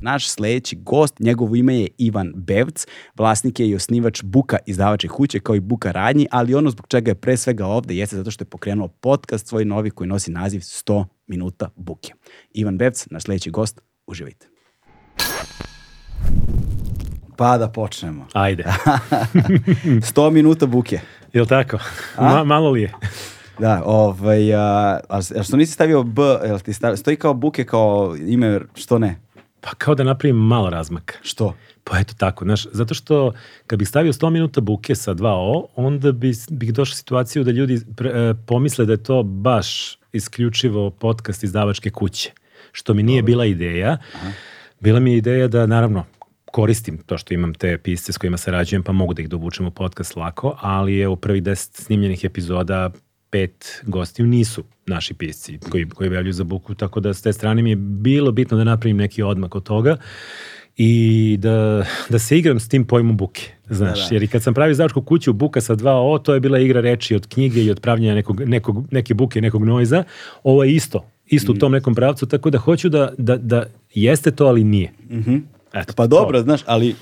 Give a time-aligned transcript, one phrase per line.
[0.00, 5.40] Naš sledeći gost, njegovo ime je Ivan Bevc, vlasnik je i osnivač Buka izdavače kuće
[5.40, 8.42] kao i Buka radnji, ali ono zbog čega je pre svega ovde jeste zato što
[8.42, 12.12] je pokrenuo podcast svoj novi koji nosi naziv 100 minuta buke.
[12.52, 14.46] Ivan Bevc, naš sledeći gost, uživajte.
[17.36, 18.26] Pa da počnemo.
[18.32, 18.64] Ajde.
[20.14, 21.00] 100 minuta buke.
[21.32, 21.78] Jel tako?
[22.20, 22.92] Ma, malo li je?
[23.58, 28.16] Da, ovaj, a, a što nisi stavio B, jel ti stavio, stoji kao buke kao
[28.26, 29.20] ime, što ne?
[29.60, 31.18] Pa kao da napravim malo razmak.
[31.22, 31.54] Što?
[31.84, 33.32] Pa eto tako, znaš, zato što
[33.66, 37.80] kad bih stavio 100 minuta buke sa 2O, onda bi, bih došao situaciju da ljudi
[37.96, 42.30] pre, e, pomisle da je to baš isključivo podcast izdavačke kuće,
[42.72, 43.26] što mi nije Dobro.
[43.26, 43.98] bila ideja.
[44.14, 44.30] Aha.
[44.80, 46.04] Bila mi je ideja da, naravno,
[46.44, 49.70] koristim to što imam te pisce s kojima sarađujem, pa mogu da ih dovučem u
[49.70, 52.90] podcast lako, ali je u prvih deset snimljenih epizoda
[53.30, 57.62] pet gostiju nisu naši pisci koji, koji objavljuju za buku, tako da s te strane
[57.62, 59.96] mi je bilo bitno da napravim neki odmak od toga
[60.76, 63.42] i da, da se igram s tim pojmom buke.
[63.70, 64.14] Znaš, da, da.
[64.14, 66.80] jer i kad sam pravio zavačku kuću buka sa dva O, to je bila igra
[66.80, 70.04] reči od knjige i od pravljenja nekog, nekog, neke buke, nekog noiza.
[70.42, 71.56] Ovo je isto, isto mm.
[71.56, 74.92] u tom nekom pravcu, tako da hoću da, da, da jeste to, ali nije.
[75.10, 75.40] Mm -hmm.
[75.72, 76.42] Eto, pa dobro, to.
[76.42, 76.94] znaš, ali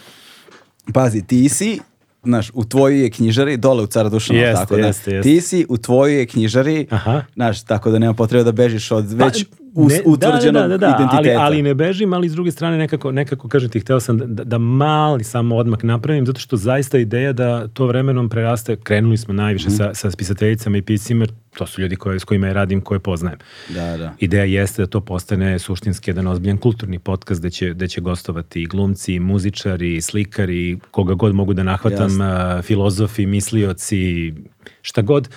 [0.92, 1.78] pazi, ti si
[2.26, 5.66] znaš, u tvojoj je knjižari, dole u Cara Dušana, jeste, tako da, jeste, ti si
[5.68, 7.22] u tvojoj je knjižari, Aha.
[7.34, 9.44] znaš, tako da nema potrebe da bežiš od pa, već
[9.74, 11.40] us, ne, utvrđenog da, da, da, da, identiteta.
[11.40, 14.26] Ali, ali ne bežim, ali s druge strane nekako, nekako kažem ti, hteo sam da,
[14.26, 19.16] da, da mali samo odmak napravim, zato što zaista ideja da to vremenom preraste, krenuli
[19.16, 19.70] smo najviše mm.
[19.70, 23.38] sa, sa spisateljicama i piscima, to su ljudi koje, s kojima ja radim, koje poznajem.
[23.68, 24.14] Da, da.
[24.18, 28.62] Ideja jeste da to postane suštinski jedan ozbiljan kulturni podcast gde će, gde će gostovati
[28.62, 34.34] i glumci, i muzičari, i slikari, koga god mogu da nahvatam, a, filozofi, mislioci,
[34.82, 35.28] šta god.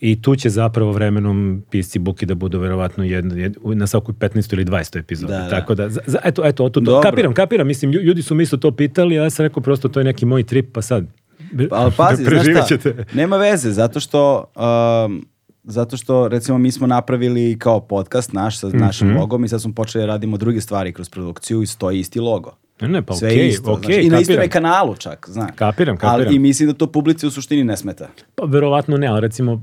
[0.00, 4.52] I tu će zapravo vremenom pisci buki da budu verovatno jedno, jed, na svakoj 15.
[4.52, 4.98] ili 20.
[4.98, 5.32] epizodi.
[5.32, 5.48] Da, da.
[5.50, 8.70] Tako da, za, eto, eto, to, to, kapiram, kapiram, mislim, ljudi su mi isto to
[8.70, 11.06] pitali, a ja sam rekao prosto to je neki moj trip, pa sad
[11.70, 14.44] Pa, ali pazi, znaš šta, nema veze, zato što
[15.06, 15.26] um,
[15.64, 19.20] zato što recimo mi smo napravili kao podcast naš sa našim mm -hmm.
[19.20, 22.52] logom i sad smo počeli da radimo druge stvari kroz produkciju i stoji isti logo.
[22.80, 25.50] Ne, ne, pa Sve okay, isto, okay, znači, I na istom kanalu čak, znaš.
[25.54, 26.26] Kapiram, kapiram.
[26.26, 28.08] Ali i mislim da to publici u suštini ne smeta.
[28.34, 29.62] Pa verovatno ne, ali recimo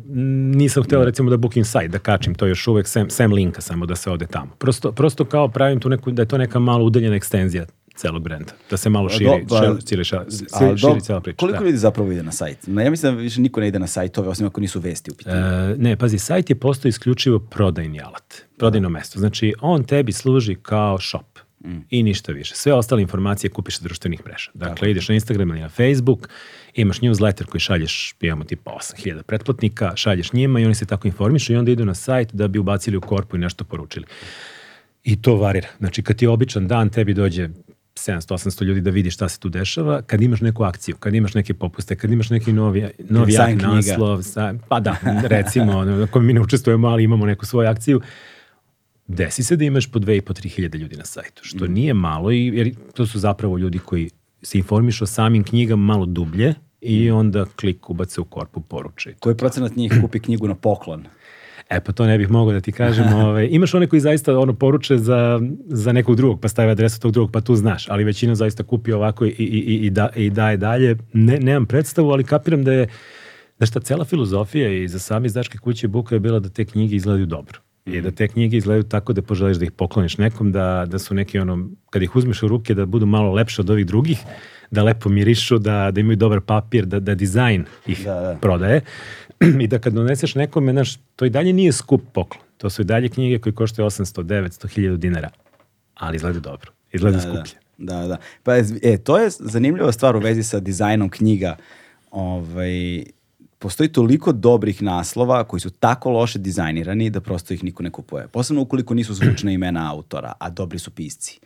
[0.56, 3.86] nisam hteo recimo da booking site, da kačim to još uvek sem, sem linka samo
[3.86, 4.52] da se ode tamo.
[4.58, 7.66] Prosto, prosto kao pravim tu neku, da je to neka malo udaljena ekstenzija
[8.00, 8.54] celog brenda.
[8.70, 11.38] Da se malo širi, do, ba, širi, širi, širi, širi cijela priča.
[11.38, 11.66] Koliko da.
[11.66, 12.68] ljudi zapravo ide na sajt?
[12.68, 15.72] Ja mislim da više niko ne ide na sajtove, osim ako nisu vesti u pitanju.
[15.72, 18.94] E, ne, pazi, sajt je postao isključivo prodajni alat, prodajno da.
[18.94, 19.20] mesto.
[19.20, 21.40] Znači, on tebi služi kao shop.
[21.66, 21.78] Mm.
[21.90, 22.56] I ništa više.
[22.56, 24.52] Sve ostale informacije kupiš sa društvenih mreža.
[24.54, 24.86] Dakle, Tako.
[24.86, 26.30] ideš na Instagram ili na Facebook,
[26.76, 31.54] imaš newsletter koji šalješ, imamo tipa 8000 pretplatnika, šalješ njima i oni se tako informišu
[31.54, 34.06] i onda idu na sajt da bi ubacili u korpu i nešto poručili.
[35.04, 35.68] I to varira.
[35.78, 37.50] Znači, kad ti je običan dan, tebi dođe
[38.08, 41.54] 700-800 ljudi da vidi šta se tu dešava, kad imaš neku akciju, kad imaš neke
[41.54, 46.34] popuste, kad imaš neki novi, novi jak naslov, sa, pa da, recimo, na kojem mi
[46.34, 48.02] ne učestvujemo, ali imamo neku svoju akciju,
[49.08, 51.74] desi se da imaš po 2 i po 3 hiljade ljudi na sajtu, što mm.
[51.74, 54.10] nije malo, i, jer to su zapravo ljudi koji
[54.42, 59.14] se informišu o samim knjigama malo dublje i onda klik ubace u korpu poruče.
[59.20, 61.06] Koji procenat njih kupi knjigu na poklon?
[61.70, 63.14] E pa to ne bih mogao da ti kažem.
[63.14, 67.02] Ove, ovaj, imaš one koji zaista ono poruče za, za nekog drugog, pa stavi adresu
[67.02, 70.10] tog drugog, pa tu znaš, ali većina zaista kupi ovako i, i, i, i, da,
[70.16, 70.98] i daje dalje.
[71.14, 72.88] Ne, nemam predstavu, ali kapiram da je
[73.60, 76.96] da šta cela filozofija i za sami izdačke kuće Buka je bila da te knjige
[76.96, 77.60] izgledaju dobro.
[77.86, 77.94] Mm.
[77.94, 81.14] I da te knjige izgledaju tako da poželiš da ih pokloniš nekom, da, da su
[81.14, 84.20] neki ono, kad ih uzmeš u ruke da budu malo lepše od ovih drugih,
[84.72, 88.38] da lepo mirišu, da, da imaju dobar papir, da, da dizajn ih da, da.
[88.42, 88.82] prodaje.
[89.64, 92.44] I da kad doneseš nekome, znaš, to i dalje nije skup poklon.
[92.58, 95.30] To su i dalje knjige koje koštaju 800, 900, 1000 dinara.
[95.94, 96.72] Ali izgleda dobro.
[96.92, 97.60] Izgleda da, skuplje.
[97.78, 98.08] Da, da.
[98.08, 98.18] da.
[98.44, 101.58] Pa, e, to je zanimljiva stvar u vezi sa dizajnom knjiga.
[102.12, 103.04] ovaj,
[103.60, 108.28] postoji toliko dobrih naslova koji su tako loše dizajnirani da prosto ih niko ne kupuje.
[108.28, 111.40] Posebno ukoliko nisu zvučne imena autora, a dobri su pisci.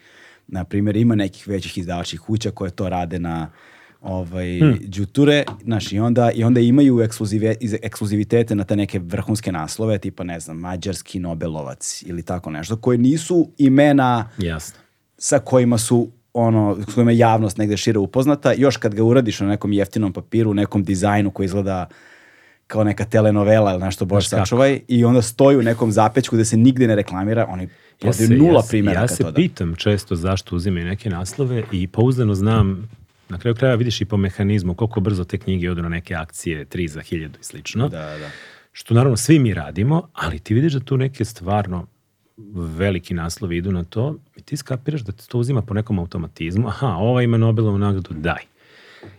[0.48, 3.50] Na primjer, ima nekih većih izdavačih kuća koje to rade na
[4.04, 4.80] ovaj, hmm.
[4.90, 10.24] džuture, znaš, i onda, i onda imaju ekskluzive, ekskluzivitete na te neke vrhunske naslove, tipa,
[10.24, 14.80] ne znam, mađarski Nobelovac ili tako nešto, koje nisu imena Jasno.
[15.18, 19.40] sa kojima su ono, s kojima je javnost negde šire upoznata, još kad ga uradiš
[19.40, 21.88] na nekom jeftinom papiru, nekom dizajnu koji izgleda
[22.68, 26.58] kao neka telenovela ili nešto bož sačuvaj i onda stoji u nekom zapećku gde se
[26.58, 27.68] nigde ne reklamira, oni
[28.04, 29.36] ja se, nula ja primjera Ja se toga.
[29.36, 32.90] pitam često zašto uzimaju neke naslove i pouzdano znam
[33.34, 36.66] Na kraju kraja vidiš i po mehanizmu koliko brzo te knjige odu na neke akcije,
[36.66, 37.90] 3 za 1000 i slično.
[37.90, 38.30] Da, da.
[38.72, 41.88] Što naravno svi mi radimo, ali ti vidiš da tu neke stvarno
[42.78, 46.68] veliki naslovi idu na to i ti skapiraš da te to uzima po nekom automatizmu.
[46.68, 48.44] Aha, ova ima Nobelovu nagradu, daj.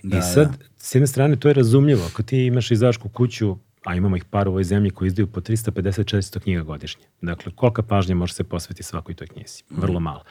[0.03, 0.65] Da, I sad, da.
[0.77, 2.07] s jedne strane, to je razumljivo.
[2.07, 5.41] Ako ti imaš izdavačku kuću, a imamo ih par u ovoj zemlji koji izdaju po
[5.41, 7.05] 350-400 knjiga godišnje.
[7.21, 9.63] Dakle, kolika pažnja može se posveti svakoj toj knjizi?
[9.71, 10.23] Vrlo malo.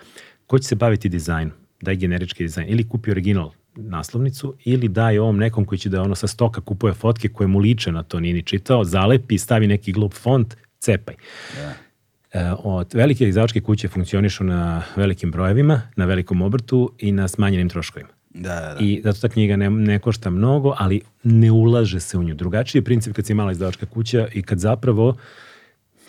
[0.48, 1.58] Ko će se baviti dizajnom?
[1.82, 2.70] Daj generički dizajn.
[2.70, 6.94] Ili kupi original naslovnicu ili daj ovom nekom koji će da ono sa stoka kupuje
[6.94, 11.16] fotke koje mu liče na to, nije ni čitao, zalepi, stavi neki glup font, cepaj.
[11.56, 11.74] Da.
[12.34, 17.70] E, od velike izdavačke kuće funkcionišu na velikim brojevima, na velikom obrtu i na smanjenim
[17.70, 18.10] troškovima.
[18.34, 18.78] Da, da, da.
[18.80, 22.36] I zato ta knjiga ne, ne košta mnogo, ali ne ulaže se u nju.
[22.36, 25.16] Drugačiji je princip kad si mala izdavačka kuća i kad zapravo,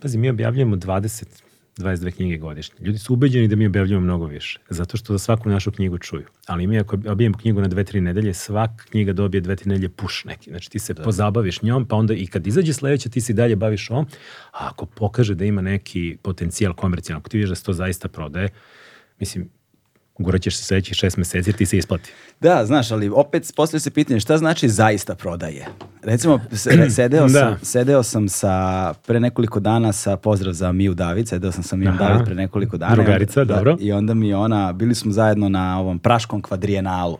[0.02, 1.43] pazi, mi objavljujemo 20,
[1.78, 2.76] 22 knjige godišnje.
[2.80, 6.26] Ljudi su ubeđeni da mi objavljujemo mnogo više, zato što za svaku našu knjigu čuju.
[6.46, 9.88] Ali mi ako objavimo knjigu na dve, tri nedelje, svaka knjiga dobije dve, tri nedelje
[9.88, 10.50] puš neki.
[10.50, 11.02] Znači ti se da.
[11.02, 14.06] pozabaviš njom, pa onda i kad izađe sledeća, ti se dalje baviš ovom,
[14.52, 18.08] a ako pokaže da ima neki potencijal komercijalno, ako ti vidiš da se to zaista
[18.08, 18.48] prodaje,
[19.20, 19.48] mislim,
[20.18, 22.10] guraćeš se sledećih šest meseci, ti se isplati.
[22.40, 25.66] Da, znaš, ali opet postavlja se pitanje šta znači zaista prodaje.
[26.02, 27.58] Recimo, se- sedeo, sam, Da.
[27.62, 28.54] sedeo sam sa,
[28.96, 32.04] pre nekoliko dana sa, pozdrav za Miju David, sedeo sam sa Mijom Aha.
[32.04, 32.94] David pre nekoliko dana.
[32.94, 33.72] Drugarica, onda, dobro.
[33.72, 37.18] Da, I onda mi ona, bili smo zajedno na ovom Praškom kvadrijenalu.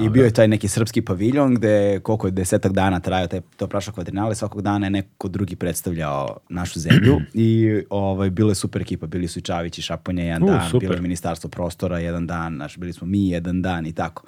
[0.00, 3.66] I bio je taj neki srpski paviljon gde koliko je desetak dana trajao taj, to
[3.66, 8.82] Praško kvadrinale, svakog dana je neko drugi predstavljao našu zemlju i ovaj, bilo je super
[8.82, 10.80] ekipa, bili su i Čavić i Šaponja jedan U, dan, super.
[10.80, 14.22] bilo je ministarstvo prostora jedan dan, naš, bili smo mi jedan dan i tako.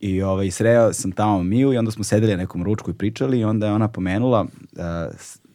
[0.00, 3.40] I ovaj, sreo sam tamo Miju i onda smo sedeli na nekom ručku i pričali
[3.40, 4.78] i onda je ona pomenula, uh,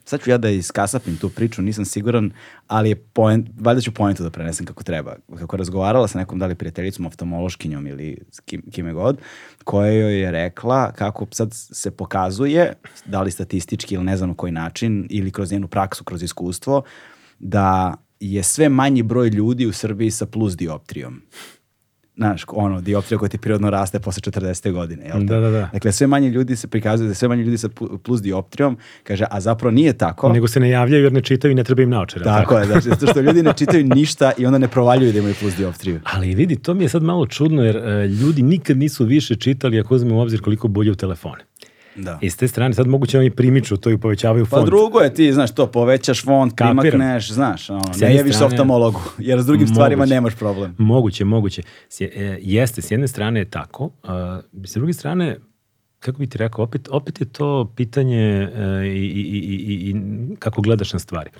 [0.04, 2.30] sad ću ja da iskasapim tu priču, nisam siguran,
[2.66, 5.16] ali je point, valjda ću pointu da prenesem kako treba.
[5.38, 9.18] Kako razgovarala sa nekom da li prijateljicom, oftalmološkinjom ili kim, kime god,
[9.64, 12.72] koja joj je rekla kako sad se pokazuje,
[13.06, 16.82] da li statistički ili ne znam na koji način, ili kroz njenu praksu, kroz iskustvo,
[17.38, 21.22] da je sve manji broj ljudi u Srbiji sa plus dioptrijom
[22.16, 24.72] znaš, ono, dioptrija koja ti prirodno raste posle 40.
[24.72, 25.06] godine.
[25.06, 25.24] Jel te?
[25.24, 25.70] Da, da, da.
[25.72, 27.68] Dakle, sve manje ljudi se prikazuje da sve manje ljudi sa
[28.02, 30.32] plus dioptrijom, kaže, a zapravo nije tako.
[30.32, 32.24] Nego se ne javljaju jer ne čitaju i ne treba im naočare.
[32.24, 35.34] Tako je, znači, zato što ljudi ne čitaju ništa i onda ne provaljuju da imaju
[35.40, 36.00] plus dioptriju.
[36.04, 39.80] Ali vidi, to mi je sad malo čudno jer e, ljudi nikad nisu više čitali
[39.80, 41.44] ako uzmemo u obzir koliko bolje u telefone.
[41.96, 42.18] Da.
[42.20, 44.66] I s te strane sad moguće oni primiču to i povećavaju Pa font.
[44.66, 46.50] drugo je ti, znaš, to povećaš Kapiram.
[46.78, 50.14] primakneš, znaš, ono, ne jedne javiš strane- oftalmologu, jer s drugim stvarima Moguće.
[50.14, 50.74] nemaš problem.
[50.78, 51.62] Moguće, moguće.
[51.88, 55.36] S, je- e, jeste, s jedne strane je tako, a s druge strane,
[55.98, 58.48] kako bi ti rekao, opet, opet je to pitanje e,
[58.86, 59.96] i, i, i, i, i
[60.36, 61.30] kako gledaš na stvari.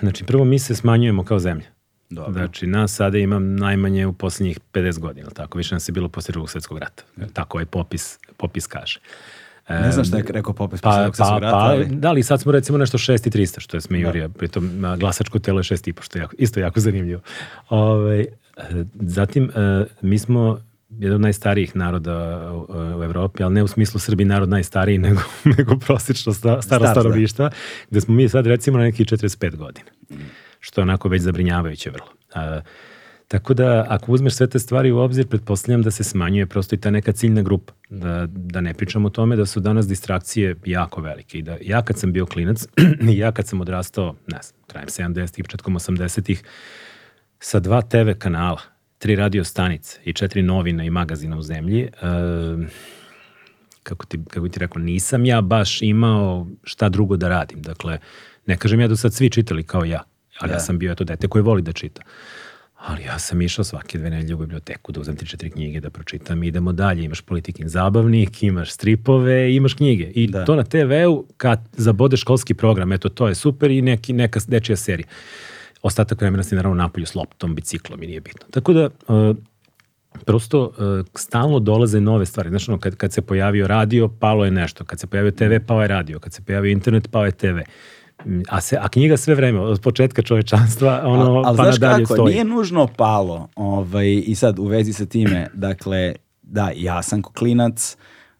[0.00, 1.66] Znači, prvo mi se smanjujemo kao zemlja.
[2.10, 2.32] Dobro.
[2.32, 5.58] Znači, nas sada ima najmanje u poslednjih 50 godina, tako?
[5.58, 7.04] Više nas je bilo posle drugog svetskog rata.
[7.32, 9.00] Tako ovaj popis, popis kaže.
[9.68, 12.12] Ne znam šta je rekao popis Pa, posle pa, Drugog svetskog rata, pa, ali- da
[12.12, 15.58] li sad smo recimo nešto 6 i 300, što je smejurija, pritom a, glasačko telo
[15.58, 17.20] je 6 i po, što je jako, isto jako zanimljivo.
[17.68, 18.26] Ove, e,
[19.00, 20.58] zatim, e, mi smo
[20.98, 22.66] jedan od najstarijih naroda u,
[22.98, 27.04] u Evropi, ali ne u smislu Srbi narod najstariji, nego, nego prosječno sta, staro Star,
[27.36, 27.50] da.
[27.90, 29.90] gde smo mi sad recimo na neki 45 godina,
[30.64, 32.06] što je onako već zabrinjavajuće vrlo.
[32.34, 32.60] A,
[33.28, 36.78] Tako da, ako uzmeš sve te stvari u obzir, pretpostavljam da se smanjuje prosto i
[36.80, 37.72] ta neka ciljna grupa.
[37.90, 41.38] Da, da ne pričamo o tome da su danas distrakcije jako velike.
[41.38, 42.66] I da ja kad sam bio klinac,
[43.22, 46.42] ja kad sam odrastao, ne znam, krajem 70-ih, početkom 80-ih,
[47.40, 48.60] sa dva TV kanala,
[48.98, 51.88] tri radio stanice i četiri novina i magazina u zemlji, e,
[53.82, 57.62] kako, ti, kako ti rekao, nisam ja baš imao šta drugo da radim.
[57.62, 57.98] Dakle,
[58.46, 60.02] ne kažem ja da sad svi čitali kao ja,
[60.40, 60.54] ali Da.
[60.54, 62.02] ja sam bio eto dete koje voli da čita.
[62.86, 65.90] Ali ja sam išao svake dve nedelje u biblioteku da uzem tri četiri knjige da
[65.90, 67.04] pročitam i idemo dalje.
[67.04, 70.04] Imaš politikin zabavnik, imaš stripove, imaš knjige.
[70.04, 70.44] I Da.
[70.44, 74.76] to na TV-u kad zabode školski program, eto to je super i neki, neka dečija
[74.76, 75.06] serija.
[75.82, 78.46] Ostatak vremena si naravno napolju s loptom, biciklom i nije bitno.
[78.50, 79.36] Tako da, uh,
[80.24, 82.48] prosto uh, stalno dolaze nove stvari.
[82.48, 84.84] Znaš, ono, kad, kad se pojavio radio, palo je nešto.
[84.84, 86.18] Kad se pojavio TV, pao je radio.
[86.18, 87.58] Kad se pojavio internet, pao je TV.
[87.58, 87.62] Mm,
[88.48, 92.04] A, se, a knjiga sve vreme, od početka čovečanstva, ono, Al- al pa znaš nadalje
[92.04, 92.32] kako, stoji.
[92.32, 93.48] nije nužno palo.
[93.56, 97.96] Ovaj, I sad, u vezi sa time, dakle, da, ja sam ko klinac,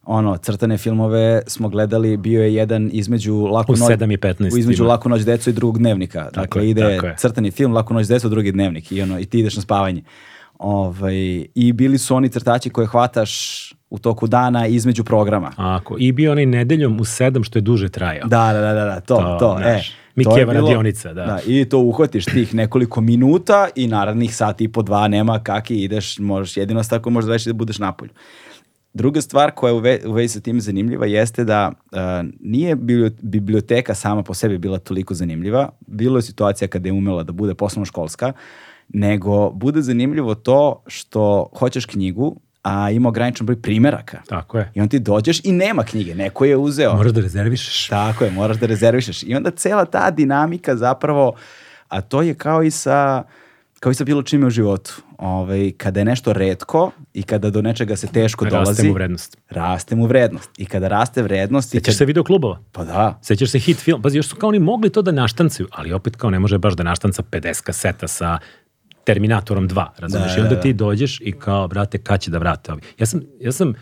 [0.07, 4.59] ono, crtane filmove smo gledali, bio je jedan između Laku U noć, 7 i 15
[4.59, 4.85] između.
[4.85, 6.31] Laku noć deco i drugog dnevnika.
[6.35, 9.57] dakle, je, ide crtani film, Laku noć deco, drugi dnevnik i, ono, i ti ideš
[9.57, 10.03] na spavanje.
[10.59, 15.53] Ovaj, I bili su oni crtači koje hvataš u toku dana između programa.
[15.57, 18.29] Ako, I bio onaj nedeljom u 7 što je duže trajao.
[18.29, 19.93] Da, da, da, da, da, to, To, to, znaš, e.
[20.17, 21.39] Mikijeva je bilo- radionica, da.
[21.47, 26.19] I to uhvatiš tih nekoliko minuta i narednih sat i po dva nema kaki ideš,
[26.19, 28.11] možeš jedino s tako možeš reći da budeš napolju.
[28.95, 31.99] Druga stvar koja je u, ve, u vezi sa tim zanimljiva jeste da uh,
[32.41, 35.69] nije biblio- biblioteka sama po sebi bila toliko zanimljiva.
[35.81, 38.33] Bilo je situacija kada je umela da bude poslovno školska,
[38.89, 44.19] nego bude zanimljivo to što hoćeš knjigu, a ima ograničen broj primeraka.
[44.29, 44.71] Tako je.
[44.75, 46.95] I on ti dođeš i nema knjige, neko je uzeo.
[46.95, 47.89] Moraš da rezervišeš.
[47.89, 49.23] Tako je, moraš da rezervišeš.
[49.23, 51.35] I onda cela ta dinamika zapravo,
[51.89, 53.23] a to je kao i sa,
[53.81, 54.95] kao i sa bilo čime u životu.
[55.19, 59.37] Ovaj, kada je nešto redko i kada do nečega se teško Raste dolazi, mu vrednost.
[59.51, 60.51] raste mu vrednost.
[60.59, 61.71] I kada raste vrednost...
[61.71, 62.59] Sećaš kad- se video klubova?
[62.73, 63.19] Pa da.
[63.23, 64.03] Sećaš se hit film?
[64.03, 66.75] Pazi, još su kao oni mogli to da naštancaju, ali opet kao ne može baš
[66.75, 68.39] da naštanca 50 kaseta sa
[69.05, 70.35] Terminatorom 2, razumiješ?
[70.35, 72.83] Da, I onda da, ti dođeš i kao, brate, kad će da vrate ovi?
[72.99, 73.75] Ja sam, ja sam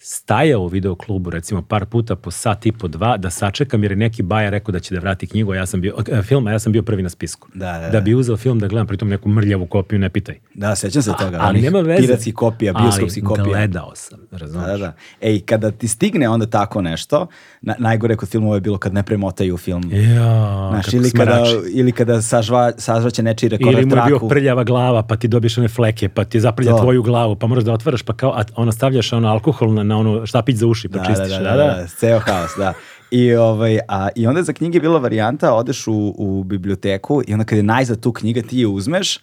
[0.00, 3.96] stajao u videoklubu recimo par puta po sat i po dva da sačekam jer je
[3.96, 6.52] neki baja rekao da će da vrati knjigu, a ja sam bio, e, film, a
[6.52, 7.48] ja sam bio prvi na spisku.
[7.54, 8.00] Da, da, da da.
[8.00, 10.34] bi uzeo film da gledam pritom neku mrljavu kopiju, ne pitaj.
[10.54, 11.38] Da, sećam se toga.
[11.40, 12.06] ali nema veze.
[12.06, 13.44] Piratskih kopija, bioskopskih ali kopija.
[13.44, 14.66] gledao sam, razumiješ?
[14.66, 14.92] Da, da, da.
[15.20, 17.26] Ej, kada ti stigne onda tako nešto,
[17.60, 19.92] na, najgore kod filmova je bilo kad ne premotaju film.
[19.92, 24.28] Ja, Znaš, ili kada, ili kada sažva, sažvaće nečiji rekord Ili mu je bio traku.
[24.28, 27.72] prljava glava, pa ti dobiješ one fleke, pa ti zaprlja tvoju glavu, pa moraš da
[27.72, 30.98] otvaraš, pa kao, a ono stavljaš ono alkohol na, na ono štapić za uši, pa
[30.98, 31.28] Da, čistiš.
[31.28, 32.72] da, da, da, da, ceo haos, da.
[33.10, 37.44] I, ovaj, a, I onda za knjige bila varijanta, odeš u, u biblioteku i onda
[37.44, 39.18] kad je najzad tu knjiga ti je uzmeš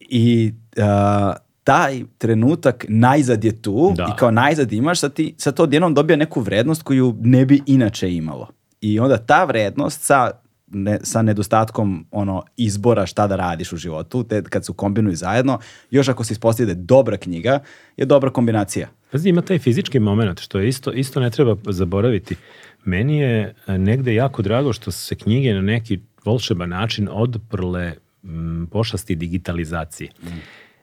[0.00, 1.32] i a,
[1.64, 4.12] taj trenutak najzad je tu Da.
[4.14, 7.62] i kao najzad imaš, sad, ti, sad to odjednom dobija neku vrednost koju ne bi
[7.66, 8.48] inače imalo.
[8.80, 10.30] I onda ta vrednost sa,
[10.66, 15.58] ne, sa nedostatkom ono izbora šta da radiš u životu, te kad se kombinuju zajedno,
[15.90, 17.60] još ako se ispostavi da je dobra knjiga,
[17.96, 18.88] je dobra kombinacija.
[19.12, 22.36] Pazi, ima taj fizički moment, što je isto, isto ne treba zaboraviti.
[22.84, 27.94] Meni je e, negde jako drago što su se knjige na neki volšeban način odprle
[28.24, 30.10] m, pošasti digitalizacije.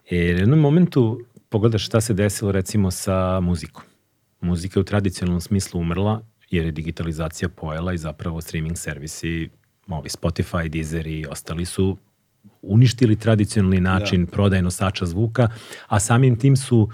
[0.09, 3.83] Jer u jednom momentu pogledaš šta se desilo recimo sa muzikom.
[4.41, 9.49] Muzika je u tradicionalnom smislu umrla jer je digitalizacija pojela i zapravo streaming servisi,
[9.87, 11.97] ovi Spotify, Deezer i ostali su
[12.61, 15.47] uništili tradicionalni način prodaje nosača zvuka,
[15.87, 16.89] a samim tim su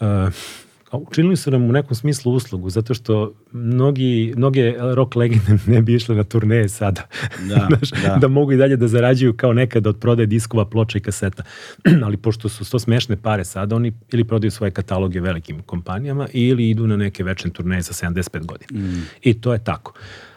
[0.00, 0.08] uh,
[0.92, 5.94] učinili su nam u nekom smislu uslugu, zato što mnogi, mnoge rock legende ne bi
[5.94, 7.02] išle na turneje sada.
[7.48, 8.16] Da, Znaš, da.
[8.16, 11.42] da mogu i dalje da zarađuju kao nekada od prodaje diskova, ploča i kaseta.
[12.04, 16.70] Ali pošto su to smešne pare sada, oni ili prodaju svoje kataloge velikim kompanijama ili
[16.70, 18.80] idu na neke večne turneje sa 75 godina.
[19.22, 19.92] I to je tako.
[19.96, 20.31] Uh,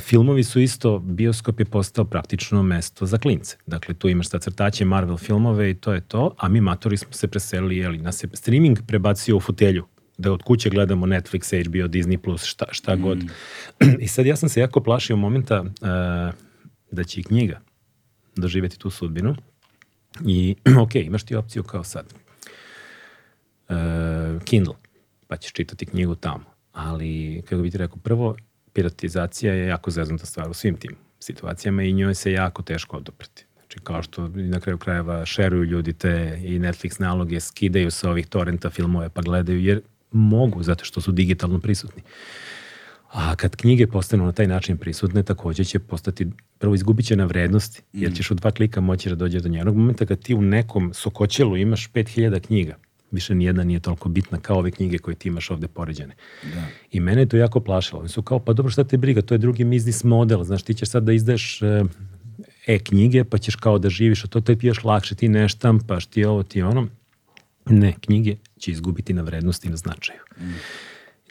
[0.00, 3.56] filmovi su isto, bioskop je postao praktično mesto za klince.
[3.66, 7.12] Dakle, tu imaš sad crtaće Marvel filmove i to je to, a mi matori smo
[7.12, 9.86] se preselili, jeli, nas je streaming prebacio u fotelju
[10.18, 13.18] da od kuće gledamo Netflix, HBO, Disney+, šta, šta god.
[14.04, 15.68] I sad ja sam se jako plašio momenta uh,
[16.90, 17.60] da će i knjiga
[18.36, 19.36] doživjeti tu sudbinu.
[20.26, 22.14] I, ok, imaš ti opciju kao sad.
[23.68, 23.76] Uh,
[24.44, 24.74] Kindle,
[25.26, 26.44] pa ćeš čitati knjigu tamo.
[26.72, 28.36] Ali, kako bi ti rekao, prvo,
[28.76, 33.46] piratizacija je jako zeznuta stvar u svim tim situacijama i njoj se jako teško odoprati.
[33.54, 38.26] Znači, kao što na kraju krajeva šeruju ljudi te i Netflix naloge, skidaju sa ovih
[38.26, 39.80] torrenta filmove pa gledaju, jer
[40.12, 42.02] mogu, zato što su digitalno prisutni.
[43.12, 46.26] A kad knjige postanu na taj način prisutne, takođe će postati,
[46.58, 49.76] prvo izgubit će na vrednosti, jer ćeš u dva klika moći da dođeš do njenog
[49.76, 52.76] momenta kad ti u nekom sokoćelu imaš 5000 knjiga.
[53.10, 56.14] Više nijedna nije toliko bitna kao ove knjige koje ti imaš ovde poređene.
[56.90, 58.00] I mene je to jako plašilo.
[58.00, 60.44] Oni su kao, pa dobro šta te briga, to je drugi biznis model.
[60.44, 61.84] Znaš, ti ćeš sad da izdaješ e,
[62.66, 66.06] e-knjige, pa ćeš kao da živiš, a to te ti još lakše, ti ne štampaš,
[66.06, 66.88] ti ovo, ti ono.
[67.66, 70.20] Ne, knjige će izgubiti na vrednosti i na značaju.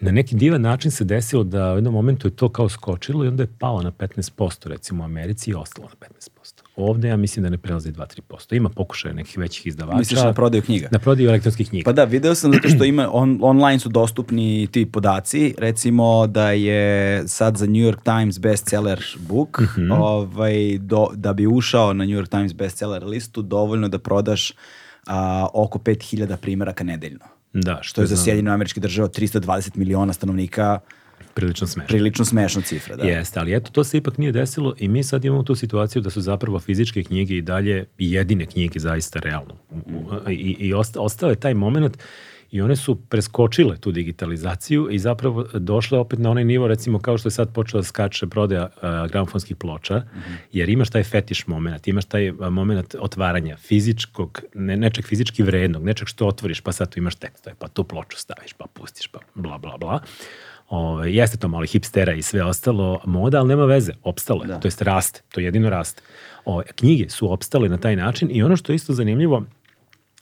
[0.01, 3.27] Na neki divan način se desilo da u jednom momentu je to kao skočilo i
[3.27, 6.54] onda je palo na 15% recimo u Americi i ostalo na 15%.
[6.75, 8.55] Ovde ja mislim da ne prelazi 2-3%.
[8.55, 9.97] Ima pokušaja nekih većih izdavača.
[9.97, 10.87] Misliš na prodaju knjiga?
[10.91, 11.85] Na prodaju elektronskih knjiga.
[11.85, 16.51] Pa da, video sam zato što ima, on, online su dostupni ti podaci, recimo da
[16.51, 22.17] je sad za New York Times bestseller book, ovaj, do, da bi ušao na New
[22.17, 24.53] York Times bestseller listu, dovoljno da prodaš
[25.07, 27.25] a, oko 5000 primjeraka nedeljno.
[27.53, 30.79] Da, Što je za Sjedinjene američke države od 320 miliona stanovnika
[31.35, 31.87] prilično smešno.
[31.87, 32.95] prilično smešna cifra.
[32.95, 33.03] Da.
[33.03, 36.09] Jeste, ali eto, to se ipak nije desilo i mi sad imamo tu situaciju da
[36.09, 39.55] su zapravo fizičke knjige i dalje jedine knjige zaista realno.
[40.29, 41.97] I, i osta, ostao je taj moment
[42.51, 47.17] i one su preskočile tu digitalizaciju i zapravo došle opet na onaj nivo, recimo kao
[47.17, 50.03] što je sad počela da skače prodaja uh, gramofonskih ploča,
[50.51, 55.83] jer imaš taj fetiš moment, imaš taj uh, moment otvaranja fizičkog, ne, nečeg fizički vrednog,
[55.83, 59.19] nečeg što otvoriš, pa sad tu imaš tekstove, pa tu ploču staviš, pa pustiš, pa
[59.33, 59.99] bla, bla, bla.
[60.69, 64.59] Ove, jeste to malo hipstera i sve ostalo moda, ali nema veze, opstalo je, Da.
[64.59, 66.01] to jest raste, to jedino raste.
[66.45, 69.43] Ove, knjige su opstale na taj način i ono što je isto zanimljivo,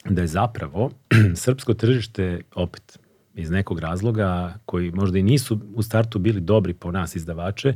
[0.04, 0.90] da je zapravo
[1.34, 2.98] srpsko tržište opet
[3.34, 7.74] iz nekog razloga koji možda i nisu u startu bili dobri po nas izdavače,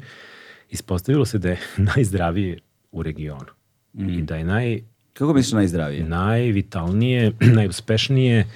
[0.70, 1.58] ispostavilo se da je
[1.96, 2.58] najzdravije
[2.92, 3.46] u regionu.
[3.94, 4.80] I da je naj,
[5.12, 6.04] Kako misliš najzdravije?
[6.04, 8.46] najvitalnije, najuspešnije,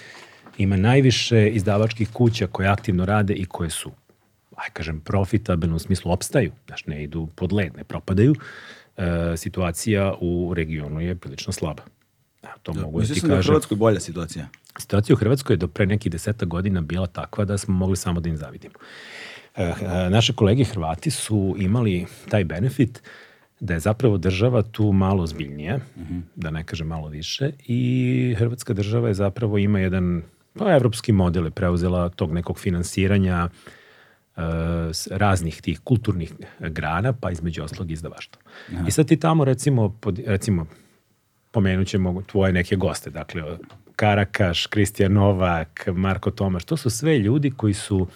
[0.58, 3.90] ima najviše izdavačkih kuća koje aktivno rade i koje su,
[4.62, 8.34] aj kažem, profitabilno u smislu opstaju, znaš, ne idu pod led, ne propadaju,
[8.96, 11.82] e, situacija u regionu je prilično slaba.
[12.42, 13.52] Evo, to mogu da ti sam da je u kažem.
[13.52, 14.48] Hrvatskoj bolja situacija.
[14.78, 18.20] Situacija u Hrvatskoj je do pre nekih deseta godina bila takva da smo mogli samo
[18.20, 18.74] da im zavidimo.
[19.56, 19.74] E, e,
[20.10, 23.02] naše kolege Hrvati su imali taj benefit
[23.60, 25.78] da je zapravo država tu malo zbiljnija,
[26.34, 30.22] da ne kažem malo više, i Hrvatska država je zapravo ima jedan
[30.58, 33.81] pa, evropski model je preuzela tog nekog finansiranja s
[35.10, 38.42] raznih tih kulturnih grana, pa između oslog izdavaštva.
[38.88, 40.66] I sad ti tamo recimo, pod, recimo
[41.50, 43.42] pomenut ćemo tvoje neke goste, dakle
[43.96, 48.06] Karakaš, Kristijan Novak, Marko Tomaš, to su sve ljudi koji su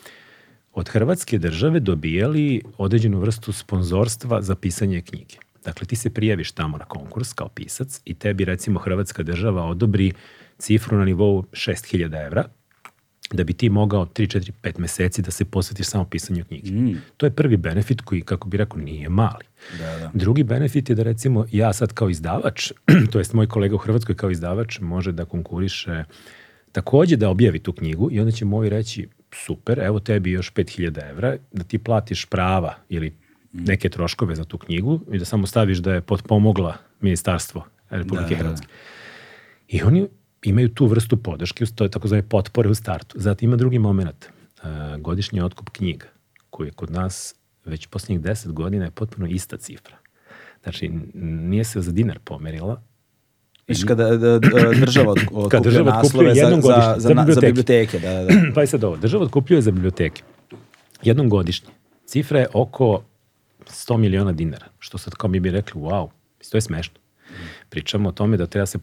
[0.72, 5.36] od Hrvatske države dobijali određenu vrstu sponzorstva za pisanje knjige.
[5.64, 10.12] Dakle, ti se prijaviš tamo na konkurs kao pisac i tebi recimo Hrvatska država odobri
[10.58, 12.44] cifru na nivou 6000 evra
[13.32, 16.70] da bi ti mogao 3, 4, 5 meseci da se posvetiš samo pisanju knjige.
[17.16, 19.44] To je prvi benefit koji, kako bi rekao, nije mali.
[19.78, 20.10] Da, da.
[20.14, 22.72] Drugi benefit je da recimo ja sad kao izdavač,
[23.12, 26.04] to jest moj kolega u Hrvatskoj kao izdavač može da konkuriše
[26.72, 31.10] takođe da objavi tu knjigu i onda će moji reći super, evo tebi još 5000
[31.10, 33.14] evra, da ti platiš prava ili
[33.52, 38.36] neke troškove za tu knjigu i da samo staviš da je potpomogla ministarstvo Republike Da,
[38.36, 38.36] da.
[38.36, 38.66] Hrvatske.
[39.68, 40.08] I oni
[40.46, 43.18] imaju tu vrstu podrške, to je takozvane potpore u startu.
[43.20, 44.28] Zatim ima drugi moment, e,
[44.98, 46.06] godišnji otkup knjiga,
[46.50, 49.96] koji je kod nas već posljednjih 10 godina je potpuno ista cifra.
[50.62, 52.82] Znači, nije se za dinar pomerila,
[53.68, 54.38] Viš kada da, da,
[54.80, 57.46] država otkupljuje država otkupljuje naslove za, za, za, za na- za biblioteke.
[57.46, 57.98] biblioteke.
[57.98, 60.22] Da, da, pa je sad ovo, država otkupljuje za biblioteke
[61.02, 61.68] jednom godišnje.
[62.06, 63.02] Cifra je oko
[63.64, 66.08] 100 miliona dinara, što sad kao mi bi rekli, wow,
[66.50, 66.94] to je smešno.
[67.68, 68.78] Pričamo o tome da treba se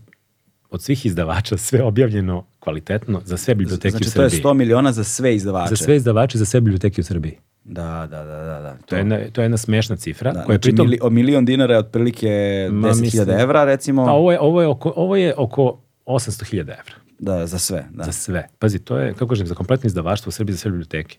[0.73, 4.43] od svih izdavača sve objavljeno kvalitetno za sve biblioteke Znači, u to je Srbiji.
[4.43, 5.69] 100 miliona za sve izdavače.
[5.69, 7.37] Za sve izdavače, za sve biblioteke u Srbiji.
[7.63, 8.59] Da, da, da, da.
[8.61, 8.77] da.
[8.85, 10.31] To je jedna, to je jedna smešna cifra.
[10.31, 12.29] Da, koja znači, pritom, mili, o milion dinara je otprilike
[12.71, 14.05] Ma, 10.000 mislim- evra, recimo.
[14.05, 16.95] pa ovo je, ovo je oko, ovo je oko 800.000 evra.
[17.19, 17.85] Da, za sve.
[17.91, 18.03] Da.
[18.03, 18.47] Za sve.
[18.59, 21.17] Pazi, to je, kako kažem, za kompletno izdavaštvo u Srbiji za sve biblioteke.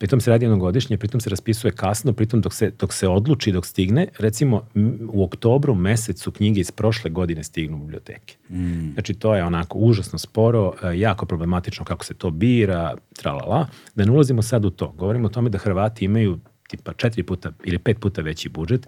[0.00, 3.52] Pritom se radi jednom godišnje, pritom se raspisuje kasno, pritom dok se, dok se odluči,
[3.52, 4.66] dok stigne, recimo
[5.12, 8.36] u oktobru mesecu knjige iz prošle godine stignu u biblioteke.
[8.50, 8.92] Mm.
[8.92, 13.66] Znači to je onako užasno sporo, e, jako problematično kako se to bira, tralala.
[13.94, 14.92] Da ne ulazimo sad u to.
[14.92, 18.86] Govorimo o tome da Hrvati imaju tipa četiri puta ili pet puta veći budžet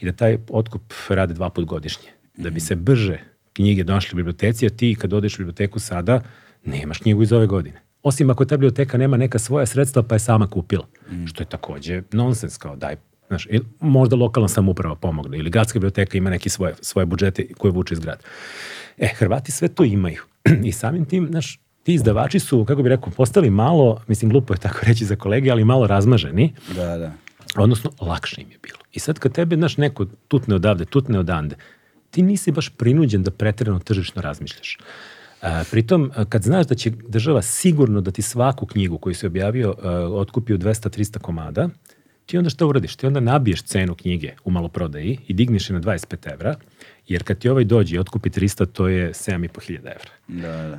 [0.00, 2.08] i da taj otkup rade dva put godišnje.
[2.36, 3.18] Da bi se brže
[3.52, 6.20] knjige došle u biblioteci, a ti kad odeš u biblioteku sada,
[6.64, 7.89] nemaš knjigu iz ove godine.
[8.02, 10.86] Osim ako ta biblioteka nema neka svoja sredstva pa je sama kupila.
[11.26, 12.96] Što je takođe nonsens kao daj
[13.30, 17.72] Znaš, ili možda lokalna samouprava pomogne ili gradska biblioteka ima neki svoje, svoje budžete koje
[17.72, 18.20] vuče iz grada.
[18.98, 20.22] E, Hrvati sve to imaju.
[20.68, 24.58] I samim tim, znaš, ti izdavači su, kako bi rekao, postali malo, mislim, glupo je
[24.58, 27.12] tako reći za kolege, ali malo razmaženi, Da, da.
[27.56, 28.78] odnosno lakše im je bilo.
[28.92, 31.56] I sad kad tebe, znaš, neko tutne odavde, tutne odande,
[32.10, 34.78] ti nisi baš prinuđen da pretjerano tržišno razmišljaš.
[35.42, 39.74] A, pritom, kad znaš da će država sigurno da ti svaku knjigu koju si objavio
[39.82, 41.68] a, otkupi u 200-300 komada,
[42.26, 42.96] ti onda šta uradiš?
[42.96, 46.56] Ti onda nabiješ cenu knjige u maloprodaji i digneš je na 25 evra,
[47.08, 50.10] jer kad ti ovaj dođe i otkupi 300, to je 7500 evra.
[50.28, 50.78] Da, da.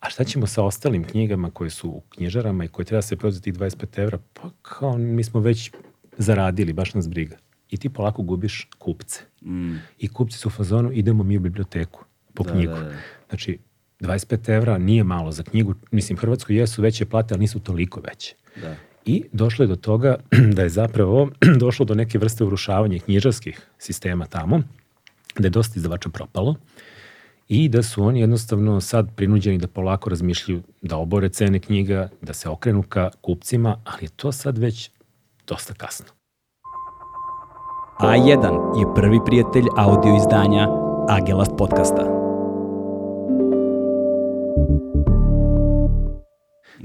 [0.00, 3.42] A šta ćemo sa ostalim knjigama koje su u knjižarama i koje treba se prodati
[3.42, 4.18] tih 25 evra?
[4.32, 5.70] Pa kao mi smo već
[6.18, 7.36] zaradili, baš nas briga.
[7.70, 9.20] I ti polako gubiš kupce.
[9.42, 9.74] Mm.
[9.98, 12.72] I kupci su u fazonu, idemo mi u biblioteku po Da, knjigu.
[12.74, 12.92] da, da.
[13.28, 13.58] Znači,
[14.04, 15.74] 25 evra nije malo za knjigu.
[15.90, 18.34] Mislim, Hrvatskoj jesu veće plate, ali nisu toliko veće.
[18.62, 18.76] Da.
[19.04, 20.16] I došlo je do toga
[20.56, 21.30] da je zapravo
[21.64, 24.62] došlo do neke vrste urušavanja knjižarskih sistema tamo,
[25.38, 26.56] da je dosta izdavača propalo
[27.48, 32.32] i da su oni jednostavno sad prinuđeni da polako razmišljaju da obore cene knjiga, da
[32.32, 34.90] se okrenu ka kupcima, ali je to sad već
[35.46, 36.06] dosta kasno.
[38.00, 40.68] A1 je prvi prijatelj audio izdanja
[41.08, 42.23] Agelast podcasta.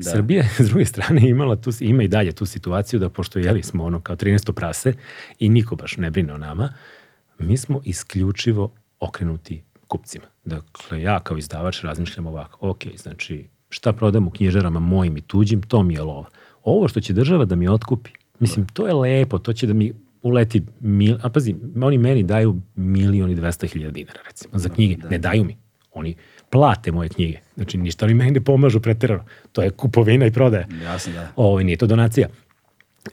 [0.03, 0.11] Da.
[0.11, 3.63] Srbija je, s druge strane, imala tu, ima i dalje tu situaciju da pošto jeli
[3.63, 4.51] smo ono kao 13.
[4.51, 4.93] prase
[5.39, 6.73] i niko baš ne brine o nama,
[7.39, 10.25] mi smo isključivo okrenuti kupcima.
[10.45, 15.61] Dakle, ja kao izdavač razmišljam ovako, ok, znači, šta prodam u knjižarama mojim i tuđim,
[15.61, 16.29] to mi je lova.
[16.63, 18.09] Ovo što će država da mi otkupi,
[18.39, 22.61] mislim, to je lepo, to će da mi uleti, mil, a pazi, oni meni daju
[22.75, 24.95] milion i dvesta hiljada dinara, recimo, za knjige.
[24.95, 25.09] Da.
[25.09, 25.57] Ne daju mi.
[25.93, 26.15] Oni
[26.49, 27.39] plate moje knjige.
[27.55, 29.23] Znači, ništa oni meni ne pomažu pretirano.
[29.51, 30.67] To je kupovina i prodaja.
[30.83, 31.31] Jasno, da.
[31.35, 32.27] Ovo, nije to donacija.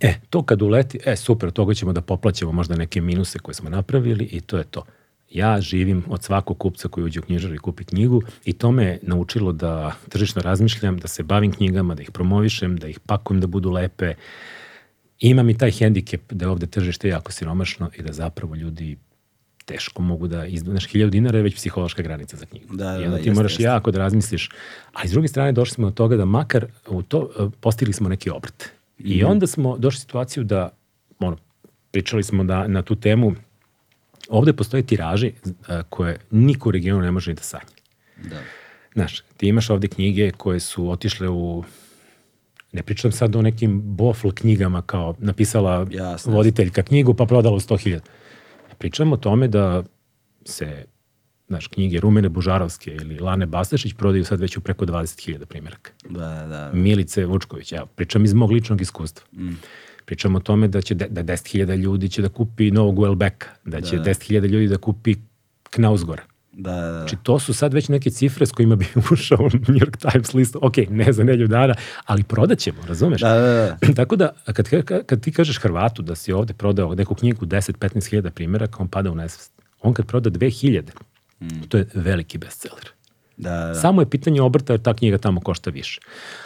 [0.00, 3.70] E, to kad uleti, e, super, toga ćemo da poplaćamo možda neke minuse koje smo
[3.70, 4.84] napravili i to je to.
[5.30, 8.98] Ja živim od svakog kupca koji uđe u knjižaru i kupi knjigu i to me
[9.02, 13.46] naučilo da tržišno razmišljam, da se bavim knjigama, da ih promovišem, da ih pakujem da
[13.46, 14.14] budu lepe.
[15.18, 18.96] Imam i taj hendikep da je ovde tržište jako siromašno i da zapravo ljudi
[19.66, 22.76] teško mogu da izdvonaš hiljadu dinara je već psihološka granica za knjigu.
[22.76, 23.62] Da, da, I onda da, ti jeste, moraš jeste.
[23.62, 24.50] jako da razmisliš.
[24.92, 28.08] A s druge strane došli smo do toga da makar u to e, postigli smo
[28.08, 28.64] neki obrt.
[28.98, 29.26] I Mhm.
[29.26, 30.70] onda smo došli u situaciju da
[31.18, 31.36] ono,
[31.90, 33.34] pričali smo da na tu temu
[34.28, 35.32] ovde postoje tiraži
[35.68, 37.64] a, koje niko u regionu ne može ni da sanja.
[38.24, 38.36] Da.
[38.94, 41.64] Znaš, ti imaš ovde knjige koje su otišle u
[42.72, 47.60] ne pričam sad o nekim bofl knjigama kao napisala Jasno, voditeljka knjigu pa prodala u
[47.60, 48.00] 100.000.
[48.78, 49.82] Pričam o tome da
[50.44, 50.84] se
[51.48, 55.90] znaš, knjige Rumene Bužarovske ili Lane Bastašić prodaju sad već u preko 20.000 primjeraka.
[56.08, 56.70] Da, da.
[56.74, 59.26] Milice Vučković, evo, pričam iz mog ličnog iskustva.
[59.32, 59.54] Mm.
[60.04, 63.80] Pričam o tome da će de, da 10.000 ljudi će da kupi novog Welbecka, da
[63.80, 64.10] će Da, da, da.
[64.10, 65.14] 10.000 ljudi da kupi
[65.70, 66.22] Knausgora.
[66.58, 66.98] Da, da, da.
[66.98, 70.34] Znači, to su sad već neke cifre s kojima bi ušao u New York Times
[70.34, 70.58] listu.
[70.62, 73.20] Ok, ne za nelju dana, ali prodat ćemo, razumeš?
[73.20, 73.92] Da, da, da.
[74.02, 74.68] Tako da, kad,
[75.06, 79.10] kad, ti kažeš Hrvatu da si ovde prodao neku knjigu 10-15 hiljada primjeraka, on pada
[79.10, 79.52] u nesvest.
[79.82, 80.82] On kad proda 2000,
[81.40, 81.46] mm.
[81.68, 82.88] to je veliki bestseller.
[83.36, 83.74] Da, da.
[83.74, 86.00] Samo je pitanje obrta jer ta knjiga tamo košta više.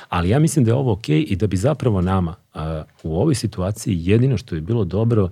[0.08, 3.34] Ali ja mislim da je ovo okej i da bi zapravo nama a, u ovoj
[3.34, 5.30] situaciji jedino što je bilo dobro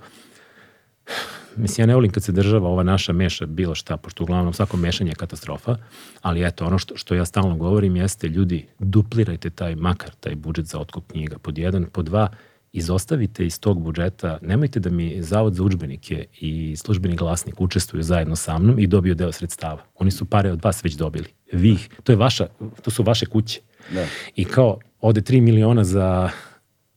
[1.58, 4.76] mislim, ja ne volim kad se država ova naša meša bilo šta, pošto uglavnom svako
[4.76, 5.76] mešanje je katastrofa,
[6.22, 10.66] ali eto, ono što, što ja stalno govorim jeste, ljudi, duplirajte taj, makar taj budžet
[10.66, 12.28] za otkup knjiga, pod jedan, pod dva,
[12.72, 18.36] izostavite iz tog budžeta, nemojte da mi Zavod za učbenike i službeni glasnik učestvuju zajedno
[18.36, 19.82] sa mnom i dobiju deo sredstava.
[19.94, 21.26] Oni su pare od vas već dobili.
[21.52, 22.46] Vi ih, to, je vaša,
[22.82, 23.60] to su vaše kuće.
[23.94, 24.06] Da.
[24.36, 26.30] I kao, ode 3 miliona za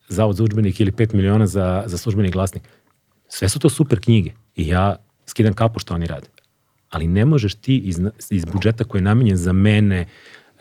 [0.10, 2.64] Zavod za učbenike ili 5 miliona za, za službeni glasnik.
[3.28, 6.28] Sve su to super knjige i ja skidam kapu što oni rade.
[6.90, 10.06] Ali ne možeš ti iz, iz budžeta koji je namenjen za mene,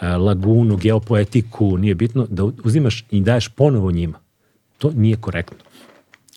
[0.01, 4.19] e, lagunu, geopoetiku, nije bitno, da uzimaš i daješ ponovo njima.
[4.79, 5.59] To nije korektno.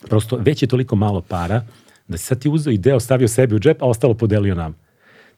[0.08, 1.66] Prosto, već je toliko malo para
[2.08, 4.76] da si sad ti uzeo i deo stavio sebi u džep, a ostalo podelio nam.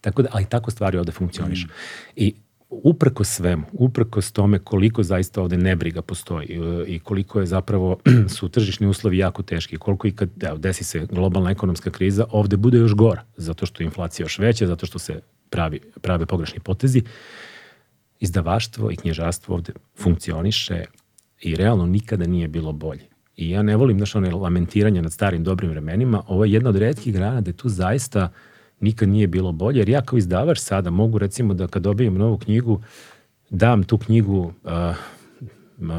[0.00, 1.64] Tako da, ali tako stvari ovde funkcioniš.
[1.64, 1.68] Mm.
[2.16, 2.34] I
[2.68, 7.98] uprko svemu, uprko s tome koliko zaista ovde nebriga postoji e, i koliko je zapravo
[8.36, 12.56] su tržišni uslovi jako teški, koliko i kad evo, desi se globalna ekonomska kriza, ovde
[12.56, 16.60] bude još gora, zato što je inflacija još veća, zato što se pravi, prave pogrešni
[16.60, 17.02] potezi,
[18.20, 20.84] izdavaštvo i knjižarstvo ovde funkcioniše
[21.40, 23.08] i realno nikada nije bilo bolje.
[23.36, 26.76] I ja ne volim, znaš, one lamentiranja nad starim dobrim vremenima, ovo je jedna od
[26.76, 28.32] redkih grana je tu zaista
[28.80, 32.38] nikad nije bilo bolje, jer ja kao izdavač sada mogu recimo da kad dobijem novu
[32.38, 32.82] knjigu,
[33.50, 34.96] dam tu knjigu uh,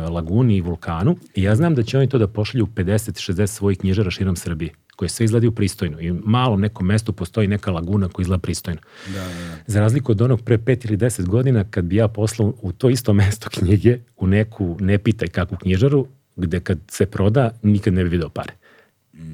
[0.09, 3.77] Laguni i Vulkanu i ja znam da će oni to da pošalju u 50-60 svojih
[3.79, 8.09] knjižara širom Srbije koje sve izgledaju pristojno i u malom nekom mestu postoji neka laguna
[8.09, 8.81] koja izgleda pristojno.
[9.07, 9.57] Da, da, da.
[9.67, 12.89] Za razliku od onog pre 5 ili 10 godina kad bi ja poslao u to
[12.89, 18.03] isto mesto knjige u neku ne pitaj kakvu knjižaru gde kad se proda nikad ne
[18.03, 18.53] bi video pare.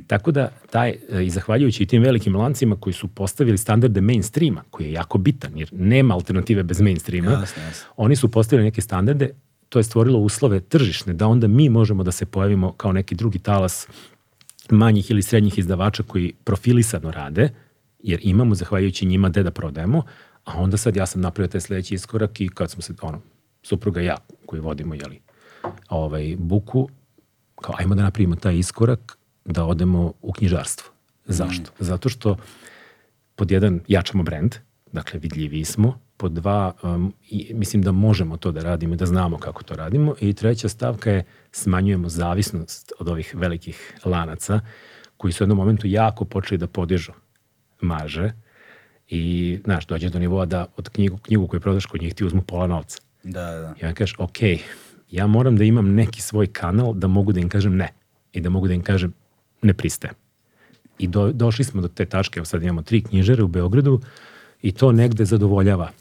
[0.08, 4.86] Tako da, taj, e, i zahvaljujući tim velikim lancima koji su postavili standarde mainstreama, koji
[4.86, 7.89] je jako bitan, jer nema alternative bez mainstreama, Jasno, jasno.
[7.98, 9.30] oni su postavili neke standarde,
[9.69, 13.39] to je stvorilo uslove tržišne, da onda mi možemo da se pojavimo kao neki drugi
[13.39, 13.88] talas
[14.69, 17.50] manjih ili srednjih izdavača koji profilisano rade,
[18.00, 20.04] jer imamo, zahvaljujući njima, gde da prodajemo,
[20.46, 23.22] a onda sad ja sam napravio taj sledeći iskorak i kad smo se, ono,
[23.63, 25.19] supruga i ja, koji vodimo, jeli,
[25.89, 26.89] ovaj, buku,
[27.62, 30.91] kao ajmo da napravimo taj iskorak, da odemo u knjižarstvo.
[31.25, 31.71] Zašto?
[31.79, 32.36] Zato što
[33.36, 34.56] pod jedan jačamo brend,
[34.91, 39.38] dakle vidljiviji smo, pod dva um, i, mislim da možemo to da radimo da znamo
[39.38, 44.60] kako to radimo i treća stavka je smanjujemo zavisnost od ovih velikih lanaca
[45.17, 47.12] koji su u jednom momentu jako počeli da podižu
[47.82, 48.32] marže
[49.10, 52.41] I, znaš, dođeš do nivoa da od knjigu, knjigu koju prodaš kod njih ti uzmu
[52.41, 52.99] pola novca.
[53.23, 53.73] Da, da.
[53.82, 54.38] I onda kažeš, ok,
[55.12, 57.89] ja moram da imam neki svoj kanal da mogu da im kažem ne.
[58.32, 59.13] I da mogu da im kažem
[59.63, 60.15] ne pristajem.
[60.97, 64.02] I do, došli smo do te tačke, evo sad imamo tri knjižare u Beogradu
[64.62, 65.91] i to negde zadovoljava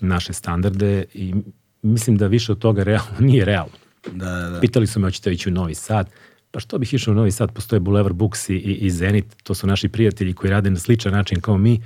[0.00, 1.34] naše standarde i
[1.82, 3.72] mislim da više od toga realno nije realno.
[4.12, 4.60] Da, da, da.
[4.60, 6.10] Pitali su me, hoćete ići u Novi Sad?
[6.50, 7.52] Pa što bih išao u Novi Sad?
[7.52, 11.40] Postoje Boulevard Books i, i Zenit, to su naši prijatelji koji rade na sličan način
[11.40, 11.82] kao mi,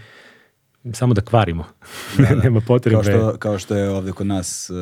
[0.92, 1.64] samo da kvarimo.
[2.18, 2.34] Da, da.
[2.44, 2.94] Nema potrebe.
[2.94, 4.76] Kao što, kao što je ovde kod nas uh,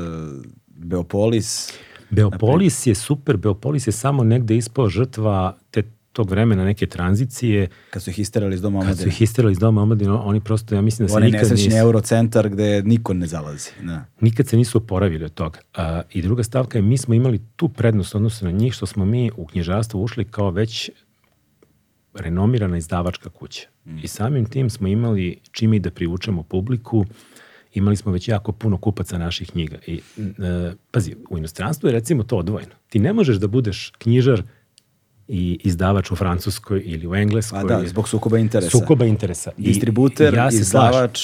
[0.66, 1.72] Beopolis.
[2.14, 5.82] Beopolis je super, Beopolis je samo negde ispao žrtva te
[6.14, 7.68] tog vremena neke tranzicije.
[7.90, 10.74] Kad su ih isterali iz doma Kad su ih isterali iz doma omladine, oni prosto,
[10.74, 13.70] ja mislim da se Onaj nikad nesrećni nisu, eurocentar gde niko ne zalazi.
[13.82, 14.04] Da.
[14.20, 15.58] nikad se nisu oporavili od toga.
[15.74, 19.04] A, I druga stavka je, mi smo imali tu prednost odnosno na njih, što smo
[19.04, 20.90] mi u knjižarstvo ušli kao već
[22.14, 23.68] renomirana izdavačka kuća.
[24.02, 27.04] I samim tim smo imali čime i da privučemo publiku,
[27.74, 29.78] imali smo već jako puno kupaca naših knjiga.
[29.86, 32.72] I, e, pazi, u inostranstvu je recimo to odvojeno.
[32.88, 34.42] Ti ne možeš da budeš knjižar
[35.28, 37.60] i izdavač u Francuskoj ili u Engleskoj.
[37.62, 38.70] Pa da, zbog sukoba interesa.
[38.70, 39.50] Sukoba interesa.
[39.58, 41.20] I Distributer, ja se izdavač,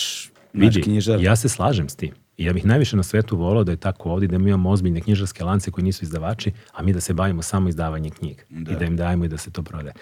[0.53, 1.21] Vidi, knjižar.
[1.21, 2.11] ja se slažem s tim.
[2.37, 5.01] I ja bih najviše na svetu volao da je tako ovdje, da mi imamo ozbiljne
[5.01, 8.43] knjižarske lance koji nisu izdavači, a mi da se bavimo samo izdavanjem knjiga.
[8.51, 9.95] I da im dajemo i da se to prodaje.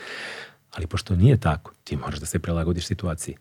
[0.70, 3.37] Ali pošto nije tako, ti moraš da se prilagodiš situaciji.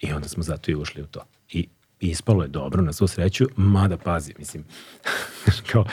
[0.00, 1.20] I onda smo zato i ušli u to.
[1.50, 1.68] I
[2.00, 4.64] i ispalo je dobro, na svu sreću, mada pazi, mislim,
[5.72, 5.84] kao,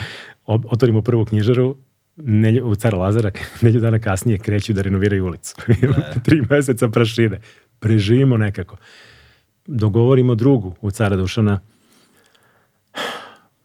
[0.46, 1.76] otvorimo prvu knjižaru,
[2.16, 3.30] nelju, u Cara Lazara,
[3.62, 5.56] nelju dana kasnije kreću da renoviraju ulicu.
[6.24, 7.40] Tri meseca prašine.
[7.78, 8.76] Preživimo nekako.
[9.66, 11.60] Dogovorimo drugu u Cara Dušana,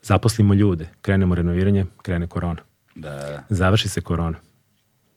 [0.02, 2.62] zaposlimo ljude, krenemo renoviranje, krene korona.
[2.96, 3.44] Da, da.
[3.50, 4.38] Završi se korona.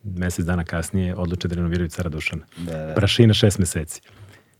[0.02, 2.42] Mesec dana kasnije odluče da renoviraju Cara Dušana.
[2.56, 2.94] Da, da.
[2.94, 4.00] Prašina šest meseci.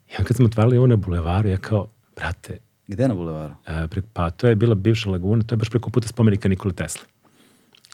[0.09, 3.55] I onda kad smo otvarali ovo na bulevaru, ja kao, brate, Gde na bulevaru?
[3.67, 6.75] e, pre- pa to je bila bivša laguna, to je baš preko puta spomenika Nikole
[6.75, 7.03] Tesla.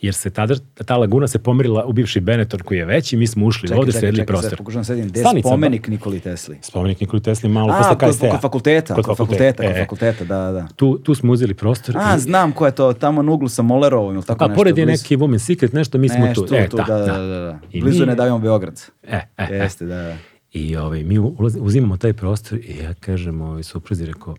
[0.02, 3.46] Jer se tada, ta laguna se pomerila u bivši Benetton koji je veći, mi smo
[3.46, 4.56] ušli ovde, sredili sad prostor.
[4.56, 5.08] pokušam sedim.
[5.08, 6.58] Gde je spomenik Nikoli Tesli?
[6.62, 8.30] Spomenik Nikoli Tesli malo A, posle kod, KST-a.
[8.30, 10.68] kod fakulteta, kod, fakulteta, kod E, fakulteta, da, da, da.
[10.68, 11.96] Tu, tu smo uzeli prostor.
[11.98, 14.56] A, i- znam ko je to, tamo na uglu sa Molerovom ili tako a nešto.
[14.56, 16.54] pored je neki Women Secret, nešto, mi smo Nešto tu.
[16.54, 17.18] E, tu, da, da, da, da.
[17.18, 17.58] da, da.
[17.74, 18.80] Blizu mi- ne davimo Beograd.
[19.02, 19.54] E, e, e.
[19.54, 20.16] Jeste, da, da.
[20.52, 24.36] I ovaj, mi ulaz, uzimamo taj prostor i ja kažem ovoj supruzi, rekao,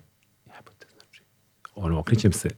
[0.47, 1.21] jebote, znači,
[1.76, 2.50] ono, okrećem se,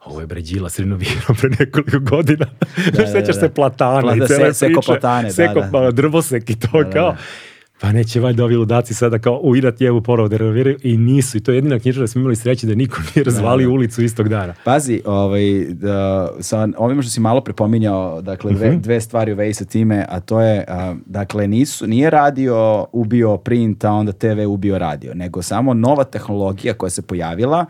[0.00, 2.46] ovo je bređila srenovirao pre nekoliko godina.
[2.92, 3.40] Da, sećaš da.
[3.40, 4.86] se platana Pla- i da, cele se- seko priče.
[4.86, 5.68] platane, da, Seko da.
[5.72, 6.90] pa, drvosek i to da.
[6.90, 7.16] kao.
[7.82, 11.36] Pa neće valjda ovi ludaci sada kao u Irat jevu porovo da renoviraju i nisu.
[11.36, 14.28] I to je jedina knjižara da smo imali sreće da niko nije razvalio ulicu istog
[14.28, 14.54] dana.
[14.64, 18.80] Pazi, ovaj, da, sa ovim što si malo prepominjao, dakle, dve, Mhm.
[18.80, 23.36] dve stvari u vezi sa time, a to je, a, dakle, nisu, nije radio ubio
[23.36, 27.66] print, a onda TV ubio radio, nego samo nova tehnologija koja se pojavila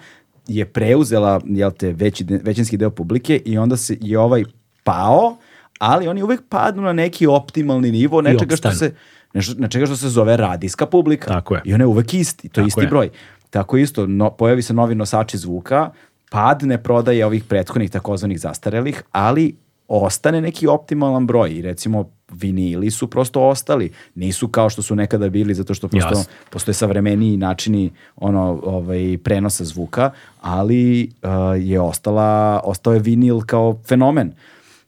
[0.49, 4.45] je preuzela, jel te, veći, većinski deo publike i onda se je ovaj
[4.85, 5.37] pao,
[5.79, 8.95] ali oni uvek padnu na neki optimalni nivo nečega što se
[9.35, 11.27] nešto, nečega što se zove radijska publika.
[11.27, 11.61] Tako je.
[11.65, 12.87] I on je uvek isti, to je Tako isti je.
[12.87, 13.11] broj.
[13.51, 15.91] Tako isto, no, pojavi se novi nosači zvuka,
[16.31, 19.55] padne prodaje ovih prethodnih takozvanih zastarelih, ali
[19.89, 23.93] ostane neki optimalan broj i recimo vinili su prosto ostali.
[24.15, 26.33] Nisu kao što su nekada bili zato što prosto Jasno.
[26.51, 31.31] postoje savremeniji načini ono ovaj prenosa zvuka, ali uh,
[31.63, 34.33] je ostala ostao je vinil kao fenomen.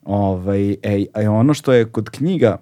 [0.05, 2.57] Ovaj ej, a ono što je kod knjiga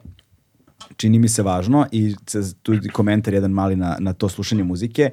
[0.97, 2.15] čini mi se važno i
[2.63, 5.11] tu je komentar jedan mali na, na to slušanje muzike,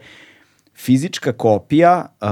[0.76, 2.28] fizička kopija, uh,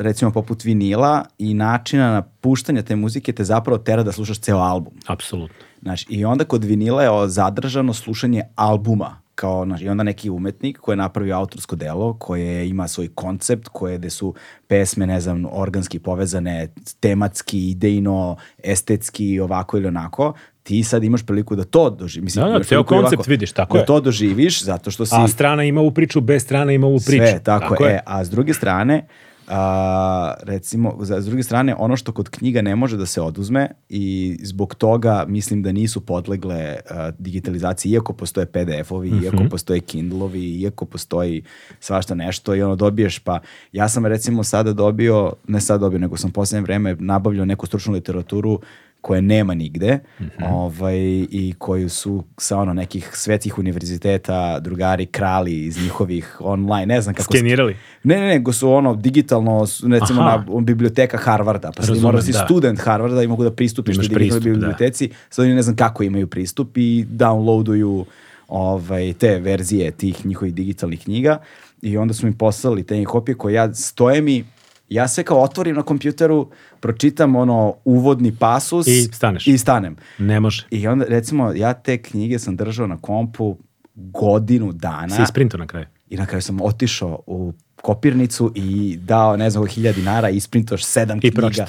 [0.00, 4.92] recimo poput vinila i načina napuštanja te muzike te zapravo tera da slušaš ceo album.
[5.06, 5.56] Apsolutno.
[5.82, 9.22] Znaš, I onda kod vinila je zadržano slušanje albuma.
[9.34, 13.68] Kao, znaš, I onda neki umetnik koji je napravio autorsko delo, koje ima svoj koncept,
[13.68, 14.34] koje gde su
[14.66, 16.68] pesme, ne znam, organski povezane,
[17.00, 22.24] tematski, idejno, estetski, ovako ili onako, ti sad imaš priliku da to doživiš.
[22.24, 23.86] Mislim, Da, da, ceo koncept vidiš, tako da je.
[23.86, 25.14] to doživiš zato što si...
[25.14, 27.26] A strana ima ovu priču, bez strana ima ovu priču.
[27.26, 27.90] Sve, tako, je.
[27.90, 29.06] E, a s druge strane,
[29.48, 34.06] a, recimo, s druge strane, ono što kod knjiga ne može da se oduzme i
[34.42, 36.56] zbog toga mislim da nisu podlegle
[36.90, 39.24] a, digitalizaciji, iako postoje PDF-ovi, Mhm.
[39.24, 41.42] iako postoje Kindle-ovi, iako postoji
[41.80, 43.40] svašta nešto i ono dobiješ, pa
[43.72, 47.92] ja sam recimo sada dobio, ne sad dobio, nego sam posljednje vreme nabavljao neku stručnu
[47.92, 48.60] literaturu
[49.02, 50.44] koje nema nigde Mhm.
[50.44, 50.96] ovaj,
[51.30, 57.14] i koju su sa ono nekih svetih univerziteta drugari krali iz njihovih online, ne znam
[57.14, 57.32] kako...
[57.32, 57.76] Skenirali?
[58.02, 60.44] Ne, ne, nego su ono digitalno, recimo Aha.
[60.48, 62.38] na biblioteka Harvarda, pa sad Razumem, mora da si da.
[62.44, 64.50] student Harvarda i mogu da pristupiš Imaš digitalnoj pristup, da.
[64.58, 68.04] biblioteci, sad oni ne znam kako imaju pristup i downloaduju
[68.48, 71.38] ovaj, te verzije tih njihovih digitalnih knjiga
[71.82, 74.44] i onda su mi poslali te kopije koje ja, stoje mi,
[74.92, 76.50] ja se kao otvorim na kompjuteru,
[76.80, 79.46] pročitam ono uvodni pasus I staneš.
[79.46, 79.96] i stanem.
[80.18, 80.66] Ne može.
[80.70, 83.56] I onda recimo ja te knjige sam držao na kompu
[83.94, 85.08] godinu dana.
[85.08, 85.86] Si isprinto na kraju.
[86.08, 90.84] I na kraju sam otišao u kopirnicu i dao, ne znam, hiljada dinara i isprintoš
[90.84, 91.36] sedam I knjiga.
[91.36, 91.66] pročitao.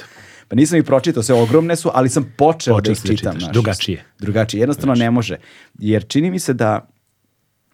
[0.47, 3.13] Pa nisam ih pročitao, sve ogromne su, ali sam počeo, Počeo da ih si da
[3.13, 3.31] čitam.
[3.31, 3.53] čitaš, znaš.
[3.53, 4.03] drugačije.
[4.19, 5.37] Drugačije, jednostavno ne može.
[5.73, 6.87] Jer čini mi se da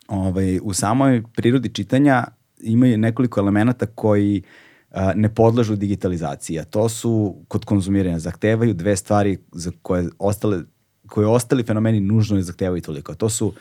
[0.08, 2.24] ovaj, u samoj prirodi čitanja
[2.60, 4.69] imaju nekoliko elemenata koji a,
[5.16, 10.64] ne podležu digitalizaciji, a to su kod konzumiranja zahtevaju dve stvari za koje ostale
[11.10, 13.16] koje ostali fenomeni nužno ne zahtevaju toliko.
[13.16, 13.54] To su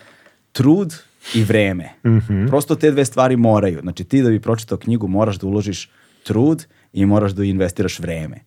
[0.52, 0.94] trud
[1.34, 1.88] i vreme.
[2.48, 3.80] Prosto te dve stvari moraju.
[3.80, 5.90] Znači ti da bi pročitao knjigu moraš da uložiš
[6.22, 8.40] trud i moraš da investiraš vreme.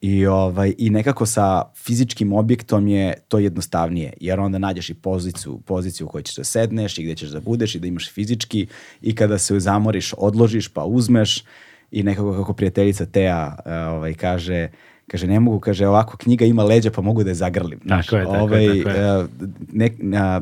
[0.00, 5.60] I, ovaj, I nekako sa fizičkim objektom je to jednostavnije, jer onda nađeš i poziciju,
[5.66, 8.66] poziciju u kojoj ćeš da sedneš i gde ćeš da budeš i da imaš fizički
[9.00, 11.44] i kada se zamoriš, odložiš pa uzmeš
[11.90, 14.68] i nekako kako prijateljica Teja eh, ovaj, kaže,
[15.06, 17.80] kaže ne mogu, kaže ovako knjiga ima leđa pa mogu da je zagrlim.
[17.84, 19.20] Znaš, Tako je, tako je, ovaj, tako je.
[19.20, 19.26] eh,
[19.72, 20.40] nek, a,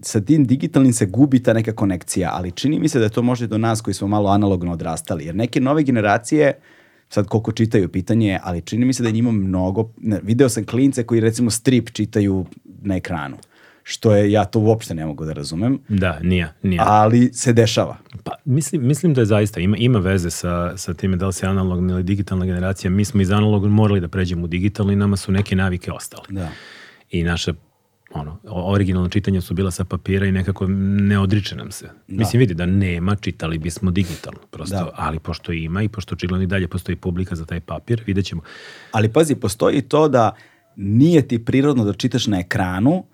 [0.00, 3.22] sa tim digitalnim se gubi ta neka konekcija, ali čini mi se da je to
[3.22, 6.52] možda do nas koji smo malo analogno odrastali, jer neke nove generacije,
[7.08, 10.48] sad koliko čitaju pitanje, je, ali čini mi se da je njima mnogo, ne, video
[10.48, 12.46] sam klince koji recimo strip čitaju
[12.82, 13.36] na ekranu,
[13.86, 16.80] što je, ja to uopšte ne mogu da razumem, Da, nije, nije.
[16.82, 17.96] ali se dešava.
[18.22, 21.46] Pa, mislim, mislim da je zaista, ima, ima veze sa, sa time da li se
[21.46, 22.90] analogna ili digitalna generacija.
[22.90, 26.22] Mi smo iz analogna morali da pređemo u digitalno i nama su neke navike ostale.
[26.30, 26.48] Da.
[27.10, 27.52] I naše
[28.12, 31.90] ono, o- originalna čitanja su bila sa papira i nekako ne odriče nam se.
[32.08, 34.90] Mislim, vidi da nema, čitali bismo digitalno, prosto, Da.
[34.94, 38.42] ali pošto ima i pošto očigledno i dalje postoji publika za taj papir, vidjet ćemo.
[38.92, 40.36] Ali pazi, postoji to da
[40.76, 43.04] nije ti prirodno da čitaš na ekranu,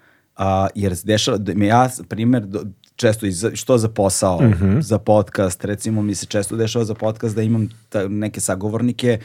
[0.41, 2.65] a, jer se dešava, da ja, primjer, do-
[2.97, 4.81] često i za, što za posao, Mhm.
[4.81, 9.19] za podcast, recimo mi se često dešava za podcast da imam ta, neke sagovornike,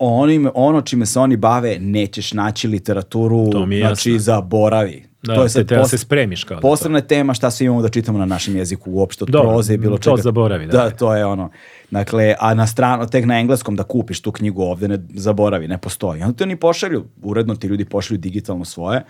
[0.00, 4.22] onim, ono čime se oni bave, nećeš naći literaturu, To mi znači jasno.
[4.24, 5.04] zaboravi.
[5.22, 7.50] Da, to je te sad treba pos- se spremiš kao da to- Posebna tema šta
[7.50, 10.22] sve imamo da čitamo na našem jeziku uopšte od Dobro, proze i bilo to čega.
[10.22, 10.72] zaboravi, da.
[10.74, 11.50] Da, to je ono.
[11.90, 15.78] Dakle, a na stranu, tek na engleskom da kupiš tu knjigu ovde, ne zaboravi, ne
[15.78, 16.22] postoji.
[16.22, 19.02] Onda ti oni pošalju, uredno ti ljudi pošalju digitalno svoje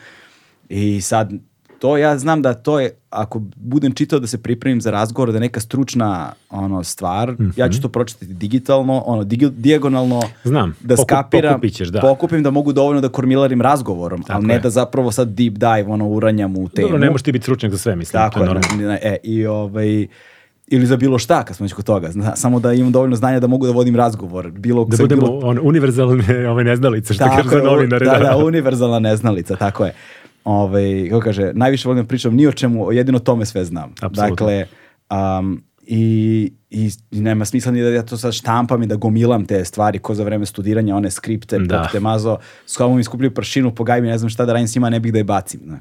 [0.68, 1.32] i sad
[1.78, 5.36] to ja znam da to je, ako budem čitao da se pripremim za razgovor, da
[5.36, 7.72] je neka stručna ono, stvar, ja Mhm.
[7.72, 12.00] ću to pročitati digitalno, ono, digi, dijagonalno, Znam, da pokup- skapiram, pokupit ćeš, da.
[12.00, 14.60] pokupim da mogu dovoljno da kormilarim razgovorom, ali ne je.
[14.60, 16.88] da zapravo sad deep dive, ono, uranjam u temu.
[16.88, 18.88] Dobro, ne možeš ti biti stručnjak za sve, mislim, Tako to je normalno.
[18.88, 20.06] ne, e, i ovaj,
[20.68, 22.10] ili za bilo šta, kad smo već kod toga.
[22.10, 24.50] Zna, samo da imam dovoljno znanja da mogu da vodim razgovor.
[24.50, 28.06] Bilo, Da budemo bilo, on, univerzalne ove neznalice, što kaže za novinare.
[28.06, 29.92] Da, da, univerzalna neznalica, tako je.
[30.48, 33.94] Ovaj, kako kaže, najviše volim da pričam ni o čemu, jedino tome sve znam.
[34.00, 34.46] Apsolutno.
[34.46, 34.66] Dakle,
[35.10, 39.46] um, i, i, i nema smisla ni da ja to sad štampam i da gomilam
[39.46, 41.78] te stvari ko za vreme studiranja, one skripte, Da.
[41.82, 44.68] pop te mazo, s kojom mi skupljaju pršinu po gajbi, ne znam šta da radim
[44.68, 45.60] s njima, ne bih da je bacim.
[45.64, 45.80] Ne.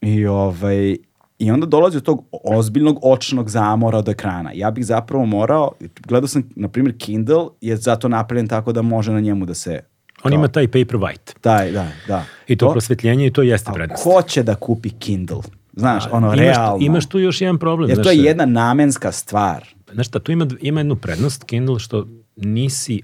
[0.00, 0.96] I, ovaj,
[1.38, 4.50] I onda dolazi do tog ozbiljnog očnog zamora od ekrana.
[4.54, 5.72] Ja bih zapravo morao,
[6.08, 9.80] gledao sam, na primjer, Kindle je zato napravljen tako da može na njemu da se...
[10.26, 11.34] On ima taj paper white.
[11.40, 12.24] Taj, da, da.
[12.46, 14.04] I to, prosvetljenje i to jeste prednost.
[14.04, 15.42] ko će da kupi Kindle?
[15.72, 16.78] Znaš, ono, imaš, realno.
[16.86, 17.90] Imaš tu još jedan problem.
[17.90, 19.64] Jer to je jedna namenska stvar.
[19.92, 23.02] Znaš šta, tu ima, ima jednu prednost Kindle što nisi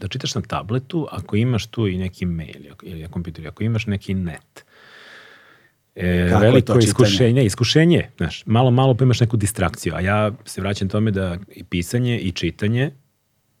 [0.00, 3.86] da čitaš na tabletu, ako imaš tu i neki mail ili na kompjuteru, ako imaš
[3.86, 4.64] neki net,
[5.94, 6.84] e, Kako je veliko to čitanje?
[6.84, 11.38] iskušenje, iskušenje, znaš, malo, malo pa imaš neku distrakciju, a ja se vraćam tome da
[11.54, 12.90] i pisanje i čitanje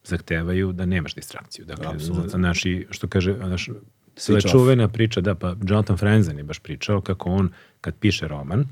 [0.08, 1.64] zahtevaju da nemaš distrakciju.
[1.64, 2.38] Dakle, Apsolutno.
[2.38, 3.68] naši, što kaže, naš,
[4.16, 4.52] sve Switch off.
[4.52, 8.64] čuvena priča, da, pa Jonathan Franzen je baš pričao kako on, kad piše roman,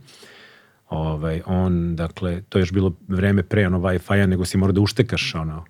[0.88, 4.80] ovaj, on, dakle, to je još bilo vreme pre ono Wi-Fi-a, nego si mora da
[4.80, 5.64] uštekaš ono,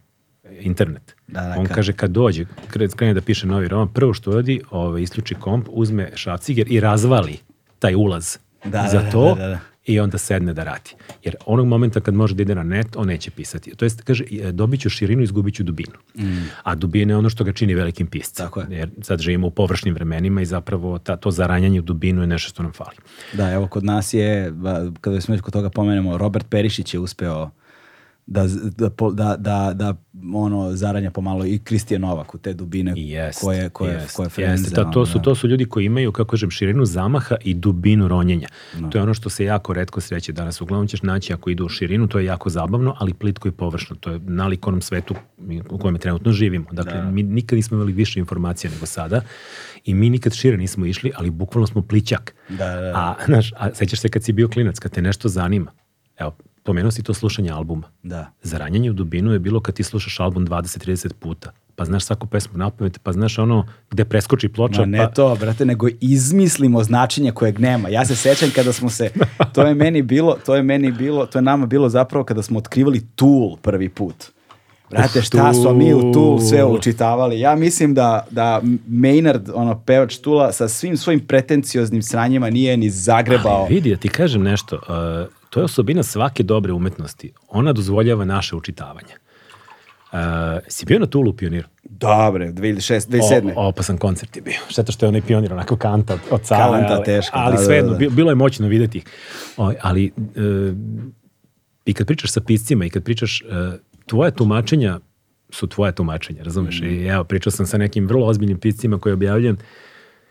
[0.51, 1.17] internet.
[1.27, 4.31] Da, da, on kad- kaže kad dođe, kre- krene da piše novi roman, prvo što
[4.31, 7.39] uradi, ovaj, isključi komp, uzme šaciger i razvali
[7.79, 9.59] taj ulaz Da, za da, da, to da, da.
[9.87, 10.91] I onda sedne da radi.
[11.25, 13.77] Jer onog momenta kad može da ide na net, on neće pisati.
[13.77, 15.97] To jest, kaže, e, dobit ću širinu, izgubit ću dubinu.
[16.63, 18.45] A dubina je ono što ga čini velikim piscem.
[18.45, 18.49] Mm.
[18.49, 18.67] Tako je.
[18.71, 22.49] Jer sad živimo u površnim vremenima i zapravo ta, to zaranjanje u dubinu je nešto
[22.49, 22.97] što nam fali.
[23.33, 24.53] Da, evo kod nas je,
[25.01, 27.51] kada smo već kod toga pomenemo, Robert Perišić je uspeo
[28.27, 29.95] da, da, da, da, da
[30.35, 34.35] ono, zaranja pomalo i Kristijan Novak u te dubine Jest, koje, koje, jest, koje jeste.
[34.35, 35.23] frenze, Ta- to, su, da.
[35.25, 38.49] to su ljudi koji imaju, kako kažem, širinu zamaha i dubinu ronjenja.
[38.91, 40.61] To je ono što se jako redko sreće danas.
[40.61, 43.97] Uglavnom ćeš naći ako idu u širinu, to je jako zabavno, ali plitko i površno.
[43.97, 45.15] To je nalik onom svetu
[45.71, 46.67] u kojem trenutno živimo.
[46.73, 49.21] Dakle, mi nikad nismo imali više informacija nego sada
[49.85, 52.35] i mi nikad šire nismo išli, ali bukvalno smo plićak.
[52.49, 52.93] Da, da, da.
[52.95, 55.73] A, znaš, a sećaš se kad si bio klinac, kad te nešto zanima.
[56.19, 56.37] Evo,
[56.67, 57.89] pomenuo si to slušanje albuma.
[58.03, 58.27] Da.
[58.43, 61.51] Zaranjanje u dubinu je bilo kad ti slušaš album 20-30 puta.
[61.77, 64.81] Pa znaš svaku pesmu na pamet, pa znaš ono gde preskoči ploča.
[64.81, 65.07] Ma ne pa...
[65.07, 67.89] to, brate, nego izmislimo značenje kojeg nema.
[67.89, 69.11] Ja se sećam kada smo se,
[69.55, 72.59] to je meni bilo, to je meni bilo, to je nama bilo zapravo kada smo
[72.59, 74.15] otkrivali Tool prvi put.
[74.91, 77.41] Brate, šta smo mi u Tool sve učitavali?
[77.41, 82.91] Ja mislim da, da Maynard, ono, pevač Tula, sa svim svojim pretencioznim sranjima nije ni
[82.91, 83.53] zagrebao.
[83.53, 87.33] Ali vidi, da ti kažem nešto, uh, to je osobina svake dobre umetnosti.
[87.49, 89.15] Ona dozvoljava naše učitavanje.
[90.13, 90.19] Uh,
[90.69, 91.69] si bio na Tulu pioniru?
[91.85, 93.53] Dobre, 2006, 2007.
[93.57, 94.55] O, opasan koncert je bio.
[94.69, 96.79] Šteta što je onaj pionir onako kanta od- sale.
[96.79, 97.99] Kanta ali, teška, Ali da, da, svejedno, da.
[97.99, 99.05] bi- bilo je moćno videti ih.
[99.57, 100.11] O, ali e,
[101.87, 103.45] i kad pričaš sa piscima i kad pričaš, e,
[104.07, 105.01] tvoje tumačenja
[105.51, 106.81] su tvoje tumačenja, razumeš?
[106.81, 106.85] Mm.
[106.85, 109.57] I evo, pričao sam sa nekim vrlo ozbiljnim piscima koje objavljujem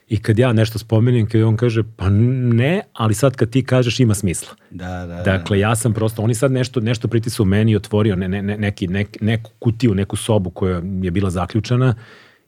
[0.08, 4.00] i kad ja nešto spomenem, kad on kaže, pa ne, ali sad kad ti kažeš
[4.00, 4.50] ima smisla.
[4.72, 5.22] Da, da, da.
[5.24, 8.42] Dakle, ja sam prosto, oni sad nešto, nešto pritisu u meni i otvorio ne, ne,
[8.42, 11.96] ne, neki, nek, neku kutiju, neku sobu koja je bila zaključana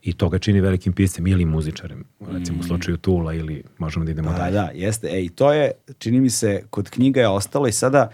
[0.02, 4.12] i to ga čini velikim piscem ili muzičarem, recimo u slučaju Tula ili možemo da
[4.12, 4.54] idemo Da, dalje.
[4.54, 5.08] da, jeste.
[5.08, 8.10] E, i to je, čini mi se, kod knjiga je ostalo i sada,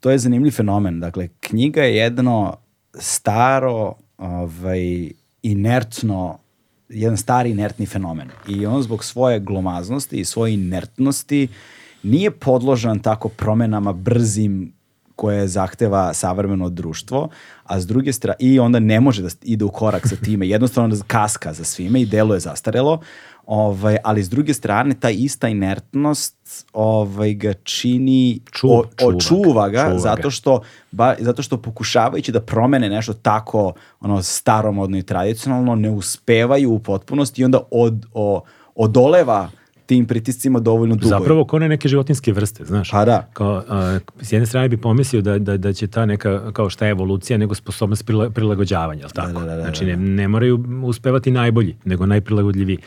[0.00, 1.00] to je zanimljiv fenomen.
[1.00, 2.56] Dakle, knjiga je jedno
[2.94, 5.10] staro, ovaj,
[5.42, 6.38] inertno,
[6.88, 8.28] jedan stari inertni fenomen.
[8.48, 11.48] I on zbog svoje glomaznosti i svoje inertnosti
[12.02, 14.72] nije podložan tako promenama brzim
[15.16, 17.28] koje zahteva savremeno društvo,
[17.64, 20.96] a s druge strane, i onda ne može da ide u korak sa time, jednostavno
[21.06, 23.00] kaska za svime i deluje zastarelo,
[23.48, 29.16] ovaj, ali s druge strane ta ista inertnost ovaj, ga čini, Čuva- o- čuva ga,
[29.16, 29.98] očuva ga, čuva ga.
[29.98, 35.90] zato što, ba, zato što pokušavajući da promene nešto tako ono, staromodno i tradicionalno, ne
[35.90, 38.40] uspevaju u potpunosti i onda od, o,
[38.74, 39.50] odoleva
[39.86, 41.08] tim pritiscima dovoljno dugo.
[41.08, 42.90] Zapravo kao one neke životinske vrste, znaš.
[42.90, 43.28] Pa da.
[43.32, 46.86] Kao, a, s jedne strane bi pomislio da, da, da će ta neka, kao šta
[46.86, 49.32] je evolucija, nego sposobnost prila, prilagođavanja, jel tako?
[49.32, 49.90] da, da, da, znači, da.
[49.90, 52.78] ne, ne moraju uspevati najbolji, nego najprilagodljiviji.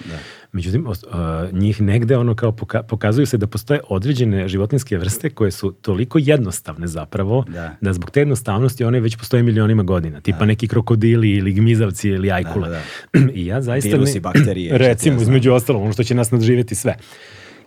[0.54, 5.30] Međutim, os- a, njih negde ono kao poka- pokazuju se da postoje određene životinske vrste
[5.30, 7.45] koje su toliko jednostavne zapravo,
[7.82, 7.93] Da.
[7.93, 10.22] zbog te jednostavnosti one već postoje milionima godina.
[10.22, 12.70] Tipa neki krokodili ili gmizavci ili ajkule.
[12.70, 12.82] da,
[13.34, 13.89] I ja zaista...
[13.89, 15.22] Virusi, ne- bakterije, ja Recimo, znam.
[15.24, 16.95] između ostalog, ono što će nas nadživjeti sve.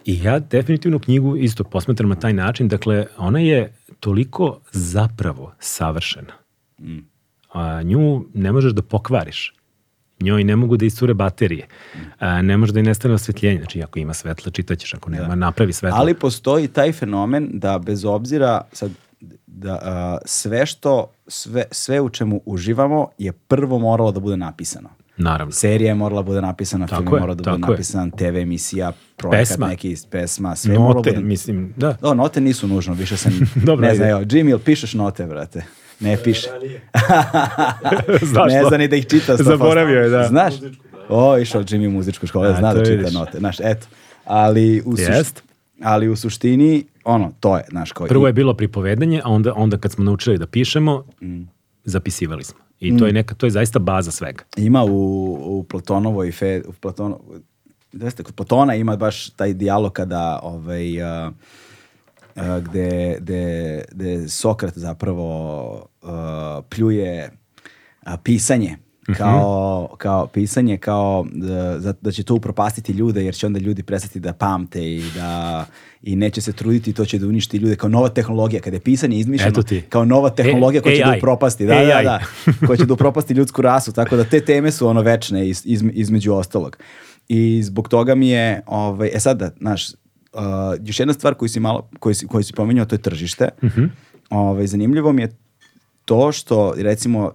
[0.05, 6.33] I ja definitivno knjigu isto posmatram na taj način, dakle, ona je toliko zapravo savršena.
[6.81, 6.99] Mm.
[7.53, 9.55] A, nju ne možeš da pokvariš.
[10.25, 11.67] Njoj ne mogu da iscure baterije.
[12.19, 13.59] A, ne može da i nestane osvetljenje.
[13.59, 14.95] Znači, ako ima svetla, čitaćeš.
[14.95, 15.99] Ako nema, napravi svetla.
[15.99, 18.91] Ali postoji taj fenomen da bez obzira sad,
[19.47, 24.89] da a, sve što sve, sve u čemu uživamo je prvo moralo da bude napisano.
[25.17, 25.53] Naravno.
[25.53, 28.93] Serija je morala da bude napisana, Tako film je morao da bude napisan, TV emisija,
[29.17, 29.67] projekat Pesma.
[29.67, 31.27] neki iz pesma, sve je moralo Note, da bude...
[31.29, 31.97] mislim, da.
[32.03, 33.33] O, note nisu nužno, više sam,
[33.67, 35.65] Dobro, ne znam, evo, Jimmy, jel pišeš note, brate?
[36.01, 36.49] Ne piše.
[38.33, 39.33] Znaš ne zna ni da ih čita.
[39.33, 39.43] 100%.
[39.43, 40.25] Zaboravio je, da.
[40.25, 40.55] Znaš?
[41.09, 43.15] O, išao Jimmy u muzičku školu, A, zna da čita vidiš.
[43.15, 43.39] note.
[43.39, 43.87] Znaš, eto.
[44.25, 45.43] Ali u, suš- Jest.
[45.83, 48.07] ali u suštini, ono, to je, znaš, kao...
[48.07, 51.05] Prvo je bilo pripovedanje, a onda, onda kad smo naučili da pišemo,
[51.85, 52.59] zapisivali smo.
[52.81, 54.45] I to je neka, to je zaista baza svega.
[54.57, 54.89] Ima u,
[55.59, 57.21] u Platonovoj fe, u Platono,
[57.93, 61.31] da ste, kod Platona ima baš taj dijalog kada ovaj, a,
[62.37, 67.31] gde, gde, gde Sokrat zapravo a, pljuje
[68.03, 68.77] a, pisanje
[69.17, 74.21] kao, kao pisanje kao da, da će to upropastiti ljude jer će onda ljudi prestati
[74.21, 75.65] da pamte i da
[76.03, 79.19] i neće se truditi to će da uništi ljude kao nova tehnologija kada je pisanje
[79.19, 81.19] izmišljeno kao nova tehnologija koja će da AI.
[81.19, 82.05] upropasti da, da, AI.
[82.05, 82.21] da,
[82.67, 85.93] koja će da upropasti ljudsku rasu, tako da te teme su ono večne iz, izme-
[85.93, 86.79] između ostalog.
[87.29, 89.89] I zbog toga mi je, ovaj, e sad da, znaš,
[90.35, 90.41] uh,
[90.85, 93.49] još jedna stvar koju si malo, koju si, koju si pomenuo, to je tržište.
[94.31, 95.37] ovaj, zanimljivo mi je
[96.05, 97.33] to što, recimo,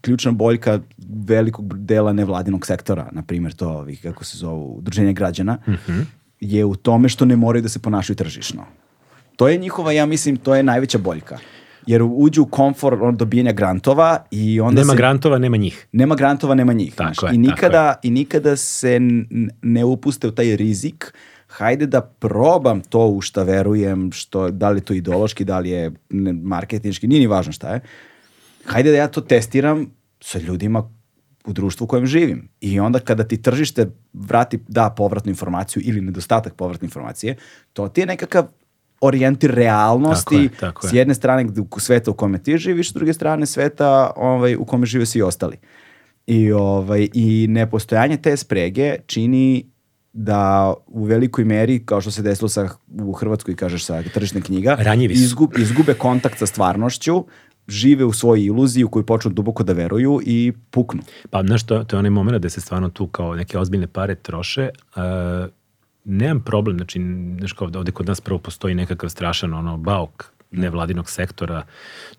[0.00, 0.80] ključna boljka
[1.26, 5.58] velikog dela nevladinog sektora, na primjer to ovih, kako se zovu, udruženja građana,
[6.40, 8.64] je u tome što ne moraju da se ponašaju tržišno.
[9.36, 11.38] To je njihova, ja mislim, to je najveća boljka.
[11.86, 14.96] Jer uđu u komfor on, dobijanja grantova i onda Nema se...
[14.96, 15.86] grantova, nema njih.
[15.92, 16.94] Nema grantova, nema njih.
[16.94, 18.98] Tako je, I, tako nikada, I nikada se
[19.62, 21.14] ne upuste u taj rizik
[21.52, 25.70] hajde da probam to u šta verujem, što, da li je to ideološki, da li
[25.70, 25.92] je
[26.42, 27.80] marketinški, nije ni važno šta je,
[28.64, 29.86] hajde da ja to testiram
[30.20, 30.90] sa ljudima
[31.46, 32.48] u društvu u kojem živim.
[32.60, 37.36] I onda kada ti tržište vrati, da povratnu informaciju ili nedostatak povratne informacije,
[37.72, 38.46] to ti je nekakav
[39.00, 40.90] orijentir realnosti Tako je, tako je.
[40.90, 41.46] s jedne strane
[41.78, 45.56] sveta u kome ti živiš, s druge strane sveta ovaj, u kome žive svi ostali.
[46.26, 49.71] I, ovaj, I nepostojanje te sprege čini
[50.12, 52.68] da u velikoj meri, kao što se desilo sa,
[53.02, 55.22] u Hrvatskoj, kažeš, sa tržišne knjiga, Ranjivi su.
[55.22, 57.24] izgub, izgube kontakt sa stvarnošću,
[57.68, 61.02] žive u svojoj iluziji u koju počnu duboko da veruju i puknu.
[61.30, 64.14] Pa, znaš, to, to je onaj moment da se stvarno tu kao neke ozbiljne pare
[64.14, 64.68] troše.
[64.96, 65.02] Uh,
[66.04, 67.00] nemam problem, znači,
[67.38, 71.62] znaš, kao ovde kod nas prvo postoji nekakav strašan ono, bauk nevladinog sektora.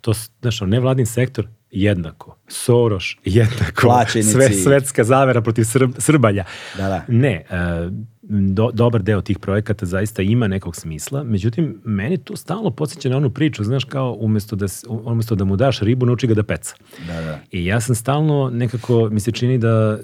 [0.01, 4.32] To, znaš, nevladin sektor jednako, Soros jednako, Plaćenici.
[4.32, 6.43] sve svetska zavera protiv Srb, Srbalja.
[6.78, 7.03] Da, da.
[7.07, 7.89] Ne, e,
[8.30, 13.17] do, dobar deo tih projekata zaista ima nekog smisla, međutim, meni to stalno podsjeća na
[13.17, 16.76] onu priču, znaš, kao umesto da, umesto da mu daš ribu, nauči ga da peca.
[17.07, 17.39] Da, da.
[17.51, 19.99] I ja sam stalno nekako, mi se čini da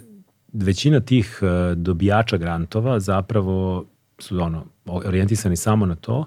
[0.53, 3.85] većina tih e, dobijača grantova zapravo
[4.19, 6.25] su ono, orijentisani samo na to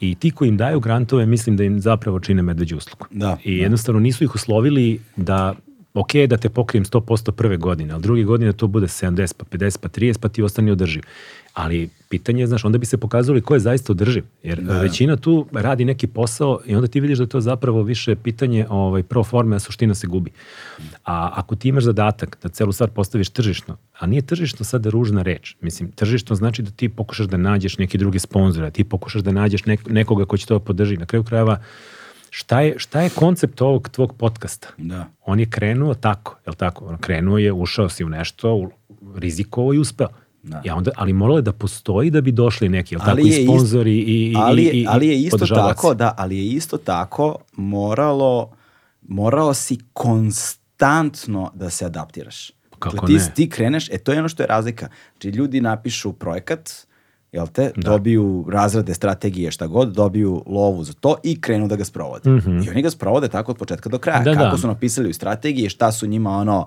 [0.00, 3.06] i ti koji im daju grantove mislim da im zapravo čine medveđu uslugu.
[3.10, 3.62] Da, I da.
[3.62, 5.54] jednostavno nisu ih uslovili da
[5.94, 9.78] ok da te pokrijem 100% prve godine, ali druge godine to bude 70, pa 50,
[9.80, 11.02] pa 30, pa ti ostani održiv.
[11.56, 14.24] Ali pitanje je, znaš, onda bi se pokazali ko je zaista održiv.
[14.42, 14.80] Jer Da.
[14.80, 18.66] većina tu radi neki posao i onda ti vidiš da je to zapravo više pitanje
[18.70, 20.30] ovaj, pro forme, a suština se gubi.
[21.04, 25.22] A ako ti imaš zadatak da celu stvar postaviš tržišno, a nije tržišno sada ružna
[25.22, 25.56] reč.
[25.60, 29.32] Mislim, tržišno znači da ti pokušaš da nađeš neki drugi sponzor, da ti pokušaš da
[29.32, 30.96] nađeš nek, nekoga ko će to podrži.
[30.96, 31.60] Na kraju krajeva,
[32.30, 34.68] šta je, šta je koncept ovog tvog podcasta?
[34.76, 35.06] Da.
[35.24, 36.84] On je krenuo tako, je li tako?
[36.84, 38.70] On krenuo je, ušao si u nešto,
[39.14, 40.08] rizikovao i uspeo.
[40.46, 40.62] Da.
[40.64, 43.42] Ja onda, ali moralo je da postoji da bi došli neki, Ali tako, je i
[43.42, 45.74] isto- sponzori i, i, ali, je- i, ali je isto podržavaoci.
[45.76, 48.50] tako, da, ali je isto tako moralo,
[49.02, 52.50] morao si konstantno da se adaptiraš.
[52.78, 53.32] Kako Dakle, ti, ne?
[53.34, 54.88] ti kreneš, e to je ono što je razlika.
[55.12, 56.70] Znači ljudi napišu projekat,
[57.32, 61.84] jel te, dobiju razrade, strategije, šta god, dobiju lovu za to i krenu da ga
[61.84, 62.30] sprovode.
[62.64, 64.20] I oni ga sprovode tako od početka do kraja.
[64.20, 64.24] Mhm.
[64.26, 64.58] Da, Kako da.
[64.58, 66.66] su napisali u strategiji, šta su njima ono,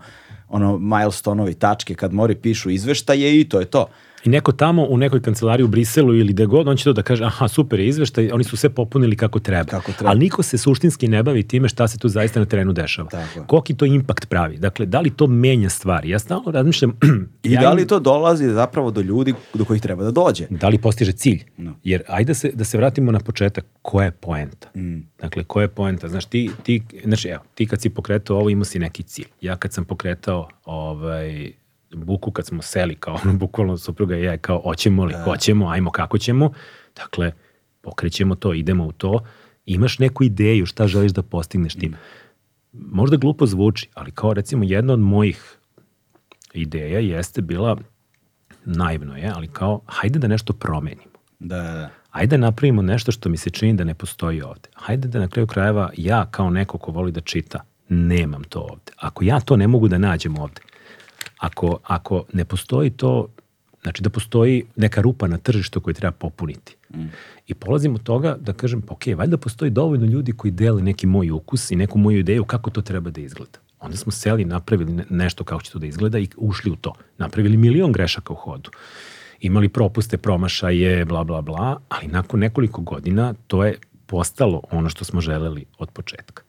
[0.50, 3.88] ono milestone-ovi tačke kad mori pišu izveštaje i to je to.
[4.26, 7.01] I neko tamo u nekoj kancelariji u Briselu ili gde god, on će to da
[7.01, 9.63] kaže, aha, super je izveštaj, oni su sve popunili kako treba.
[9.63, 10.09] Kako treba.
[10.09, 13.09] Ali niko se suštinski ne bavi time šta se tu zaista na terenu dešava.
[13.09, 13.43] Tako.
[13.43, 14.57] Koliki to impakt pravi?
[14.57, 16.09] Dakle, da li to menja stvari?
[16.09, 16.97] Ja stalno razmišljam...
[17.43, 20.45] I ja da im- li to dolazi zapravo do ljudi do kojih treba da dođe?
[20.49, 21.43] da li postiže cilj.
[21.57, 21.76] No.
[21.84, 24.67] Jer ajde se, da se vratimo na početak, koja je poenta?
[24.76, 24.99] Mm.
[25.20, 26.07] Dakle, koja je poenta?
[26.09, 29.28] Znaš, ti, ti, znači, evo, ti kad si pokretao ovo, imao si neki cilj.
[29.41, 31.51] Ja kad sam pokretao ovaj,
[31.95, 35.91] buku, kad smo seli kao ono, bukvalno supruga i ja, kao, hoćemo li, hoćemo, ajmo,
[35.91, 36.51] kako ćemo.
[36.95, 37.31] Dakle,
[37.81, 39.19] pokrećemo to, idemo u to.
[39.65, 41.95] Imaš neku ideju šta želiš da postigneš tim.
[42.71, 45.57] Možda glupo zvuči, ali kao recimo jedna od mojih
[46.53, 47.77] ideja jeste bila,
[48.65, 51.11] naivno je, ali kao, hajde da nešto promenimo.
[51.39, 51.89] Da, da, da.
[52.11, 54.69] Ajde da napravimo nešto što mi se čini da ne postoji ovde.
[54.73, 57.59] Hajde da na kraju krajeva ja kao neko ko voli da čita,
[57.89, 58.91] nemam to ovde.
[58.97, 60.61] Ako ja to ne mogu da nađem ovde,
[61.39, 63.27] ako, ako ne postoji to,
[63.81, 66.75] znači da postoji neka rupa na tržištu koju treba popuniti.
[67.47, 71.07] I polazim od toga da kažem, pa ok, valjda postoji dovoljno ljudi koji dele neki
[71.07, 73.59] moj ukus i neku moju ideju kako to treba da izgleda.
[73.79, 76.93] Onda smo seli, napravili ne- nešto kako će to da izgleda i ušli u to.
[77.17, 78.69] Napravili milion grešaka u hodu.
[79.39, 85.05] Imali propuste, promašaje, bla, bla, bla, ali nakon nekoliko godina to je postalo ono što
[85.05, 86.43] smo želeli od početka.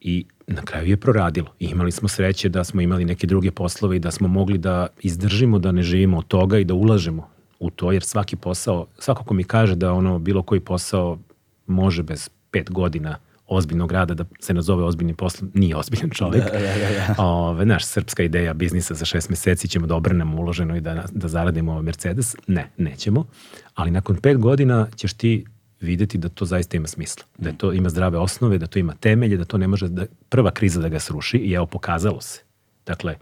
[0.00, 1.52] I na kraju je proradilo.
[1.58, 4.86] I imali smo sreće da smo imali neke druge poslove i da smo mogli da
[5.00, 7.28] izdržimo da ne živimo od toga i da ulažemo
[7.58, 11.18] u to, jer svaki posao, svako ko mi kaže da ono bilo koji posao
[11.66, 16.44] može bez pet godina ozbiljnog rada da se nazove ozbiljnim poslom, nije ozbiljan čovjek.
[16.44, 17.22] Da, da, da, da.
[17.24, 21.28] Ove, naš, srpska ideja biznisa za šest meseci ćemo da obrnemo uloženo i da, da
[21.28, 22.36] zaradimo Mercedes.
[22.46, 23.26] Ne, nećemo.
[23.74, 25.44] Ali nakon pet godina ćeš ti
[25.80, 27.24] videti da to zaista ima smisla.
[27.38, 30.06] Da je to ima zdrave osnove, da to ima temelje, da to ne može da,
[30.28, 32.42] prva kriza da ga sruši i evo pokazalo se.
[32.86, 33.16] Dakle,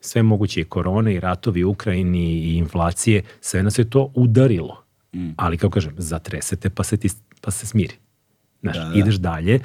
[0.00, 4.82] sve moguće i korone i ratovi u Ukrajini i inflacije, sve nas je to udarilo.
[5.36, 7.08] Ali, kao kažem, zatresete pa se, ti,
[7.40, 7.94] pa se smiri.
[8.62, 8.98] Znaš, Da, da.
[8.98, 9.60] ideš dalje,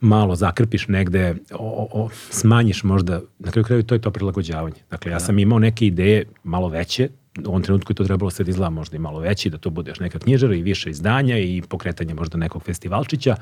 [0.00, 4.76] malo zakrpiš negde, o, o, smanjiš možda, na kraju kraju to je to prilagođavanje.
[4.90, 7.08] Dakle, ja sam imao neke ideje malo veće,
[7.44, 9.70] u ovom trenutku je to trebalo sve da izgleda možda i malo veći, da to
[9.70, 13.36] bude još neka knjižara i više izdanja i pokretanje možda nekog festivalčića,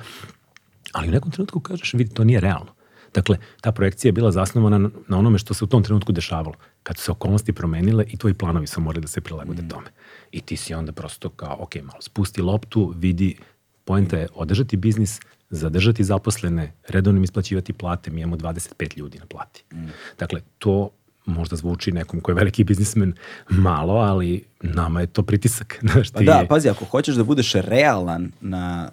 [0.93, 2.75] ali u nekom trenutku kažeš, vidi, to nije realno.
[3.15, 6.55] Dakle, ta projekcija je bila zasnovana na, onome što se u tom trenutku dešavalo.
[6.83, 9.87] Kad su se okolnosti promenile i tvoji planovi su morali da se prilagode tome.
[10.33, 13.37] I ti si onda prosto kao, ok, malo spusti loptu, vidi,
[13.85, 15.21] poenta je održati biznis,
[15.51, 19.65] zadržati zaposlene, redovno im isplaćivati plate, mi imamo 25 ljudi na plati.
[19.75, 19.87] Mm.
[20.19, 20.91] Dakle, to
[21.27, 23.15] možda zvuči nekom ko je veliki biznismen
[23.49, 25.79] malo, ali nama je to pritisak.
[25.93, 28.91] Znaš, Pa da, pazi, ako hoćeš da budeš realan na,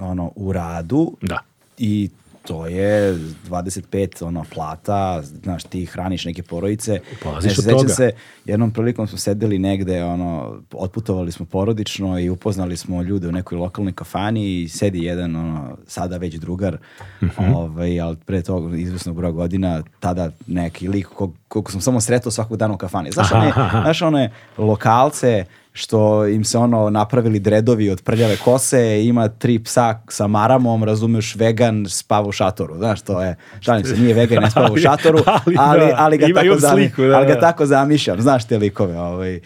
[0.00, 1.38] ono, u radu Da.
[1.78, 2.10] i
[2.42, 3.82] to je 25
[4.24, 7.00] ono plata, znaš, ti hraniš neke porodice.
[7.22, 7.88] Polaziš Ne, od toga.
[7.88, 8.10] se,
[8.44, 13.58] jednom prilikom smo sedeli negde, ono, otputovali smo porodično i upoznali smo ljude u nekoj
[13.58, 14.22] lokalnoj kafani
[14.52, 16.76] i sedi jedan, ono, sada već drugar,
[17.22, 17.54] Mhm.
[17.54, 22.32] ovaj, ali pre toga izvesnog broja godina, tada neki lik kog, kog sam samo sretao
[22.32, 23.10] svakog dana u kafani.
[23.12, 29.28] Znaš, one, znaš one lokalce što im se ono napravili dredovi od prljave kose, ima
[29.28, 32.76] tri psa sa maramom, razumeš, vegan, spava u šatoru.
[32.76, 36.18] Znaš, to je, šalim se, nije vegan, ne spava u šatoru, ali ali, da, ali,
[36.18, 37.40] ga, tako sliku, da, ali ga da.
[37.40, 38.20] tako zamišljam.
[38.20, 39.40] Znaš te likove, ovaj,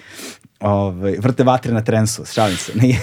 [0.60, 2.72] ovaj, vrte vatre na trensu, šalim se.
[2.74, 3.00] Nije.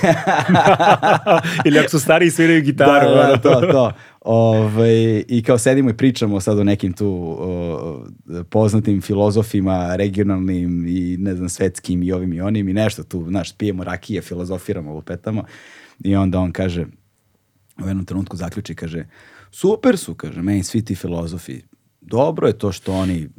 [1.66, 3.10] Ili ako su stariji sviraju gitaru.
[3.10, 3.92] Da, da, to, to.
[4.26, 8.06] Ove, I kao sedimo i pričamo sad o nekim tu o,
[8.50, 13.58] poznatim filozofima, regionalnim i ne znam, svetskim i ovim i onim i nešto tu, znaš,
[13.58, 15.44] pijemo rakije, filozofiramo, lupetamo
[16.04, 16.86] i onda on kaže,
[17.84, 19.06] u jednom trenutku zaključi, kaže,
[19.52, 21.62] super su, kaže, meni svi ti filozofi,
[22.02, 23.30] dobro je to što oni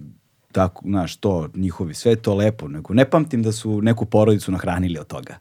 [0.53, 4.53] tako, znaš, to, njihovi, sve je to lepo, nego ne pamtim da su neku porodicu
[4.53, 5.39] nahranili od toga.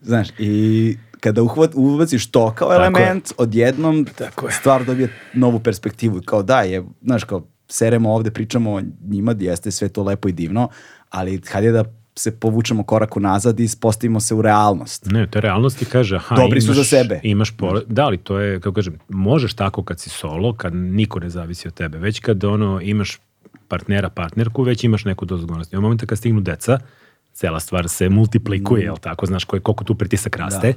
[0.00, 2.76] Znaš, i kada uhvat, ubaciš to kao je.
[2.76, 4.52] element, odjednom Tako je.
[4.52, 6.20] stvar dobije novu perspektivu.
[6.24, 10.32] Kao da, je, znaš, kao seremo ovde, pričamo o njima, jeste sve to lepo i
[10.32, 10.68] divno,
[11.10, 11.84] ali kad je da
[12.18, 15.06] se povučemo korak nazad i postavimo se u realnost.
[15.06, 17.20] Ne, to je realnost i kaže, aha, Dobri su imaš, za sebe.
[17.22, 21.20] Imaš pore, da, ali to je, kako kažem, možeš tako kad si solo, kad niko
[21.20, 23.18] ne zavisi od tebe, već kad ono, imaš
[23.68, 25.76] partnera, partnerku, već imaš neku dozu odgovornosti.
[25.76, 26.78] U momenta kad stignu deca,
[27.38, 30.74] cela stvar se multiplikuje, jel tako, znaš koji, koliko tu pritisak raste,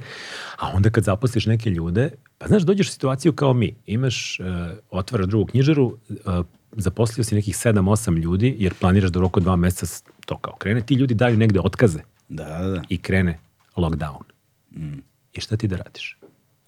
[0.58, 4.46] a onda kad zaposliš neke ljude, pa znaš, dođeš u situaciju kao mi, imaš, uh,
[4.90, 9.56] otvaraš drugu knjižaru, uh, zaposlio si nekih 7-8 ljudi, jer planiraš da u roku dva
[9.56, 12.82] meseca to kao krene, ti ljudi daju negde otkaze, Da, da, da.
[12.88, 13.38] i krene
[13.76, 14.22] lockdown.
[15.32, 16.18] I šta ti da radiš?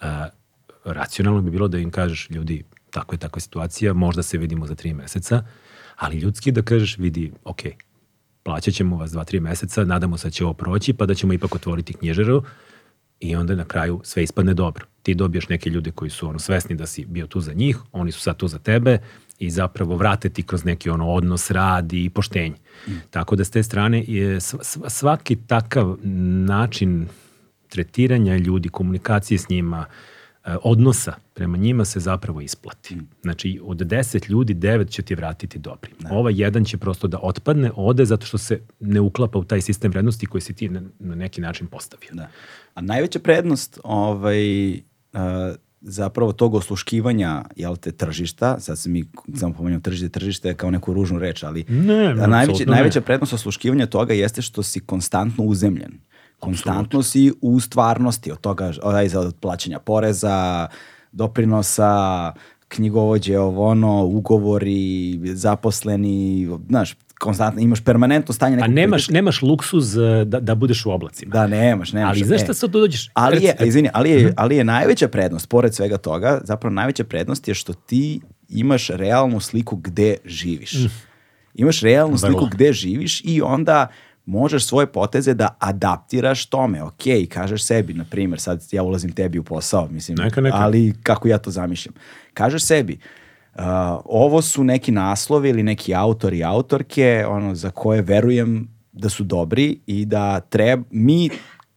[0.00, 0.28] A,
[0.84, 4.74] racionalno bi bilo da im kažeš, ljudi, tako je takva situacija, možda se vidimo za
[4.74, 5.44] tri meseca,
[5.96, 7.60] ali ljudski da kažeš, vidi, ok,
[8.44, 11.32] plaćat ćemo vas dva, tri meseca, nadamo se da će ovo proći, pa da ćemo
[11.32, 12.42] ipak otvoriti knjižaru
[13.20, 14.86] i onda na kraju sve ispadne dobro.
[15.02, 18.12] Ti dobiješ neke ljude koji su ono svesni da si bio tu za njih, oni
[18.12, 18.98] su sad tu za tebe
[19.38, 22.56] i zapravo vrate ti kroz neki ono odnos, rad i poštenje.
[23.10, 25.96] Tako da s te strane je sv- sv- svaki takav
[26.46, 27.08] način
[27.68, 30.13] tretiranja ljudi, komunikacije s njima, e,
[30.62, 32.96] odnosa prema njima se zapravo isplati.
[33.22, 35.90] Znači, od 10 ljudi, 9 će ti vratiti dobri.
[36.10, 39.90] Ovaj jedan će prosto da otpadne, ode zato što se ne uklapa u taj sistem
[39.90, 42.10] vrednosti koji si ti na, na neki način postavio.
[42.12, 42.28] Da.
[42.74, 44.78] A najveća prednost ovaj, uh,
[45.80, 50.70] zapravo tog osluškivanja jel te, tržišta, sad se mi samo pomenuo tržište, tržište je kao
[50.70, 52.72] neku ružnu reč, ali Ne, a najveća, ne.
[52.72, 55.92] najveća prednost osluškivanja toga jeste što si konstantno uzemljen.
[56.38, 60.68] Konstantno si u stvarnosti od toga, od, od plaćanja poreza,
[61.12, 62.32] doprinosa,
[62.68, 69.96] knjigovođe, ovo ono, ugovori, zaposleni, znaš, konstantno, imaš permanentno stanje A nekog nemaš, nemaš luksuz
[69.96, 71.32] e, da, da budeš u oblacima.
[71.32, 72.16] Da, nemaš, nemaš.
[72.16, 73.10] Ali znaš E, šta sad tu dođeš?
[73.14, 77.48] Ali je, izvini, ali je, ali je najveća prednost, pored svega toga, zapravo najveća prednost
[77.48, 80.74] je što ti imaš realnu sliku gde živiš.
[81.54, 82.50] Imaš realnu sliku Vrlo.
[82.52, 83.86] gde živiš i onda
[84.26, 86.82] možeš svoje poteze da adaptiraš tome.
[86.82, 90.56] Ok, kažeš sebi, na primjer, sad ja ulazim tebi u posao, mislim, Neka, neka.
[90.56, 91.94] ali kako ja to zamišljam.
[92.34, 92.98] Kažeš sebi,
[93.54, 93.62] uh,
[94.04, 99.24] ovo su neki naslovi ili neki autori i autorke ono, za koje verujem da su
[99.24, 101.30] dobri i da treb, mi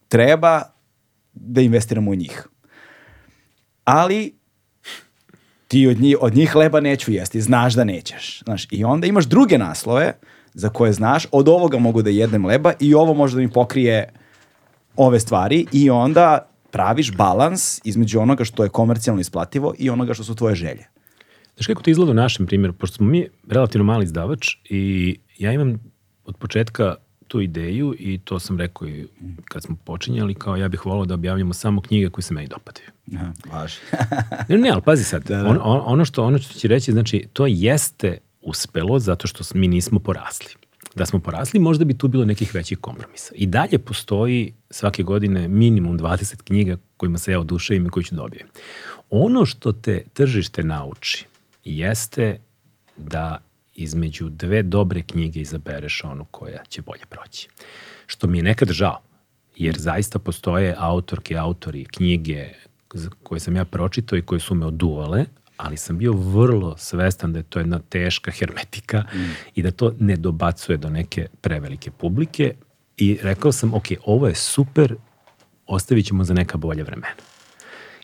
[0.08, 0.62] treba
[1.32, 2.48] da investiramo u njih.
[3.84, 4.38] Ali
[5.68, 8.42] ti od njih, od njih hleba neću jesti, znaš da nećeš.
[8.44, 10.12] Znaš, I onda imaš druge naslove
[10.58, 14.08] za koje znaš, od ovoga mogu da jedem leba i ovo može da mi pokrije
[14.96, 20.24] ove stvari i onda praviš balans između onoga što je komercijalno isplativo i onoga što
[20.24, 20.86] su tvoje želje.
[21.56, 25.52] Znaš kako to izgleda u našem primjeru, pošto smo mi relativno mali izdavač i ja
[25.52, 25.78] imam
[26.24, 26.94] od početka
[27.28, 29.06] tu ideju i to sam rekao i
[29.44, 32.86] kad smo počinjali, kao ja bih volao da objavljamo samo knjige koje se meni dopadaju.
[33.16, 33.76] Aha, važi.
[34.48, 35.48] Ne, ne, ali pazi sad, Da, da.
[35.48, 38.18] On, on- ono, što, ono što ću reći, znači, to jeste
[38.48, 40.50] uspelo zato što mi nismo porasli.
[40.94, 43.34] Da smo porasli, možda bi tu bilo nekih većih kompromisa.
[43.34, 48.14] I dalje postoji svake godine minimum 20 knjiga kojima se ja oduševim i koji ću
[48.14, 48.48] dobijem.
[49.10, 51.26] Ono što te tržište nauči
[51.64, 52.40] jeste
[52.96, 53.38] da
[53.74, 57.48] između dve dobre knjige izabereš onu koja će bolje proći.
[58.06, 59.00] Što mi je nekad žao,
[59.56, 62.48] jer zaista postoje autorke, autori, knjige
[63.22, 65.24] koje sam ja pročitao i koje su me oduvale,
[65.58, 69.04] ali sam bio vrlo svestan da je to jedna teška hermetika
[69.54, 72.54] i da to ne dobacuje do neke prevelike publike
[72.96, 74.94] i rekao sam, ok, ovo je super,
[75.66, 77.14] ostavit ćemo za neka bolja vremena.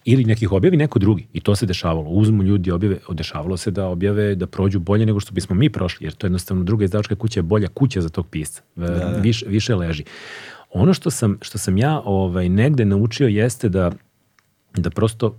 [0.04, 1.26] Ili nekih objavi neko drugi.
[1.32, 2.10] I to se dešavalo.
[2.10, 6.06] Uzmu ljudi objave, dešavalo se da objave da prođu bolje nego što bismo mi prošli,
[6.06, 8.62] jer to je jednostavno druga izdavačka kuća je bolja kuća za tog pisca.
[8.76, 8.86] Da,
[9.22, 10.04] Više, više leži.
[10.70, 13.92] Ono što sam, što sam ja ovaj, negde naučio jeste da,
[14.76, 15.38] da prosto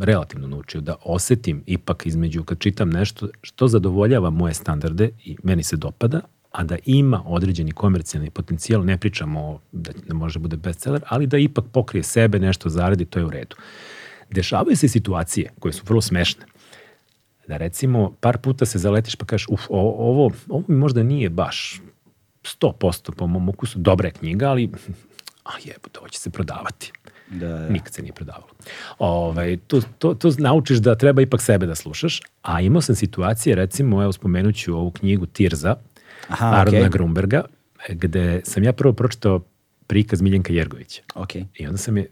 [0.00, 5.62] relativno naučio da osetim ipak između kad čitam nešto što zadovoljava moje standarde i meni
[5.62, 6.20] se dopada,
[6.50, 11.38] a da ima određeni komercijalni potencijal, ne pričamo da ne može bude bestseller, ali da
[11.38, 13.56] ipak pokrije sebe, nešto zaradi, to je u redu.
[14.30, 16.44] Dešavaju se situacije koje su vrlo smešne.
[17.48, 21.30] Da recimo par puta se zaletiš pa kažeš, uf, o- ovo, ovo mi možda nije
[21.30, 21.82] baš
[22.42, 24.70] 100% po mom ukusu dobra knjiga, ali
[25.44, 26.92] a jebote, ovo će se prodavati.
[27.30, 27.68] Da, da.
[27.68, 28.48] Nikad se nije prodavalo.
[28.98, 33.56] Ovaj, to, to, to naučiš da treba ipak sebe da slušaš, a imao sam situacije,
[33.56, 35.76] recimo, evo spomenut ću ovu knjigu Tirza,
[36.28, 36.88] Aha, Arona okej.
[36.88, 37.44] Grunberga,
[37.88, 39.40] gde sam ja prvo pročitao
[39.86, 41.02] prikaz Miljenka Jergovića.
[41.14, 41.34] Ok.
[41.34, 42.10] I onda sam je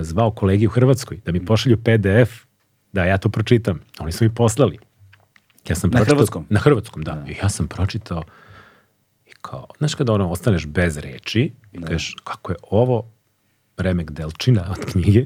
[0.00, 2.44] zvao kolegi u Hrvatskoj da mi pošalju PDF
[2.92, 3.80] da ja to pročitam.
[3.98, 4.78] Oni su mi poslali.
[5.68, 6.46] Ja sam Na hrvatskom?
[6.50, 7.24] Na hrvatskom, da.
[7.28, 8.22] I ja sam pročitao
[9.26, 13.10] i kao, znaš kada ono, ostaneš bez reči i kažeš, kako je ovo
[13.78, 15.24] remek delčina od knjige,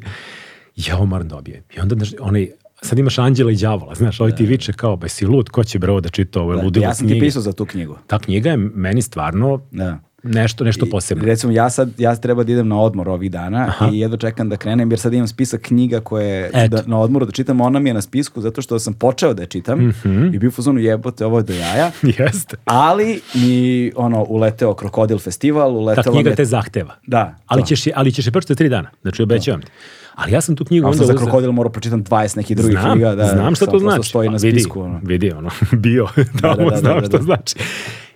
[0.76, 1.62] ja ovo moram dobijem.
[1.76, 2.48] I onda, znaš, onaj,
[2.82, 5.78] sad imaš anđela i đavola, znaš, ovaj ti viče kao, ba si lud, ko će
[5.78, 7.26] bre ovo da čita, ovo Da, ludilo ja sam ti knjige.
[7.26, 7.98] pisao za tu knjigu.
[8.06, 9.98] Ta knjiga je meni stvarno Da.
[10.22, 11.24] Nešto, nešto posebno.
[11.24, 14.56] Recimo, ja sad ja treba da idem na odmor ovih dana i jedno čekam da
[14.56, 16.76] krenem, jer sad imam spisak knjiga koje Eto.
[16.76, 19.42] da, na odmoru da čitam, ona mi je na spisku zato što sam počeo da
[19.42, 20.26] je čitam Mhm.
[20.34, 21.90] i bio u fazonu jebote, ovo je do jaja.
[22.18, 22.56] Jeste.
[22.64, 26.94] Ali mi, ono, uleteo Krokodil festival, Ta uletelo knjiga te zahteva.
[27.06, 27.66] Da, Ali to.
[27.66, 28.90] ćeš, ali ćeš je pročitati tri dana.
[29.02, 29.68] Znači, obećavam ti.
[30.14, 32.78] Ali ja sam tu knjigu A onda sam za Krokodil morao pročitam 20 nekih drugih
[32.78, 33.14] znam, knjiga.
[33.14, 34.08] Da, znam šta to znači.
[34.08, 34.80] stoji na vidi, spisku.
[34.80, 35.00] Ono.
[35.02, 36.08] Vidi, ono, bio,
[36.40, 37.22] tamo, da, da, znam da, šta da.
[37.22, 37.54] znači.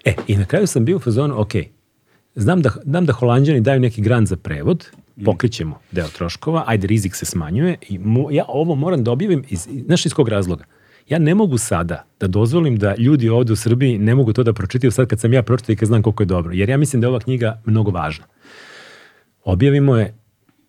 [0.04, 1.52] E, i na kraju sam bio u fazonu, ok,
[2.36, 5.24] znam da, znam da holanđani daju neki grant za prevod, Mm.
[5.24, 9.66] pokrićemo deo troškova, ajde rizik se smanjuje i mo- ja ovo moram da objavim, iz,
[9.78, 10.64] znaš iz kog razloga?
[11.08, 14.52] Ja ne mogu sada da dozvolim da ljudi ovde u Srbiji ne mogu to da
[14.52, 16.52] pročitaju sad kad sam ja pročitao i kad znam koliko je dobro.
[16.52, 18.24] Jer ja mislim da je ova knjiga mnogo važna.
[19.44, 20.14] Objavimo je,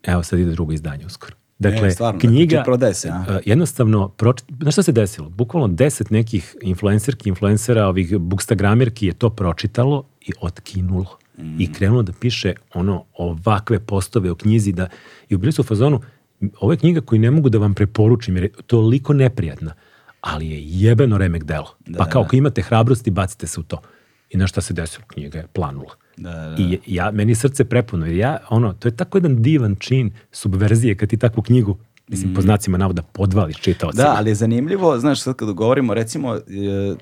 [0.04, 1.34] evo sad ide drugo izdanje uskoro.
[1.58, 3.24] Dakle, E, stvarno, dakle, knjiga, či- prodaje se, a?
[3.30, 4.44] e, jednostavno, proči...
[4.52, 5.28] znaš šta se desilo?
[5.30, 11.18] Bukvalno deset nekih influencerki, influencera, ovih bookstagramerki je to pročitalo i otkinulo.
[11.38, 11.60] Mm.
[11.60, 14.88] I krenulo da piše ono ovakve postove o knjizi da,
[15.28, 16.00] i u bili su u fazonu,
[16.60, 19.74] ovo je knjiga koju ne mogu da vam preporučim jer je toliko neprijatna,
[20.20, 21.74] ali je jebeno remek delo.
[21.98, 23.80] pa kao, ako imate hrabrosti, bacite se u to.
[24.30, 25.04] I na šta se desilo?
[25.06, 25.94] Knjiga je planula.
[26.16, 29.42] Da, da, I ja, meni je srce prepuno, jer ja, ono, to je tako jedan
[29.42, 31.78] divan čin subverzije kad ti takvu knjigu,
[32.08, 34.02] mislim, po znacima navoda, podvališ čitaocima.
[34.04, 36.40] Da, ali je zanimljivo, znaš, sad kad govorimo, recimo, e,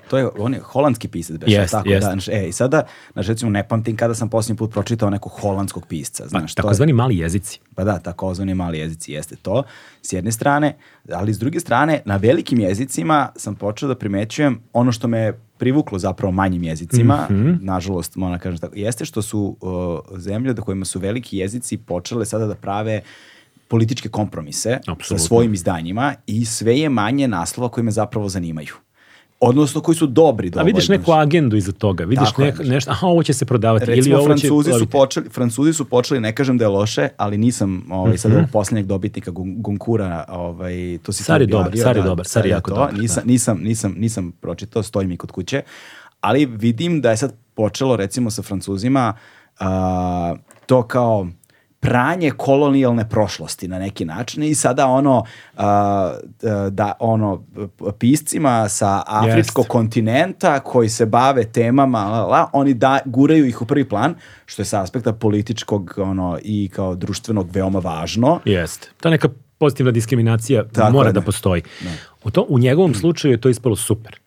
[0.09, 2.01] to je, on je holandski pisac, beše, Jest, tako jest.
[2.01, 2.83] da, znaš, e, i sada,
[3.13, 6.55] znaš, recimo, ne pamtim kada sam posljednji put pročitao nekog holandskog pisca, Pa, znaš, je,
[6.55, 7.59] takozvani mali jezici.
[7.75, 9.63] pa da, takozvani mali jezici jeste to,
[10.01, 10.75] s jedne strane,
[11.11, 15.99] ali s druge strane, na velikim jezicima sam počeo da primećujem ono što me privuklo
[15.99, 17.51] zapravo manjim jezicima, Mhm.
[17.61, 19.69] nažalost, moram da kažem tako, jeste što su uh,
[20.17, 23.01] zemlje da kojima su veliki jezici počele sada da prave
[23.67, 25.17] političke kompromise Apsolutno.
[25.17, 28.73] sa svojim izdanjima i sve je manje naslova koji me zapravo zanimaju.
[29.39, 30.65] Odnosno koji su dobri A dovoljno.
[30.65, 33.95] vidiš neku agendu iza toga, vidiš Tako nek, nešto, aha, ovo će se prodavati, ili
[33.95, 34.27] Recimo, ovo će...
[34.29, 34.91] Francuzi su, ploviti.
[34.91, 38.37] počeli, Francuzi su počeli, ne kažem da je loše, ali nisam ovaj, sad Mhm.
[38.37, 42.07] ovog posljednjeg dobitnika Gun- Gunkura, ovaj, to si Sar ti je dobar, Sar je da,
[42.07, 42.75] dobar, Sar je da, jako to.
[42.75, 43.27] dobar, Nisam, da.
[43.27, 45.61] nisam, nisam, nisam pročitao, stoji mi kod kuće,
[46.21, 49.13] ali vidim da je sad počelo recimo sa Francuzima
[49.59, 51.27] a, to kao
[51.87, 55.23] pranje kolonijalne prošlosti na neki način i sada ono
[55.57, 56.17] a,
[56.69, 57.43] da ono
[57.99, 59.71] piscima sa afričkog Jest.
[59.71, 64.15] kontinenta koji se bave temama la, la, oni da guraju ih u prvi plan
[64.45, 68.89] što je sa aspekta političkog ono i kao društvenog veoma važno Jeste.
[69.01, 71.25] Ta neka pozitivna diskriminacija Tako mora da da.
[71.25, 71.61] postoji.
[72.23, 74.19] U, to, u njegovom slučaju je to ispalo super.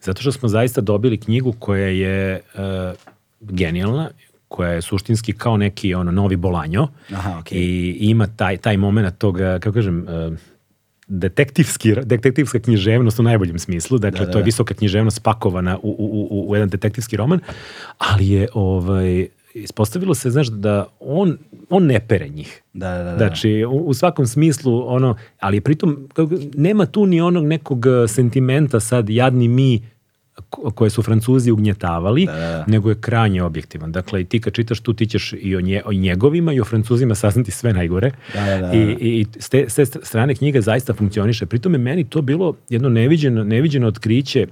[0.00, 2.40] Zato što smo zaista dobili knjigu koja je e,
[3.40, 4.10] genijalna,
[4.48, 7.58] koja je suštinski kao neki ono novi bolanjo Aha, okej.
[7.58, 10.30] i ima taj, taj moment tog, e, kako kažem, e,
[11.08, 14.44] detektivski, detektivska književnost u najboljem smislu, dakle da, to je da.
[14.44, 17.40] visoka književnost spakovana u, u, u, u jedan detektivski roman,
[17.98, 21.38] ali je ovaj, ispostavilo se, znaš, da on,
[21.70, 22.62] on ne pere njih.
[22.72, 23.16] Da, da, da.
[23.16, 28.08] Znači, u, u svakom smislu, ono, ali pritom, kako, nema tu ni onog nekog eh,
[28.08, 29.82] sentimenta sad, jadni mi,
[30.50, 33.92] koje su Francuzi ugnjetavali, Da, da, nego je krajnje objektivan.
[33.92, 36.64] Dakle, i ti kad čitaš tu, ti ćeš i o, nje, o njegovima i o
[36.64, 38.10] Francuzima saznati sve najgore.
[38.34, 41.46] Da, da, da, I, i, s, te, s te strane knjiga zaista funkcioniše.
[41.46, 44.46] Pritom je meni to bilo jedno neviđeno, neviđeno otkriće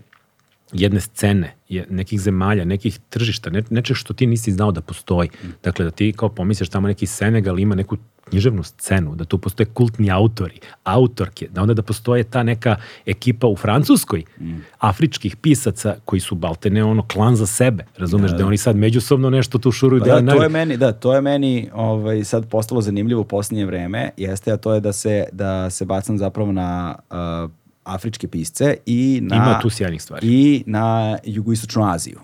[0.72, 1.54] jedne scene,
[1.90, 5.28] nekih zemalja, nekih tržišta, ne, nečeg što ti nisi znao da postoji.
[5.64, 7.96] Dakle, da ti kao pomisliš tamo neki Senegal ima neku
[8.30, 13.46] književnu scenu, da tu postoje kultni autori, autorke, da onda da postoje ta neka ekipa
[13.46, 14.24] u Francuskoj,
[14.78, 19.58] afričkih pisaca koji su baltene ono klan za sebe, razumeš, da, oni sad međusobno nešto
[19.58, 20.00] tu šuruju.
[20.00, 23.24] Pa da, da, to je meni, da, to je meni ovaj, sad postalo zanimljivo u
[23.24, 27.50] posljednje vreme, jeste, a to je da se, da se bacam zapravo na uh,
[27.84, 30.26] afričke pisce i na, Ima tu sjajnih stvari.
[30.26, 32.20] i na jugoistočnu Aziju.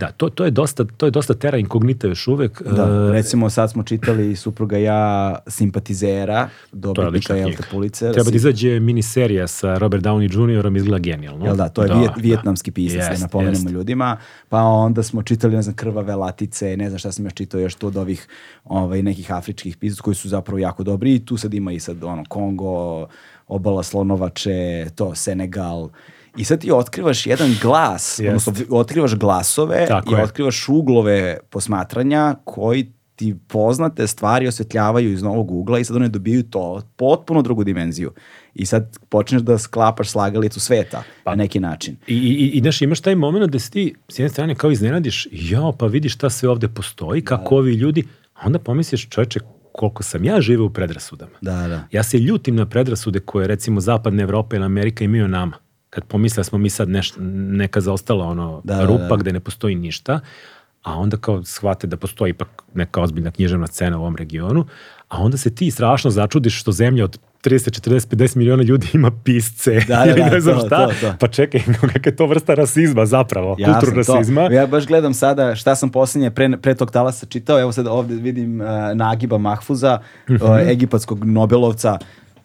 [0.00, 2.62] Da, to, to, je dosta, to je dosta tera inkognita još uvek.
[2.62, 7.62] Da, E, recimo sad smo čitali supruga ja simpatizera, je dobitnika odlična Jelte.
[7.70, 8.12] Pulice.
[8.12, 10.76] Treba da izađe miniserija sa Robert Downey Jr.
[10.76, 11.44] izgleda genijalno.
[11.46, 13.70] Jel da, to je vijet, vijetnamski pisac, da napomenemo jest.
[13.70, 14.16] ljudima.
[14.48, 17.74] Pa onda smo čitali, ne znam, krvave latice, ne znam šta sam još čitao još
[17.74, 18.28] tu od ovih
[18.64, 21.14] ovaj, nekih afričkih pisaca koji su zapravo jako dobri.
[21.14, 23.06] I tu sad ima i sad ono, Kongo,
[23.48, 25.88] obala Slonovače, to, Senegal.
[26.36, 28.48] I sad ti otkrivaš jedan glas, Jest.
[28.48, 30.24] odnosno otkrivaš glasove Tako i je.
[30.24, 36.42] otkrivaš uglove posmatranja koji ti poznate stvari osvetljavaju iz novog ugla i sad one dobiju
[36.42, 38.12] to potpuno drugu dimenziju.
[38.54, 41.96] I sad počneš da sklapaš slagalicu sveta Pa na neki način.
[42.06, 45.28] I, i, i znaš, imaš taj moment da se ti s jedne strane kao iznenadiš,
[45.32, 48.04] jao, pa vidiš šta sve ovde postoji, kako ovi ljudi,
[48.34, 49.40] a onda pomisliš, čoveče,
[49.72, 51.32] koliko sam ja živeo u predrasudama.
[51.40, 51.88] Da, da.
[51.92, 55.56] Ja se ljutim na predrasude koje recimo zapadna Evropa ili Amerika imaju nama.
[55.90, 57.12] Kad pomisle da smo mi sad neš,
[57.50, 59.16] neka zaostala ono Da, da, rupa da.
[59.16, 60.20] gde ne postoji ništa,
[60.82, 64.66] a onda kao shvate da postoji ipak neka ozbiljna književna scena u ovom regionu,
[65.08, 69.10] a onda se ti strašno začudiš što zemlja od 30, 40, 50 miliona ljudi ima
[69.24, 70.86] pisce Da, da, ili da, ne znam to, šta.
[70.86, 71.14] to, to.
[71.20, 71.60] Pa čekaj,
[71.94, 74.14] neka je to vrsta rasizma zapravo, Jasno, kultur to.
[74.14, 74.42] rasizma.
[74.42, 77.60] Ja baš gledam sada šta sam posljednje pre, pre tog talasa čitao.
[77.60, 80.36] Evo sad ovdje vidim uh, Nagiba Mahfuza, uh,
[80.66, 81.98] egipatskog Nobelovca.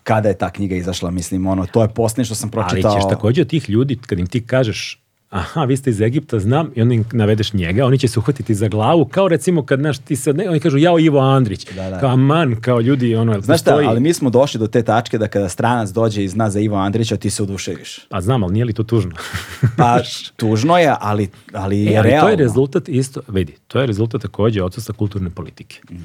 [0.06, 2.96] Kada je ta knjiga izašla, mislim, ono, to je posljednje što sam Ali pročitao.
[2.96, 6.72] ćeš takođe od tih ljudi, kad im ti kažeš aha, vi ste iz Egipta, znam,
[6.76, 9.98] i onda im navedeš njega, oni će se uhvatiti za glavu, kao recimo kad, znaš,
[10.00, 12.00] ti se, ne, oni kažu, jao Ivo Andrić, Da, da.
[12.00, 15.18] kao aman, kao ljudi, ono, jel Znaš šta, ali mi smo došli do te tačke
[15.18, 18.00] da kada stranac dođe i zna za Ivo Andrića, ti se oduševiš.
[18.10, 19.12] Pa znam, ali nije li to tužno?
[19.78, 20.00] Pa
[20.36, 22.28] tužno je, ali, ali je E, ali realno.
[22.28, 25.80] to je rezultat isto, vidi, to je rezultat takođe odsustva kulturne politike.
[25.92, 25.96] E,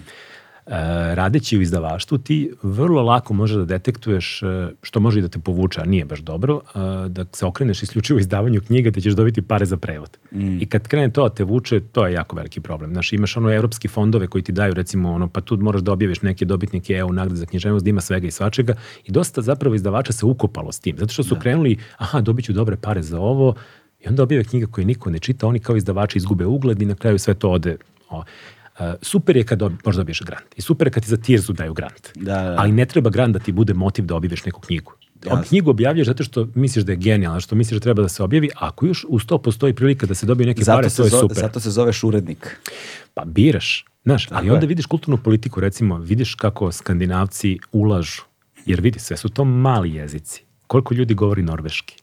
[1.15, 4.47] radeći u izdavaštvu ti vrlo lako možeš da detektuješ e,
[4.83, 8.19] što može i da te povuče, a nije baš dobro, e, da se okreneš isključivo
[8.19, 10.19] izdavanju knjiga da ćeš dobiti pare za prevod.
[10.61, 12.93] I kad krene to da te vuče, to je jako veliki problem.
[12.93, 16.23] Znaš, imaš ono evropski fondove koji ti daju recimo ono, pa tu moraš da objaviš
[16.23, 20.13] neke dobitnike EU nagrade za književnost, da ima svega i svačega i dosta zapravo izdavača
[20.13, 23.55] se ukopalo s tim, zato što su krenuli, aha, dobit ću dobre pare za ovo,
[24.01, 26.95] i onda objave knjiga koje niko ne čita, oni kao izdavači izgube ugled i na
[26.95, 27.77] kraju sve to ode.
[28.11, 28.60] O, e,
[29.03, 30.47] super je kad možda dobiješ grant.
[30.57, 32.09] I super je kad ti za Tirzu daju grant.
[32.15, 32.57] Da, da, da.
[32.59, 34.93] Ali ne treba grant da ti bude motiv da objaviš neku knjigu.
[34.93, 35.45] Ob, Jasno.
[35.49, 38.51] knjigu objavljaš zato što misliš da je genijalna, što misliš da treba da se objavi,
[38.57, 41.11] a ako još uz to postoji prilika da se dobije neke zato, pare, to je
[41.11, 41.37] zo- super.
[41.37, 42.61] zato se zoveš urednik.
[43.15, 43.85] Pa biraš.
[44.05, 48.23] Znaš, ali onda vidiš kulturnu politiku, recimo, vidiš kako skandinavci ulažu.
[48.67, 50.43] Jer vidi, sve su to mali jezici.
[50.67, 51.97] Koliko ljudi govori norveški?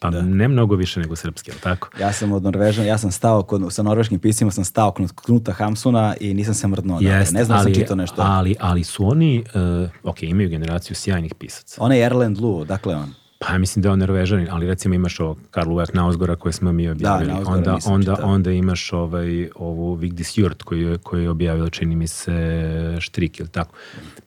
[0.00, 1.88] Pa ne mnogo više nego srpski, ali tako?
[2.00, 5.52] Ja sam od Norvežana, ja sam stao kod, sa norveškim pisima, sam stao kod Knuta
[5.52, 6.96] Hamsuna i nisam se mrdnuo.
[6.96, 7.18] odavde.
[7.18, 8.22] Jeste, ne znam da sam ali, čitao nešto.
[8.22, 11.82] Ali, ali su oni, uh, ok, imaju generaciju sjajnih pisaca.
[11.82, 13.14] On je Erland Lu, dakle on.
[13.46, 16.72] Pa mislim da je on nervežanin, ali recimo imaš ovo Karl Uwek Nausgora koje smo
[16.72, 17.32] mi objavili.
[17.32, 18.30] Nausgora onda, onda, čitao.
[18.30, 23.48] onda imaš ovaj, ovu Vigdis Jurt koju, koju je objavila, čini mi se, Štrik ili
[23.48, 23.74] tako.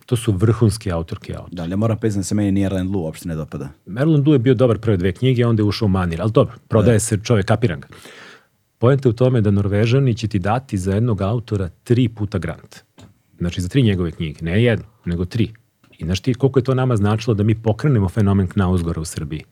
[0.05, 1.53] To su vrhunski autorke i autor.
[1.53, 3.69] Da, ja moram priznati da se meni ni Erland Lu uopšte ne dopada.
[3.85, 6.53] Merlin Du je bio dobar prve dve knjige, onda je ušao u manir, ali dobro,
[6.67, 7.87] prodaje se čovjek, kapiram ga.
[8.77, 12.75] Pojenta je u tome da Norvežani će ti dati za jednog autora tri puta grant.
[13.37, 15.53] Znači za tri njegove knjige, ne jednu, nego tri.
[15.97, 19.43] I znaš ti koliko je to nama značilo da mi pokrenemo fenomen Knausgora u Srbiji.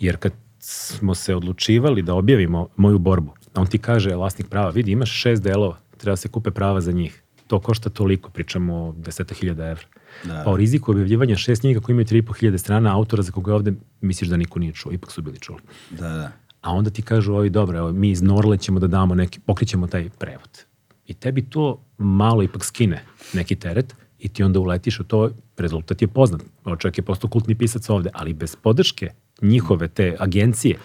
[0.00, 4.70] Jer kad smo se odlučivali da objavimo moju borbu, a on ti kaže, vlasnik prava,
[4.70, 7.22] vidi imaš šest delova, treba da se kupe prava za njih.
[7.46, 9.84] To košta toliko, pričamo o deseta hiljada evra.
[10.24, 10.42] Da.
[10.44, 14.30] Pa o riziku objavljivanja šest knjiga koji imaju 3.500 strana autora za koga ovde misliš
[14.30, 15.60] da niko nije čuo, ipak su bili čuli.
[15.90, 16.32] Da, da.
[16.60, 19.86] A onda ti kažu ovi, dobro, evo, mi iz Norle ćemo da damo neki, pokrićemo
[19.86, 20.64] taj prevod.
[21.06, 26.02] I tebi to malo ipak skine neki teret i ti onda uletiš u to, rezultat
[26.02, 26.42] je poznat.
[26.64, 29.10] Ovo čovjek je postao kultni pisac ovde, ali bez podrške
[29.42, 30.78] njihove te agencije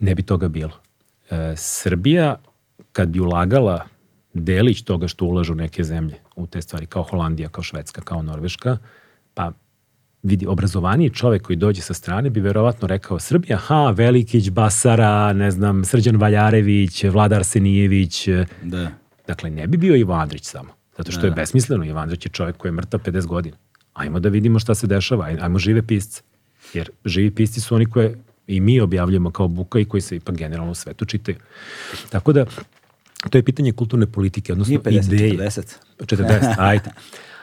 [0.00, 0.72] ne bi toga bilo.
[1.30, 2.36] E, Srbija,
[2.92, 3.86] kad bi ulagala
[4.34, 8.78] delić toga što ulažu neke zemlje u te stvari, kao Holandija, kao Švedska, kao Norveška,
[9.34, 9.52] pa
[10.22, 15.50] vidi, obrazovaniji čovek koji dođe sa strane bi verovatno rekao Srbija, ha, Velikić, Basara, ne
[15.50, 18.28] znam, Srđan Valjarević, Vladar Arsenijević.
[18.62, 18.90] Da.
[19.26, 20.70] Dakle, ne bi bio Ivo Andrić samo.
[20.96, 21.34] Zato što Da, je da.
[21.34, 21.98] besmisleno.
[21.98, 23.56] Andrić je čovjek koji je mrtav 50 godina.
[23.94, 25.24] Ajmo da vidimo šta se dešava.
[25.26, 26.22] aj- Ajmo žive pisce.
[26.74, 28.14] Jer živi pisci su oni koje
[28.46, 31.36] i mi objavljujemo kao buka i koji se ipak generalno u svetu čitaju.
[32.10, 32.46] Tako da,
[33.30, 35.32] to je pitanje kulturne politike, odnosno Nije 50, ideje.
[35.32, 35.76] 40.
[35.98, 36.90] 40, ajde.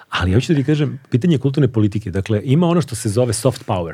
[0.09, 3.65] Ali hoću da ti kažem, pitanje kulturne politike, dakle, ima ono što se zove soft
[3.65, 3.93] power.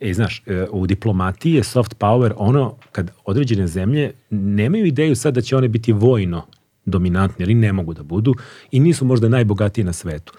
[0.00, 5.34] E, znaš, e, u diplomatiji je soft power ono kad određene zemlje nemaju ideju sad
[5.34, 6.46] da će one biti vojno
[6.86, 8.34] dominantne, ili ne mogu da budu
[8.70, 10.32] i nisu možda najbogatije na svetu.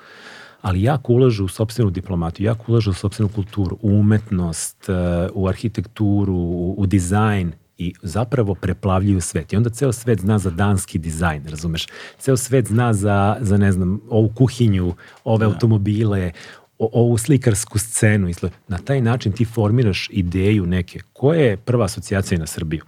[0.61, 4.93] Ali jako ulažu u sopstvenu diplomatiju, jako ulažu u sopstvenu kulturu, u umetnost, e,
[5.33, 9.53] u arhitekturu, u, u dizajn i zapravo preplavljuju svet.
[9.53, 11.87] I onda ceo svet zna za danski dizajn, razumeš?
[12.19, 14.93] Ceo svet zna za, za ne znam, ovu kuhinju,
[15.23, 16.31] ove automobile,
[16.79, 18.29] o, ovu slikarsku scenu.
[18.67, 20.99] Na taj način ti formiraš ideju neke.
[21.13, 22.83] Koja je prva asocijacija na Srbiju?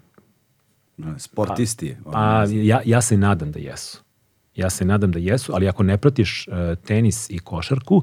[1.17, 1.95] Sportisti.
[2.05, 4.01] Pa ja, ja se nadam da jesu.
[4.55, 8.01] Ja se nadam da jesu, ali ako ne pratiš e, tenis i košarku,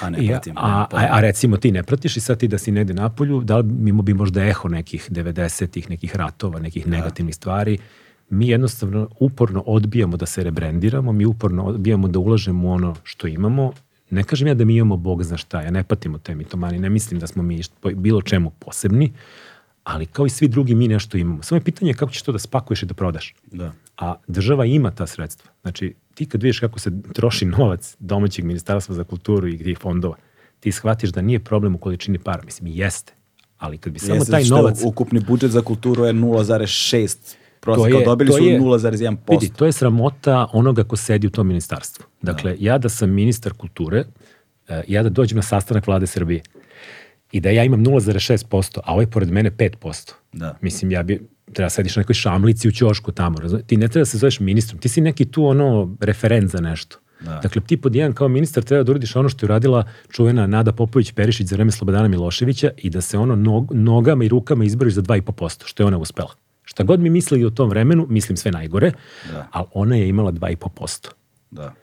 [0.00, 2.48] A ne i- pratim, a, nemam a, a recimo ti ne pratiš i sad ti
[2.48, 6.86] da si negde napolju, da li mimo bi možda eho nekih 90-ih, nekih ratova, nekih
[6.86, 7.78] negativnih stvari,
[8.30, 13.26] mi jednostavno uporno odbijamo da se rebrendiramo, mi uporno odbijamo da ulažemo u ono što
[13.26, 13.72] imamo.
[14.10, 16.90] Ne kažem ja da mi imamo Bog zna šta, ja ne patimo te mitomani, ne
[16.90, 17.60] mislim da smo mi
[17.94, 19.12] bilo čemu posebni,
[19.88, 21.42] ali kao i svi drugi mi nešto imamo.
[21.42, 23.34] Samo je pitanje kako ćeš to da spakuješ i da prodaš.
[23.52, 23.72] Da.
[23.96, 25.50] A država ima ta sredstva.
[25.62, 30.16] Znači, ti kad vidiš kako se troši novac domaćeg ministarstva za kulturu i tih fondova,
[30.60, 32.42] ti shvatiš da nije problem u količini para.
[32.44, 33.12] Mislim, jeste.
[33.58, 34.80] Ali kad bi samo Jeste, taj novac...
[34.84, 39.16] Ukupni budžet za kulturu je 0,6 prosjeka, je- dobili su je- 0,1%.
[39.30, 42.04] Vidi, to je sramota onoga ko sedi u tom ministarstvu.
[42.22, 44.04] Dakle, ja da sam ministar kulture,
[44.68, 46.42] eh, ja da dođem na sastanak vlade Srbije
[47.32, 50.12] i da ja imam 0,6%, a ovaj pored mene 5%.
[50.32, 50.58] Da.
[50.60, 53.38] Mislim, ja bi treba sediš na nekoj šamlici u ćošku tamo.
[53.38, 53.64] razumeš?
[53.66, 56.98] Ti ne treba da se zoveš ministrom, ti si neki tu ono referent za nešto.
[57.20, 57.40] Da.
[57.42, 60.72] Dakle, ti pod jedan kao ministar treba da uradiš ono što je uradila čuvena Nada
[60.72, 65.02] Popović-Perišić za vreme Slobodana Miloševića i da se ono nog, nogama i rukama izboriš za
[65.02, 66.30] 2,5%, što je ona uspela.
[66.64, 68.92] Šta god mi mislili o tom vremenu, mislim sve najgore,
[69.32, 69.48] Da.
[69.50, 71.08] ali ona je imala 2,5%.
[71.50, 71.74] Da.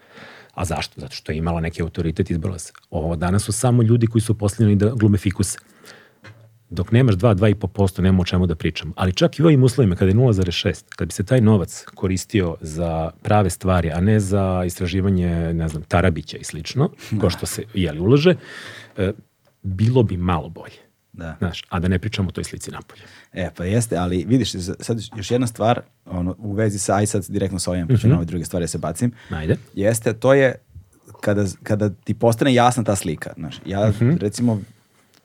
[0.55, 1.01] A zašto?
[1.01, 2.73] Zato što je imala neki autoritet izbrala se.
[2.89, 5.57] Ovo danas su samo ljudi koji su posljedni da glume fikuse.
[6.69, 8.93] Dok nemaš 2, 2,5%, nema o čemu da pričam.
[8.95, 12.55] Ali čak i u ovim uslovima, kada je 0,6, kad bi se taj novac koristio
[12.61, 16.89] za prave stvari, a ne za istraživanje, ne znam, Tarabića i slično,
[17.21, 18.35] ko što se, jeli, ulaže,
[18.97, 19.11] e,
[19.63, 20.84] bilo bi malo bolje.
[21.17, 21.35] Da.
[21.39, 23.01] Znaš, a da ne pričamo o toj slici napolje.
[23.33, 27.25] E, pa jeste, ali vidiš, sad još jedna stvar, ono, u vezi sa, aj sad
[27.29, 29.57] direktno sa ovim, pa ću na ove druge stvari da se bacim, Ajde.
[29.73, 30.55] jeste, to je
[31.21, 33.33] kada, kada ti postane jasna ta slika.
[33.37, 34.61] Znaš, ja, recimo,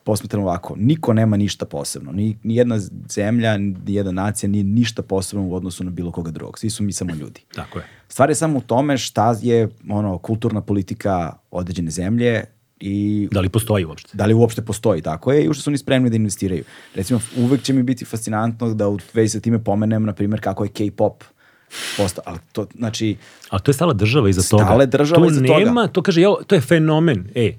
[0.03, 2.11] posmetram ovako, niko nema ništa posebno.
[2.11, 2.79] Ni, ni jedna
[3.09, 6.59] zemlja, ni jedna nacija nije ništa posebno u odnosu na bilo koga drugog.
[6.59, 7.41] Svi su mi samo ljudi.
[7.55, 7.85] Tako je.
[8.07, 12.45] Stvar je samo u tome šta je ono, kulturna politika određene zemlje
[12.81, 14.09] i Da li postoji uopšte?
[14.13, 16.63] da li uopšte postoji, tako je, i u što su oni spremni da investiraju.
[16.95, 20.63] Recimo, uvek će mi biti fascinantno da u vezi sa time pomenem, na primjer, kako
[20.63, 21.23] je K-pop
[21.97, 23.17] postao, ali to, znači,
[23.49, 24.63] Ali to je stala država iza toga.
[24.63, 25.59] Stala je država tu iza toga.
[25.59, 27.29] nema, to kaže, jel, to je fenomen.
[27.35, 27.53] E,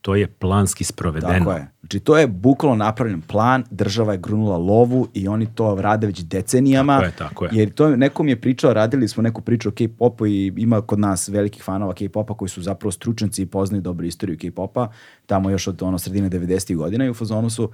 [0.00, 1.32] to je planski sprovedeno.
[1.32, 1.68] tako je.
[1.88, 6.20] Znači, to je bukvalno napravljen plan, država je grunula lovu i oni to rade već
[6.22, 6.94] decenijama.
[6.96, 7.50] Tako je, tako je.
[7.52, 10.98] Jer to je, nekom je pričao, radili smo neku priču o K-popu i ima kod
[10.98, 14.88] nas velikih fanova K-popa koji su zapravo stručnjaci i poznaju dobro istoriju K-popa,
[15.26, 16.76] tamo još od ono sredine 90.
[16.76, 17.70] godina i u fazonu su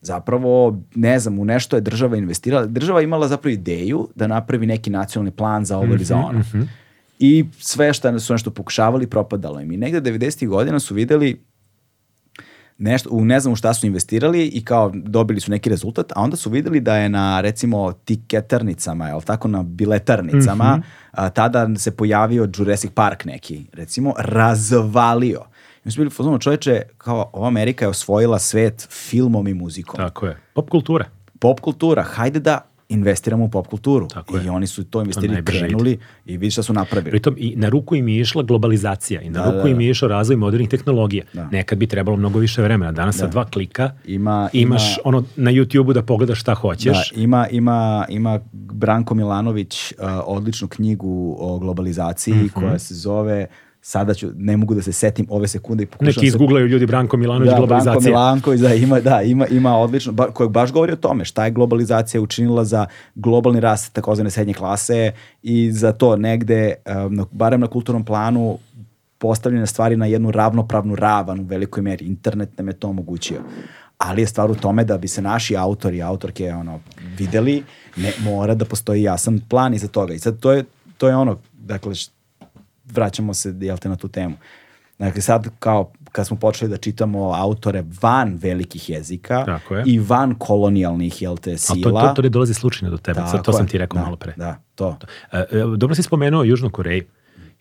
[0.00, 2.66] zapravo, ne znam, u nešto je država investirala.
[2.66, 6.16] Država je imala zapravo ideju da napravi neki nacionalni plan za ovo ili Mhm, za
[6.16, 6.42] ono.
[7.18, 9.72] I sve što su nešto pokušavali, propadalo im.
[9.72, 10.48] I negde 90.
[10.48, 11.51] godina su videli
[12.82, 16.22] nešto, u ne znam u šta su investirali i kao dobili su neki rezultat, a
[16.22, 21.96] onda su videli da je na recimo tiketarnicama, jel tako, na biletarnicama, a, tada se
[21.96, 25.40] pojavio Jurassic Park neki, recimo, razvalio.
[25.76, 29.96] I mi smo bili fazonu, čoveče, kao ova Amerika je osvojila svet filmom i muzikom.
[29.96, 30.38] Tako je.
[30.54, 31.04] Pop kultura.
[31.38, 34.08] Pop kultura, hajde da investiramo u pop kulturu.
[34.08, 34.50] Tako I je.
[34.50, 35.52] oni su to investirali, ide.
[35.52, 37.10] krenuli i vidi šta su napravili.
[37.10, 39.82] Pritom i na ruku im je išla globalizacija i na Da, ruku da, im da.
[39.82, 41.24] je išao razvoj modernih tehnologija.
[41.32, 41.48] Da.
[41.48, 42.92] Nekad bi trebalo mnogo više vremena.
[42.92, 47.10] Danas sa dva klika Ima- imaš ima- ono na YouTubeu da pogledaš šta hoćeš.
[47.10, 49.62] Da, ima, ima, ima Branko Milanović
[49.92, 52.46] uh, odličnu knjigu o globalizaciji Mhm.
[52.50, 53.46] koja se zove
[53.84, 57.16] sada ću, ne mogu da se setim ove sekunde i pokušam Neki izgooglaju ljudi Branko
[57.16, 58.10] Milanović da, Branko globalizacija.
[58.10, 61.50] Milanković, da, ima, da, ima, ima odlično, ba, kojeg baš govori o tome šta je
[61.50, 65.12] globalizacija učinila za globalni rast takozvane srednje klase
[65.42, 66.74] i za to negde,
[67.06, 68.58] um, barem na kulturnom planu,
[69.18, 72.04] postavljene stvari na jednu ravnopravnu ravan u velikoj meri.
[72.04, 73.38] Internet nam je to omogućio.
[73.98, 76.80] Ali je stvar u tome da bi se naši autori i autorke ono,
[77.18, 77.62] videli,
[77.96, 80.14] ne, mora da postoji jasan plan iza toga.
[80.14, 80.64] I sad to je,
[80.98, 81.92] to je ono, dakle,
[82.94, 84.36] vraćamo se, jel te, na tu temu.
[84.98, 89.84] Dakle, sad kao kad smo počeli da čitamo autore van velikih jezika Tako je.
[89.86, 92.00] i van kolonijalnih, jel te, sila.
[92.00, 93.70] to, to, to ne dolazi slučajno do tebe, sad to Tako sam je.
[93.70, 94.32] ti rekao da, malo pre.
[94.36, 94.98] Da, to.
[95.32, 95.44] E, e,
[95.76, 97.04] dobro si spomenuo Južnu Koreju.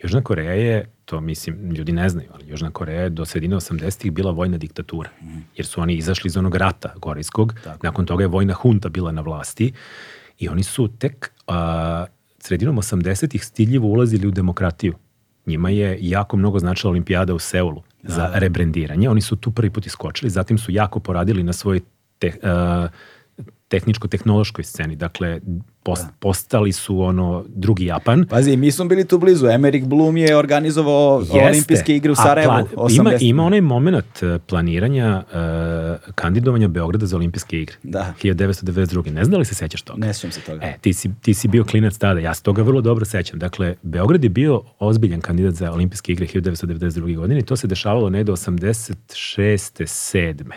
[0.03, 4.11] Južna Koreja je, to mislim, ljudi ne znaju, ali Južna Koreja je do sredine 80-ih
[4.11, 5.09] bila vojna diktatura.
[5.55, 7.53] Jer su oni izašli iz onog rata korejskog,
[7.83, 9.73] nakon toga je vojna hunta bila na vlasti
[10.39, 12.05] i oni su tek a,
[12.39, 14.95] sredinom 80-ih stiljivo ulazili u demokratiju.
[15.51, 19.09] Njima je jako mnogo značila olimpijada u Seulu za rebrendiranje.
[19.09, 21.81] Oni su tu prvi put iskočili, zatim su jako poradili na svojoj
[22.19, 22.87] te, a,
[23.71, 24.95] tehničko-tehnološkoj sceni.
[24.95, 25.39] Dakle,
[25.83, 28.25] post, postali su ono drugi Japan.
[28.25, 29.47] Pazi, mi smo bili tu blizu.
[29.47, 31.39] Emerick Bloom je organizovao Jeste.
[31.39, 32.51] olimpijske igre u A Sarajevu.
[32.51, 33.17] plan- ima, 80.
[33.21, 35.35] ima onaj moment e, planiranja e,
[36.15, 37.75] kandidovanja Beograda za olimpijske igre.
[37.83, 38.13] Da.
[38.23, 39.05] 1992.
[39.05, 40.05] Ne znam da li se sećaš toga?
[40.07, 40.65] Ne sjećam se toga.
[40.65, 43.39] E, ti si, ti si bio klinac tada, ja se toga vrlo dobro sećam.
[43.39, 47.15] Dakle, Beograd je bio ozbiljan kandidat za olimpijske igre 1992.
[47.15, 48.95] godine i to se dešavalo negde 86.
[49.83, 50.51] 7.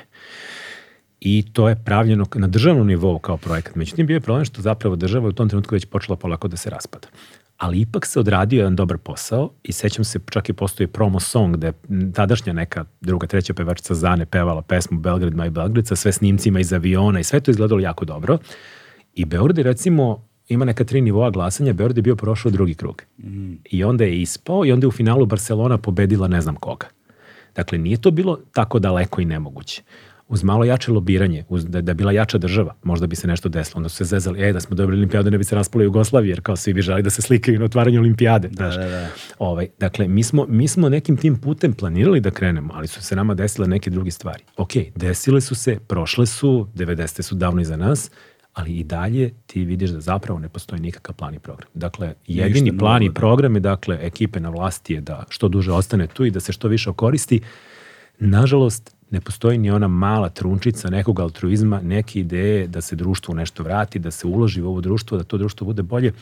[1.25, 3.75] I to je pravljeno na državnom nivou kao projekat.
[3.75, 6.71] Međutim, bio je problem što zapravo država u tom trenutku već počela polako da se
[6.71, 7.09] raspada.
[7.57, 11.57] Ali ipak se odradio jedan dobar posao i sećam se, čak i postoji promo song
[11.57, 11.73] gde
[12.15, 16.73] tadašnja neka druga, treća pevačica Zane pevala pesmu Belgrade, my Belgrade sa sve snimcima iz
[16.73, 18.39] aviona i sve to izgledalo jako dobro.
[19.15, 23.03] I Beograd recimo ima neka tri nivoa glasanja, Beograd je bio prošao drugi krug.
[23.71, 26.87] I onda je ispao i onda je u finalu Barcelona pobedila ne znam koga.
[27.55, 29.83] Dakle, nije to bilo tako daleko i nemoguće.
[30.29, 33.49] Uz malo jače lobiranje, uz, da, da je bila jača država, možda bi se nešto
[33.49, 33.79] desilo.
[33.79, 36.41] Onda su se zezali, e, da smo dobili olimpijadu, ne bi se raspala Jugoslavija, jer
[36.41, 38.49] kao svi bi želi da se slikaju na otvaranju olimpijade.
[38.49, 39.09] Da, da, da.
[39.39, 43.17] Ovaj, dakle, mi smo, mi smo nekim tim putem planirali da krenemo, ali su se
[43.17, 44.43] nama desile neke druge stvari.
[44.57, 47.23] Ok, desile su se, prošle su, 90.
[47.23, 48.11] su davno iza nas,
[48.55, 51.69] ali i dalje ti vidiš da zapravo ne postoji nikakav plan i program.
[51.75, 53.15] Dakle, jedini Ništa plan i da.
[53.15, 56.53] program je, dakle, ekipe na vlasti je da što duže ostane tu i da se
[56.53, 57.41] što više koristi.
[58.19, 63.63] Nažalost, ne postoji ni ona mala trunčica nekog altruizma, neke ideje da se društvu nešto
[63.63, 66.13] vrati, da se uloži u ovo društvo, da to društvo bude bolje.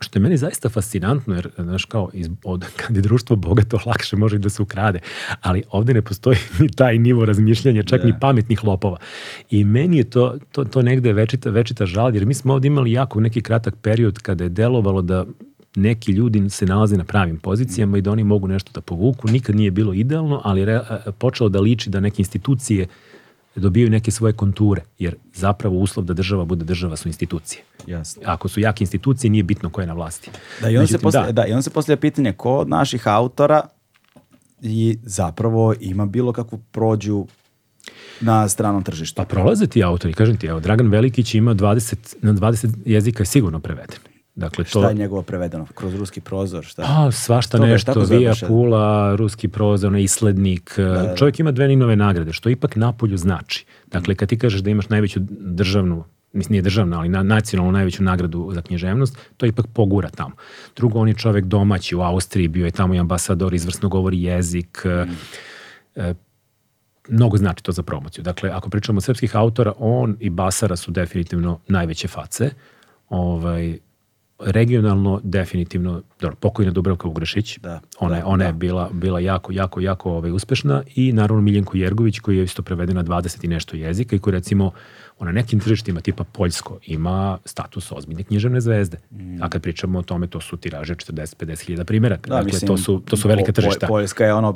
[0.00, 4.16] Što je meni zaista fascinantno, jer, znaš, kao, iz, od, kad je društvo bogato, lakše
[4.16, 5.00] može da se ukrade.
[5.40, 8.98] Ali ovde ne postoji ni taj nivo razmišljanja, čak ni pametnih lopova.
[9.50, 12.92] I meni je to, to, to negde večita, večita žal, jer mi smo ovde imali
[12.92, 15.24] jako neki kratak period kada je delovalo da
[15.74, 19.28] neki ljudi se nalaze na pravim pozicijama i da oni mogu nešto da povuku.
[19.28, 22.86] Nikad nije bilo idealno, ali re, a, počelo da liči da neke institucije
[23.56, 27.62] dobijaju neke svoje konture, jer zapravo uslov da država bude država su institucije.
[27.86, 28.22] Jasno.
[28.26, 30.30] Ako su jake institucije, nije bitno ko je na vlasti.
[30.60, 31.46] Da, i onda, se Međutim, postavlja, da.
[31.46, 33.62] i onda se postavlja pitanje ko od naših autora
[34.62, 37.26] i zapravo ima bilo kakvu prođu
[38.20, 39.16] na stranom tržištu.
[39.16, 43.26] Pa prolaze ti autori, kažem ti, evo, Dragan Velikić ima 20, na 20 jezika je
[43.26, 44.13] sigurno preveden.
[44.34, 44.70] Dakle, to...
[44.70, 45.66] Šta je njegovo prevedeno?
[45.74, 46.64] Kroz ruski prozor?
[46.64, 46.82] Šta?
[46.82, 48.34] Pa, svašta nešto, Vija.
[48.46, 50.74] Pula, ruski prozor, onaj islednik.
[50.76, 53.66] Da, Čovjek ima dve ninove nagrade, što ipak napolju znači.
[53.86, 58.02] Dakle, kad ti kažeš da imaš najveću državnu, mislim nije državna, ali na, nacionalnu najveću
[58.02, 60.34] nagradu za književnost, to ipak pogura tamo.
[60.76, 64.82] Drugo, on je čovjek domaći u Austriji, bio je tamo i ambasador, izvrsno govori jezik,
[65.96, 66.14] e,
[67.08, 68.24] mnogo znači to za promociju.
[68.24, 72.50] Dakle, ako pričamo o srpskih autora, on i Basara su definitivno najveće face.
[73.08, 73.78] Ovaj,
[74.38, 77.58] regionalno definitivno dobro, pokojna Dubravka Ugrešić.
[77.58, 78.44] Da, ona, je, da, ona da.
[78.44, 82.62] je bila, bila jako, jako, jako ovaj, uspešna i naravno Miljenko Jergović koji je isto
[82.62, 84.70] preveden na 20 i nešto jezika i koji recimo
[85.18, 88.98] ona nekim tržištima tipa Poljsko ima status ozbiljne književne zvezde.
[89.40, 92.28] A kad pričamo o tome, to su tiraže 40-50 hiljada primjeraka.
[92.30, 93.86] Da, dakle, mislim, to, su, to su velika Po- tržišta.
[93.86, 94.54] Poljska je ono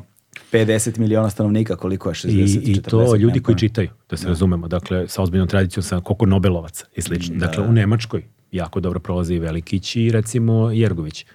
[0.52, 2.78] 50 miliona stanovnika, koliko je 60, I, 40?
[2.78, 3.58] I to ljudi koji pojma.
[3.58, 4.68] čitaju, da se razumemo.
[4.68, 7.36] Dakle, sa ozbiljnom tradicijom, sa koliko Nobelovaca i slično.
[7.36, 7.46] Da.
[7.46, 11.26] Dakle, u Nemačkoj jako dobro prolazi i Velikić i recimo Jergović.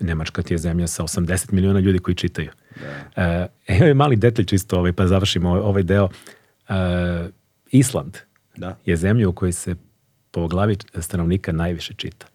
[0.00, 2.50] Nemačka ti je zemlja sa 80 miliona ljudi koji čitaju.
[3.16, 3.22] Da.
[3.22, 6.08] E, evo je mali detalj čisto, ovaj, pa završimo ovaj, ovaj deo.
[6.68, 7.28] E,
[7.70, 8.16] Island
[8.56, 8.76] Da.
[8.86, 9.74] je zemlja u kojoj se
[10.30, 12.26] po glavi stanovnika najviše čita.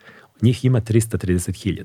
[0.42, 1.84] Njih ima 330.000.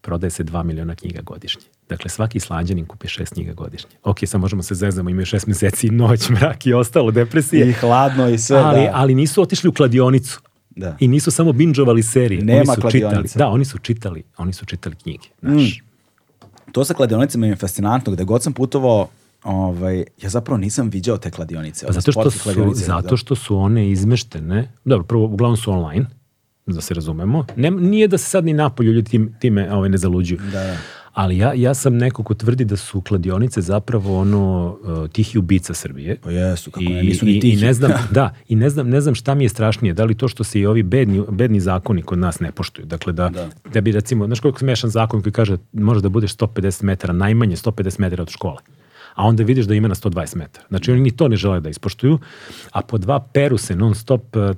[0.00, 1.62] Prodaje se 2 miliona knjiga godišnje.
[1.88, 3.90] Dakle, svaki islanđanin kupi šest knjiga godišnje.
[4.02, 7.68] Ok, sad možemo se zezamo, imaju šest meseci i noć, mrak i ostalo, depresije.
[7.68, 8.90] I hladno i sve, ali, da.
[8.94, 10.40] ali nisu otišli u kladionicu.
[10.70, 10.96] Da.
[11.00, 12.44] I nisu samo binđovali serije.
[12.44, 13.28] Nema oni su čitali.
[13.34, 15.28] Da, oni su čitali, oni su čitali knjige.
[15.42, 15.82] Znaš.
[16.72, 19.08] To sa kladionicama je fascinantno, gde god sam putovao,
[19.44, 21.86] ovaj, ja zapravo nisam viđao te kladionice.
[21.86, 23.16] Pa zato što, su, kladionice, zato da.
[23.16, 26.06] što su one izmeštene, dobro, prvo, uglavnom su online,
[26.66, 27.46] da se razumemo.
[27.56, 30.40] Ne, nije da se sad ni napolju ljudi tim, time ovaj, ne zaluđuju.
[30.52, 30.76] Da, da.
[31.20, 35.74] Ali ja, ja sam neko ko tvrdi da su kladionice zapravo ono uh, tihi ubica
[35.74, 36.16] Srbije.
[36.22, 37.64] Pa jesu, kako I, ne, nisu i, ni i tihi.
[37.64, 40.28] ne znam, da, i ne znam, ne znam šta mi je strašnije, da li to
[40.28, 42.86] što se i ovi bedni, bedni zakoni kod nas ne poštuju.
[42.86, 43.48] Dakle, da, da.
[43.72, 43.80] Da.
[43.80, 48.00] bi recimo, znaš koliko smešan zakon koji kaže može da budeš 150 metara, najmanje 150
[48.00, 48.58] metara od škole.
[49.14, 50.66] A onda vidiš da ima na 120 metara.
[50.68, 52.18] Znači oni ni to ne žele da ispoštuju,
[52.72, 54.56] a po dva peru se non stop uh,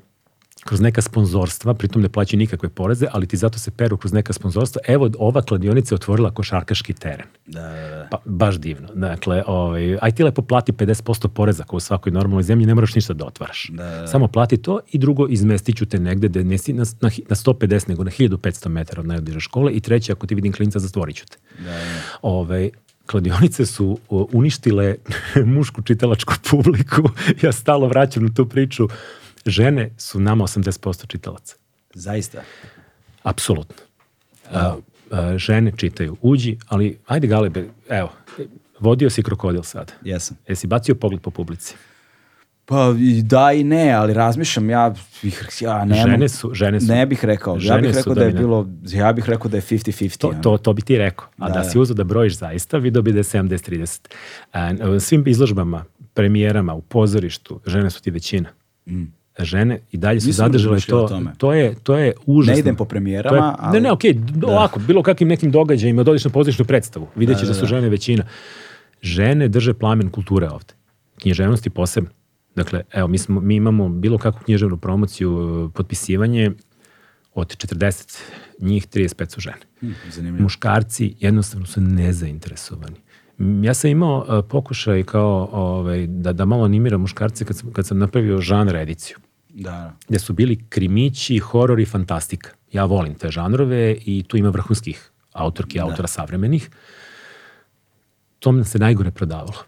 [0.65, 4.33] kroz neka sponzorstva, pritom ne plaćaju nikakve poreze, ali ti zato se peru kroz neka
[4.33, 4.83] sponzorstva.
[4.89, 7.27] Evo, ova kladionica je otvorila košarkaški teren.
[7.47, 8.09] Da, da, da.
[8.11, 8.89] Pa, baš divno.
[8.95, 12.95] Dakle, ovaj, aj ti lepo plati 50% poreza kao u svakoj normalnoj zemlji, ne moraš
[12.95, 13.71] ništa da otvaraš.
[13.73, 14.07] Da, da, da.
[14.07, 17.89] Samo plati to i drugo, izmestit ću te negde da nesi na, na, na 150
[17.89, 21.27] nego na 1500 metara od najbliže škole i treće, ako ti vidim klinca, zatvorit ću
[21.27, 21.39] te.
[21.59, 22.03] Da, da.
[22.23, 22.71] Ove,
[23.07, 24.95] kladionice su uništile
[25.55, 27.03] mušku čitalačku publiku.
[27.43, 28.89] Ja stalo vraćam na tu priču.
[29.47, 31.57] Žene su nama 80% čitalaca.
[31.95, 32.43] Zaista.
[33.23, 33.77] Apsolutno.
[34.53, 34.77] A,
[35.11, 36.17] a, žene čitaju.
[36.21, 38.13] Uđi, ali ajde Galebe, evo,
[38.81, 39.93] vodio si krokodil sad.
[40.03, 40.37] Jesam.
[40.49, 41.75] Jesi bacio pogled po publici?
[42.65, 46.87] Pa i da i ne, ali razmišljam, ja bih, ja ne, žene su, žene su.
[46.87, 50.19] ne bih rekao, ja bih rekao da je bilo, ja bih rekao da je 50-50.
[50.19, 51.29] To, to, to bi ti rekao.
[51.39, 54.09] A da, Da, da si uzeo da brojiš zaista, vidio bi da je 70-30.
[54.53, 58.49] A, na svim izložbama, premijerama, u pozorištu, žene su ti većina.
[59.39, 61.09] Žene i dalje su Nisam zadržale to.
[61.39, 62.55] To je, to je užasno.
[62.55, 63.73] Ne idem po To je, premijerama, ali...
[63.73, 67.43] Ne, ne, okej, do- ovako, bilo kakvim nekim događajima, dodiš na pozorišnu predstavu, vidjet da,
[67.43, 67.67] Da, da, su da.
[67.67, 68.25] žene većina.
[69.03, 70.75] Žene drže plamen kulture ovde.
[71.21, 72.11] Književnosti posebno.
[72.55, 75.31] Dakle, evo, mi, smo, mi imamo bilo kakvu književnu promociju,
[75.71, 76.51] e, potpisivanje
[77.35, 78.19] od 40
[78.61, 79.61] njih 35 su žene.
[79.81, 80.43] Hm, zanimljivo.
[80.43, 82.97] Muškarci jednostavno su nezainteresovani.
[83.39, 87.87] Ja sam imao uh, pokušaj kao ovaj, da, da malo animiram muškarce kad sam, kad
[87.87, 89.17] sam napravio žanr ediciju
[89.49, 89.97] Da, da.
[90.09, 92.51] gde su bili krimići, horor i fantastika.
[92.73, 96.71] Ja volim te žanrove i tu ima vrhunskih autorki i autora savremenih.
[98.39, 99.65] To nam se najgore prodavalo.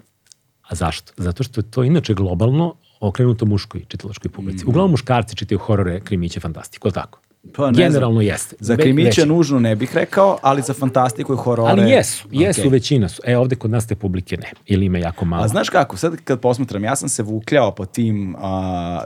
[0.62, 1.12] A zašto?
[1.16, 4.64] Zato što je to inače globalno okrenuto muškoj čitalačkoj publici.
[4.66, 7.20] Uglavnom muškarci čitaju horore, krimiće, fantastiku, je li tako?
[7.52, 7.88] Pa ne znam.
[7.88, 8.56] Generalno jeste.
[8.60, 9.26] Za krimiće većina.
[9.26, 11.70] nužno ne bih rekao, ali za fantastiku i horore...
[11.70, 12.70] Ali jesu, jesu, Okej.
[12.70, 13.22] većina su.
[13.26, 14.52] E, ovde kod nas te publike ne.
[14.66, 15.44] Ili ima jako malo.
[15.44, 18.40] A znaš kako, sad kad posmatram, ja sam se vukljao po tim uh,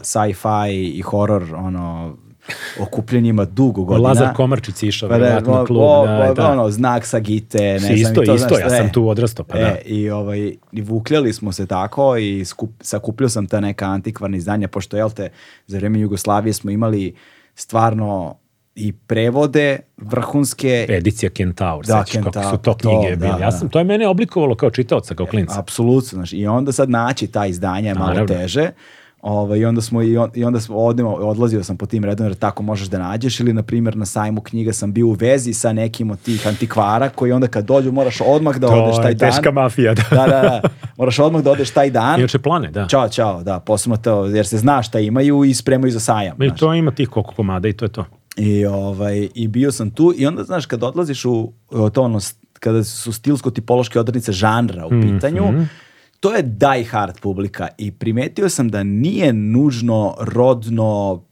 [0.03, 2.17] sci-fi i horor, ono,
[2.81, 4.09] okupljenjima dugo godina.
[4.09, 5.83] Lazar Komarčić išao, Pa da, verovatno, o- klub.
[5.83, 6.53] o- da, o- da.
[6.53, 8.93] Ono, znak sa gite, ne znam isto, i to, isto, znaš, ja sam e.
[8.93, 9.77] tu odrastao, pa e, da.
[9.85, 14.69] I, ovaj, i vukljali smo se tako i skup, sakupljao sam ta neka antikvarna izdanja,
[14.69, 15.31] pošto, jel te,
[15.67, 17.15] za vreme Jugoslavije smo imali
[17.59, 18.35] stvarno
[18.75, 23.27] i prevode vrhunske Edicija Kentaur, Da, sećaš kako Kentaur, su to to, knjige da.
[23.27, 23.51] Ja da.
[23.51, 25.61] sam, to je mene oblikovalo kao čitaoca, kao klinca.
[25.61, 28.35] Apsolutno, znaš, i onda sad naći ta izdanja je malo Naravno.
[28.35, 28.71] teže.
[29.23, 32.27] Ovaj, i onda smo i, on, i onda smo odemo, odlazio sam po tim redom
[32.27, 35.53] jer tako možeš da nađeš ili na primjer na sajmu knjiga sam bio u vezi
[35.53, 39.11] sa nekim od tih antikvara koji onda kad dođu moraš odmah da odeš to taj
[39.11, 39.31] je dan.
[39.31, 40.03] teška mafija, da.
[40.11, 40.63] Da, da, da.
[40.97, 42.19] Moraš odmah da odeš taj dan.
[42.19, 42.87] Inače plane, da.
[42.87, 46.43] Ćao, ćao, da, posebno to, jer se zna šta imaju i spremaju za sajam.
[46.43, 48.05] I to ima tih koliko komada i to je to.
[48.37, 52.19] I, ovaj, I bio sam tu i onda, znaš, kad odlaziš u u to ono,
[52.61, 55.45] kada su stilsko-tipološke odrednice žanra u pitanju,
[56.21, 61.23] to je die hard publika i primetio sam da nije nužno rodno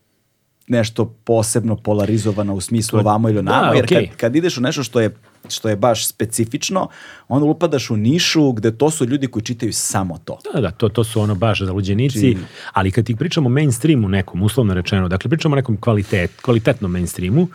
[0.68, 4.06] nešto posebno polarizovano u smislu ovamo ili da, onamo, jer okej.
[4.06, 5.16] kad, kad ideš u nešto što je
[5.48, 6.88] što je baš specifično,
[7.28, 10.38] onda upadaš u nišu gde to su ljudi koji čitaju samo to.
[10.54, 12.36] Da, da, to, to su ono baš zaluđenici, Znači-
[12.72, 16.90] ali kad ti pričamo o mainstreamu nekom, uslovno rečeno, dakle pričamo o nekom kvalitet, kvalitetnom
[16.92, 17.48] mainstreamu,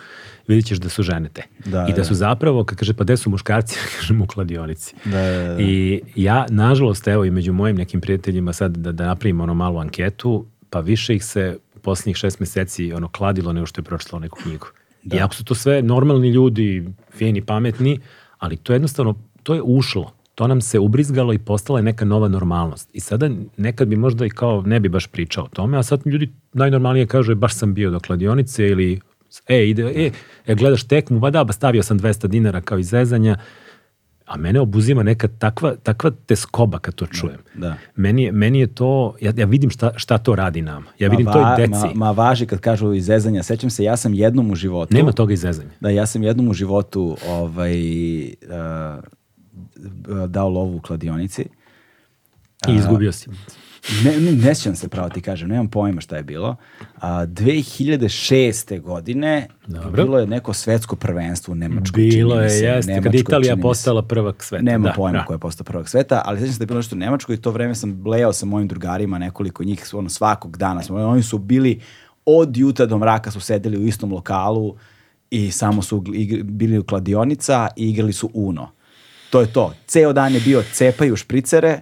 [0.52, 1.44] vidjet ćeš da su žene te.
[1.66, 2.04] Da, I da da.
[2.04, 4.96] su zapravo, kad kaže pa gde su muškarci, kažem u kladionici.
[5.06, 5.62] Da, da, da.
[5.62, 9.80] I ja, nažalost, evo i među mojim nekim prijateljima sad da, da napravimo ono malu
[9.80, 14.20] anketu, pa više ih se u posljednjih šest meseci ono kladilo nego što je pročitalo
[14.20, 14.68] neku knjigu.
[15.04, 15.18] Da.
[15.18, 16.86] Iako su to sve normalni ljudi,
[17.18, 18.00] fini, pametni,
[18.38, 20.12] ali to je jednostavno, to je ušlo.
[20.36, 22.90] To nam se ubrizgalo i postala je neka nova normalnost.
[22.94, 26.02] I sada nekad bi možda i kao ne bi baš pričao o tome, a sad
[26.06, 29.00] ljudi najnormalnije kažu, "E, baš sam bio do kladionice ili
[29.48, 30.12] e, ide, e,
[30.48, 33.38] e, gledaš tekmu, ba da, ba stavio sam 200 dinara kao izrezanja,
[34.26, 37.38] a mene obuzima neka takva, takva teskoba kad to čujem.
[37.56, 37.76] da.
[37.96, 40.86] Meni, je, meni je to, ja, ja vidim šta, šta to radi nama.
[41.00, 41.96] Ja vidim ma, to va- i deci.
[41.96, 43.44] Ma, ma važi kad kažu izezanja.
[43.44, 44.96] Sećam se, ja sam jednom u životu...
[44.96, 45.70] Nema toga izrezanja.
[45.80, 47.76] Da, ja sam jednom u životu ovaj,
[48.24, 48.34] uh,
[50.28, 51.46] dao lovu u kladionici.
[52.68, 53.30] I izgubio si.
[54.04, 56.56] Ne, ne, ne sjećam se pravo ti kažem, nemam pojma šta je bilo.
[57.00, 58.82] A, 2006.
[58.82, 60.04] godine Dobro.
[60.04, 62.04] bilo je neko svetsko prvenstvo u Nemačkoj.
[62.04, 64.64] Bilo je, se, jeste, kad Nemačkoj, je Italija postala prvak sveta.
[64.64, 65.26] Nema da, pojma da.
[65.26, 67.42] ko je postao prvak sveta, ali sećam se da je bilo nešto u Nemačkoj i
[67.42, 71.38] to vreme sam blejao sa mojim drugarima, nekoliko njih, ono, svakog dana smo, oni su
[71.38, 71.80] bili
[72.26, 74.76] od jutra do mraka su sedeli u istom lokalu
[75.32, 78.70] i samo su igr- bili u kladionica i igrali su Uno.
[79.30, 79.74] to je to.
[79.88, 81.82] Ceo dan je bio cepaju špricere,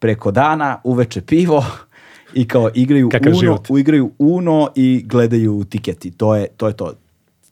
[0.00, 1.64] preko dana, uveče pivo
[2.34, 3.66] i kao igraju Kakav Uno, život.
[3.78, 6.10] igraju Uno i gledaju tiketi.
[6.10, 6.66] To je to.
[6.68, 6.92] Je to.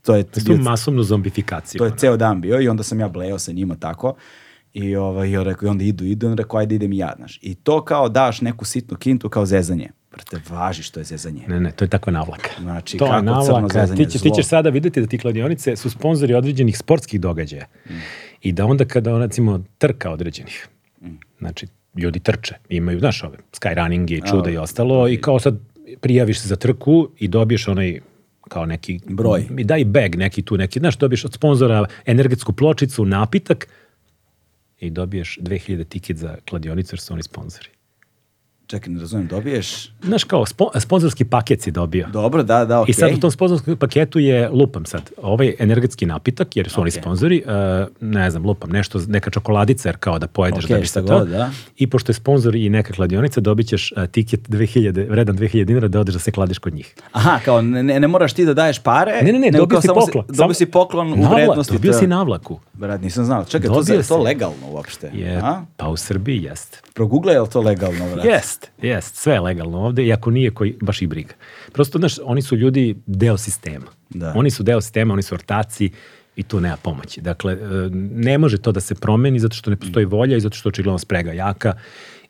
[0.02, 1.78] To je, To je masovnu zombifikaciju.
[1.78, 4.14] to je ceo dan bio i onda sam ja bleo sa njima tako.
[4.72, 6.98] I, ovaj, i on rekao, i onda idu, idu, i on rekao, ajde idem i
[6.98, 7.38] ja, znaš.
[7.42, 9.90] I to kao daš neku sitnu kintu kao zezanje.
[10.10, 11.44] Brate, važi što je zezanje.
[11.48, 12.50] Ne, ne, to je takva navlaka.
[12.60, 13.80] Znači, to je kako crno navlaka.
[13.80, 17.64] zezanje, Ti, će, ti ćeš sada vidjeti da ti kladionice su sponzori određenih sportskih događaja.
[17.86, 17.92] Mm.
[18.42, 20.68] I da onda kada, recimo, trka određenih,
[21.00, 21.06] Mm.
[21.38, 21.66] znači,
[21.98, 25.58] ljudi trče, imaju, znaš, ove, skyrunninge i čuda i ostalo, i kao sad
[26.00, 28.00] prijaviš se za trku i dobiješ onaj
[28.48, 29.46] kao neki Broj.
[29.58, 33.68] i daj bag neki tu neki znaš dobiješ od sponzora energetsku pločicu napitak
[34.80, 37.68] i dobiješ 2000 tiket za kladionicu jer su oni sponzori
[38.68, 39.88] Čekaj, ne razumijem, dobiješ...
[40.02, 42.90] znaš kao spo- sponzorski paket si dobio Dobro, da, da, okej.
[42.90, 46.88] I sad u tom sponzorskom paketu je, lupam sad, ovaj energetski napitak, jer su oni
[46.88, 46.94] Ok.
[46.94, 47.52] sponzori, uh,
[48.02, 51.02] ne znam, lupam, nešto, neka čokoladica, jer kao da pojedeš Ok, da bi se to.
[51.08, 51.50] god, da.
[51.76, 55.88] I pošto je sponzor i neka kladionica, dobit ćeš uh, tiket 2000, vredan 2000 dinara
[55.88, 56.94] da odeš da se kladiš kod njih.
[57.12, 60.24] Aha, kao ne, ne, moraš ti da daješ pare, Ne, ne, ne, dobio si poklon.
[60.28, 61.72] dobio si poklon u Navla- vrednosti.
[61.72, 62.60] Dobio to- si navlaku.
[62.72, 63.44] Brat, nisam znao.
[63.44, 64.14] Čekaj, to, Dobio to si.
[64.14, 65.10] legalno uopšte?
[65.14, 65.42] Je,
[65.76, 66.82] pa u Srbiji jest.
[66.94, 68.24] Proguglaj je li to legalno, brat?
[68.24, 71.34] Jest, jest, sve je legalno ovde, iako nije koji, baš i briga.
[71.72, 73.86] Prosto, znaš, oni su ljudi deo sistema.
[74.10, 74.32] Da.
[74.36, 75.90] Oni su deo sistema, oni su ortaci
[76.36, 77.20] i tu nema pomoći.
[77.20, 77.56] Dakle, e,
[78.12, 80.98] ne može to da se promeni zato što ne postoji volja i zato što očigledno
[80.98, 81.74] sprega jaka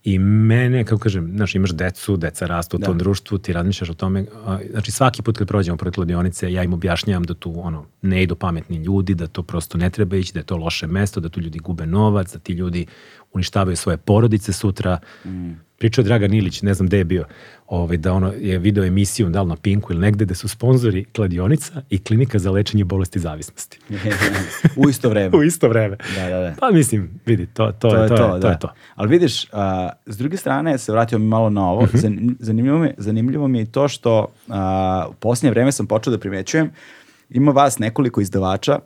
[0.05, 3.95] I mene, kako kažem, znaš, imaš decu, deca rastu u tom društvu, ti razmišljaš o
[3.95, 7.87] tome, a, znači svaki put kad prođemo pored kladionice, ja im objašnjavam da tu ono,
[8.03, 11.21] ne idu pametni ljudi, da to prosto ne treba ići, da je to loše mesto,
[11.21, 12.87] da tu ljudi gube novac, da ti ljudi
[13.33, 14.99] uništavaju svoje porodice sutra.
[15.79, 17.25] Pričao je Dragan Ilić, ne znam gde je bio,
[17.69, 21.05] ovaj, da ono je video emisiju, da li na Pinku ili negde, da su sponzori
[21.05, 23.79] kladionica i klinika za lečenje bolesti zavisnosti.
[24.77, 25.39] u isto vreme.
[25.39, 25.97] U isto vreme.
[26.17, 26.55] Da, da, da.
[26.61, 28.49] Pa mislim, vidi, to, to, To je to, to, da.
[28.49, 28.73] je to.
[28.95, 32.91] Ali vidiš, a, s druge strane, se vratio mi malo na ovo, Zanim- zanimljivo, mi,
[32.97, 36.71] zanimljivo mi je to što a, u posljednje vreme sam počeo da primećujem,
[37.31, 38.79] ima vas nekoliko izdavača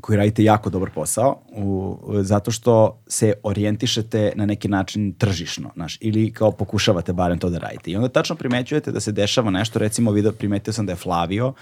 [0.00, 5.98] koji radite jako dobar posao, u, zato što se orijentišete na neki način tržišno, znaš,
[6.00, 7.90] ili kao pokušavate barem to da radite.
[7.90, 11.52] I onda tačno primećujete da se dešava nešto, recimo video, primetio sam da je Flavio,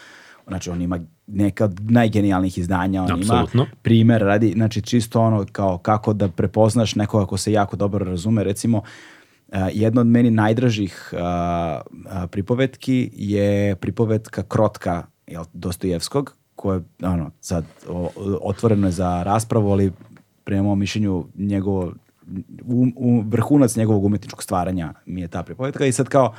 [0.46, 3.62] znači on ima neka od najgenijalnijih izdanja, on Apsolutno.
[3.62, 8.04] ima primer radi, znači čisto ono kao kako da prepoznaš nekoga ko se jako dobro
[8.04, 8.82] razume, recimo
[9.52, 17.08] Uh, jedna od meni najdražih uh, uh, pripovetki je pripovetka Krotka jel, Dostojevskog, koja je
[17.08, 18.10] ono, sad o-
[18.42, 19.92] otvoreno je za raspravu, ali
[20.44, 21.92] prema mom mišljenju njegovo
[22.66, 26.34] u, u, vrhunac njegovog umetničkog stvaranja mi je ta pripovetka i sad kao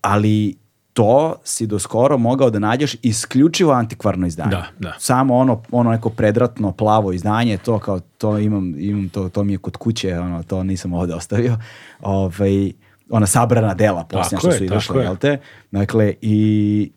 [0.00, 0.56] ali
[0.92, 4.50] to si do skoro mogao da nađeš isključivo antikvarno izdanje.
[4.50, 4.94] Da, da.
[4.98, 9.52] Samo ono, ono neko predratno plavo izdanje, to kao to imam, imam to, to mi
[9.52, 11.58] je kod kuće, ono, to nisam ovde ostavio.
[12.00, 12.72] Ovaj,
[13.10, 15.04] ona sabrana dela posljednja što su izašle, je.
[15.04, 15.40] jel te?
[15.70, 16.92] Dakle, i,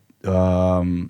[0.81, 1.09] um,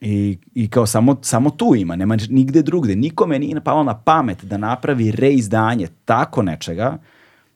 [0.00, 2.96] i, i kao samo, samo tu ima, nema nigde drugde.
[2.96, 6.98] Nikome nije napalo na pamet da napravi reizdanje tako nečega,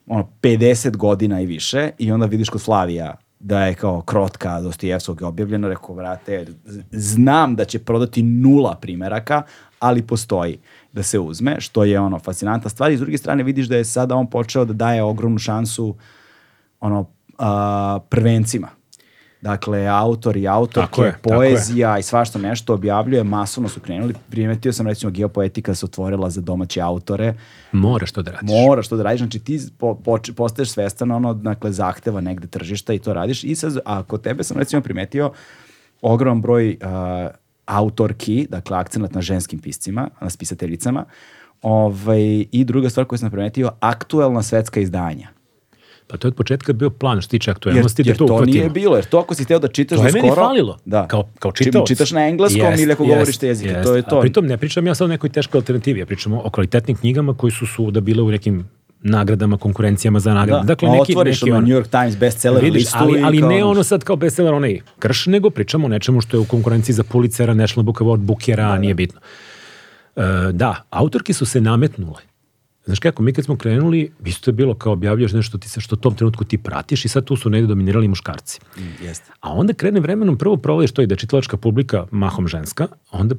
[0.06, 5.20] ono, 50 godina i više, i onda vidiš kod Flavija da je kao krotka Dostojevskog
[5.20, 6.46] je objavljeno, rekao, vrate,
[6.92, 9.42] znam da će prodati nula primeraka,
[9.78, 10.58] ali postoji
[10.92, 12.92] da se uzme, što je ono fascinantna stvar.
[12.92, 15.96] I s druge strane vidiš da je sada on počeo da daje ogromnu šansu
[16.80, 17.06] ono,
[17.38, 18.68] a, prvencima.
[19.42, 24.14] Dakle, autor i autorke, je, poezija i svašta nešto objavljuje, masovno su krenuli.
[24.30, 27.34] Primetio sam recimo geopoetika se otvorila za domaće autore.
[27.72, 28.50] Moraš to da radiš.
[28.50, 29.98] Moraš to da radiš, znači ti po,
[30.36, 33.44] postaješ svestan ono, dakle, zahteva negde tržišta i to radiš.
[33.44, 35.32] I sad, a kod tebe sam recimo primetio
[36.02, 37.30] ogroman broj uh,
[37.66, 41.04] autorki, dakle, akcenat na ženskim piscima, na spisateljicama,
[41.62, 45.28] ovaj, i druga stvar koju sam primetio, aktuelna svetska izdanja.
[46.12, 48.44] Pa to je od početka bio plan što tiče Jer, aktuelnosti jer da to, to
[48.44, 50.22] nije bilo, jer to ako si hteo da čitaš To je skoro...
[50.22, 51.06] meni falilo, Da.
[51.08, 51.88] kao, kao Čim čitaoc.
[51.88, 53.84] čitaš na engleskom Jest, ili ako jest, govoriš te jezike, jest.
[53.84, 54.18] to je to.
[54.18, 57.34] A pritom ne pričam ja sad o nekoj teškoj alternativi, ja pričam o kvalitetnim knjigama
[57.34, 58.68] koji su su da bile u nekim
[59.02, 60.60] nagradama, konkurencijama za nagrade.
[60.60, 63.48] Da, Dakle, neki, otvoriš neki ono New York Times bestseller Vidiš, listu ali, ali kao
[63.48, 66.94] ne ono sad kao bestseller onaj krš, nego pričamo o nečemu što je u konkurenciji
[66.94, 69.20] za Pulitzera, National Book Award, Bookera, nije bitno.
[70.16, 70.22] E,
[70.52, 72.31] da, autorki su se nametnule.
[72.84, 75.94] Znaš kako, mi kad smo krenuli, isto je bilo kao objavljaš nešto ti se, što
[75.94, 78.60] u tom trenutku ti pratiš i sad tu su negde dominirali muškarci.
[78.78, 79.30] Mm, Jeste.
[79.40, 83.18] A onda krene vremenom, prvo provališ to i da je čitalačka publika mahom ženska, a
[83.18, 83.34] onda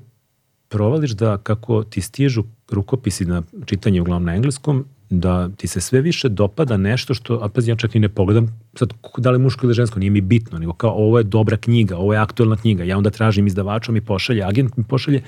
[0.69, 6.01] provališ da kako ti stižu rukopisi na čitanje uglavnom na engleskom, da ti se sve
[6.01, 9.65] više dopada nešto što, a pazi, ja čak i ne pogledam sad da li muško
[9.65, 12.83] ili žensko, nije mi bitno, nego kao ovo je dobra knjiga, ovo je aktuelna knjiga,
[12.83, 15.21] ja onda tražim izdavača mi pošalje, agent mi pošalje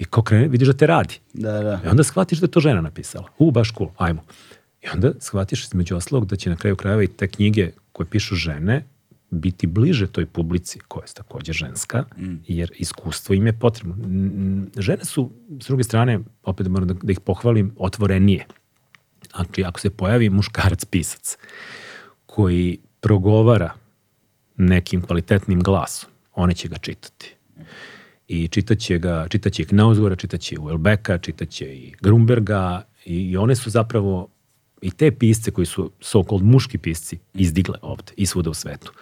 [0.00, 1.18] I kao krene, vidiš da te radi.
[1.32, 1.80] Da, da.
[1.84, 3.28] I onda shvatiš da je to žena napisala.
[3.38, 4.22] U, baš cool, ajmo.
[4.82, 8.34] I onda shvatiš između ostalog da će na kraju krajeva i te knjige koje pišu
[8.34, 8.84] žene
[9.30, 12.34] biti bliže toj publici koja je takođe ženska, mm.
[12.46, 13.96] jer iskustvo im je potrebno.
[14.76, 18.46] Žene su, s druge strane, opet moram da, da ih pohvalim, otvorenije.
[19.34, 21.36] Znači, ako se pojavi muškarac pisac
[22.26, 23.74] koji progovara
[24.56, 27.34] nekim kvalitetnim glasom, one će ga čitati.
[28.32, 33.56] I čitaće ga, čitaće i Knausgora, čitaće i Uelbeka, čitaće i Grunberga i, i one
[33.56, 34.28] su zapravo
[34.82, 38.92] i te pisce koji su so-called muški pisci izdigle ovde i svuda u svetu.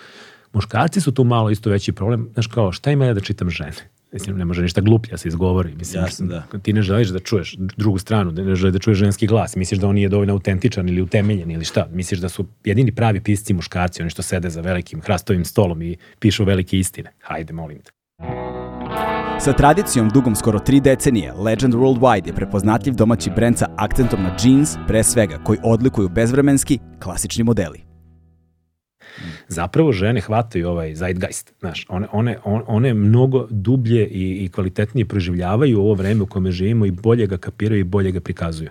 [0.53, 2.29] Muškarci su tu malo isto veći problem.
[2.33, 3.73] Znaš kao, šta ima ja da čitam žene?
[4.13, 5.75] Mislim, ne može ništa gluplja da se izgovori.
[5.75, 6.59] Mislim, Jasno, da.
[6.63, 9.57] Ti ne želiš da čuješ drugu stranu, ne želiš da čuješ ženski glas.
[9.57, 11.89] Misliš da on nije dovoljno autentičan ili utemeljen ili šta.
[11.93, 15.97] Misliš da su jedini pravi pisci muškarci, oni što sede za velikim hrastovim stolom i
[16.19, 17.13] pišu velike istine.
[17.21, 17.91] Hajde, molim te.
[19.41, 24.37] Sa tradicijom dugom skoro tri decenije, Legend Worldwide je prepoznatljiv domaći brend sa akcentom na
[24.45, 27.81] jeans, pre svega, koji odlikuju bezvremenski, klasični modeli.
[29.49, 35.81] Zapravo žene hvataju ovaj zeitgeist, znaš, one, one, one mnogo dublje i, i kvalitetnije proživljavaju
[35.81, 38.71] ovo vreme u kome živimo i bolje ga kapiraju i bolje ga prikazuju.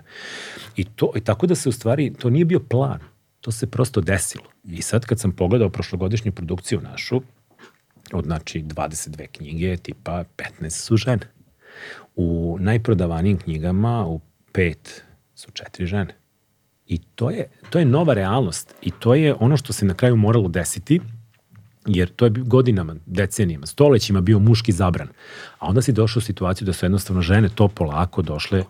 [0.76, 2.98] I, to, I tako da se u stvari, to nije bio plan,
[3.40, 4.44] to se prosto desilo.
[4.64, 7.22] I sad kad sam pogledao prošlogodišnju produkciju našu,
[8.12, 10.24] od znači 22 knjige, tipa
[10.60, 11.32] 15 su žene.
[12.16, 14.20] U najprodavanijim knjigama u
[14.52, 15.02] pet
[15.34, 16.14] su četiri žene.
[16.86, 20.16] I to je, to je nova realnost i to je ono što se na kraju
[20.16, 21.00] moralo desiti,
[21.86, 25.08] jer to je godinama, decenijama, stolećima bio muški zabran.
[25.58, 28.64] A onda si došao u situaciju da su jednostavno žene to polako došle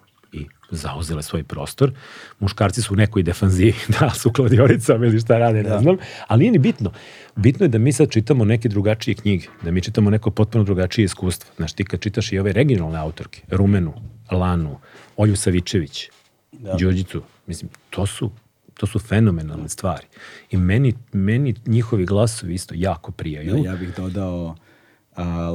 [0.70, 1.92] zauzele svoj prostor.
[2.38, 5.78] Muškarci su u nekoj defanziji, da su kladionicama ili šta rade, ne da.
[5.78, 5.96] znam,
[6.26, 6.92] ali nije ni bitno.
[7.36, 11.04] Bitno je da mi sad čitamo neke drugačije knjige, da mi čitamo neko potpuno drugačije
[11.04, 11.50] iskustvo.
[11.56, 13.94] Znaš, ti kad čitaš i ove regionalne autorke, Rumenu,
[14.30, 14.78] Lanu,
[15.16, 16.08] Olju Savičević,
[16.52, 16.76] da.
[16.80, 18.30] Đorđicu, mislim, to su
[18.78, 20.06] to su fenomenalne stvari.
[20.50, 23.52] I meni, meni njihovi glasovi isto jako prijaju.
[23.52, 24.56] Da, ja bih dodao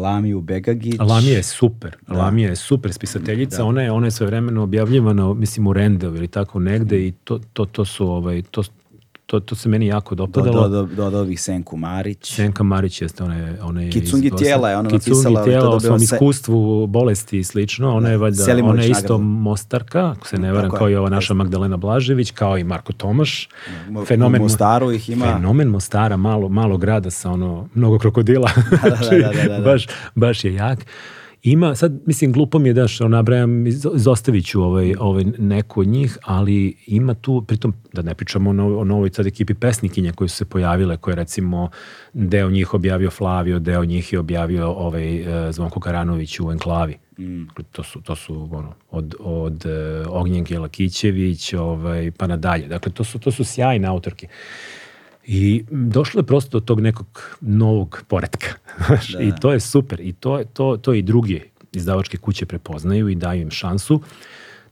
[0.01, 0.99] Lamiju Begagić.
[0.99, 1.95] Lamija je super.
[2.07, 2.13] Da.
[2.13, 3.57] Lamija je super spisateljica.
[3.57, 3.65] Da.
[3.65, 7.39] Ona je ona je sve vremeno objavljivana, mislim u Rendov ili tako negde i to,
[7.53, 8.63] to, to su ovaj to,
[9.33, 10.69] to, to se meni jako dopadalo.
[10.69, 12.35] Do, do, do, do ovih Senku Marić.
[12.35, 15.43] Senka Marić jeste, ona je, ona je Kicungi iz, tijela je ona Kicungi napisala.
[15.43, 16.03] tijela o svom se...
[16.03, 17.95] iskustvu, bolesti i slično.
[17.95, 19.17] Ona je valjda, ona je isto.
[19.17, 23.49] Mostarka, ako se ne varam, kao i ova naša Magdalena Blažević, kao i Marko Tomaš.
[24.07, 25.25] Fenomen, u Mostaru ih ima.
[25.25, 28.49] Fenomen Mostara, malo, malo grada sa ono, mnogo krokodila.
[28.83, 29.63] Da, da, da, da, da, da.
[29.71, 30.85] baš, baš je jak.
[31.43, 35.87] Ima, sad mislim glupo mi je da što nabrajam, izostavit ću ovaj, ovaj neku od
[35.87, 40.13] njih, ali ima tu, pritom da ne pričamo o, no, o novoj sad ekipi pesnikinja
[40.13, 41.69] koje su se pojavile, koje recimo
[42.13, 46.97] deo njih objavio Flavio, deo njih je objavio ovaj, eh, Zvonko Karanović u Enklavi.
[47.19, 47.43] Mm.
[47.71, 52.67] To su, to su ono, od, od uh, Ognjenke Lakićević ovaj, pa nadalje.
[52.67, 54.27] Dakle, to su, to su sjajne autorke.
[55.25, 58.47] I došlo je prosto do tog nekog novog poredka.
[59.13, 59.21] da.
[59.21, 59.99] I to je super.
[59.99, 61.43] I to, to, to i drugi
[61.73, 64.01] izdavačke kuće prepoznaju i daju im šansu.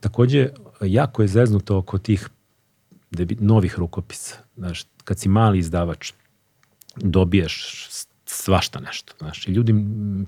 [0.00, 0.48] Takođe,
[0.80, 2.28] jako je zeznuto oko tih
[3.10, 4.36] debi, novih rukopisa.
[4.56, 6.12] Znaš, kad si mali izdavač,
[6.96, 7.88] dobiješ
[8.24, 9.14] svašta nešto.
[9.18, 9.74] Znaš, i ljudi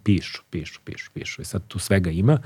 [0.04, 1.42] pišu, pišu, pišu, pišu.
[1.42, 2.38] I sad tu svega ima.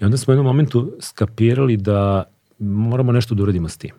[0.00, 2.24] I onda smo u jednom momentu skapirali da
[2.58, 3.94] moramo nešto da uradimo s tim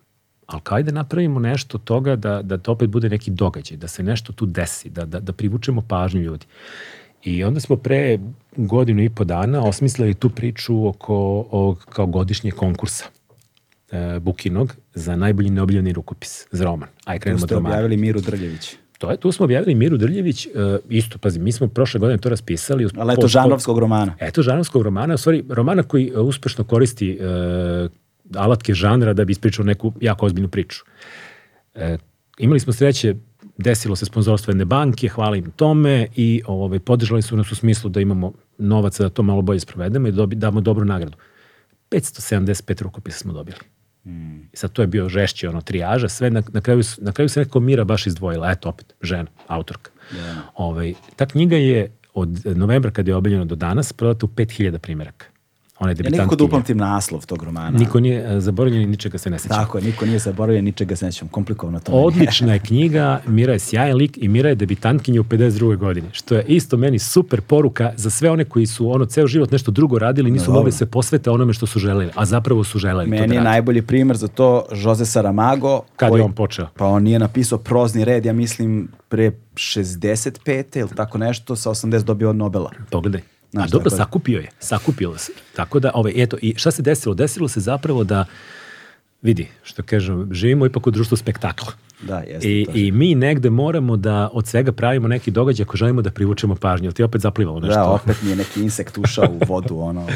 [0.47, 4.03] ali kaj da napravimo nešto toga da, da to opet bude neki događaj, da se
[4.03, 6.45] nešto tu desi, da, da, da privučemo pažnju ljudi.
[7.23, 8.19] I onda smo pre
[8.55, 11.15] godinu i po dana osmislili tu priču oko
[11.51, 13.05] ovog kao godišnjeg konkursa
[13.91, 16.89] e, Bukinog za najbolji neobljeni rukopis za roman.
[17.05, 17.69] Aj, krenemo od romana.
[17.69, 18.75] Tu ste objavili Miru Drljević.
[18.97, 20.49] To je, tu smo objavili Miru Drljević, e,
[20.89, 22.87] isto, pazi, mi smo prošle godine to raspisali.
[22.97, 24.15] Ali eto žanovskog romana.
[24.19, 27.89] Eto žanovskog romana, u stvari romana koji e, uspešno koristi e,
[28.35, 30.83] alatke žanra da bi ispričao neku jako ozbiljnu priču.
[31.75, 31.97] E,
[32.37, 33.15] imali smo sreće,
[33.57, 37.89] desilo se sponzorstvo jedne banke, hvala im tome i ovaj, podržali su nas u smislu
[37.89, 41.17] da imamo novaca da to malo bolje sprovedemo i da damo dobru nagradu.
[41.91, 43.57] 575 rukopisa smo dobili.
[44.05, 44.49] Mm.
[44.53, 47.59] Sad to je bio žešće, ono, trijaža, sve na, na, kraju, na kraju se nekako
[47.59, 49.91] Mira baš izdvojila, eto opet, žena, autorka.
[50.13, 50.35] Yeah.
[50.55, 55.25] Ovaj, ta knjiga je od novembra kad je objavljena do danas prodata u 5000 primjeraka.
[55.83, 56.21] Ona je debitantkinja.
[56.21, 57.77] Ja nikako da upamtim naslov tog romana.
[57.79, 59.53] Niko nije zaboravljen i ničega se ne seća.
[59.53, 61.27] Tako je, niko nije zaboravljen, ničega se ne sećam.
[61.27, 61.91] Komplikovano to.
[61.91, 65.77] Odlična je knjiga, Mira je sjajan lik i Mira je debitantkinja u 52.
[65.77, 69.51] godini, što je isto meni super poruka za sve one koji su ono ceo život
[69.51, 73.09] nešto drugo radili, nisu mogli se posvete onome što su želeli, a zapravo su želeli
[73.09, 75.81] meni to da je najbolji primer za to Jose Saramago.
[75.95, 76.67] Kad koji, je on počeo?
[76.77, 80.79] Pa on nije napisao prozni red, ja mislim pre 65.
[80.79, 82.71] ili tako nešto, sa 80 dobio Nobela.
[82.89, 83.32] Pogledaj.
[83.53, 85.31] Znaš, A dobro, da- sakupio je, sakupilo se.
[85.55, 87.15] Tako da, ovaj, eto, i šta se desilo?
[87.15, 88.25] Desilo se zapravo da,
[89.21, 91.71] vidi, što kažem, živimo ipak u društvu spektakla.
[92.01, 92.49] Da, jeste.
[92.49, 92.67] I.
[92.73, 96.91] I mi negde moramo da od svega pravimo neki događaj ako želimo da privučemo pažnju.
[96.91, 97.79] Ti opet zaplivalo nešto?
[97.79, 100.07] Da, opet mi je neki insekt ušao u vodu, ono.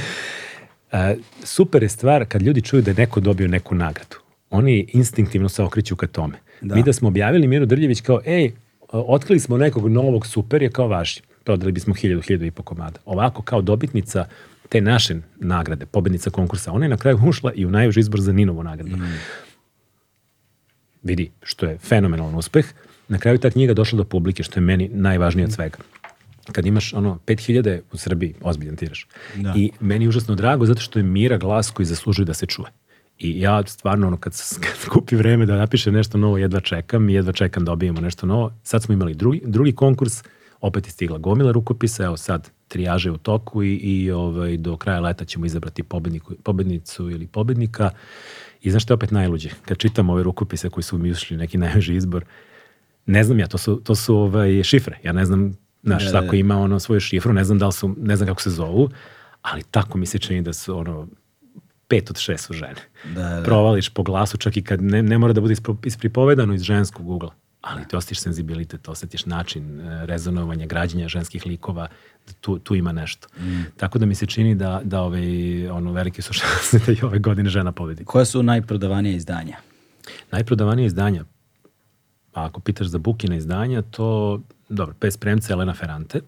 [0.92, 4.16] E, super je stvar kad ljudi čuju da je neko dobio neku nagradu.
[4.50, 6.34] Oni instinktivno se okreću ka tome.
[6.62, 6.76] Da.
[6.76, 8.52] Mi da smo objavili Miru Drljević kao, ej,
[8.92, 11.22] otkrili smo nekog novog super je kao vaši.
[11.48, 13.00] Prodali bismo hiljadu, hiljadu i po komada.
[13.06, 14.26] Ovako kao dobitnica
[14.70, 18.34] te naše nagrade, pobednica konkursa, ona je na kraju ušla i u najuži izbor za
[18.34, 18.98] Ninovu nagradu.
[21.04, 22.66] Vidi, što je fenomenalan uspeh.
[23.08, 25.78] Na kraju ta knjiga došla do publike, što je meni najvažnije od svega.
[26.52, 29.06] Kad imaš ono 5000 u Srbiji, ozbiljan tiraž.
[29.36, 29.54] Da.
[29.56, 32.68] I meni je užasno drago zato što je Mira glas koji zaslužuje da se čuje.
[33.20, 34.34] I ja stvarno ono kad,
[34.64, 38.52] kad kupi vreme da napiše nešto novo, jedva čekam jedva čekam da dobijemo nešto novo.
[38.64, 40.24] Sad smo imali drugi, drugi konkurs,
[40.62, 45.00] opet je stigla gomila rukopisa, evo sad trijaže u toku i, i ovaj, do kraja
[45.00, 47.90] leta ćemo izabrati pobedniku, pobednicu ili pobednika.
[48.62, 49.50] I znaš što je opet najluđe?
[49.66, 52.26] Kad čitam ove rukopise koji su mi ušli neki najveži izbor,
[53.06, 55.00] ne znam ja, to su, to su ovaj, šifre.
[55.04, 55.54] Ja ne znam,
[55.84, 56.38] znaš, Da, da, svako da.
[56.38, 58.90] ima ono svoju šifru, ne znam da li su, ne znam kako se zovu,
[59.42, 61.08] ali tako mi se čini da su ono,
[61.88, 62.82] pet od šest su žene.
[63.16, 63.44] Da, da.
[63.44, 65.56] Provališ po glasu čak i kad ne, ne mora da bude
[65.86, 67.34] ispripovedano iz ženskog ugla.
[67.70, 71.88] Ali ti osjetiš senzibilitet, osjetiš način e, rezonovanja, građenja ženskih likova,
[72.28, 73.28] da tu, tu ima nešto.
[73.40, 73.64] Mm.
[73.78, 77.20] Tako da mi se čini da, da ovaj, ono, velike su šanse da i ove
[77.20, 78.06] godine žena pobedi.
[78.06, 79.58] Koja su najprodavanija izdanja?
[80.32, 81.24] Najprodavanije izdanja,
[82.34, 86.22] a ako pitaš za Bukina izdanja, to, dobro, pes premca Elena Ferrante,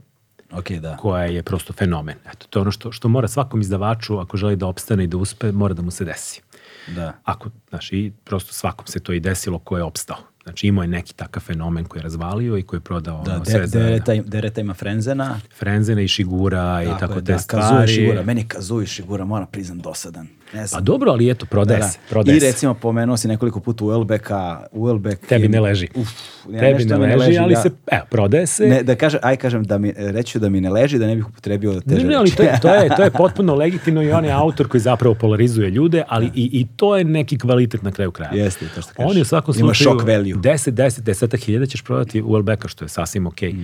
[0.52, 0.98] Ok, da.
[0.98, 2.16] koja je prosto fenomen.
[2.34, 5.18] Eto, to je ono što, što mora svakom izdavaču, ako želi da opstane i da
[5.18, 6.41] uspe, mora da mu se desi.
[6.88, 7.14] Da.
[7.24, 10.18] Ako, znaš, i prosto svakom se to i desilo ko je opstao.
[10.50, 13.44] Znači imao je neki takav fenomen koji je razvalio i koji je prodao Da, ono,
[13.44, 15.40] de, sve za dereta, dereta ima Frenzena.
[15.58, 17.94] Frenzene i Šigura i tako, je, te da, Kazuo i stvari.
[17.94, 18.24] Šigura.
[18.24, 20.28] Meni Kazuo i Šigura, moram priznam, dosadan.
[20.54, 20.80] Ne znam.
[20.82, 21.92] Pa dobro, ali eto, prodaje Da, da.
[21.92, 22.00] se.
[22.10, 25.28] Prodaje I recimo pomenuo si nekoliko puta Uelbeka, Uelbek...
[25.28, 25.88] Tebi je- ne leži.
[25.96, 26.08] Uf,
[26.50, 28.66] ja, Tebi ne mi leži, ali ja- se, evo, prodaje se.
[28.66, 31.16] Ne, da kažem, aj kažem da mi, reći ću da mi ne leži, da ne
[31.16, 34.12] bih upotrebio teže Ne, ne, ali to je, to, je, to je potpuno legitimno i
[34.12, 37.92] on je autor koji zapravo polarizuje ljude, ali i, i to je neki kvalitet na
[37.92, 38.32] kraju kraja.
[38.34, 39.10] Jeste, to što kažeš.
[39.10, 40.34] On je u svakom Ima slučaju shock value.
[40.40, 43.56] 10, 10, 10 hiljada ćeš prodati u Elbeka, što je sasvim okej.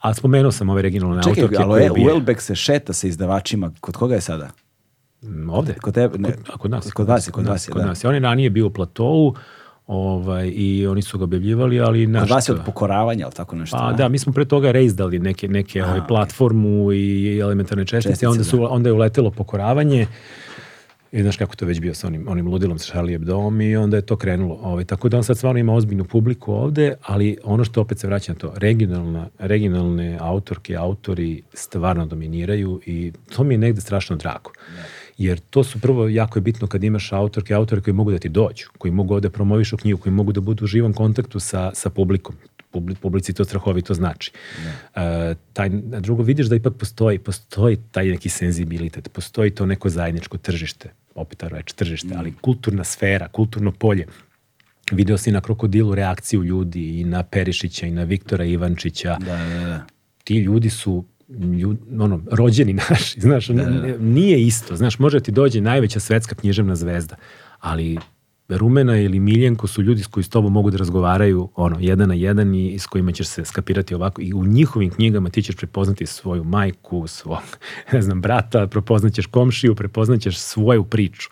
[0.00, 1.22] A spomenuo sam ove regionalne Mm.
[1.22, 2.06] Čekaj, autorke ali koje je.
[2.06, 3.70] Uelbek se šeta sa izdavačima.
[3.80, 4.50] Kod koga je sada?
[5.22, 5.74] Mm, Ovde?
[5.74, 6.18] Kod tebe?
[6.18, 6.92] Ne, Kod, a, kod nas.
[6.92, 7.88] Kod vas je, kod vas je, Kod da.
[7.88, 8.08] nas je.
[8.08, 9.34] On je ranije bio u platovu
[9.86, 12.34] ovaj, i oni su ga objavljivali, ali Kod nešto...
[12.34, 13.76] vas je od pokoravanja, ali tako nešto?
[13.76, 18.28] Pa da, mi smo pre toga reizdali neke, neke ovaj, platformu i elementarne čestice, Čestice,
[18.28, 18.68] onda, su, da.
[18.68, 20.06] onda je uletelo pokoravanje
[21.14, 23.96] i znaš kako to već bio sa onim, onim ludilom sa Charlie Hebdoom i onda
[23.96, 24.58] je to krenulo.
[24.62, 28.06] Ovaj, tako da on sad stvarno ima ozbiljnu publiku ovde, ali ono što opet se
[28.06, 34.16] vraća na to, regionalna, regionalne autorke, autori stvarno dominiraju i to mi je negde strašno
[34.16, 34.50] drago.
[35.18, 38.28] Jer to su prvo, jako je bitno kad imaš autorke, autore koji mogu da ti
[38.28, 41.90] dođu, koji mogu ovde promovišu knjigu, koji mogu da budu u živom kontaktu sa, sa
[41.90, 42.34] publikom.
[42.74, 44.32] Publi, publici to strahovito znači.
[44.94, 49.88] E, taj, a drugo, vidiš da ipak postoji, postoji taj neki senzibilitet, postoji to neko
[49.88, 54.06] zajedničko tržište, opet ta reč tržište, ali kulturna sfera, kulturno polje.
[54.92, 59.60] Video si na krokodilu reakciju ljudi i na Perišića i na Viktora Ivančića Da, da,
[59.60, 59.84] da.
[60.24, 61.04] ti ljudi su
[61.52, 66.76] ljud, ono, rođeni naši, znaš, n- nije isto, znaš, može ti dođe najveća svetska književna
[66.76, 67.16] zvezda,
[67.60, 67.98] ali
[68.48, 72.14] Rumena ili Miljenko su ljudi s koji s tobom mogu da razgovaraju ono, jedan na
[72.14, 76.06] jedan i s kojima ćeš se skapirati ovako i u njihovim knjigama ti ćeš prepoznati
[76.06, 77.58] svoju majku, svog,
[77.92, 81.28] ne znam, brata, prepoznaćeš komšiju, prepoznaćeš svoju priču.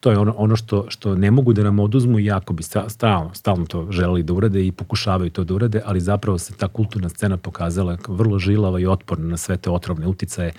[0.00, 2.88] To je ono, ono što, što ne mogu da nam oduzmu i jako bi sta-
[2.88, 6.68] stalno, stalno to želeli da urade i pokušavaju to da urade, ali zapravo se ta
[6.68, 10.52] kulturna scena pokazala vrlo žilava i otporna na sve te otrovne uticaje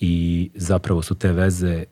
[0.00, 1.84] i zapravo su te veze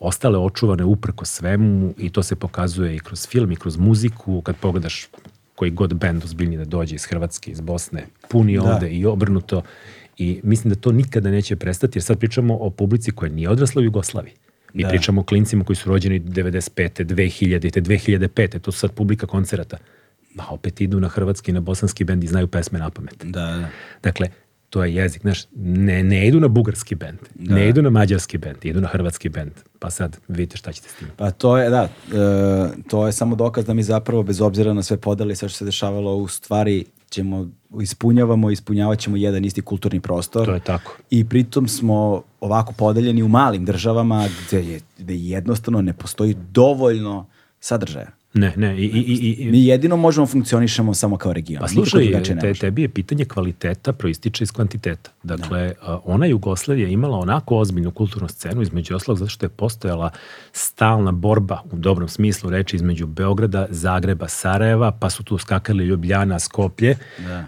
[0.00, 4.56] ostale očuvane uprko svemu i to se pokazuje i kroz film i kroz muziku, kad
[4.56, 5.08] pogledaš
[5.54, 8.62] koji god bend ozbiljni da dođe iz Hrvatske, iz Bosne, puni Da.
[8.62, 9.62] ovde i obrnuto
[10.18, 13.80] i mislim da to nikada neće prestati jer sad pričamo o publici koja nije odrasla
[13.80, 14.32] u Jugoslaviji.
[14.74, 14.88] Mi Da.
[14.88, 17.04] pričamo o klincima koji su rođeni 95.
[17.04, 17.72] 2000.
[17.72, 18.58] te 2005.
[18.58, 19.76] To su sad publika koncerata.
[20.38, 23.24] A opet idu na hrvatski i na bosanski bend i znaju pesme na pamet.
[23.24, 23.68] Da, da.
[24.02, 24.28] Dakle,
[24.70, 28.64] to je jezik, znaš, ne, ne idu na bugarski bend, ne idu na mađarski bend,
[28.64, 29.52] idu na hrvatski bend.
[29.78, 31.08] Pa sad vidite šta ćete s tim.
[31.16, 31.88] Pa to je, da, e,
[32.88, 35.64] to je samo dokaz da mi zapravo, bez obzira na sve podeli, sve što se
[35.64, 37.48] dešavalo, u stvari ćemo,
[37.80, 40.46] ispunjavamo, ispunjavat ćemo jedan isti kulturni prostor.
[40.46, 40.96] To je tako.
[41.10, 47.26] I pritom smo ovako podeljeni u malim državama gde, je, gde jednostavno ne postoji dovoljno
[47.60, 48.10] sadržaja.
[48.36, 48.78] Ne, ne.
[48.78, 51.60] I, i, i, i, Mi jedino možemo funkcionišemo samo kao region.
[51.60, 55.10] Pa slušaj, te, tebi je pitanje kvaliteta proističe iz kvantiteta.
[55.22, 59.50] Dakle, a, ona Jugoslavija je imala onako ozbiljnu kulturnu scenu, između ostalog zato što je
[59.50, 60.10] postojala
[60.52, 66.38] stalna borba u dobrom smislu reči između Beograda, Zagreba, Sarajeva, pa su tu skakali Ljubljana,
[66.38, 66.96] Skoplje,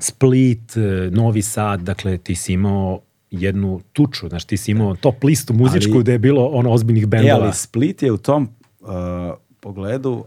[0.01, 3.01] Split, e, Novi Sad, dakle ti si imao
[3.31, 7.03] jednu tuču, znači ti si imao top listu muzičku Ali- gde je bilo ono ozbiljnih
[7.03, 7.45] E, bendova.
[7.45, 8.49] ali Split je u tom
[8.81, 8.89] uh,
[9.61, 10.25] pogledu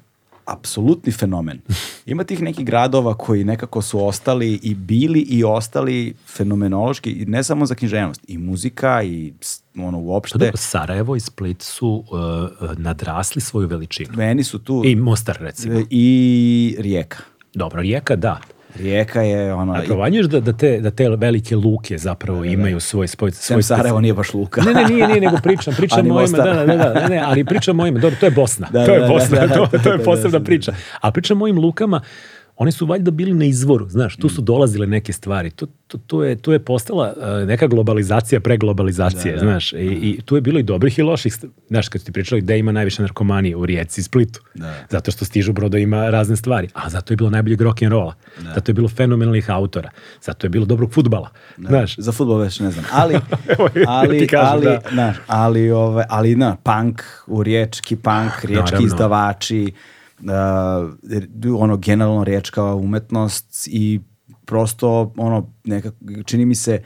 [0.51, 1.61] apsolutni fenomen.
[2.05, 7.65] Ima tih nekih gradova koji nekako su ostali i bili i ostali fenomenološki, ne samo
[7.65, 9.33] za književnost, i muzika i
[9.75, 10.37] ono Pa uopšte.
[10.37, 12.19] dobro, Sarajevo i Split su uh,
[12.69, 14.09] uh, nadrasli svoju veličinu.
[14.15, 15.81] Meni su tu I Mostar, recimo.
[15.89, 17.17] i Rijeka.
[17.53, 18.39] Dobro, Rijeka, da.
[18.76, 19.73] Rijeka je ono...
[19.73, 23.07] A provanjuješ da, da, te, da te velike luke zapravo imaju svoj.
[23.07, 24.61] Sem svoj Sarajevo nije baš luka.
[24.61, 27.22] Ne, ne, nije, nije, nego pričam, pričam o ovima, da, da, da, da, ne, ne,
[27.26, 29.53] ali pričam o ovima, dobro, to je Bosna, Da, to je da, Bosna, da, da,
[29.53, 30.45] to, da, to je da, posebna da.
[30.45, 30.73] priča.
[31.02, 32.02] A pričam o ovim lukama,
[32.55, 34.29] oni su valjda bili na izvoru, znaš, tu Mm.
[34.29, 39.39] su dolazile neke stvari, to, to, to, je, to je postala uh, neka globalizacija preglobalizacije,
[39.39, 41.37] znaš, i, i tu je bilo i dobrih i loših,
[41.67, 44.73] znaš, kad ti pričali gde ima najviše narkomanije, u Rijeci i Splitu, Da.
[44.89, 48.11] zato što stižu brodovima razne stvari, a zato je bilo najboljeg rock'n'rolla,
[48.45, 49.89] zato je bilo fenomenalnih autora,
[50.21, 51.29] zato je bilo dobrog futbala,
[51.59, 52.85] znaš, Za futbol već ne znam.
[52.91, 53.15] Ali,
[53.87, 54.79] ali, kažem, ali, da.
[54.91, 58.85] znaš, ali, ove, ali, na, punk, u riječki punk, riječki Naravno.
[58.85, 59.71] izdavači,
[60.23, 63.99] uh, ono, generalno riječka umetnost i
[64.45, 65.95] prosto, ono, nekako,
[66.26, 66.81] čini mi se,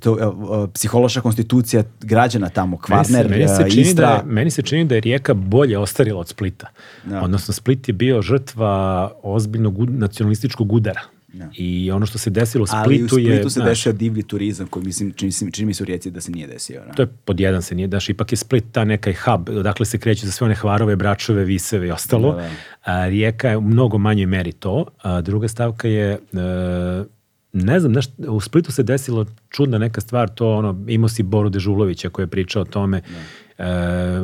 [0.00, 4.22] to, uh, psihološka konstitucija građana tamo, Kvarner, meni se, meni se čini Istra, da je,
[4.24, 6.66] meni se čini da je Rijeka bolje ostarila od Splita.
[7.04, 7.22] Da.
[7.22, 11.00] Odnosno, Split je bio žrtva ozbiljnog nacionalističkog udara.
[11.32, 11.48] Da.
[11.56, 13.50] I ono što se desilo u ali Splitu, u Splitu je...
[13.50, 16.46] se desio divlji turizam koji mislim, čini, čini mi se u Rijeci da se nije
[16.46, 16.82] desio.
[16.86, 16.94] no?
[16.94, 19.98] To je pod jedan se nije, daš, ipak je Split ta neka hub, odakle se
[19.98, 22.32] kreću za sve one hvarove, bračove, viseve i ostalo.
[22.32, 22.50] Da, da.
[22.84, 24.86] A, Rijeka je u mnogo manjoj meri to.
[25.02, 26.18] A, druga stavka je, e,
[27.52, 31.50] ne znam, znaš, u Splitu se desilo čudna neka stvar, to ono, imao si Boru
[31.50, 33.02] Dežulovića koji je pričao o tome,
[33.58, 33.64] e,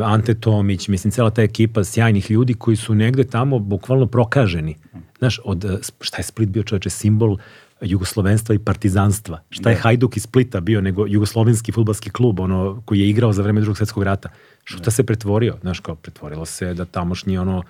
[0.05, 4.77] Ante Tomić, mislim, cela ta ekipa sjajnih ljudi koji su negde tamo bukvalno prokaženi.
[5.19, 7.39] Znaš, od, e, šta je Split bio čoveče, simbol
[7.81, 9.41] jugoslovenstva i partizanstva.
[9.51, 13.43] Šta je Hajduk iz Splita bio nego jugoslovenski futbalski klub ono koji je igrao za
[13.43, 14.29] vreme drugog svjetskog rata.
[14.65, 15.57] Šta se pretvorio?
[15.61, 17.63] Znaš kao pretvorilo se da tamošnji ono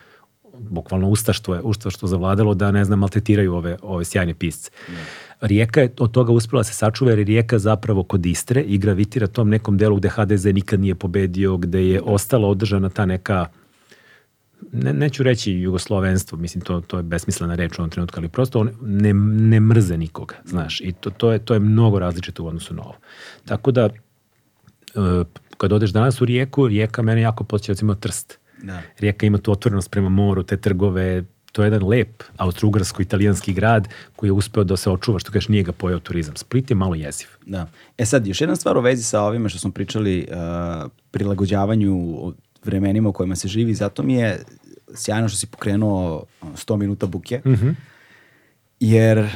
[0.59, 4.71] bukvalno ustaštvo je ustaštvo zavladalo da ne znam maltretiraju ove ove sjajne pisce.
[5.41, 8.79] Rijeka je od toga uspela da se sačuva jer je Rijeka zapravo kod Istre i
[8.79, 13.47] gravitira tom nekom delu gde HDZ nikad nije pobedio, gde je ostala održana ta neka
[14.73, 18.61] ne, neću reći jugoslovenstvo, mislim to, to je besmislena reč u ovom trenutku, ali prosto
[18.61, 22.47] on ne, ne mrze nikoga, znaš, i to, to, je, to je mnogo različito u
[22.47, 22.97] odnosu na ovo.
[23.45, 23.91] Tako da, e,
[25.57, 28.39] kad odeš danas u Rijeku, Rijeka mene jako podsjeća recimo Trst.
[28.63, 28.83] Da.
[28.99, 34.29] Rijeka ima tu otvorenost prema moru, te trgove, to je jedan lep austro-ugarsko-italijanski grad koji
[34.29, 36.37] je uspeo da se očuva, što kažeš nije ga pojao turizam.
[36.37, 37.27] Split je malo jeziv.
[37.47, 37.69] Da.
[37.99, 41.95] E sad, još jedna stvar u vezi sa ovime što smo pričali, uh, prilagođavanju
[42.67, 44.39] vremenima u kojima se živi, zato mi je
[44.95, 47.41] sjajno što si pokrenuo ono, 100 minuta buke,
[48.81, 49.29] jer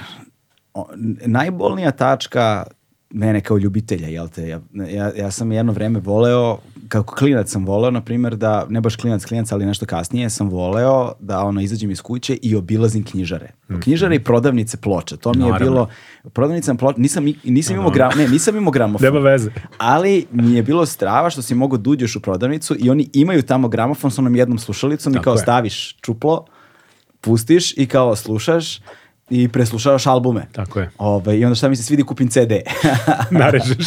[0.75, 2.65] o, n- najbolnija tačka
[3.11, 6.59] mene kao ljubitelja, jel te, ja, ja, ja sam jedno vreme voleo,
[6.91, 10.49] kako klinac sam voleo, na primjer, da, ne baš klinac, klinac, ali nešto kasnije, sam
[10.49, 13.51] voleo da ono, izađem iz kuće i obilazim knjižare.
[13.81, 15.67] Knjižare i prodavnice ploča, to mi je Naravno.
[15.67, 15.89] bilo,
[16.25, 19.05] prodavnica ploča, nisam, i- nisam imao gram, ne, nisam imao gramofon.
[19.05, 19.51] Nema veze.
[19.79, 23.43] Ali mi je bilo strava što si mogao da uđeš u prodavnicu i oni imaju
[23.43, 25.39] tamo gramofon sa onom jednom slušalicom i Tako kao je.
[25.39, 26.45] staviš čuplo,
[27.21, 28.81] pustiš i kao slušaš
[29.31, 30.47] i preslušavaš albume.
[30.53, 30.91] Tako je.
[30.99, 32.53] Ove, I onda šta mi se svidi kupim CD.
[33.31, 33.87] Narežeš.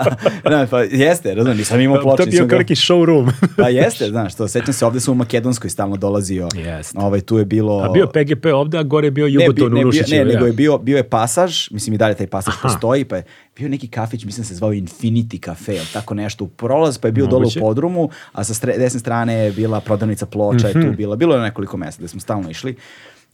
[0.50, 2.22] ne, pa jeste, razumem, nisam imao to ploče.
[2.22, 3.30] je bio nisam ga- krki showroom.
[3.56, 6.48] Pa jeste, znaš, to sećam se, ovde sam u Makedonskoj stalno dolazio.
[6.56, 6.98] Jeste.
[6.98, 7.78] Ovaj, tu je bilo...
[7.80, 10.18] A bio PGP ovde, a gore je bio Ne, Jugoton bi- ne, u bio, Rušićevu.
[10.18, 12.62] ne, nego je bio, bio je pasaž, mislim i dalje taj pasaž Aha.
[12.62, 13.22] postoji, pa je
[13.56, 17.08] bio neki kafić, mislim da se zvao Infinity Cafe, ili tako nešto, u prolaz, pa
[17.08, 20.74] je bio dole u podrumu, a sa stre- desne strane je bila prodavnica ploča, je
[20.74, 20.82] Mhm.
[20.82, 22.76] tu bila, bilo je nekoliko mesta gde smo stalno išli,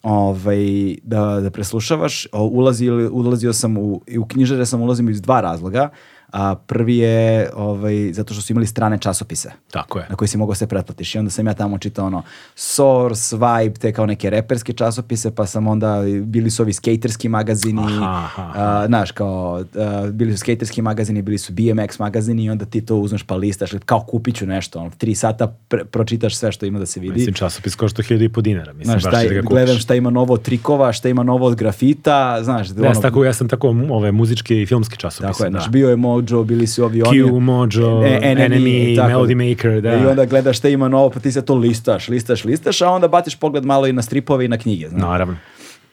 [0.03, 5.41] ovaj, da, da preslušavaš, O, ulazili, ulazio sam u, u knjižare sam ulazio iz dva
[5.41, 5.89] razloga,
[6.33, 10.07] a prvi je ovaj, zato što su imali strane časopise Tako je.
[10.11, 11.15] na koji si mogao sve pretplatiš.
[11.15, 12.23] I onda sam ja tamo čitao ono
[12.55, 17.83] Source, Vibe, te kao neke reperske časopise, pa sam onda, bili su ovi skaterski magazini,
[17.83, 22.51] Aha, aha, a, znaš, kao, a, bili su skaterski magazini, bili su BMX magazini i
[22.51, 25.55] onda ti to uzmeš pa listaš, kao kupit ću nešto, ono, tri sata
[25.91, 27.15] pročitaš sve što ima da se vidi.
[27.15, 28.73] Mislim, časopis košta 1000 i po dinara.
[28.73, 29.49] Mislim, Znaš, baš šta, da ga kupiš.
[29.51, 33.25] gledam šta ima novo od trikova, šta ima novo od grafita, znaš, Ne, ono, tako,
[33.25, 35.33] ja sam tako ove muzičke i filmske časopise.
[35.33, 35.59] tako je, da.
[35.59, 37.19] znaš, bio je moj Mojo, bili su ovi oni.
[37.21, 39.95] Q, Mojo, E, Enemy, tako Melody Maker, da.
[39.95, 43.09] I onda gledaš šta ima novo, pa ti se to listaš, listaš, listaš, a onda
[43.09, 44.89] batiš pogled malo i na stripove i na knjige.
[44.89, 45.01] Znaš.
[45.03, 45.37] Naravno.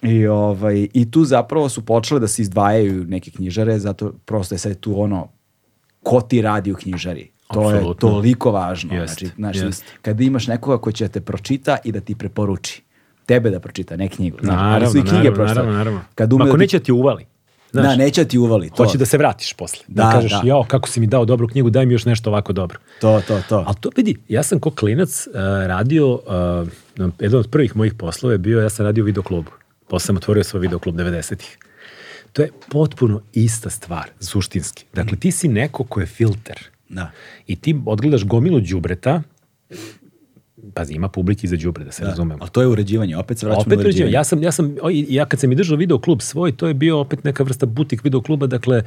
[0.01, 4.59] I, ovaj, I tu zapravo su počele da se izdvajaju neke knjižare, zato prosto je
[4.59, 5.27] sad tu ono,
[6.03, 7.31] ko ti radi u knjižari.
[7.47, 8.09] To je Apsolutno.
[8.09, 8.93] toliko važno.
[8.95, 9.83] Jest, znači, znači, jest.
[10.01, 12.83] kada imaš nekoga ko će da te pročita i da ti preporuči.
[13.25, 14.37] Tebe da pročita, ne knjigu.
[14.41, 16.01] Znaš, ali Naravno, su i knjige naravno, naravno, naravno.
[16.15, 17.25] Kad ume da ti- neće ti uvali.
[17.72, 18.69] Znaš, da, neće da ti uvali.
[18.69, 19.80] To, Hoće da se vratiš posle.
[19.88, 20.41] Da, Da, kažeš, da.
[20.44, 22.80] jao, kako si mi dao dobru knjigu, daj mi još nešto ovako dobro.
[23.02, 23.64] to, to, to.
[23.68, 25.34] Ali to vidi, ja sam ko klinac uh,
[25.68, 26.68] radio, uh,
[27.19, 29.52] jedan od prvih mojih poslova je bio, ja sam radio u videoklubu.
[29.88, 31.57] Posle sam otvorio svoj videoklub 90-ih.
[32.34, 34.85] To je potpuno ista stvar, suštinski.
[34.94, 36.60] Dakle, ti si neko ko je filter.
[36.89, 37.11] Da.
[37.48, 39.22] I ti odgledaš gomilu đubreta,
[40.73, 42.09] pazi, ima publiki za đubre, da se Da.
[42.09, 42.38] razumemo.
[42.41, 43.89] Ali to je uređivanje, opet se vraćamo Opet na uređivanje.
[43.89, 44.13] uređivanje.
[44.13, 44.75] Ja sam, ja sam,
[45.09, 48.03] ja kad sam i držao video klub svoj, to je bio opet neka vrsta butik
[48.03, 48.84] video kluba, dakle,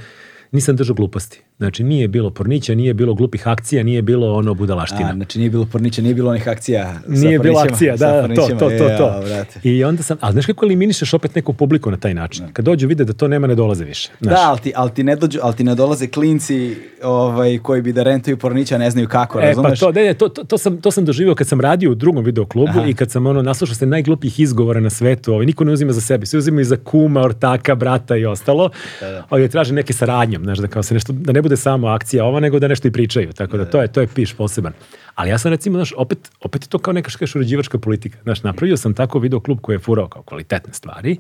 [0.53, 1.41] nisam držao gluposti.
[1.59, 5.11] Znači, nije bilo pornića, nije bilo glupih akcija, nije bilo ono budalaština.
[5.11, 6.95] A, znači nije bilo pornića, nije bilo onih akcija.
[6.95, 8.59] sa Nije bilo pornićima, akcija, da, da, to, pornićima.
[8.59, 9.69] to, to, E, to.
[9.69, 12.47] I onda sam, ali znaš kako eliminišeš opet neku publiku na taj način?
[12.53, 14.11] Kad dođu vide da to nema, ne dolaze više.
[14.21, 17.83] Znaš, Da, ali ti, ali, ti ne dođu, ali ti ne dolaze klinci ovaj, koji
[17.83, 19.81] bi da rentuju pornića, ne znaju kako, E, pa razumeš?
[19.81, 22.71] to, ne, to, to, to, sam, to sam doživio kad sam radio u drugom videoklubu
[22.79, 22.87] Aha.
[22.87, 26.01] i kad sam ono, naslušao se najglupljih izgovora na svetu, ovaj, niko ne uzima za
[26.01, 28.71] sebe, svi uzimaju za kuma, ortaka, brata i ostalo,
[29.01, 29.27] da, da.
[29.29, 29.93] ali traže neke
[30.41, 32.89] saradnjom, znaš, da, kao se nešto, da ne bude samo akcija ova, nego da nešto
[32.89, 34.73] i pričaju, tako da, to je, to je piš poseban.
[35.15, 38.43] Ali ja sam recimo, znaš, opet, opet je to kao neka škaš uređivačka politika, znaš,
[38.43, 41.19] napravio sam tako videoklub koji je furao kao kvalitetne stvari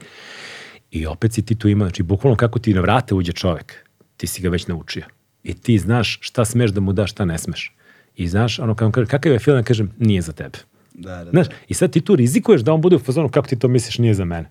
[0.90, 3.86] i opet si ti tu ima, znači, bukvalno kako ti na vrate uđe čovek,
[4.16, 5.04] ti si ga već naučio.
[5.42, 7.72] I ti znaš šta smeš da mu daš, šta ne smeš.
[8.16, 10.58] I znaš, ono, kad on kaže, kakav je film, ja kažem, nije za tebe.
[10.94, 13.58] Da, da, Znaš, i sad ti tu rizikuješ da on bude u fazonu, kako ti
[13.58, 14.50] to misliš, nije za mene.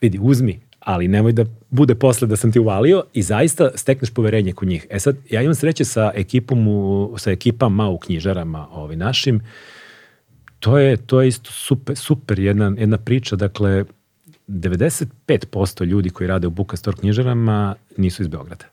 [0.00, 4.52] Vidi, uzmi, ali nemoj da bude posle da sam ti uvalio i zaista stekneš poverenje
[4.52, 4.86] kod njih.
[4.90, 9.40] E sad, ja imam sreće sa ekipom, u, sa ekipama u knjižarama ovi našim,
[10.58, 13.84] to je, to je isto super, super jedna, jedna priča, dakle,
[14.48, 18.64] 95% ljudi koji rade u Bookstore knjižarama nisu iz Beograda.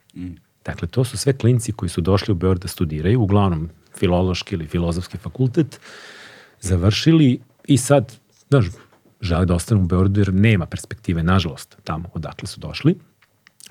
[0.66, 4.68] Dakle, to su sve klinci koji su došli u Beograd da studiraju, uglavnom filološki ili
[4.68, 5.80] filozofski fakultet,
[6.62, 8.14] završili i sad,
[8.50, 8.66] znaš,
[9.22, 12.96] žele da ostanu u Beogradu jer nema perspektive, nažalost, tamo odakle su došli.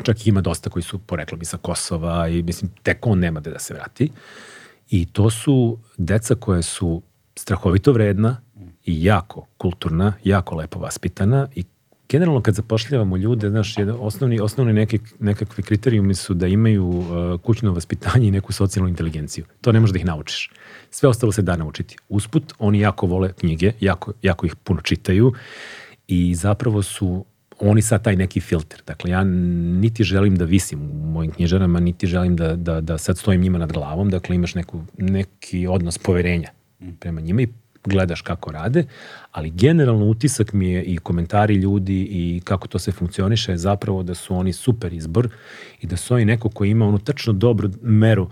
[0.02, 3.50] Čak ima dosta koji su poreklom i sa Kosova i mislim, tek on nema gde
[3.50, 4.10] da se vrati.
[4.90, 7.02] I to su deca koje su
[7.36, 8.36] strahovito vredna
[8.84, 11.64] i jako kulturna, jako lepo vaspitana i
[12.08, 17.40] generalno kad zapošljavamo ljude, znaš, jedan, osnovni, osnovni neke, nekakvi kriterijumi su da imaju uh,
[17.40, 19.44] kućno vaspitanje i neku socijalnu inteligenciju.
[19.60, 20.50] To ne možeš da ih naučiš.
[20.90, 21.96] Sve ostalo se da naučiti.
[22.08, 25.32] Usput, oni jako vole knjige, jako, jako ih puno čitaju
[26.08, 27.24] i zapravo su
[27.60, 28.82] oni sad taj neki filter.
[28.86, 33.18] Dakle, ja niti želim da visim u mojim knjižarama, niti želim da, da, da sad
[33.18, 36.50] stojim njima nad glavom, dakle imaš neku, neki odnos poverenja
[37.00, 37.48] prema njima i
[37.84, 38.84] gledaš kako rade,
[39.32, 44.02] ali generalno utisak mi je i komentari ljudi i kako to se funkcioniše je zapravo
[44.02, 45.28] da su oni super izbor
[45.80, 48.30] i da su oni neko koji ima onu tačno dobru meru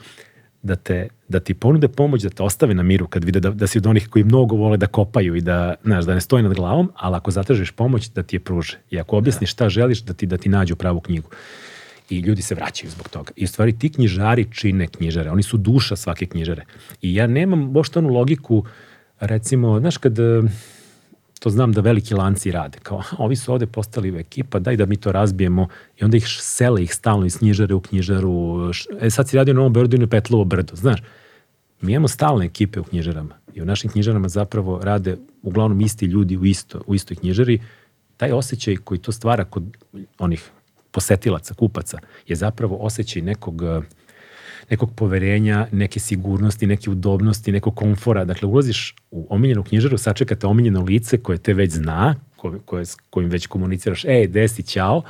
[0.67, 3.67] da, te, da ti ponude pomoć, da te ostave na miru kad vide da, da
[3.67, 6.55] si od onih koji mnogo vole da kopaju i da, znaš, da ne stoji nad
[6.55, 8.79] glavom, ali ako zatražiš pomoć da ti je pruže.
[8.91, 11.31] I ako objasniš šta želiš, da ti, da ti nađu pravu knjigu.
[12.11, 13.33] I ljudi se vraćaju zbog toga.
[13.37, 15.31] I u stvari ti knjižari čine knjižare.
[15.31, 16.65] Oni su duša svake knjižare.
[17.03, 18.65] I ja nemam baš onu logiku,
[19.21, 20.19] recimo, znaš, kad
[21.41, 24.87] to znam da veliki lanci rade, kao "Aha, ovi su ovde postali ekipa, daj da
[24.87, 28.71] mi to razbijemo i onda ih sele ih stalno iz knjižare u knjižaru.
[29.01, 31.01] E sad si radio na Novom Beogradu i na Petlovo brdo, znaš.
[31.81, 36.37] Mi imamo stalne ekipe u knjižarama i u našim knjižarama zapravo rade uglavnom isti ljudi
[36.37, 37.61] u, isto, u istoj knjižari.
[38.17, 39.65] Taj osjećaj koji to stvara kod
[40.19, 40.51] onih
[40.91, 43.63] posetilaca, kupaca, je zapravo osjećaj nekog
[44.71, 48.25] nekog poverenja, neke sigurnosti, neke udobnosti, nekog komfora.
[48.25, 52.97] Dakle, ulaziš u omiljenu knjižaru, sačekate omiljeno lice koje te već zna, ko, koje, s
[53.11, 55.03] kojim već komuniciraš, ej, desi, ćao,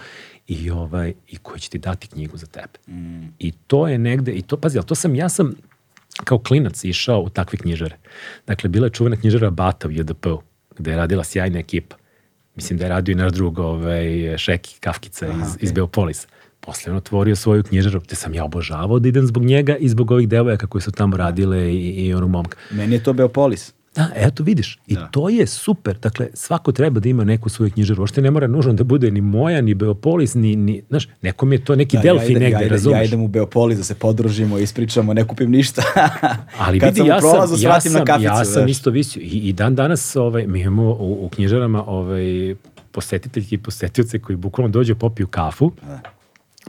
[0.47, 2.78] i, ovaj, i koji će ti dati knjigu za tebe.
[2.89, 3.35] Mm.
[3.39, 5.55] I to je negde, i to, pazi, ali to sam, ja sam
[6.24, 7.97] kao klinac išao u takve knjižare.
[8.47, 10.43] Dakle, bila je čuvena knjižara Bata u JDP-u,
[10.78, 11.97] gde je radila sjajna ekipa.
[12.55, 15.64] Mislim da je radio i naš drug ovaj, Šeki Kafkica Aha, iz, okej.
[15.66, 16.28] iz Beopolisa.
[16.66, 20.10] Posle on otvorio svoju knjižaru, te sam ja obožavao da idem zbog njega i zbog
[20.10, 22.59] ovih devojaka koji su tamo radile i, i onog momka.
[22.70, 23.72] Meni je to Beopolis.
[23.94, 24.78] Da, eto vidiš.
[24.86, 25.06] I Da.
[25.06, 25.98] to je super.
[25.98, 28.02] Dakle, svako treba da ima neku svoju knjižaru.
[28.02, 31.64] Ošte ne mora nužno da bude ni moja, ni Beopolis, ni, ni znaš, nekom je
[31.64, 32.98] to neki Da, Delfi ja idem, negde, ja idem, razumeš?
[32.98, 35.82] Ja idem u Beopolis da se podružimo, ispričamo, ne kupim ništa.
[36.59, 38.24] Ali Kad vidi, sam ja sam, prolazu, ja sam, na kaficu.
[38.24, 38.70] ja sam znaš.
[38.70, 39.20] isto visio.
[39.22, 42.55] I, I dan danas ovaj, mi imamo u, u knjižarama ovaj,
[42.93, 46.01] posetiteljke i posetioce koji bukvalno dođu popiju kafu, Da.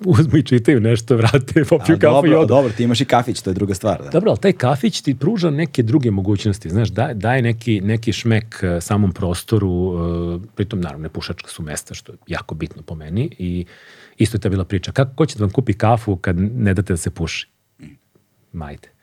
[0.06, 2.48] Uzmu i čitaju nešto, vrate, popiju A, kafu i dobro, odu.
[2.48, 4.04] dobro, ti imaš i kafić, to je druga stvar.
[4.04, 4.10] Da.
[4.10, 8.60] Dobro, ali taj kafić ti pruža neke druge mogućnosti, znaš, daje, daje neki, neki šmek
[8.64, 9.94] eh, samom prostoru,
[10.44, 13.66] eh, pritom naravno ne pušačka su mesta, što je jako bitno po meni i
[14.18, 16.94] isto je ta bila priča, kako ko će da vam kupi kafu kad ne date
[16.94, 17.50] da se puši?
[18.54, 18.97] Majde.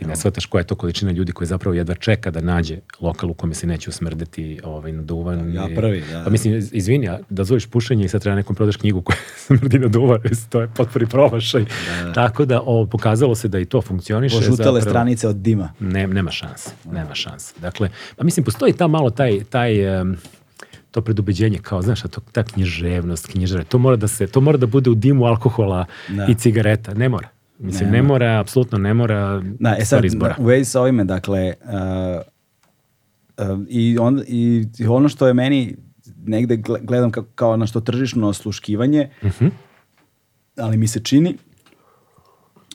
[0.00, 3.30] Ti ne shvataš koja je to količina ljudi koji zapravo jedva čeka da nađe lokal
[3.30, 5.54] u kome se neće usmrdeti ovaj, na duvan.
[5.54, 6.24] Ja i- prvi, da.
[6.24, 9.16] Pa mislim, iz- izvini, a da zoveš pušenje i sad treba nekom prodaš knjigu koja
[9.46, 10.18] smrdi na duvan,
[10.48, 11.64] to je potpori promašaj.
[12.14, 14.36] Tako da o, pokazalo se da i to funkcioniše.
[14.36, 14.80] Požutele zapravo.
[14.82, 15.72] stranice od dima.
[15.80, 17.54] Ne, nema šanse, nema šanse.
[17.58, 20.16] Dakle, pa mislim, postoji ta malo taj, taj em,
[20.90, 24.66] to predubeđenje kao, znaš, to, ta književnost, knjižare, to mora da se, to mora da
[24.66, 26.26] bude u dimu alkohola Da.
[26.26, 27.28] i cigareta, ne mora.
[27.60, 30.36] Mislim, Ne ne, mora, apsolutno ne mora Da, e sad, izbora.
[30.38, 32.20] u vezi sa ovime, dakle, uh,
[33.50, 34.56] uh, i, on, i
[34.88, 35.76] ono što je meni
[36.16, 39.46] negde gle- gledam kao, kao na što tržišno osluškivanje, Mhm.
[40.56, 41.36] ali mi se čini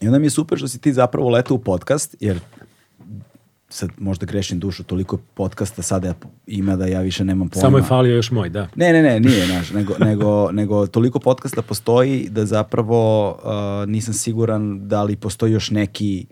[0.02, 2.40] i onda mi je super što si ti zapravo letao u podcast, jer
[3.76, 6.14] sad možda grešim dušu, toliko podcasta sada
[6.48, 7.62] ima da ja više nemam pojma.
[7.62, 8.68] Samo je falio još moj, da.
[8.76, 14.14] Ne, ne, ne, nije naš, nego, nego, nego toliko podcasta postoji da zapravo uh, nisam
[14.14, 16.26] siguran da li postoji još neki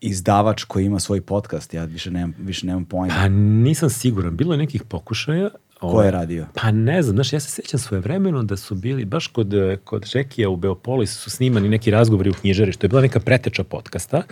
[0.00, 3.14] izdavač koji ima svoj podcast, ja više nemam, više nemam pojma.
[3.14, 5.50] Pa nisam siguran, bilo je nekih pokušaja.
[5.80, 6.46] Ko ovaj, je radio?
[6.54, 9.52] Pa ne znam, znaš, ja se sjećam svoje vremeno da su bili, baš kod,
[9.84, 13.64] kod Žekija u Beopolisu su snimani neki razgovori u knjižari, što je bila neka preteča
[13.64, 14.22] podcasta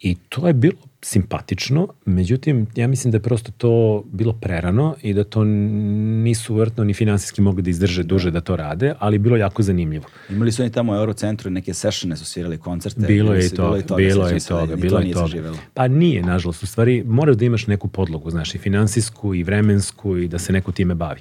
[0.00, 5.14] i to je bilo simpatično, međutim, ja mislim da je prosto to bilo prerano i
[5.14, 9.36] da to nisu vjerojatno ni finansijski mogli da izdrže duže da to rade, ali bilo
[9.36, 10.04] jako zanimljivo.
[10.30, 13.06] Imali su oni tamo u Eurocentru neke sessione su svirali koncerte.
[13.06, 15.58] Bilo je i toga, bilo je i toga, bilo to je i nije toga.
[15.74, 20.16] Pa nije, nažalost, u stvari moraš da imaš neku podlogu, znaš, i finansijsku i vremensku
[20.16, 21.20] i da se neko time bavi.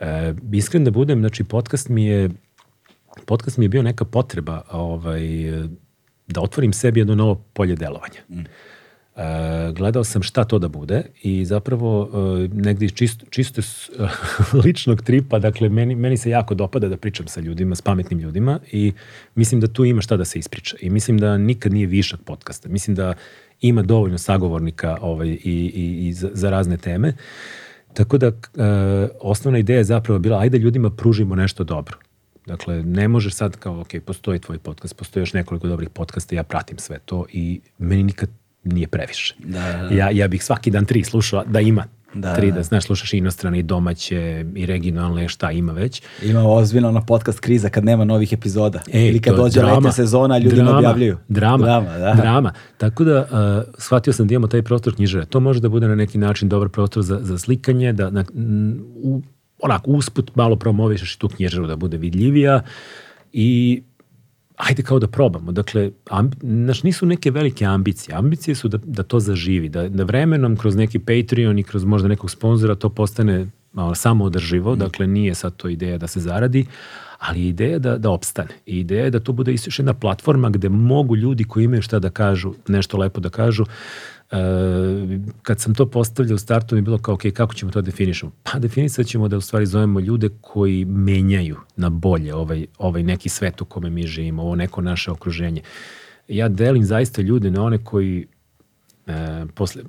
[0.00, 2.30] E, iskren da budem, znači podcast mi je
[3.26, 5.22] podcast mi je bio neka potreba ovaj,
[6.26, 8.20] da otvorim sebi jedno novo polje delovanja.
[9.16, 12.10] E, gledao sam šta to da bude i zapravo
[12.44, 13.90] e, negdje iz čisto, čisto s-
[14.64, 18.60] ličnog tripa, dakle meni, meni se jako dopada da pričam sa ljudima, s pametnim ljudima
[18.72, 18.92] i
[19.34, 22.68] mislim da tu ima šta da se ispriča i mislim da nikad nije višak podcasta.
[22.68, 23.14] Mislim da
[23.60, 25.36] ima dovoljno sagovornika ovaj, i,
[25.74, 27.12] i, i za, za razne teme.
[27.94, 28.32] Tako da e,
[29.20, 31.96] osnovna ideja je zapravo bila ajde ljudima pružimo nešto dobro.
[32.46, 36.42] Dakle, ne možeš sad kao, ok, postoji tvoj podcast, postoji još nekoliko dobrih podcasta, ja
[36.42, 38.28] pratim sve to i meni nikad
[38.64, 39.34] nije previše.
[39.38, 39.94] Da, da, da.
[39.94, 41.84] Ja, ja bih svaki dan tri slušao, da ima
[42.14, 42.56] Da, tri, da.
[42.56, 46.02] da, znaš, slušaš i inostrane i domaće i regionalne, šta ima već.
[46.22, 48.80] Ima ozbiljno na podcast kriza kad nema novih epizoda.
[48.92, 49.74] E, Ili kad dođe drama.
[49.74, 51.16] letnja sezona, ljudi drama, ne objavljuju.
[51.28, 52.14] Drama, Drama, da.
[52.14, 52.52] drama.
[52.78, 55.26] Tako da uh, shvatio sam da imamo taj prostor knjižare.
[55.26, 58.84] To može da bude na neki način dobar prostor za, za slikanje, da na, m,
[58.96, 59.22] u,
[59.62, 62.62] onako usput malo promovišeš tu knjižaru da bude vidljivija
[63.32, 63.82] i
[64.56, 65.52] ajde kao da probamo.
[65.52, 68.14] Dakle, amb, znaš, nisu neke velike ambicije.
[68.14, 72.08] Ambicije su da, da to zaživi, da, da vremenom kroz neki Patreon i kroz možda
[72.08, 76.66] nekog sponzora to postane malo samo održivo, dakle nije sad to ideja da se zaradi,
[77.18, 78.54] ali je ideja da, da opstane.
[78.66, 81.82] I ideja je da to bude isto još jedna platforma gde mogu ljudi koji imaju
[81.82, 83.64] šta da kažu, nešto lepo da kažu,
[85.42, 88.32] kad sam to postavljao u startu mi je bilo kao, ok, kako ćemo to definišemo?
[88.42, 93.28] Pa definisat ćemo da u stvari zovemo ljude koji menjaju na bolje ovaj, ovaj neki
[93.28, 95.62] svet u kome mi živimo, ovo neko naše okruženje.
[96.28, 98.26] Ja delim zaista ljude na one koji
[99.06, 99.82] e, posle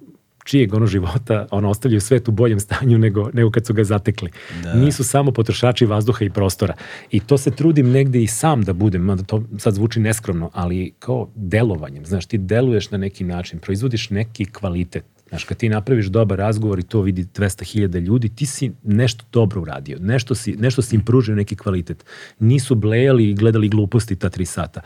[0.46, 4.32] čijeg ono života ono ostavljaju svet u boljem stanju nego, nego kad su ga zatekli.
[4.76, 6.74] Nisu samo potrošači vazduha i prostora.
[7.12, 10.94] I to se trudim negde i sam da budem, mada to sad zvuči neskromno, ali
[11.00, 12.06] kao delovanjem.
[12.06, 15.06] Znaš, ti deluješ na neki način, proizvodiš neki kvalitet.
[15.30, 19.62] Znaš, kad ti napraviš dobar razgovor i to vidi 200.000 ljudi, ti si nešto dobro
[19.62, 22.06] uradio, nešto si, nešto si im pružio neki kvalitet.
[22.40, 24.82] Nisu blejali i gledali gluposti ta tri sata.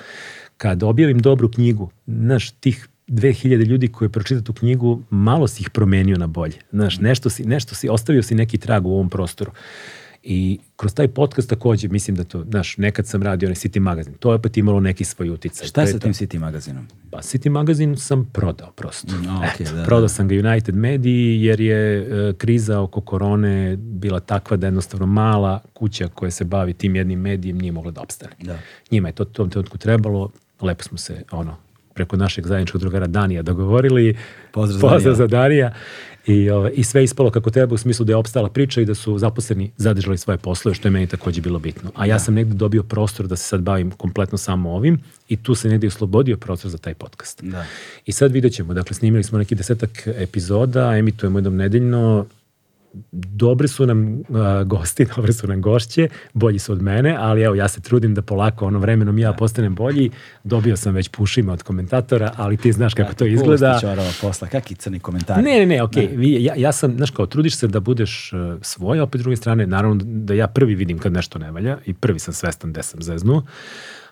[0.58, 5.70] Kad objavim dobru knjigu, znaš, tih 2000 ljudi koji pročita tu knjigu, malo si ih
[5.70, 6.58] promenio na bolje.
[6.72, 9.52] Znaš, nešto si, nešto si, ostavio si neki trag u ovom prostoru.
[10.24, 14.14] I kroz taj podcast takođe mislim da to, znaš, nekad sam radio onaj City magazin,
[14.14, 15.68] to je opet imalo neki svoj uticaj.
[15.68, 16.88] Šta je sa tim City magazinom?
[17.12, 19.16] Pa City magazin sam prodao prosto.
[19.16, 20.10] Mm, a, okej, Eto, da, prodao da.
[20.10, 25.60] sam ga United Mediji jer je e, kriza oko korone bila takva da jednostavno mala
[25.74, 28.32] kuća koja se bavi tim jednim medijem nije mogla da opstane.
[28.42, 28.60] Da.
[28.92, 30.32] Njima je to u tom trenutku trebalo,
[30.62, 31.69] lepo smo se ono
[32.00, 34.16] preko našeg zajedničkog drugara Danija dogovorili.
[34.52, 35.16] Pozdrav Pozdrav Danija.
[35.16, 35.74] za Danija.
[36.28, 38.96] I, ovaj, I sve ispalo kako treba u smislu da je opstala priča i da
[38.96, 41.92] su zaposleni zadržali svoje poslove, što je meni takođe bilo bitno.
[41.96, 45.00] A ja sam negde dobio prostor da se sad bavim kompletno samo ovim
[45.30, 47.44] i tu se negde oslobodio prostor za taj podcast.
[47.44, 47.66] Da.
[48.06, 52.26] I sad vidjet ćemo, dakle snimili smo neki desetak epizoda, emitujemo jednom nedeljno,
[53.12, 57.56] dobri su nam a, gosti, dobre su nam gošće, bolji su od mene, ali evo
[57.56, 60.10] ja se trudim da polako ono vremenom ja postanem bolji.
[60.44, 63.72] Dobio sam već pušima od komentatora, ali ti znaš kako to izgleda.
[63.72, 65.44] Pusti čorava posla, kakvi crni komentari.
[65.44, 66.08] Ne, ne, ne, okej.
[66.08, 69.36] Vi- Ja, ja sam, znaš kao, trudiš se da budeš uh, svoj, a opet druge
[69.36, 72.84] strane, naravno da ja prvi vidim kad nešto ne valja i prvi sam svestan gde
[72.84, 73.44] sam zeznuo,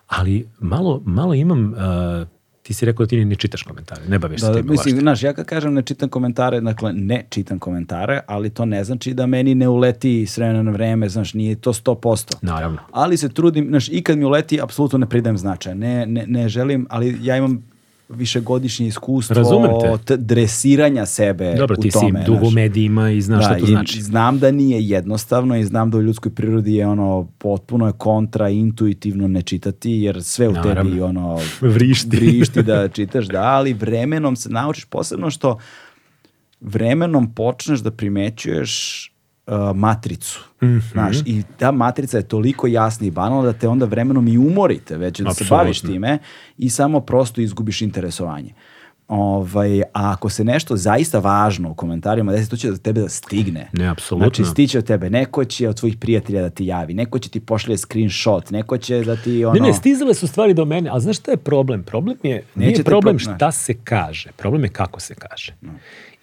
[0.07, 2.27] ali malo, malo imam, uh,
[2.67, 5.23] ti si rekao da ti ne čitaš komentare, ne baviš se Da, tim mislim, znaš,
[5.23, 9.25] ja kad kažem ne čitam komentare, dakle, ne čitam komentare, ali to ne znači da
[9.25, 12.35] meni ne uleti s vremena na vreme, znaš, nije to 100%.
[12.41, 12.77] Naravno.
[12.91, 15.75] Ali se trudim, znaš, i kad mi uleti, apsolutno ne pridajem značaja.
[15.75, 17.63] Ne, ne, ne želim, ali ja imam
[18.09, 20.17] višegodišnje iskustvo Razumem te.
[20.17, 22.19] dresiranja sebe Dobro, u ti tome.
[22.19, 24.01] si dugo u medijima i znaš šta to i znači.
[24.01, 28.49] znam da nije jednostavno i znam da u ljudskoj prirodi je ono potpuno je kontra
[28.49, 30.83] intuitivno ne čitati jer sve u Naravno.
[30.83, 32.09] tebi ono Vrišti.
[32.09, 35.57] vrišti da čitaš da ali vremenom se naučiš posebno što
[36.61, 39.03] vremenom počneš da primećuješ
[39.47, 40.39] uh, matricu.
[40.63, 40.77] Mhm.
[40.91, 44.97] Znaš, i ta matrica je toliko jasna i banalna da te onda vremenom i umorite
[44.97, 45.57] već da se Apsolutno.
[45.57, 46.19] baviš time
[46.57, 48.53] i samo prosto izgubiš interesovanje.
[49.07, 53.09] Ovaj, a ako se nešto zaista važno u komentarima desi, to će da tebe da
[53.09, 53.69] stigne.
[53.73, 54.25] Ne, apsolutno.
[54.29, 55.09] Znači, stiće od tebe.
[55.09, 59.03] Neko će od tvojih prijatelja da ti javi, neko će ti pošalje screenshot, neko će
[59.03, 59.53] da ti ono...
[59.53, 61.83] Ne, ne, stizale su stvari do mene, ali znaš šta je problem?
[61.83, 65.53] Problem je, nije Nećete problem pro- šta se kaže, problem je kako se kaže.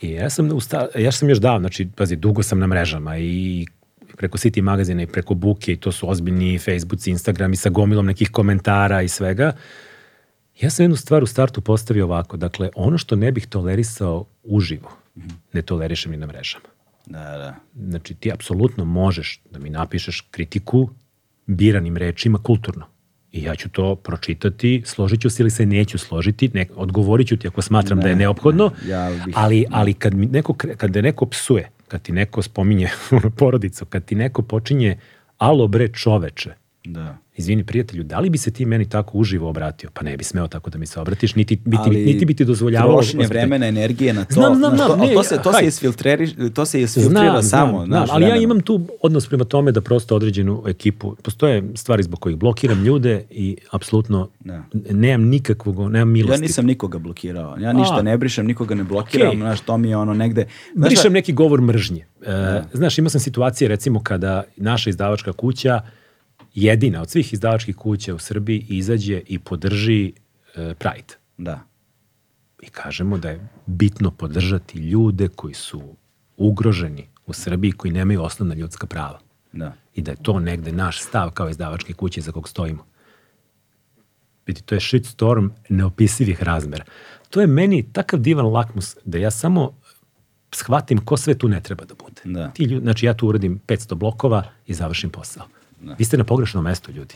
[0.05, 3.19] I ja sam, u sta, ja sam još davno, znači, pazi, dugo sam na mrežama
[3.19, 3.67] i
[4.17, 8.07] preko City magazina i preko Buke i to su ozbiljni Facebooks, Instagram i sa gomilom
[8.07, 9.53] nekih komentara i svega.
[10.61, 14.91] Ja sam jednu stvar u startu postavio ovako, dakle, ono što ne bih tolerisao uživo,
[15.53, 16.69] ne tolerišem ni na mrežama.
[17.07, 17.55] Da, da.
[17.89, 20.91] Znači, ti apsolutno možeš da mi napišeš kritiku
[21.47, 22.94] biranim rečima kulturno.
[23.35, 27.37] I ja ću to pročitati, složit ću se ili se neću složiti, ne, odgovorit ću
[27.37, 31.03] ti ako smatram da je neophodno, ja bih- ali, ali kad, mi neko, kad te
[31.03, 32.89] neko psuje, kad ti neko spominje
[33.39, 34.97] porodicu, kad ti neko počinje
[35.39, 36.51] alo bre čoveče,
[36.85, 37.17] da.
[37.37, 39.91] izvini prijatelju, da li bi se ti meni tako uživo obratio?
[39.95, 42.97] Pa ne bi smeo tako da mi se obratiš, niti, biti, niti bi ti dozvoljavalo...
[42.97, 44.35] Trošenje vremena, energije na to.
[44.35, 47.87] Znam, znam, znam, to, ne, to se, to se isfiltreri, to se isfiltrira samo.
[47.87, 52.21] znaš, ali ja imam tu odnos prema tome da prosto određenu ekipu, postoje stvari zbog
[52.21, 54.63] kojih blokiram ljude i apsolutno Da.
[54.91, 56.35] nemam nikakvog, nemam milosti.
[56.35, 57.57] Ja nisam nikoga blokirao.
[57.61, 58.03] Ja ništa A.
[58.03, 59.29] ne brišem, nikoga ne blokiram.
[59.29, 59.39] Okej.
[59.39, 60.47] Znaš, to mi je ono negde...
[60.75, 62.07] Znaš, Brišem neki govor mržnje.
[62.27, 65.81] E, Znaš, imao sam situacije recimo kada naša izdavačka kuća,
[66.55, 70.13] jedina od svih izdavačkih kuća u Srbiji, izađe i podrži
[70.55, 71.15] e, Pride.
[71.39, 71.61] Da.
[72.63, 75.97] I kažemo da je bitno podržati ljude koji su
[76.37, 79.21] ugroženi u Srbiji, koji nemaju osnovna ljudska prava.
[79.53, 79.75] Da.
[79.95, 82.85] i da je to negde naš stav kao izdavačke kuće za kog stojimo.
[84.47, 86.85] Vidi, to je shitstorm neopisivih razmera.
[87.31, 89.75] To je meni takav divan lakmus da ja samo
[90.51, 92.21] shvatim ko sve tu ne treba da bude.
[92.25, 92.51] Da.
[92.51, 95.47] Ti ljudi, znači ja tu uradim 500 blokova i završim posao.
[95.99, 97.15] Vi ste na pogrešnom mestu, ljudi.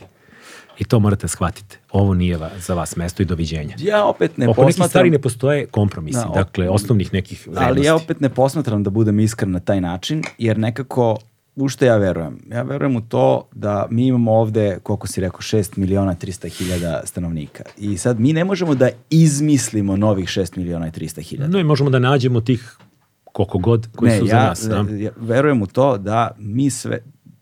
[0.79, 1.77] I to morate shvatiti.
[1.91, 3.75] Ovo nije va- za vas mesto i doviđenja.
[3.79, 5.11] Ja opet ne Oko nekih stvari posmatram...
[5.11, 7.69] ne postoje kompromisi, Da, op- dakle, osnovnih nekih vrednosti.
[7.69, 11.17] Ali ja opet ne posmatram da budem iskren na taj način, jer nekako,
[11.55, 12.39] u što ja verujem?
[12.51, 17.01] Ja verujem u to da mi imamo ovde, koliko si rekao, 6 miliona 300 hiljada
[17.05, 17.63] stanovnika.
[17.77, 21.51] I sad mi ne možemo da izmislimo novih 6 miliona i 300 hiljada.
[21.51, 22.77] No i možemo da nađemo tih
[23.23, 24.61] koliko god koji su ja, za nas.
[24.89, 24.95] da.
[24.95, 26.99] ja verujem u to da mi sve,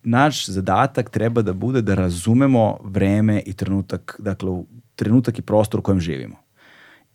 [0.08, 4.64] naš zadatak treba da bude da razumemo vreme i trenutak, dakle,
[4.96, 6.36] trenutak i prostor u kojem živimo.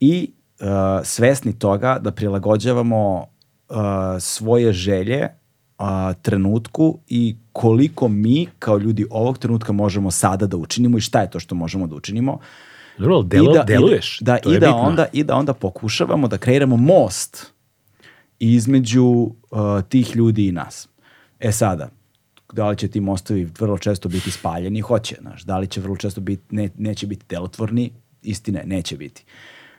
[0.00, 0.66] I uh,
[1.04, 3.76] svesni toga da prilagođavamo uh,
[4.20, 5.28] svoje želje
[5.78, 5.86] uh,
[6.22, 11.30] trenutku i koliko mi kao ljudi ovog trenutka možemo sada da učinimo i šta je
[11.30, 12.38] to što možemo da učinimo.
[12.98, 14.20] Dobro, delo, da- deluješ.
[14.20, 14.80] I da, to i je da, bitno.
[14.80, 17.52] onda, I da onda pokušavamo da kreiramo most
[18.38, 19.30] između uh,
[19.88, 20.88] tih ljudi i nas.
[21.40, 21.88] E sada,
[22.52, 24.80] da li će ti mostovi vrlo često biti spaljeni?
[24.80, 25.42] Hoće, znaš.
[25.42, 27.92] Da li će vrlo često biti, ne, neće biti delotvorni?
[28.22, 29.24] Istine, neće biti.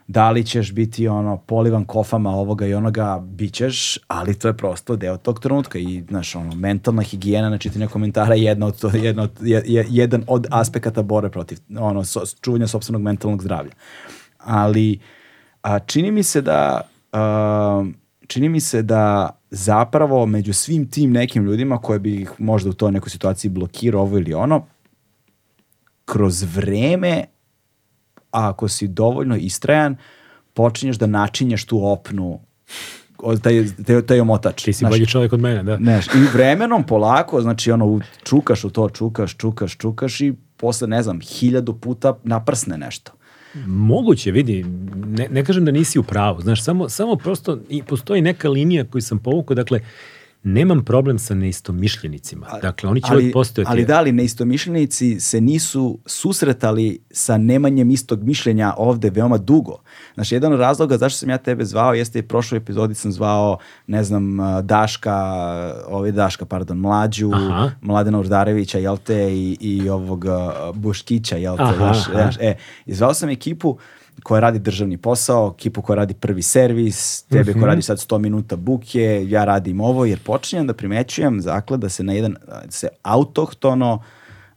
[0.08, 4.58] Da li ćeš biti ono polivan kofama ovoga i onoga, bit ćeš, ali to je
[4.58, 8.80] prosto deo tog trenutka i znaš, ono, mentalna higijena na čitanje komentara je jedna od,
[8.82, 13.42] to, jedna od, je, je- jedan od aspekata borbe protiv ono, so, čuvanja sopstvenog mentalnog
[13.42, 13.72] zdravlja.
[14.38, 15.00] Ali
[15.62, 16.82] a, čini mi se da
[17.12, 17.86] a,
[18.28, 22.74] čini mi se da zapravo među svim tim nekim ljudima koje bi ih možda u
[22.74, 24.66] toj nekoj situaciji blokirao ovo ili ono,
[26.06, 27.26] kroz vreme,
[28.32, 29.96] a ako si dovoljno istrajan,
[30.54, 32.40] počinješ da načinješ tu opnu,
[33.44, 34.64] taj, taj, taj omotač.
[34.64, 35.78] Ti si bolji čovjek od mene, da.
[35.78, 41.04] Znaš, i vremenom polako, znači ono, čukaš u to, čukaš, čukaš, čukaš i posle, ne
[41.04, 43.12] znam, hiljadu puta naprsne nešto.
[43.66, 44.66] Moguće, vidi,
[45.08, 48.86] ne, ne kažem da nisi u pravu, znaš, samo, samo prosto i postoji neka linija
[48.86, 49.80] koju sam povukao, dakle,
[50.44, 52.48] nemam problem sa neistomišljenicima.
[52.62, 53.72] Dakle, oni će ali, uvijek postojati.
[53.72, 59.78] Ali da li neistomišljenici se nisu susretali sa nemanjem istog mišljenja ovde veoma dugo.
[60.14, 63.58] Znači, jedan od razloga zašto sam ja tebe zvao jeste i prošloj epizodi sam zvao,
[63.88, 65.16] ne znam, Daška,
[65.88, 67.72] ovaj Daška, pardon, Mlađu, Aha.
[67.82, 72.12] Mladena Urdarevića, jel te, i, i ovog uh, Buškića, jel te, Aha, znaš, aha.
[72.12, 72.56] znaš, e,
[72.86, 73.78] i zvao sam ekipu
[74.24, 77.60] koja radi državni posao, ekipu koja radi prvi servis, tebe Mhm.
[77.60, 81.90] koja radi sad 100 minuta buke, ja radim ovo, jer počinjem da primećujem zakle da
[81.90, 84.02] se na jedan, da se autohtono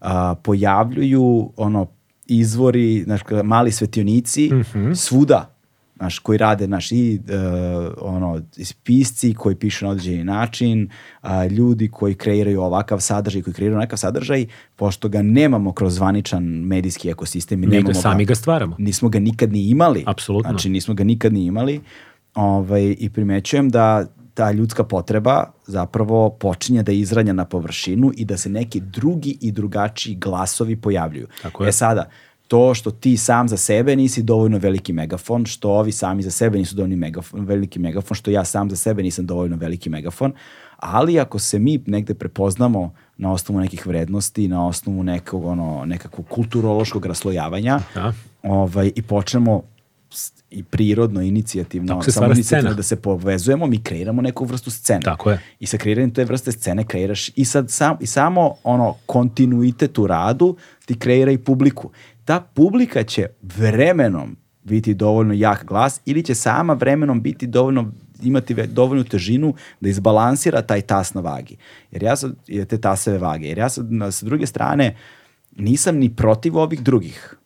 [0.01, 1.87] a, pojavljuju ono
[2.27, 4.93] izvori, znaš, mali svetionici Mhm.
[4.93, 5.56] svuda,
[5.97, 7.39] znaš, koji rade, znaš, i e,
[8.01, 8.40] ono,
[8.82, 10.90] pisci koji pišu na određeni način,
[11.20, 14.47] a, ljudi koji kreiraju ovakav sadržaj, koji kreiraju onakav sadržaj,
[14.77, 18.77] pošto ga nemamo kroz zvaničan medijski ekosistem i Nego nemamo sami ga stvaramo.
[18.78, 20.05] nismo ga nikad ni imali.
[20.06, 20.51] Apsolutno.
[20.51, 21.81] Znači, nismo ga nikad ni imali.
[22.35, 28.36] Ovaj, I primećujem da ta ljudska potreba zapravo počinje da izranja na površinu i da
[28.36, 31.27] se neki drugi i drugačiji glasovi pojavljuju.
[31.43, 31.68] Tako je.
[31.68, 32.09] E sada,
[32.48, 36.59] to što ti sam za sebe nisi dovoljno veliki megafon, što ovi sami za sebe
[36.59, 40.32] nisu dovoljno megafon, veliki megafon, što ja sam za sebe nisam dovoljno veliki megafon,
[40.77, 46.27] ali ako se mi negde prepoznamo na osnovu nekih vrednosti, na osnovu nekog, ono, nekakvog
[46.28, 48.12] kulturološkog raslojavanja, Da.
[48.43, 49.62] ovaj, i počnemo
[50.51, 52.77] i prirodno, inicijativno, Tako se samo inicijativno scena.
[52.77, 55.01] da se povezujemo, mi kreiramo neku vrstu scene.
[55.01, 55.40] Tako je.
[55.60, 60.06] I sa kreiranjem te vrste scene kreiraš i sad sam, i samo ono kontinuitet u
[60.06, 61.90] radu ti kreira i publiku.
[62.27, 67.93] Ta publika će vremenom biti dovoljno jak glas ili će sama vremenom biti dovoljno
[68.23, 71.57] imati dovoljnu težinu da izbalansira taj tas na vagi.
[71.90, 73.48] Jer ja sad, je te taseve vage.
[73.48, 74.97] Jer ja sad, na, sa druge strane,
[75.57, 77.36] nisam ni protiv ovih drugih.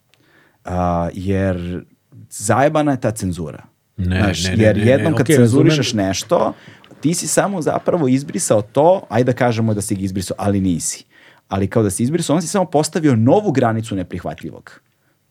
[0.65, 1.85] A, jer
[2.31, 3.65] zajebana je ta cenzura.
[3.97, 6.07] Ne, Znaš, ne, ne, jer ne, ne, jednom kad okej, cenzurišeš razumem.
[6.07, 6.52] nešto,
[7.01, 11.05] ti si samo zapravo izbrisao to, ajde da kažemo da si ga izbrisao, ali nisi.
[11.51, 14.81] Ali kao da si izbrisao, on si samo postavio novu granicu neprihvatljivog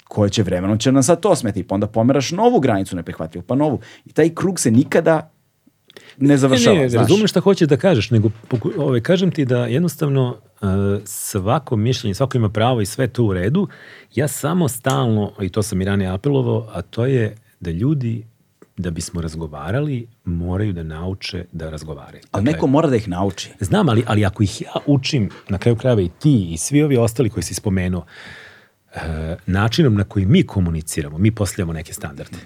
[0.07, 3.55] koja će vremenom će nam sad to smeti, pa onda pomeraš novu granicu neprihvatljivog, pa
[3.55, 3.79] novu.
[4.05, 5.31] I taj krug se nikada
[6.17, 6.75] ne završava.
[6.75, 7.01] Ne, ne, znaš.
[7.01, 10.69] razumem šta hoćeš da kažeš, nego poku- ovaj, kažem ti da jednostavno uh,
[11.05, 13.67] svako mišljenje, svako ima pravo i sve to u redu.
[14.15, 18.25] Ja samo stalno, i to sam i ranije apelovao, a to je da ljudi
[18.79, 22.23] da bismo razgovarali, moraju da nauče da razgovaraju.
[22.31, 23.49] Ali Dakle, neko mora da ih nauči.
[23.59, 26.97] Znam, ali, ali ako ih ja učim, na kraju krajeva i ti i svi ovi
[26.97, 28.05] ostali koji si spomenuo,
[28.93, 32.37] e, načinom na koji mi komuniciramo, mi postavljamo neke standarde.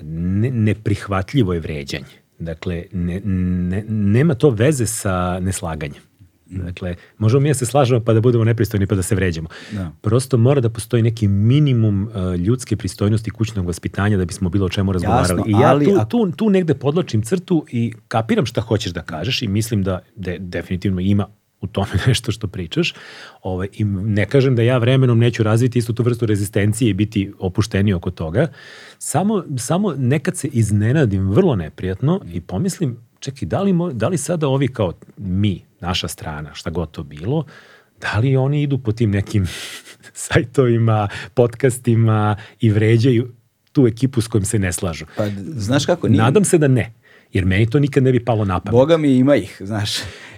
[0.00, 2.14] Ne, neprihvatljivo je vređanje.
[2.38, 6.02] Dakle, ne, ne, nema to veze sa neslaganjem.
[6.46, 9.48] Dakle, možemo mi da se slažemo pa da budemo nepristojni pa da se vređamo.
[9.72, 9.90] Da.
[10.00, 14.68] Prosto mora da postoji neki minimum e, ljudske pristojnosti kućnog vaspitanja da bismo bilo o
[14.68, 15.42] čemu razgovarali.
[15.46, 19.02] I ja ali tu, ako- tu, tu negde podlačim crtu i kapiram šta hoćeš da
[19.02, 21.26] kažeš i mislim da de, definitivno ima
[21.60, 22.94] u tome nešto što pričaš.
[23.42, 27.32] Ovaj, I ne kažem da ja vremenom neću razviti istu tu vrstu rezistencije i biti
[27.38, 28.48] opušteni oko toga.
[28.98, 34.18] Samo, samo nekad se iznenadim vrlo neprijatno i pomislim, čekaj, da li, mo- da li
[34.18, 37.44] sada ovi kao mi, naša strana, šta god to bilo,
[38.00, 39.46] da li oni idu po tim nekim
[40.26, 43.32] sajtovima, podcastima i vređaju
[43.72, 45.06] tu ekipu s kojim se ne slažu.
[45.16, 46.92] Pa, znaš kako, nije, Nadam se da ne,
[47.34, 48.72] jer meni to nikad ne bi palo na pamet.
[48.72, 49.90] Boga mi ima ih, znaš.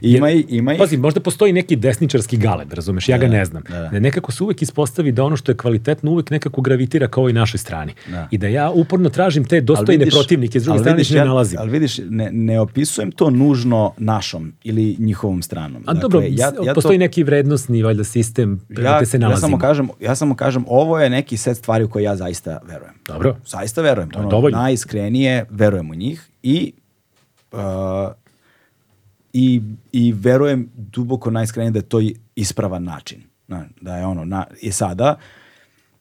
[0.02, 0.78] Ima, i- ima ih.
[0.78, 3.62] Pazi, možda postoji neki desničarski galeb, razumeš, ja ga ne znam.
[3.62, 3.88] da, da.
[3.88, 7.34] Da nekako se uvek ispostavi da ono što je kvalitetno uvek nekako gravitira kao i
[7.34, 7.92] našoj strani.
[8.08, 8.28] Da.
[8.30, 11.24] I da ja uporno tražim te dostojne vidiš- protivnike, s druge strane vidiš, ne ja-
[11.24, 11.58] nalazim.
[11.60, 15.82] Ali vidiš, ne, ne opisujem to nužno našom ili njihovom stranom.
[15.86, 19.20] A dobro, Dakle, ja, ja postoji to, neki vrednostni valjda sistem ja, gde se ja
[19.20, 19.40] nalazimo.
[19.40, 22.94] samo kažem, ja samo kažem, ovo je neki set stvari u koje ja zaista verujem.
[23.06, 23.36] Dobro.
[23.46, 24.10] Zaista verujem.
[24.12, 24.58] je Ono, dovoljno.
[24.58, 26.72] najiskrenije verujem u njih i
[27.52, 27.58] uh,
[29.32, 29.62] i,
[29.92, 32.00] i verujem duboko najiskrenije da je to
[32.34, 33.22] ispravan način.
[33.48, 35.16] Na, da je ono, na, i sada,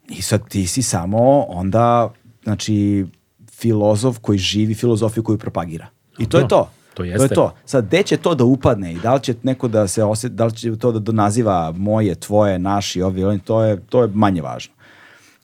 [0.09, 2.13] i sad ti si samo onda,
[2.43, 3.05] znači,
[3.51, 5.87] filozof koji živi filozofiju koju propagira.
[6.17, 6.47] I to je Dobro.
[6.47, 6.63] to.
[6.63, 7.35] To To je jeste.
[7.35, 7.53] to.
[7.65, 10.45] Sad, gde će to da upadne i da li će neko da se osjet, da
[10.45, 14.09] li će to da, da naziva moje, tvoje, naši, ovi, oni, to je, to je
[14.13, 14.73] manje važno.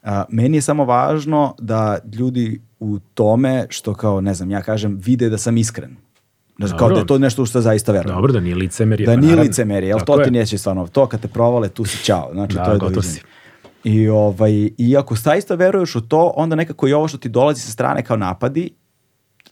[0.02, 4.98] A, meni je samo važno da ljudi u tome, što kao, ne znam, ja kažem,
[5.04, 5.96] vide da sam iskren.
[6.58, 8.16] Znaš, kao da je to nešto što zaista verujem.
[8.16, 9.06] Dobro, da nije licemerje.
[9.06, 9.48] Da pa nije naravno.
[9.48, 10.24] licemerje, jel to je.
[10.24, 13.02] ti neće stvarno, to kad te provale, tu si čao, znači Da, to je doviđenje.
[13.02, 13.20] si.
[13.84, 17.60] I, ovaj, I ako zaista veruješ u to, onda nekako i ovo što ti dolazi
[17.60, 18.70] sa strane kao napadi,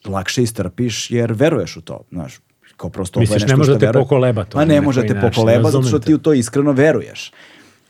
[0.06, 2.40] lakše istrpiš jer veruješ u to, znaš,
[2.77, 5.09] kao prosto Misliš, ne može što da te pokoleba to na ne neki može da
[5.09, 7.32] te način, pokoleba zato što ti u to iskreno veruješ.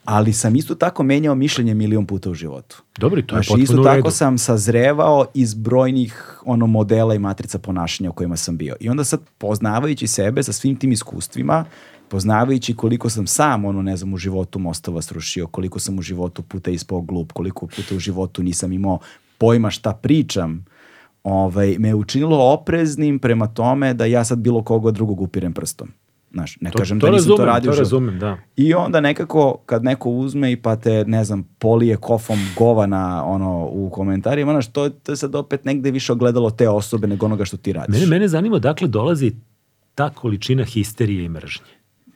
[0.05, 2.83] Ali sam isto tako menjao mišljenje milion puta u životu.
[2.97, 3.97] Dobro, to je potpuno isto u redu.
[3.97, 8.75] tako sam sazrevao iz brojnih ono modela i matrica ponašanja u kojima sam bio.
[8.79, 11.65] I onda sad poznavajući sebe sa svim tim iskustvima,
[12.09, 16.41] poznavajući koliko sam sam, ono, ne znam, u životu mostova srušio, koliko sam u životu
[16.41, 18.99] puta ispao glup, koliko puta u životu nisam imao
[19.37, 20.65] pojma šta pričam,
[21.23, 25.91] ovaj, me je učinilo opreznim prema tome da ja sad bilo koga drugog upirem prstom.
[26.33, 27.71] Znaš, ne To, kažem to da nisam razumem, to radio.
[27.71, 28.37] to razumem, da.
[28.55, 33.65] I onda nekako kad neko uzme i pa te, ne znam, polije kofom govana ono,
[33.71, 37.45] u komentarima, znaš, to, to je sad opet negde više ogledalo te osobe nego onoga
[37.45, 37.93] što ti radiš.
[37.93, 39.31] Mene, mene zanima dakle dolazi
[39.95, 41.65] ta količina histerije i mržnje.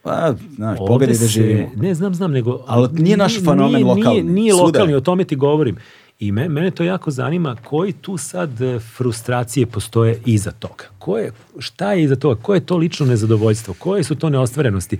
[0.03, 1.69] Pa, znaš, pogledaj da živimo.
[1.75, 2.63] Ne, znam, znam, nego...
[2.67, 5.77] Ali nije naš fenomen nije, lokalni, Nije, nije lokalni, o tome ti govorim.
[6.19, 10.83] I me, mene to jako zanima koji tu sad e, frustracije postoje iza toga.
[10.99, 12.41] Ko je, šta je iza toga?
[12.41, 13.73] Koje je to lično nezadovoljstvo?
[13.79, 14.97] Koje su to neostvarenosti?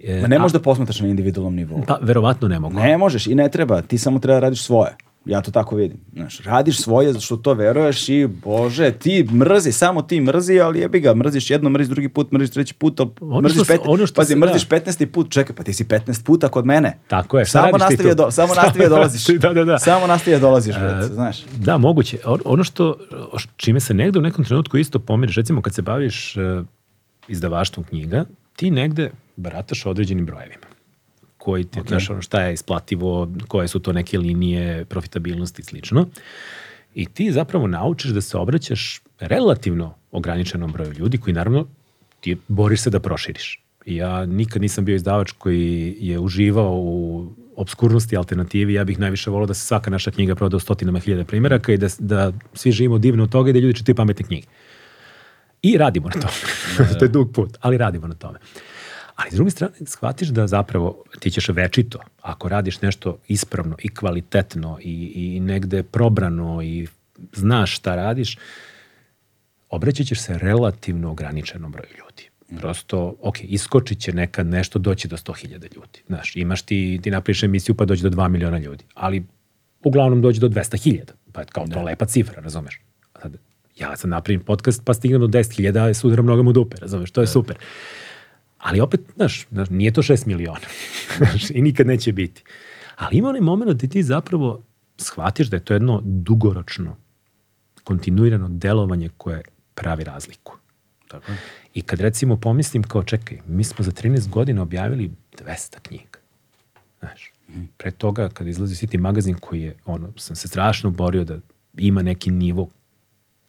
[0.00, 1.84] E, Ma ne možeš da posmatraš na individualnom nivou.
[1.86, 2.74] Pa, verovatno ne mogu.
[2.74, 4.96] Ne možeš i ne treba, ti samo treba da radiš svoje.
[5.28, 5.98] Ja to tako vidim.
[6.12, 10.80] Znaš, radiš svoje zato što to veruješ i bože, ti mrzi, samo ti mrzi, ali
[10.80, 14.14] jebi ga, mrziš jedno, mrziš drugi put, mrziš treći put, Ono mrziš pet, ono što
[14.14, 14.76] pazi, se- mrziš da.
[14.76, 15.06] 15.
[15.06, 16.98] put, čekaj, pa ti si 15 puta kod mene.
[17.08, 19.26] Tako je, šta Samo radiš ti nastavi, do, samo nastavi dolaziš.
[19.38, 19.78] Da, da, da.
[19.78, 21.44] Samo nastavi dolaziš, E, znaš.
[21.56, 22.18] Da, moguće.
[22.44, 22.96] Ono što,
[23.56, 26.40] čime se negde u nekom trenutku isto pomiriš, recimo kad se baviš e,
[27.28, 28.24] izdavaštvom knjiga,
[28.56, 30.66] ti negde barataš određenim brojevima
[31.38, 36.06] koji ti, znaš, ono šta je isplativo, koje su to neke linije profitabilnosti i slično.
[36.94, 41.66] I ti zapravo naučiš da se obraćaš relativno ograničenom broju ljudi koji naravno
[42.20, 43.62] ti boriš se da proširiš.
[43.86, 48.74] I ja nikad nisam bio izdavač koji je uživao u obskurnosti alternativi.
[48.74, 51.76] Ja bih najviše volao da se svaka naša knjiga proda u stotinama hiljada primjeraka i
[51.76, 54.46] da, da svi živimo divno od toga i da ljudi čitaju pametne knjige.
[55.62, 56.88] I radimo na tome.
[56.98, 58.38] to je dug put, ali radimo na tome.
[59.18, 63.88] Ali s druge strane, shvatiš da zapravo ti ćeš večito, ako radiš nešto ispravno i
[63.94, 66.86] kvalitetno i, i negde probrano i
[67.32, 68.38] znaš šta radiš,
[69.70, 72.28] obraćat ćeš se relativno ograničenom broju ljudi.
[72.60, 76.02] Prosto, ok, iskočit će nekad nešto doći do 100.000 ljudi.
[76.06, 79.24] Znaš, imaš ti, ti napriš emisiju pa dođe do 2 miliona ljudi, ali
[79.84, 82.80] uglavnom dođe do 200.000, pa je kao to lepa cifra, razumeš?
[83.22, 83.36] Sad,
[83.76, 87.20] ja sam napravim podcast pa stignem do 10.000, a sudaram nogama u dupe, razumeš, to
[87.20, 87.56] je super.
[88.58, 90.60] Ali opet, znaš, znaš, nije to 6 miliona.
[91.18, 92.42] Znaš, I nikad neće biti.
[92.96, 94.62] Ali ima onaj moment da ti zapravo
[94.96, 96.96] shvatiš da je to jedno dugoročno,
[97.84, 99.42] kontinuirano delovanje koje
[99.74, 100.56] pravi razliku.
[101.08, 101.32] Tako.
[101.74, 105.10] I kad recimo pomislim kao, čekaj, mi smo za 13 godina objavili
[105.44, 106.18] 200 knjiga.
[106.98, 107.32] Znaš,
[107.76, 111.38] pre toga kad izlazi City magazin koji je, ono, sam se strašno borio da
[111.76, 112.68] ima neki nivo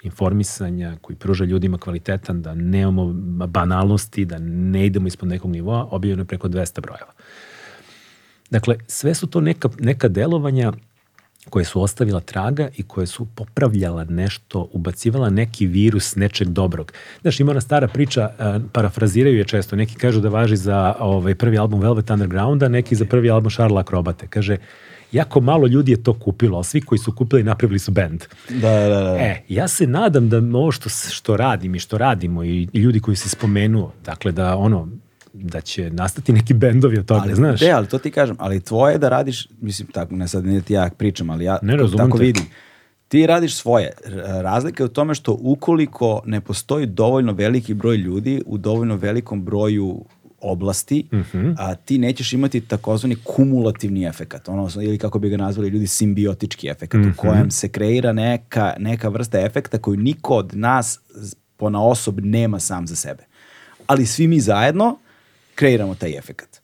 [0.03, 3.13] informisanja koji pruža ljudima kvalitetan, da nemamo
[3.47, 7.11] banalnosti, da ne idemo ispod nekog nivoa, objavljeno je preko 200 brojeva.
[8.49, 10.73] Dakle, sve su to neka, neka delovanja
[11.49, 16.93] koje su ostavila traga i koje su popravljala nešto, ubacivala neki virus nečeg dobrog.
[17.21, 18.29] Znaš, ima ona stara priča,
[18.71, 23.05] parafraziraju je često, neki kažu da važi za ovaj, prvi album Velvet Undergrounda, neki za
[23.05, 24.27] prvi album Charles Akrobate.
[24.27, 24.57] Kaže,
[25.11, 28.23] jako malo ljudi je to kupilo, ali svi koji su kupili napravili su band.
[28.49, 29.15] Da, da, da.
[29.19, 32.99] E, ja se nadam da ovo što, što radim i što radimo i, i ljudi
[32.99, 34.87] koji se spomenuo, dakle da ono,
[35.33, 37.59] da će nastati neki bendovi od toga, ali, znaš?
[37.59, 40.61] De, ali to ti kažem, ali tvoje je da radiš, mislim, tako, ne sad ne
[40.61, 42.23] ti ja pričam, ali ja Ne tako te.
[42.23, 42.43] vidim.
[43.07, 43.91] Ti radiš svoje.
[44.41, 49.45] Razlika je u tome što ukoliko ne postoji dovoljno veliki broj ljudi u dovoljno velikom
[49.45, 50.05] broju
[50.41, 51.51] oblasti, Mhm.
[51.57, 56.67] a ti nećeš imati takozvani kumulativni efekat, ono, ili kako bi ga nazvali ljudi, simbiotički
[56.67, 57.09] efekat, Mhm.
[57.09, 60.99] u kojem se kreira neka, neka vrsta efekta koju niko od nas
[61.57, 63.23] pona osob nema sam za sebe.
[63.87, 64.97] Ali svi mi zajedno
[65.55, 66.61] kreiramo taj efekat.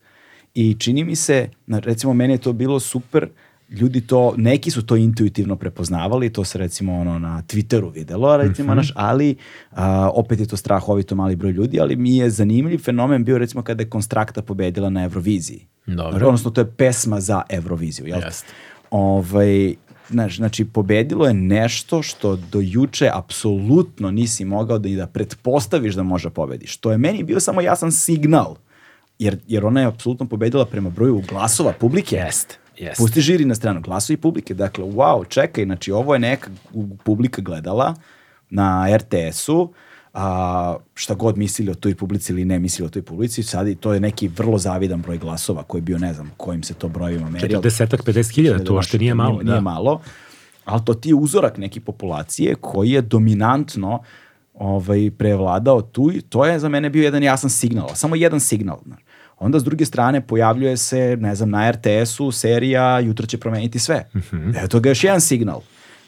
[0.54, 3.28] I čini mi se, recimo meni je to bilo super,
[3.70, 8.74] ljudi to, neki su to intuitivno prepoznavali, to se recimo ono na Twitteru videlo, recimo
[8.74, 9.36] naš, ali
[9.70, 13.62] a, opet je to strahovito mali broj ljudi, ali mi je zanimljiv fenomen bio recimo
[13.62, 15.66] kada je Konstrakta pobedila na Euroviziji.
[15.86, 16.26] Dobro.
[16.26, 18.20] Odnosno to je pesma za Euroviziju, jel?
[18.20, 18.26] te?
[18.26, 18.52] Jeste.
[18.90, 19.74] Ovaj,
[20.08, 25.94] znaš, znači, pobedilo je nešto što do juče apsolutno nisi mogao da i da pretpostaviš
[25.94, 26.76] da može pobediš.
[26.76, 28.56] To je meni bio samo jasan signal.
[29.18, 32.16] Jer, jer ona je apsolutno pobedila prema broju glasova publike.
[32.16, 33.02] Jeste, jeste.
[33.02, 34.54] Pusti žiri na stranu, glasovi publike.
[34.54, 36.50] Dakle, wow, čekaj, znači ovo je neka
[37.04, 37.94] publika gledala
[38.50, 39.72] na RTS-u,
[40.14, 43.74] a, šta god mislili o toj publici ili ne mislili o toj publici, sad i
[43.74, 46.88] to je neki vrlo zavidan broj glasova koji je bio, ne znam, kojim se to
[46.88, 47.54] brojima meri.
[47.54, 49.42] ali- 40-ak, 50 hiljada, to uopšte nije malo.
[49.42, 49.60] Nije da.
[49.60, 50.00] malo,
[50.64, 54.02] ali to ti je uzorak neke populacije koji je dominantno
[54.54, 58.78] ovaj, prevladao tu i to je za mene bio jedan jasan signal, samo jedan signal.
[58.86, 59.00] znaš.
[59.38, 64.06] Onda s druge strane pojavljuje se, ne znam, na RTS-u serija Jutro će promeniti sve.
[64.64, 65.60] Eto ga još jedan signal.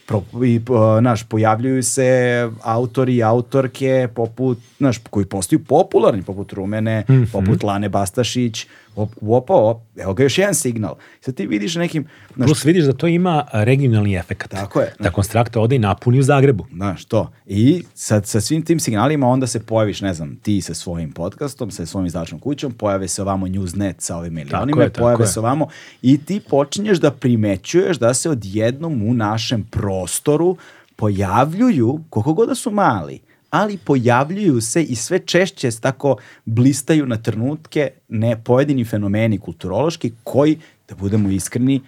[0.07, 6.53] Pro, i, uh, naš, pojavljuju se autori i autorke poput, naš, koji postaju popularni, poput
[6.53, 8.67] Rumene, poput Lane Bastašić,
[8.99, 10.97] op, opa, op, evo ga još jedan signal.
[11.21, 12.07] Sad ti vidiš nekim,
[12.37, 14.51] naš, Plus vidiš da to ima regionalni efekt.
[14.51, 14.95] Tako je.
[14.99, 16.67] Da konstrakta ode i napuni u Zagrebu.
[16.73, 17.33] Znaš, to.
[17.47, 21.71] I sad sa svim tim signalima onda se pojaviš, ne znam, ti sa svojim podcastom,
[21.71, 25.69] sa svojim izdavačnom kućom, pojave se ovamo Newsnet sa ovim milionima, je, pojave se ovamo
[26.03, 30.57] i ti počinješ da primećuješ da se odjednom u našem prostoru
[30.97, 33.21] pojavljuju, koliko god da su mali,
[33.51, 40.59] ali pojavljuju se i sve češće tako blistaju na trenutke ne pojedini fenomeni kulturološki koji,
[40.89, 41.81] da budemo iskreni,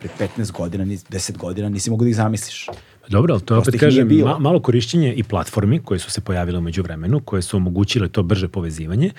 [0.00, 2.68] pre 15 godina, ni- 10 godina nisi mogu da ih zamisliš.
[3.10, 6.58] Dobro, ali to je opet kažem, ma, malo korišćenje i platformi koje su se pojavile
[6.58, 9.10] umeđu vremenu, koje su omogućile to brže povezivanje.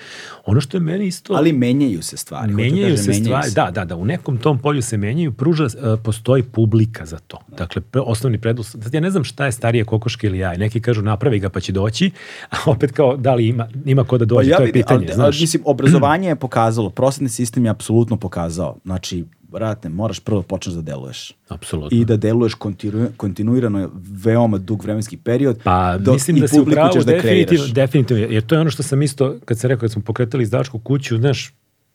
[0.46, 1.34] Ono što je meni isto...
[1.34, 2.52] Ali menjaju se stvari.
[2.52, 5.64] da menjaju kažem, se stvari, da, da, da, u nekom tom polju se menjaju, pruža,
[5.64, 7.38] e, postoji publika za to.
[7.58, 10.80] Dakle, pre- osnovni preduslov, sad ja ne znam šta je starije kokoške ili jaj, neki
[10.80, 12.10] kažu napravi ga pa će doći,
[12.50, 15.14] a opet kao da li ima, ima ko da dođe, to je pitanje, Pa ali,
[15.14, 15.36] znaš.
[15.36, 18.76] ali, mislim, obrazovanje je pokazalo, prosvetni sistem je apsolutno pokazao.
[18.84, 21.32] Znači, brate, moraš prvo da počneš da deluješ.
[21.48, 21.98] Apsolutno.
[21.98, 25.58] I da deluješ kontinu, kontinuirano veoma dug vremenski period.
[25.64, 28.60] Pa do- mislim da si u publiku pravu ćeš da definitivno, definitivno, jer to je
[28.60, 31.52] ono što sam isto, kad sam rekao, kad smo pokretali izdavačku kuću, znaš,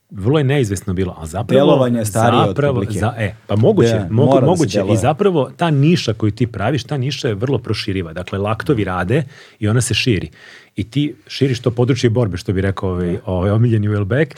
[0.10, 1.60] vrlo je neizvesno bilo, a zapravo...
[1.60, 3.00] Delovanje je starije od zapravo, publike.
[3.00, 4.78] Za, e, pa moguće, Da, mogu, da moguće.
[4.78, 4.94] deluje.
[4.94, 8.14] I zapravo ta niša koju ti praviš, ta niša je vrlo proširiva.
[8.14, 9.24] Dakle, laktovi rade
[9.60, 10.30] i ona se širi.
[10.76, 14.36] I ti širiš to područje borbe, što bi rekao ovaj, ovaj omiljeni Wellbeck.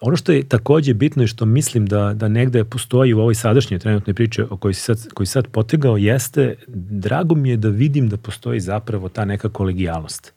[0.00, 3.78] Ono što je takođe bitno i što mislim da, da negde postoji u ovoj sadašnjoj
[3.78, 8.08] trenutnoj priči o kojoj si sad, koji sad potegao jeste, drago mi je da vidim
[8.08, 10.34] da postoji zapravo ta neka kolegijalnost.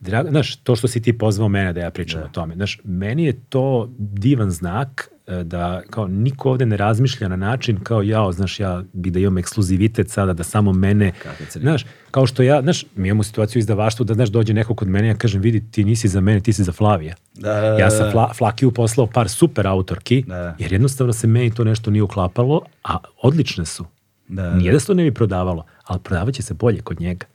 [0.00, 3.24] Drago, znaš, to što si ti pozvao mene da ja pričam o tome, znaš, meni
[3.24, 5.10] je to divan znak
[5.44, 9.38] da kao niko ovde ne razmišlja na način kao ja, znaš, ja bi da imam
[9.38, 11.12] ekskluzivitet sada, da samo mene,
[11.52, 15.08] znaš, kao što ja, znaš, mi imamo situaciju izdavaštvu da, znaš, dođe neko kod mene
[15.08, 17.14] ja kažem, vidi, ti nisi za mene, ti si za Flavija.
[17.34, 18.10] Da, da, da, Ja sam da.
[18.12, 20.56] Fla, Flakiju poslao par super autorki, Da, da.
[20.58, 23.84] jer jednostavno se meni to nešto nije uklapalo, a odlične su.
[24.28, 27.26] Da, Nije da se to ne bi prodavalo, ali prodavaće se bolje kod njega.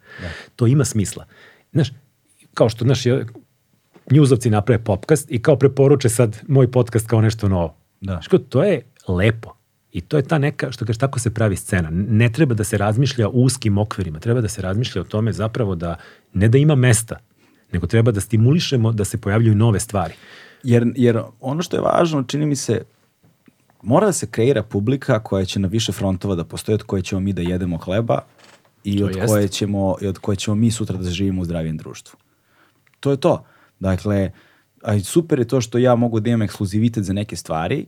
[0.55, 1.26] To ima smisla.
[1.73, 1.91] Znaš,
[2.53, 3.26] kao što, znaš, ja-
[4.11, 7.77] njuzovci naprave podcast i kao preporuče sad moj podcast kao nešto novo.
[8.02, 8.19] Da.
[8.30, 9.53] Kao, to je lepo.
[9.91, 11.90] I to je ta neka, što kaže, tako se pravi scena.
[11.91, 15.76] Ne treba da se razmišlja u uskim okvirima, treba da se razmišlja o tome zapravo
[15.76, 15.95] da,
[16.34, 17.19] ne da ima mesta,
[17.72, 20.14] nego treba da stimulišemo da se pojavljuju nove stvari.
[20.64, 22.82] Jer, jer ono što je važno, čini mi se,
[23.82, 27.22] mora da se kreira publika koja će na više frontova da postoji, od koje ćemo
[27.22, 28.19] mi da jedemo hleba
[28.84, 29.28] i To od, jest.
[29.28, 32.19] koje ćemo, i od koje ćemo mi sutra da živimo u zdravijem društvu.
[32.99, 33.45] To je to.
[33.80, 34.32] Dakle,
[34.84, 37.86] a i super je to što ja mogu da imam ekskluzivitet za neke stvari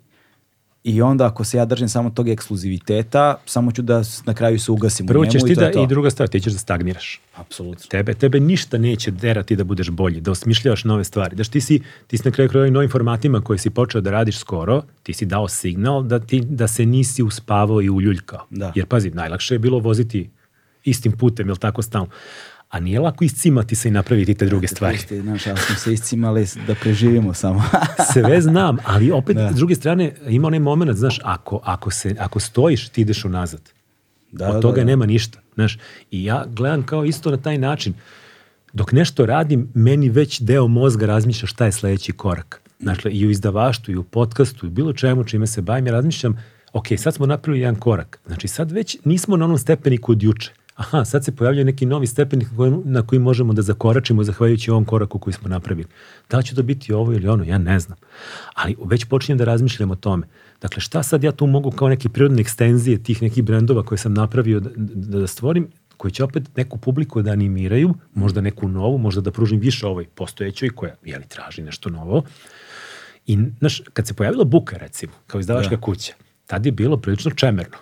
[0.84, 4.72] i onda ako se ja držim samo tog ekskluziviteta, samo ću da na kraju se
[4.72, 5.84] ugasim Prvo u njemu ćeš i ti to da, je to.
[5.84, 7.22] i druga stvar, ti ćeš da stagniraš.
[7.36, 7.86] Apsolutno.
[7.90, 11.36] Tebe, tebe ništa neće derati da budeš bolji, da osmišljavaš nove stvari.
[11.36, 14.38] Daš ti si, ti si na kraju ovim novim formatima koje si počeo da radiš
[14.38, 18.48] skoro, ti si dao signal da, ti, da se nisi uspavao i uljuljkao.
[18.50, 18.72] Da.
[18.76, 20.30] Jer pazi, najlakše je bilo voziti
[20.84, 22.10] istim putem, jel tako stalno?
[22.74, 24.98] A nije lako iscimati se i napraviti te druge stvari.
[24.98, 27.64] Pusti, Znaš, ja smo se iscimali da preživimo samo.
[28.14, 29.52] Sve znam, ali opet Da.
[29.52, 33.62] s druge strane ima onaj moment, znaš, ako, ako, se, ako stojiš, ti ideš unazad.
[34.32, 34.86] Da, Od da, toga da.
[34.86, 35.40] nema ništa.
[35.56, 35.78] Znaš,
[36.12, 37.94] I ja gledam kao isto na taj način.
[38.74, 42.62] Dok nešto radim, meni već deo mozga razmišlja šta je sledeći korak.
[42.80, 46.38] Dakle, i u izdavaštvu, i u podcastu, i bilo čemu čime se bavim, ja razmišljam,
[46.74, 48.20] ok, sad smo napravili jedan korak.
[48.28, 50.52] Znači, sad već nismo na onom stepeniku od juče.
[50.76, 52.48] Aha, sad se pojavljaju neki novi stepenik
[52.86, 55.88] na koji, možemo da zakoračimo zahvaljujući ovom koraku koji smo napravili.
[56.30, 57.98] Da li će to biti ovo ili ono, ja ne znam.
[58.54, 60.28] Ali već počinjem da razmišljam o tome.
[60.62, 64.14] Dakle, šta sad ja tu mogu kao neke prirodne ekstenzije tih nekih brendova koje sam
[64.14, 65.68] napravio da, da, da stvorim,
[65.98, 70.06] koji će opet neku publiku da animiraju, možda neku novu, možda da pružim više ovoj
[70.06, 72.24] postojećoj koja, jeli, traži nešto novo.
[73.28, 75.82] I, znaš, kad se pojavila Buka, recimo, kao izdavačka Da.
[75.82, 76.14] kuća,
[76.46, 77.78] tad je bilo prilično čemerno.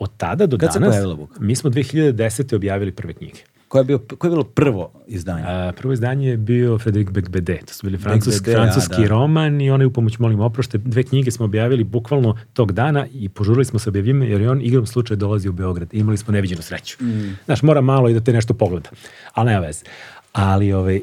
[0.00, 0.96] Od tada do Kad danas,
[1.40, 2.54] mi smo 2010.
[2.54, 3.40] objavili prve knjige.
[3.68, 5.44] Koje je, bio, koje je bilo prvo izdanje?
[5.46, 7.60] A, prvo izdanje je bio Frederik Becbede.
[7.66, 9.08] To su bili francuski, Becbede, a, francuski da.
[9.08, 10.78] roman i onaj u pomoć molim oprošte.
[10.78, 14.60] Dve knjige smo objavili bukvalno tog dana i požurili smo se objavljivima jer je on
[14.62, 15.94] igrom slučaja dolazi u Beograd.
[15.94, 17.04] Imali smo neviđenu sreću.
[17.04, 17.36] Mm.
[17.44, 18.90] Znaš, mora malo i da te nešto pogleda.
[19.34, 19.84] Ali nema veze.
[20.32, 21.00] Ali ovaj,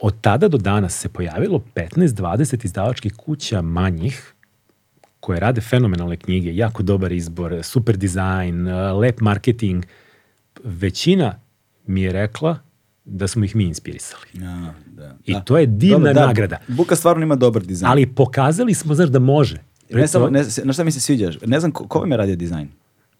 [0.00, 4.34] od tada do danas se pojavilo 15-20 izdavačkih kuća manjih
[5.20, 9.84] koje rade fenomenalne knjige, jako dobar izbor, super dizajn, eh, lep marketing.
[10.64, 11.40] Većina
[11.86, 12.58] mi je rekla
[13.04, 14.24] da smo ih mi inspirisali.
[14.34, 15.16] Ja, da.
[15.26, 15.40] I da.
[15.40, 16.58] to je divna Dobro, da, nagrada.
[16.68, 17.90] Buka stvarno ima dobar dizajn.
[17.90, 19.56] Ali pokazali smo, znaš, da može.
[19.90, 21.38] ne samo, ne, na šta mi se sviđaš?
[21.46, 22.68] Ne znam ko, ko vam je radio dizajn?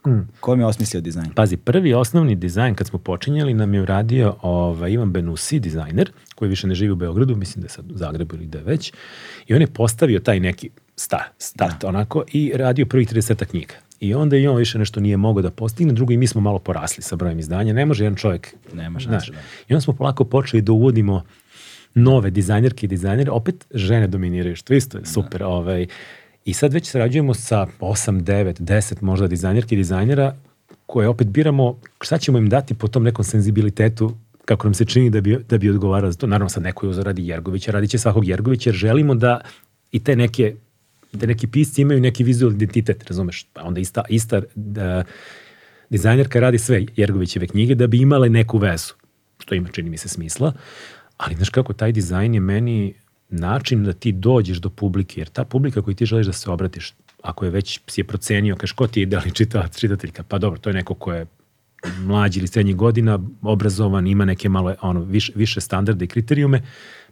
[0.07, 0.21] Mm.
[0.41, 1.31] Ko vam je osmislio dizajn?
[1.35, 6.49] Pazi, prvi osnovni dizajn kad smo počinjali nam je uradio ovaj, Ivan Benusi, dizajner, koji
[6.49, 8.93] više ne živi u Beogradu, mislim da je sad u Zagrebu ili da je već.
[9.47, 13.75] I on je postavio taj neki start, start onako i radio prvih 30 knjiga.
[14.01, 16.59] I onda i on više nešto nije mogao da postigne, drugo i mi smo malo
[16.59, 17.73] porasli sa brojem izdanja.
[17.73, 18.55] Ne može jedan čovjek...
[18.73, 19.39] Nema šanse, da.
[19.69, 21.23] I onda smo polako počeli da uvodimo
[21.95, 25.43] nove dizajnerke i dizajnere, opet žene dominiraju, što isto je super.
[25.43, 25.87] Ovaj.
[26.45, 30.37] I sad već sarađujemo sa 8, 9, 10 možda dizajnerki i dizajnera
[30.87, 35.11] koje opet biramo šta ćemo im dati po tom nekom senzibilitetu kako nam se čini
[35.11, 36.27] da bi, da bi odgovarao za to.
[36.27, 39.41] Naravno sad neko je uzor radi Jergovića, radit će svakog Jergovića jer želimo da
[39.93, 40.55] i te neke
[41.13, 43.47] da neki pisci imaju neki vizualni identitet, razumeš?
[43.53, 45.05] Pa onda ista, ista da,
[45.91, 48.95] dizajnerka radi sve Jergovićeve knjige da bi imale neku vezu,
[49.39, 50.53] što ima, čini mi se, smisla.
[51.17, 52.95] Ali znaš kako, taj dizajn je meni
[53.31, 56.95] način da ti dođeš do publike, jer ta publika koju ti želiš da se obratiš,
[57.23, 60.59] ako je već si je procenio, kaš ko ti je idealni čitalac, čitateljka, pa dobro,
[60.59, 61.27] to je neko ko je
[61.99, 66.63] mlađi ili srednjih godina, obrazovan, ima neke malo ono, više, više standarde i kriterijume,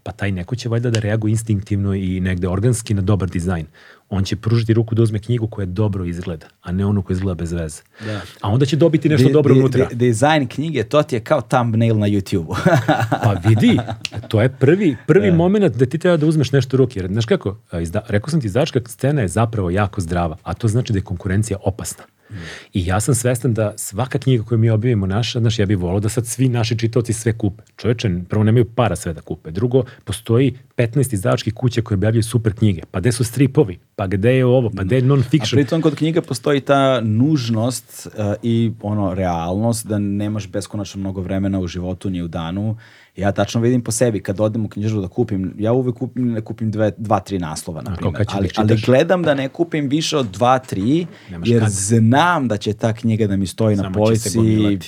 [0.02, 3.66] pa taj neko će valjda da reaguje instinktivno i negde organski na dobar dizajn.
[4.10, 7.34] On će pružiti ruku da uzme knjigu koja dobro izgleda, a ne onu koja izgleda
[7.34, 7.82] bez veze.
[8.06, 8.20] Da.
[8.40, 9.86] A onda će dobiti nešto Di- dobro di- unutra.
[9.86, 12.54] di- dizajn knjige, to ti je kao thumbnail na YouTube.
[13.24, 13.78] Pa vidi,
[14.28, 17.00] to je prvi, prvi moment da ti treba da uzmeš nešto u ruke.
[17.00, 20.54] Jer, znaš kako, a, izda, rekao sam ti, izdavačka scena je zapravo jako zdrava, a
[20.54, 22.04] to znači da je konkurencija opasna.
[22.72, 26.00] I ja sam svestan da svaka knjiga koju mi objavimo naša, znaš, ja bih volao
[26.00, 27.62] da sad svi naši čitaoci sve kupe.
[27.76, 29.50] Čoveče, prvo nemaju para sve da kupe.
[29.50, 32.82] Drugo, postoji 15 izdavačkih kuća koje objavljaju super knjige.
[32.90, 33.78] Pa gde su stripovi?
[33.96, 34.70] Pa gde je ovo?
[34.76, 35.54] Pa gde je A non-fiction?
[35.54, 41.60] pritom kod knjiga postoji ta nužnost uh, i ono realnost da nemaš beskonačno mnogo vremena
[41.60, 42.76] u životu ni u danu.
[43.18, 46.40] Ja tačno vidim po sebi kad odem u knjižaru da kupim, ja uvek kupim, ne
[46.40, 48.26] kupim dve, dva, tri naslova, na primjer.
[48.26, 51.70] da Ali, ali gledam da ne kupim više od dva, tri, Nemaš jer kad.
[51.72, 54.78] znam da će ta knjiga da mi stoji na Samo se polici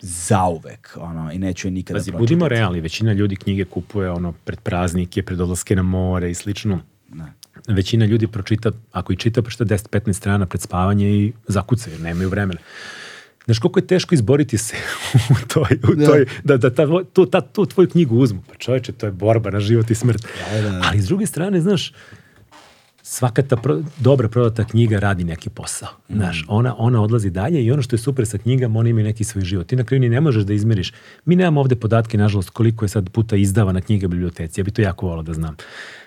[0.00, 2.22] zauvek, ono, i neću je nikada Pazi, pročitati.
[2.22, 6.80] budimo realni, većina ljudi knjige kupuje ono pred praznike, pred odlaske na more i slično.
[7.08, 7.26] Da.
[7.68, 12.28] Većina ljudi pročita, ako i čita, pročita 10-15 strana pred spavanje i zakuca, jer nemaju
[12.28, 12.60] vremena.
[13.46, 14.74] Znaš koliko je teško izboriti se
[15.34, 16.06] u toj, u Da.
[16.06, 18.42] toj da, da ta, tu, ta, tu tvoju knjigu uzmu.
[18.48, 20.26] Pa čoveče, to je borba na život i smrt.
[20.52, 20.82] Da, da, da.
[20.84, 21.92] Ali s druge strane, znaš,
[23.02, 25.88] svaka ta pro, dobra prodata knjiga radi neki posao.
[26.08, 29.24] Znaš, ona, ona odlazi dalje i ono što je super sa knjigama, ona ima neki
[29.24, 29.66] svoj život.
[29.66, 30.92] Ti na kraju ni ne možeš da izmeriš.
[31.24, 34.60] Mi nemamo ovde podatke, nažalost, koliko je sad puta izdavana knjiga u biblioteci.
[34.60, 35.56] Ja bi to jako volao da znam.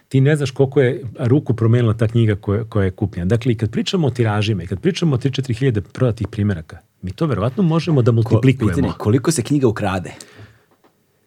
[0.07, 3.25] Ti ne znaš koliko je ruku promenila ta knjiga koja, koja je kupljena.
[3.25, 7.11] Dakle, i kad pričamo o tiražima i kad pričamo o 3-4 hiljade prodatih primjeraka, mi
[7.11, 8.75] to verovatno možemo da Ko- multiplikujemo.
[8.75, 10.11] pitanje, koliko se knjiga ukrade?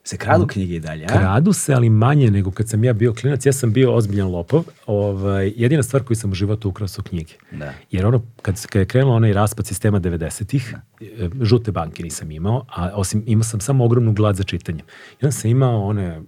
[0.04, 1.08] Se kradu knjige i dalje, a?
[1.08, 3.46] Kradu se, ali manje nego kad sam ja bio klinac.
[3.46, 4.64] Ja sam bio ozbiljan lopov.
[4.86, 7.32] Ovaj, jedina stvar koju sam u životu ukrao su knjige.
[7.52, 7.72] Da.
[7.90, 12.66] Jer ono, kad, kad je krenulo onaj raspad sistema 90-ih, e, žute banke nisam imao,
[12.68, 14.82] a osim imao sam samo ogromnu glad za čitanje.
[15.22, 16.22] Onda sam imao one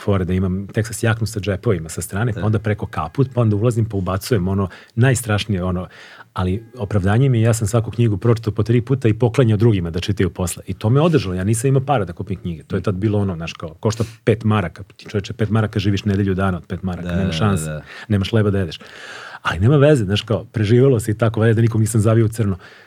[0.00, 3.56] fore da imam Texas jaknu sa džepovima sa strane, pa onda preko kaput, pa onda
[3.56, 5.88] ulazim pa ubacujem ono najstrašnije ono,
[6.32, 9.90] ali opravdanje mi je ja sam svaku knjigu pročitao po tri puta i poklanjao drugima
[9.90, 10.62] da čitaju posle.
[10.66, 12.62] I to me održalo, ja nisam imao para da kupim knjige.
[12.62, 16.04] To je tad bilo ono, znaš kao, košta pet maraka, ti čoveče, pet maraka živiš
[16.04, 17.82] nedelju dana od pet maraka, Da, nema da, šanse, da.
[18.08, 18.78] nemaš leba da jedeš.
[19.42, 22.28] Ali nema veze, znaš kao, preživelo se i tako, valjda da nikom nisam zavio u
[22.28, 22.56] crno.
[22.56, 22.83] E,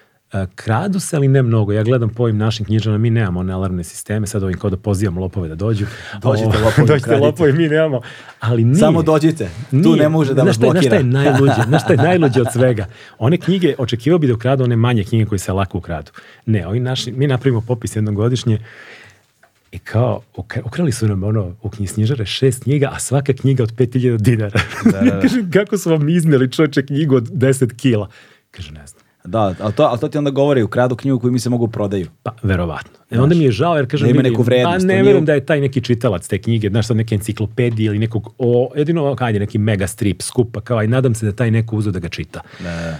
[0.55, 1.71] kradu se, ali ne mnogo.
[1.71, 4.77] Ja gledam po ovim našim knjižama, mi nemamo one alarmne sisteme, sad ovim kao da
[4.77, 5.85] pozivamo lopove da dođu.
[6.21, 7.25] Dođite, lopovi, dođite ukradite.
[7.25, 8.01] lopovi, mi nemamo.
[8.39, 8.75] Ali nije.
[8.75, 9.97] Samo dođite, tu Nije.
[9.97, 10.81] ne može da vas blokira.
[10.81, 11.61] Znaš šta je najluđe?
[11.67, 12.85] Znaš šta je najluđe od svega?
[13.17, 16.11] One knjige, očekivao bi da ukradu one manje knjige koje se lako ukradu.
[16.45, 18.59] Ne, ovi naši, mi napravimo popis jednom godišnje
[19.71, 23.73] i kao, ukra- ukrali su nam ono, u knjižare šest knjiga, a svaka knjiga od
[23.75, 24.59] 5000 dinara.
[24.85, 25.19] Da, da, da.
[25.21, 28.09] Kažem, kako su vam izneli čovječe knjigu od 10 kila?
[28.51, 29.06] Kaže, ne znam.
[29.27, 32.07] Da, ali to, ali to ti onda govori, ukradu knjigu koju mi se mogu prodaju.
[32.23, 32.99] Pa, verovatno.
[33.09, 35.25] E, onda mi je žao jer kažem, Da ima neku vrednost, a to ne verujem
[35.25, 39.15] da je taj neki čitalac te knjige, znaš sad neke enciklopedije ili nekog, o, jedino,
[39.19, 42.09] ajde, neki mega strip skupa, kao, i nadam se da taj neko uzo da ga
[42.09, 42.41] čita.
[42.59, 42.97] Da, da.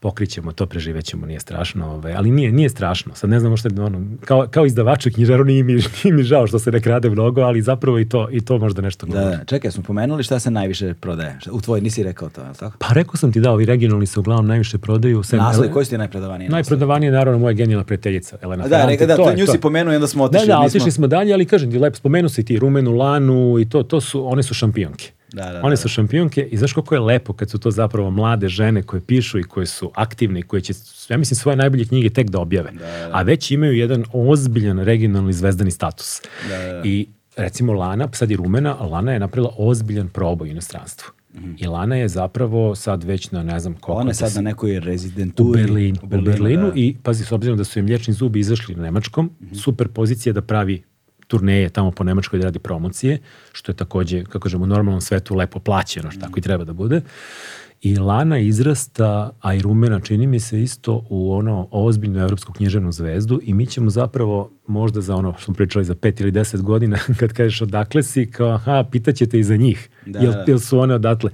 [0.00, 3.14] Pokrićemo to, preživećemo, nije strašno, ovaj, ali nije, nije strašno.
[3.14, 5.72] Sad ne znamo šta je, ono, kao, kao izdavaču knjižaru nije mi,
[6.04, 8.82] nije mi žao što se ne krade mnogo, ali zapravo i to, i to možda
[8.82, 9.36] nešto Da, govori.
[9.36, 9.44] da.
[9.44, 11.38] Čekaj, smo pomenuli šta se najviše prodaje.
[11.50, 12.76] U tvoj nisi rekao to, je li tako?
[12.78, 15.22] Pa rekao sam ti da, ovi regionalni se uglavnom najviše prodaju.
[15.22, 16.44] Sem, Naslovi, koji su ti najprodavaniji?
[16.44, 16.54] naslovi?
[16.54, 19.60] Najprodavanije je naravno moja genijalna prijateljica, Elena Da, Ferrante, rekao, da, to to nju si
[19.60, 20.46] pomenuo i onda smo Da, otišli.
[20.48, 23.68] da, mi otišli smo dalje, ali kažem ti, lepo, spomenu si ti Rumenu, Lanu i
[23.68, 25.10] to, to su, one su šampionke.
[25.32, 28.10] Da, da, One da, su šampionke i znaš koliko je lepo kad su to zapravo
[28.10, 30.72] mlade žene koje pišu i koje su aktivne i koje će,
[31.08, 32.72] ja mislim, svoje najbolje knjige tek da objave.
[33.12, 36.20] A već imaju jedan ozbiljan regionalni zvezdani status.
[36.84, 41.12] I recimo Lana, sad je rumena, Lana je napravila ozbiljan proboj u inostranstvu.
[41.58, 44.00] I Lana je zapravo sad već na ne znam koliko...
[44.00, 45.62] Ona je sad na nekoj u rezidenturi.
[45.62, 46.72] Berlinu, u Berlinu, da.
[46.74, 50.42] i pazi, s obzirom da su im mliječni zubi izašli na nemačkom, super pozicija da
[50.42, 50.82] pravi
[51.30, 53.18] turneje tamo po Nemačkoj da radi promocije,
[53.52, 56.72] što je takođe, kako kažemo, u normalnom svetu lepo plaćeno, što tako i treba da
[56.72, 57.00] bude.
[57.82, 62.92] I Lana izrasta, a i Rumena čini mi se isto u ono ozbiljnu evropsku književnu
[62.92, 66.62] zvezdu i mi ćemo zapravo možda za ono što smo pričali za pet ili deset
[66.62, 70.44] godina, kad kažeš odakle si, kao aha, pitaćete i za njih, Da, jel, da.
[70.46, 71.30] jel su one odatle.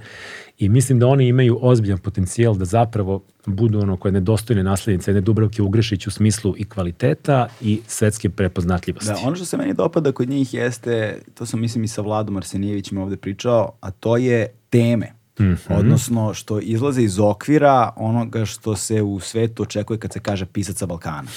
[0.57, 5.21] I mislim da oni imaju ozbiljan potencijal da zapravo budu ono koje nedostojne naslednice jedne
[5.21, 9.09] Dubravke Ugrešić u smislu i kvaliteta i svetske prepoznatljivosti.
[9.09, 12.37] Da, ono što se meni dopada kod njih jeste, to sam mislim i sa Vladom
[12.37, 15.11] Arsenijevićem ovde pričao, a to je teme.
[15.39, 15.53] Mhm.
[15.69, 20.77] Odnosno što izlaze iz okvira onoga što se u svetu očekuje kad se kaže pisac
[20.77, 21.27] sa Balkana.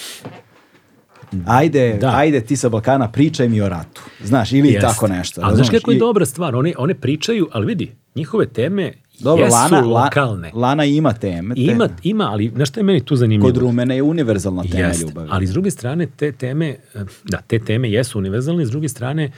[1.47, 2.13] Ajde, Da.
[2.17, 4.03] ajde ti sa Balkana pričaj mi o ratu.
[4.25, 4.81] Znaš, ili Jeste.
[4.81, 5.41] tako nešto.
[5.45, 9.45] Ali znaš kako je I- dobra stvar, one, one pričaju, ali vidi, njihove teme Dobro,
[9.45, 10.51] jesu Lana, La- lokalne.
[10.55, 11.55] Lana ima teme.
[11.55, 13.49] te- Ima, ima, ali znaš šta je meni tu zanimljivo?
[13.49, 15.29] Kod Rumene je univerzalna tema Jeste, ljubavi.
[15.33, 16.77] ali s druge strane te teme,
[17.25, 19.31] da, te teme jesu univerzalne, s druge strane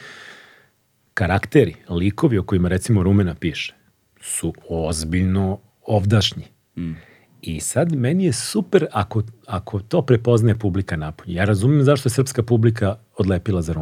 [1.15, 3.75] karakteri, likovi o kojima recimo Rumena piše,
[4.21, 6.45] su ozbiljno ovdašnji.
[6.77, 6.93] Mm.
[7.43, 11.35] I sad meni je super ako, ako to prepoznaje publika napolje.
[11.35, 13.73] Ja razumijem zašto je srpska publika odlepila za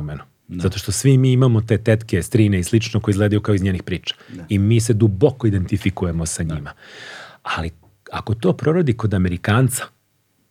[0.51, 0.63] Rumenu.
[0.63, 3.83] Zato što svi mi imamo te tetke, strine i slično koji izgledaju kao iz njenih
[3.83, 4.15] priča.
[4.49, 6.73] I mi se duboko identifikujemo sa njima.
[7.43, 7.71] Ali
[8.13, 9.85] ako to prorodi kod Amerikanca,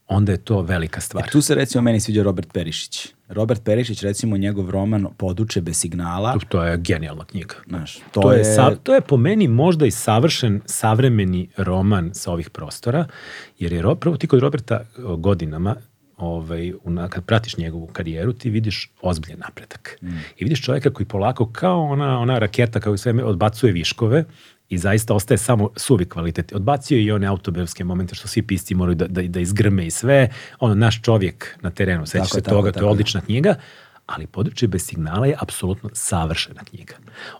[0.07, 1.25] onda je to velika stvar.
[1.27, 3.07] E, tu se recimo meni sviđa Robert Perišić.
[3.27, 7.55] Robert Perišić, recimo njegov roman Poduče bez signala, To je genijalna knjiga.
[7.67, 12.11] znaš, To, to, je, je, sav- to je po meni možda i savršen savremeni roman
[12.13, 13.05] sa ovih prostora,
[13.59, 14.85] jer je prvo ti kod Roberta
[15.17, 15.75] godinama,
[16.19, 19.97] ovaj, una, kad pratiš njegovu karijeru, ti vidiš ozbiljan napredak.
[20.37, 24.25] I vidiš čovjeka koji polako kao ona, ona raketa kao i sve odbacuje viškove
[24.69, 26.53] i zaista ostaje samo suvi kvalitet.
[26.53, 29.91] Odbacio je i one autobiografske momente što svi pisci moraju da, da, da izgrme i
[29.91, 30.29] sve.
[30.59, 33.21] Ono, naš čovjek na terenu, sećaš Tako se tako toga, je, to je tako odlična
[33.21, 33.55] knjiga,
[34.05, 36.95] ali područje bez signala je apsolutno savršena knjiga.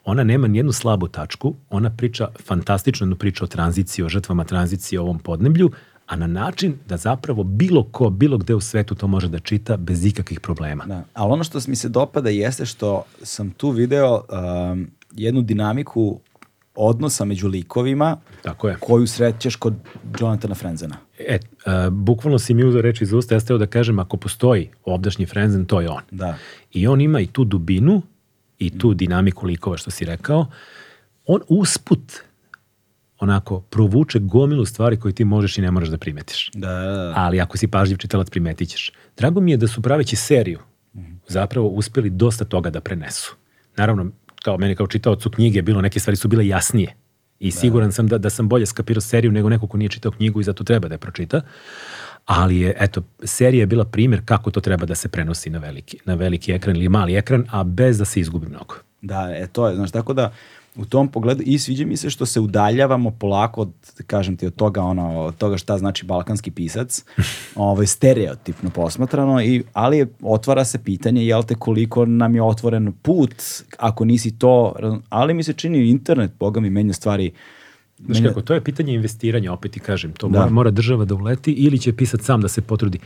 [0.05, 4.99] Ona nema nijednu slabu tačku, ona priča fantastičnu jednu priču o tranziciji, o žrtvama tranzicije
[4.99, 5.71] o ovom podneblju,
[6.09, 9.77] a na način da zapravo bilo ko, bilo gde u svetu to može da čita
[9.77, 10.85] bez ikakvih problema.
[10.85, 11.03] Da.
[11.13, 14.21] Ali ono što mi se dopada jeste što sam tu video
[14.71, 16.19] um, jednu dinamiku
[16.75, 18.75] odnosa među likovima Tako je.
[18.79, 19.73] koju srećeš kod
[20.19, 20.97] Jonathana Frenzena.
[21.19, 24.69] E, a, bukvalno si mi uzeo reči iz usta, ja steo da kažem, ako postoji
[24.85, 26.01] ovdašnji Frenzen, to je on.
[26.11, 26.37] Da.
[26.71, 28.01] I on ima i tu dubinu
[28.59, 30.45] i tu dinamiku likova, što si rekao.
[31.25, 32.28] On usput
[33.19, 36.49] onako provuče gomilu stvari koje ti možeš i ne moraš da primetiš.
[36.53, 37.13] Da, da, da.
[37.15, 38.91] Ali ako si pažljiv čitalac, primetit ćeš.
[39.17, 40.59] Drago mi je da su praveći seriju
[41.27, 43.35] zapravo uspeli dosta toga da prenesu.
[43.77, 44.11] Naravno,
[44.43, 46.95] kao meni kao čitaocu knjige, bilo neke stvari su bile jasnije.
[47.39, 50.41] I siguran sam da, da sam bolje skapirao seriju nego neko ko nije čitao knjigu
[50.41, 51.41] i zato treba da je pročita.
[52.25, 55.99] Ali je, eto, serija je bila primjer kako to treba da se prenosi na veliki,
[56.05, 58.75] na veliki ekran ili mali ekran, a bez da se izgubi mnogo.
[59.01, 60.33] Da, e, to je, znaš, tako da
[60.79, 63.71] u tom pogledu i sviđa mi se što se udaljavamo polako od,
[64.07, 67.05] kažem ti, od toga, ono, od toga šta znači balkanski pisac,
[67.55, 73.35] ovaj, stereotipno posmatrano, i, ali otvara se pitanje, jel te, koliko nam je otvoren put,
[73.77, 74.73] ako nisi to,
[75.09, 77.31] ali mi se čini internet, boga mi, menja stvari,
[78.05, 80.13] Znaš kako, to je pitanje investiranja, opet ti kažem.
[80.13, 80.39] To Da.
[80.39, 82.99] mora, mora država da uleti ili će pisat sam da se potrudi.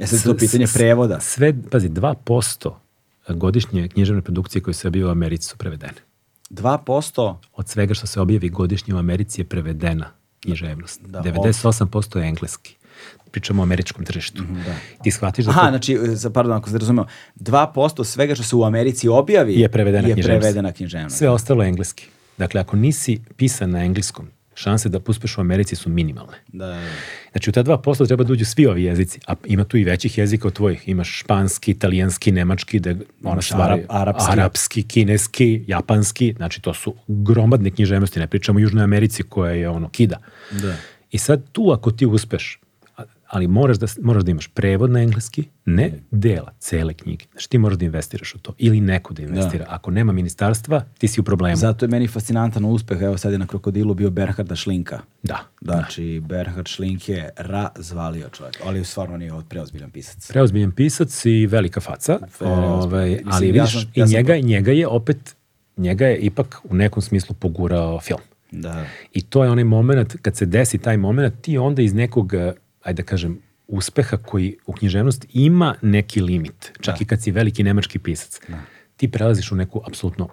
[0.00, 1.20] E sad to pitanje prevoda.
[1.20, 2.72] Sve, pazi, 2%
[3.28, 6.11] godišnje književne produkcije koje se objavi u Americi su prevedene.
[6.52, 10.10] 2%, Od svega što se objavi godišnje u Americi je prevedena
[10.40, 11.00] književnost.
[11.06, 12.76] Da, 98% je engleski.
[13.30, 14.42] Pričamo o američkom tržištu.
[15.02, 15.98] Ti shvatiš da aha, to znači,
[16.34, 17.06] pardon, ako se razumeo,
[17.36, 20.42] 2% svega što se u Americi objavi je prevedena je književnost.
[20.42, 21.18] prevedena književnost.
[21.18, 22.06] Sve ostalo je engleski.
[22.38, 26.32] Dakle, ako nisi pisan na engleskom, šanse da uspeš u Americi su minimalne.
[26.48, 26.80] Da, da, da.
[27.32, 30.18] Znači u ta 2% treba da uđu svi ovi jezici, a ima tu i većih
[30.18, 30.88] jezika od tvojih.
[30.88, 33.00] Imaš španski, italijanski, nemački, da ono
[33.32, 34.32] Imaš stvari, arap- arapski.
[34.32, 39.68] arapski, kineski, japanski, znači to su gromadne književnosti, ne pričamo o Južnoj Americi koja je
[39.68, 40.16] ono kida.
[40.50, 40.74] Da.
[41.10, 42.58] I sad tu ako ti uspeš,
[43.32, 47.24] ali moraš da, moraš da imaš prevod na engleski, ne dela, cele knjige.
[47.32, 49.66] Znači ti moraš da investiraš u to ili neko da investira.
[49.68, 51.56] Ako nema ministarstva, ti si u problemu.
[51.56, 55.00] Zato je meni fascinantan uspeh, evo sad je na krokodilu bio Berharda Šlinka.
[55.22, 55.38] Da.
[55.60, 60.28] Znači, Berhard Šlink je razvalio čovjek, ali stvarno nije od preozbiljan pisac.
[60.28, 62.64] preozbiljan pisac i velika faca, Preozbiljan.
[62.64, 65.36] ovaj, Mislim, ali ja vidiš, sam- i ja sam- njega, njega je opet
[65.76, 68.20] njega je ipak u nekom smislu pogurao film.
[68.50, 68.84] Da.
[69.12, 72.32] I to je onaj moment, kad se desi taj moment, ti onda iz nekog,
[72.82, 73.38] ajde da kažem,
[73.68, 78.40] uspeha koji u književnosti ima neki limit, čak i kad si veliki nemački pisac,
[78.96, 80.28] ti prelaziš u neku apsolutno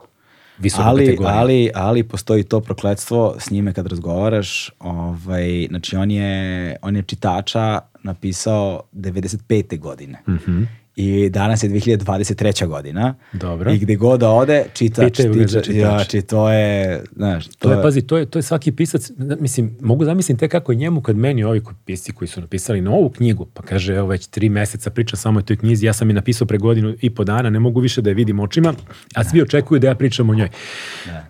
[0.58, 1.38] visoku ali, kategoriju.
[1.38, 4.72] ali, ali postoji to prokletstvo s njime kad razgovaraš.
[4.80, 9.80] Ovaj, znači on je, on je čitača napisao 95.
[9.80, 10.22] godine.
[10.28, 10.64] Mhm.
[11.02, 12.28] I danas je 2023.
[12.68, 13.16] godina.
[13.34, 13.72] Dobro.
[13.72, 15.90] I gde god da ode, čita, Pitaju ga za čita, čitača.
[15.90, 19.78] znači, to je, znaš, to, To je, pazi, to je, to je svaki pisac, mislim,
[19.82, 23.46] mogu zamisliti te kako je njemu kad meni ovi pisci koji su napisali novu knjigu,
[23.46, 26.48] pa kaže, evo već tri meseca priča samo o toj knjizi, ja sam je napisao
[26.48, 28.74] pre godinu i po dana, ne mogu više da je vidim očima,
[29.16, 30.50] a svi očekuju da ja pričam o njoj.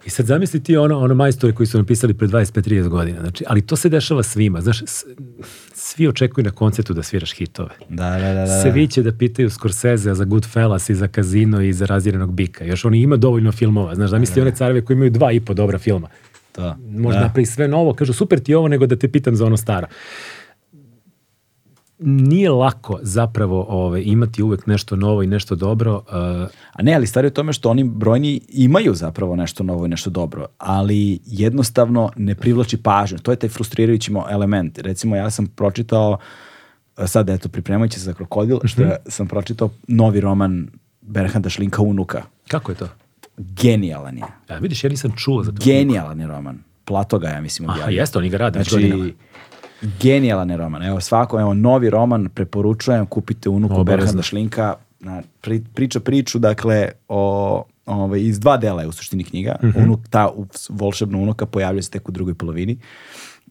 [0.06, 3.62] I sad zamisli ti ono, ono majstore koji su napisali pre 25-30 godina, znači, ali
[3.62, 5.06] to se dešava svima, znaš, s-
[5.80, 7.70] svi očekuju na koncertu da sviraš hitove.
[7.90, 8.46] Da, da, da.
[8.46, 8.62] da.
[8.62, 12.66] Svi će da pitaju Scorsese za Goodfellas i za Kazino i za Razjerenog bika.
[12.66, 13.96] Još on ima dovoljno filmova.
[13.96, 16.08] Znaš, zamisli one careve koji imaju dva i po dobra filma.
[16.52, 16.76] To.
[16.92, 17.26] Možda Da.
[17.26, 19.88] napravi sve novo, kažu super ti ovo nego da te pitam za ono staro.
[22.00, 25.96] Nije lako zapravo ove, imati uvek nešto novo i nešto dobro.
[25.96, 26.04] uh,
[26.74, 29.90] A ne, ali stvari je u tome što oni brojni imaju zapravo nešto novo i
[29.90, 33.18] nešto dobro, ali jednostavno ne privlači pažnju.
[33.18, 34.78] To je taj frustrirajući element.
[34.78, 36.18] Recimo, ja sam pročitao,
[36.98, 38.92] e, sad eto, pripremajući se za krokodil, što Mhm.
[39.06, 40.68] sam pročitao novi roman
[41.02, 42.24] Berhanda Šlinka Unuka.
[42.48, 42.88] kako je to?
[43.38, 44.24] Genijalan je.
[44.50, 45.58] Ja, vidiš, ja nisam čuo za to.
[45.66, 46.58] Genijalan je roman.
[46.86, 47.98] Plato ga, ja mislim, Aha, objavio.
[47.98, 49.10] jeste, oni ga rade već godinama.
[50.02, 50.84] Genijalan je roman.
[50.84, 53.84] Evo, svako, evo, novi roman, preporučujem, kupite unuku.
[53.84, 54.76] Berhanda Šlinka.
[55.00, 59.56] Na, pri, priča priču, dakle, o, ovaj, iz dva dela je u suštini knjiga.
[59.64, 59.84] Mhm.
[59.84, 60.30] Unuk, ta
[60.70, 62.78] volšebna unuka pojavlja se tek u drugoj polovini.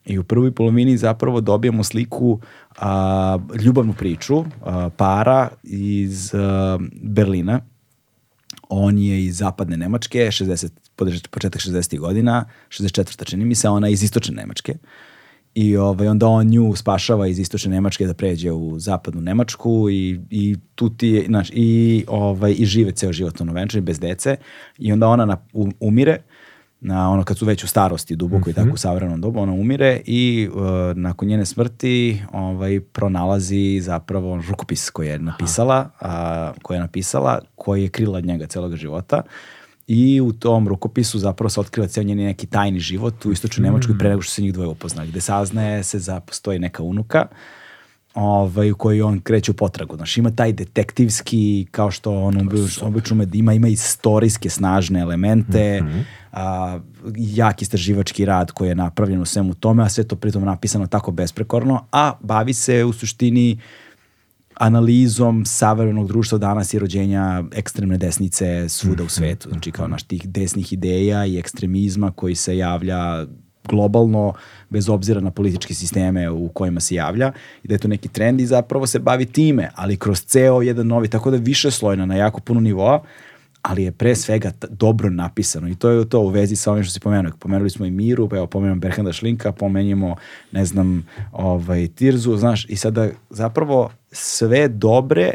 [0.06, 2.40] I u prvoj polovini zapravo dobijamo sliku,
[2.78, 7.60] a, ljubavnu priču a, para iz a, Berlina.
[8.68, 10.68] On je iz zapadne Nemačke, 60,
[10.98, 11.98] podrž- početak 60.
[11.98, 13.24] godina, 64.
[13.24, 14.74] čini mi se, ona iz istočne Nemačke.
[15.58, 20.20] I ovaj, onda on nju spašava iz istočne Nemačke da pređe u zapadnu Nemačku i,
[20.30, 24.36] i tu ti je, znaš, i, ovaj, i žive ceo život ono venčani, bez dece.
[24.78, 25.36] I onda ona na,
[25.80, 26.18] umire,
[26.80, 30.00] na ono kad su već u starosti duboko i tako u savremenom dobu, ona umire
[30.06, 30.62] i uh,
[30.94, 37.82] nakon njene smrti ovaj, pronalazi zapravo rukopis koji je napisala, a, koji je napisala, koji
[37.82, 39.22] je krila od njega celog života
[39.88, 43.98] i u tom rukopisu zapravo se otkriva ceo njen neki tajni život u istočnoj Nemačkoj
[43.98, 47.26] pre nego što se njih dvoje upoznali, gde saznaje se za postoji neka unuka
[48.14, 49.96] ovaj, u kojoj on kreće u potragu.
[49.96, 55.82] Znaš, ima taj detektivski, kao što on obi- obično da ima, ima istorijske snažne elemente,
[56.32, 56.78] a,
[57.16, 61.10] jak istraživački rad koji je napravljen u svemu tome, a sve to pritom napisano tako
[61.10, 63.58] besprekorno, a bavi se u suštini
[64.58, 69.48] analizom savremenog društva danas i rođenja ekstremne desnice svuda u svetu.
[69.48, 73.26] Znači kao naš tih desnih ideja i ekstremizma koji se javlja
[73.68, 74.32] globalno,
[74.70, 77.32] bez obzira na političke sisteme u kojima se javlja.
[77.62, 80.86] I da je to neki trend i zapravo se bavi time, ali kroz ceo jedan
[80.86, 83.02] novi, tako da više slojna na jako puno nivoa,
[83.68, 86.92] ali je pre svega dobro napisano i to je to u vezi sa ovim što
[86.92, 87.32] si pomenuo.
[87.38, 90.16] Pomenuli smo i Miru, pa evo pomenemo Berhanda Šlinka, pomenjemo,
[90.52, 95.32] ne znam, ovaj, Tirzu, znaš, i sada zapravo sve dobre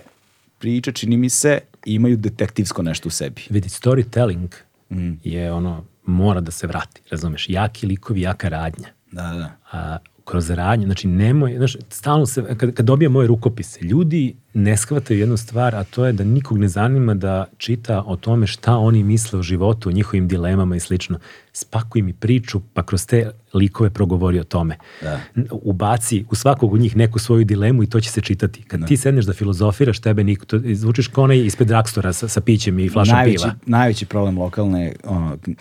[0.60, 3.41] priče, čini mi se, imaju detektivsko nešto u sebi.
[3.49, 4.47] Vidi, storytelling
[4.89, 5.14] Mm.
[5.23, 7.49] je ono, mora da se vrati, razumeš?
[7.49, 8.88] Jaki likovi, jaka radnja.
[9.12, 9.52] Da, da.
[9.71, 14.77] a, kroz radnju, znači nemoj, znaš, stalno se, kad, kad dobija moje rukopise, ljudi ne
[14.77, 18.77] shvataju jednu stvar, a to je da nikog ne zanima da čita o tome šta
[18.77, 21.19] oni misle o životu, o njihovim dilemama i slično.
[21.53, 24.77] Spakuj mi priču, pa kroz te likove progovori o tome.
[25.02, 25.19] Da.
[25.52, 28.63] Ubaci u svakog od njih neku svoju dilemu i to će se čitati.
[28.63, 32.41] Kad ti sedneš da filozofiraš, tebe niko, to, zvučiš kao onaj ispred drakstora sa, sa
[32.41, 33.55] pićem i flašom najveći, piva.
[33.65, 35.52] najveći problem lokalne, ono, k-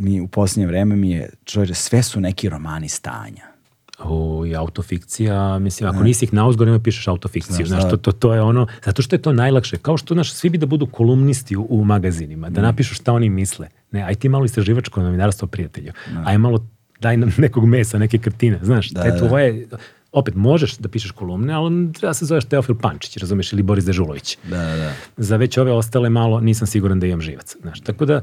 [0.00, 3.57] mi u posljednje vreme mi je, čovječe, sve su neki romani stanja.
[4.04, 7.90] O, i autofikcija, mislim, ako nisi ih nauzgo, nema pišeš autofikciju, Znaš, znaš, da.
[7.90, 10.58] to, to, to je ono, zato što je to najlakše, kao što, znaš, svi bi
[10.58, 13.68] da budu kolumnisti u, u magazinima, da napišu šta oni misle.
[13.90, 15.92] Ne, aj ti malo istraživačko novinarstvo, prijatelju,
[16.24, 16.66] aj malo,
[17.00, 19.76] daj nam nekog mesa, neke kartine, znaš, Da, te da.
[20.12, 24.38] opet, možeš da pišeš kolumne, ali treba se zoveš Teofil Pančić, razumeš, ili Boris Dežulović.
[24.44, 24.92] Da, da, da.
[25.16, 27.56] Za već ove ostale malo nisam siguran da imam živac.
[27.62, 28.22] Znaš, tako da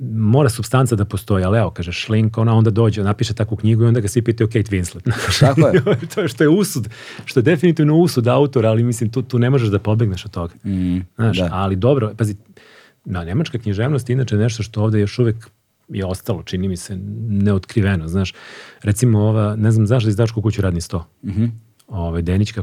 [0.00, 3.86] mora substanca da postoji, ali evo, kaže Šlink, ona onda dođe, napiše takvu knjigu i
[3.86, 5.12] onda ga svi pitaju Kate Winslet.
[5.40, 5.82] Tako je.
[6.14, 6.88] to je što je usud,
[7.24, 10.54] što je definitivno usud autora, ali mislim, tu, tu ne možeš da pobegneš od toga.
[10.64, 11.48] Mm, Znaš, da.
[11.52, 12.36] ali dobro, pazi,
[13.04, 15.50] na nemačka književnost je inače nešto što ovde još uvek
[15.88, 16.96] je ostalo, čini mi se,
[17.28, 18.34] neotkriveno, znaš.
[18.82, 21.06] Recimo ova, ne znam, znaš da izdačku kuću radni sto?
[21.24, 21.44] Mhm.
[21.88, 22.62] ovaj, Denička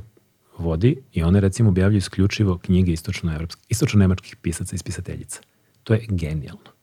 [0.57, 5.41] vodi i one recimo objavljuju isključivo knjige istočno, istočno pisaca i pisateljica.
[5.83, 6.78] To je genijalno.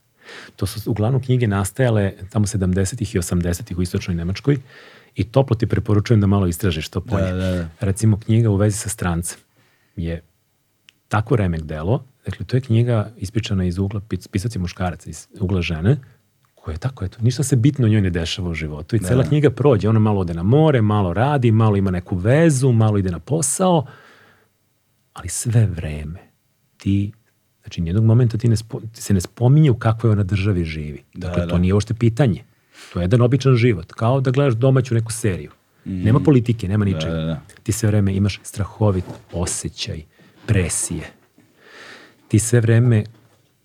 [0.57, 4.59] To su uglavnom knjige nastajale tamo 70-ih i 80-ih u istočnoj Nemačkoj
[5.15, 7.33] i toplo ti preporučujem da malo istražiš to polje.
[7.33, 7.69] Da, da, da.
[7.81, 9.39] Recimo knjiga u vezi sa strancem
[9.97, 10.23] je
[11.09, 15.29] tako remek delo, dakle to je knjiga ispričana iz ugla, pis- pisac je muškarac, iz
[15.41, 15.97] ugla žene,
[16.55, 19.51] koja je tako, eto, ništa se bitno njoj ne dešava u životu i cela knjiga
[19.51, 23.19] prođe, ona malo ode na more, malo radi, malo ima neku vezu, malo ide na
[23.19, 23.87] posao,
[25.13, 26.21] ali sve vreme
[26.77, 27.13] ti,
[27.67, 31.03] znači nijednog momenta ti, ne spo, ti se ne spominje u kakvoj ona državi živi.
[31.15, 31.49] Dakle, da.
[31.49, 32.45] to nije uopšte pitanje.
[32.93, 35.51] To je jedan običan život, kao da gledaš domaću neku seriju.
[35.85, 37.15] Nema politike, nema ničega.
[37.15, 37.41] da, da.
[37.63, 40.03] Ti sve vreme imaš strahovit osjećaj
[40.47, 41.11] presije.
[42.29, 43.05] Ti sve vreme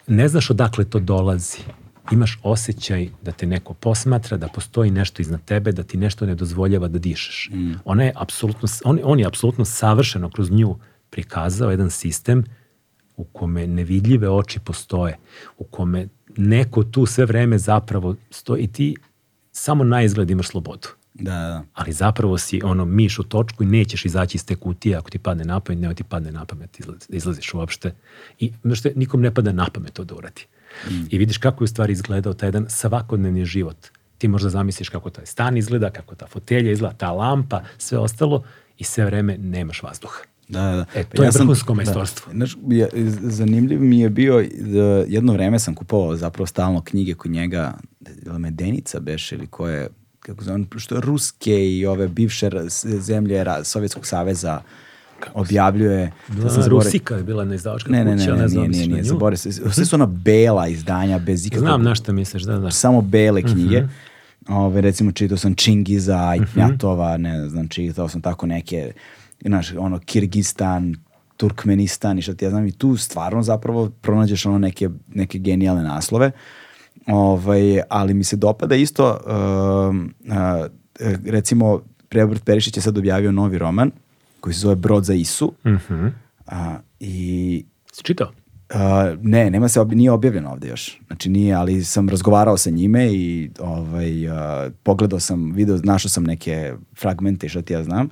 [0.08, 1.58] ne znaš odakle to dolazi.
[2.12, 6.36] Imaš osjećaj da te neko posmatra, da postoji nešto iznad tebe, da ti nešto ne
[6.36, 7.50] dozvoljava da dišeš.
[7.86, 10.76] Ona je apsolutno, on, on je apsolutno savršeno kroz nju
[11.10, 12.44] prikazao jedan sistem
[13.22, 15.18] u kome nevidljive oči postoje,
[15.58, 18.96] u kome neko tu sve vreme zapravo stoji i ti
[19.52, 20.88] samo na izgled imaš slobodu.
[21.14, 21.64] Da, da.
[21.74, 25.20] Ali zapravo si ono miš u točku i nećeš izaći iz te kutije ako ti
[25.20, 27.94] padne na pamet, nema ti padne na pamet izlaz, da izlaziš uopšte.
[28.40, 30.46] I šta, nikom ne pada na pamet to da uradi.
[31.10, 33.78] I vidiš kako je u stvari izgledao taj jedan svakodnevni život.
[34.18, 38.44] Ti možda zamisliš kako taj stan izgleda, kako ta fotelja izgleda, ta lampa, sve ostalo
[38.78, 40.20] i sve vreme nemaš vazduha.
[40.52, 40.86] Da, da.
[40.96, 42.34] E, to je vrhunsko majstorstvo.
[42.34, 42.38] Da.
[42.38, 42.88] Znaš, ja,
[43.22, 47.74] zanimljiv mi je bio, da, jedno vreme sam kupovao zapravo stalno knjige kod njega,
[48.26, 49.90] je li Medenica beš ili koje,
[50.20, 52.50] kako zove, što je ruske i ove bivše
[53.00, 54.62] zemlje Sovjetskog saveza
[55.34, 56.12] objavljuje.
[56.28, 58.98] Sam zaboravio- Rusika je bila neizdavačka Ne, ne, ne, kuća, ne, ne znam, nije, nije,
[58.98, 59.52] na zaboravio se.
[59.52, 62.72] Sve su ona bela izdanja, bez ikakvog Znam na šta misliš, da, da.
[62.72, 63.82] samo bele knjige.
[63.82, 63.92] Mhm.
[64.50, 68.92] Ove, recimo čitao sam Čingiza, Ajtnjatova, ne znam, čitao sam tako neke,
[69.46, 70.96] znaš, ono, Kirgistan,
[71.38, 75.84] Turkmenistan i šta ti ja znam, i tu stvarno zapravo pronađeš ono neke, neke genijalne
[75.84, 76.32] naslove.
[77.08, 80.68] Ovaj, ali mi se dopada isto, a,
[81.00, 83.92] e, recimo, Preobrt Perišić je sad objavio novi roman
[84.40, 85.54] koji se zove Brod za Isu.
[85.66, 86.08] Mhm.
[86.48, 88.32] A, I Si čitao?
[88.74, 88.78] Uh,
[89.22, 91.00] ne, nema se, ob- nije objavljeno ovde još.
[91.08, 94.34] Znači nije, ali sam razgovarao sa njime i ovaj, uh,
[94.84, 98.10] pogledao sam video, našao sam neke fragmente i šta ti ja znam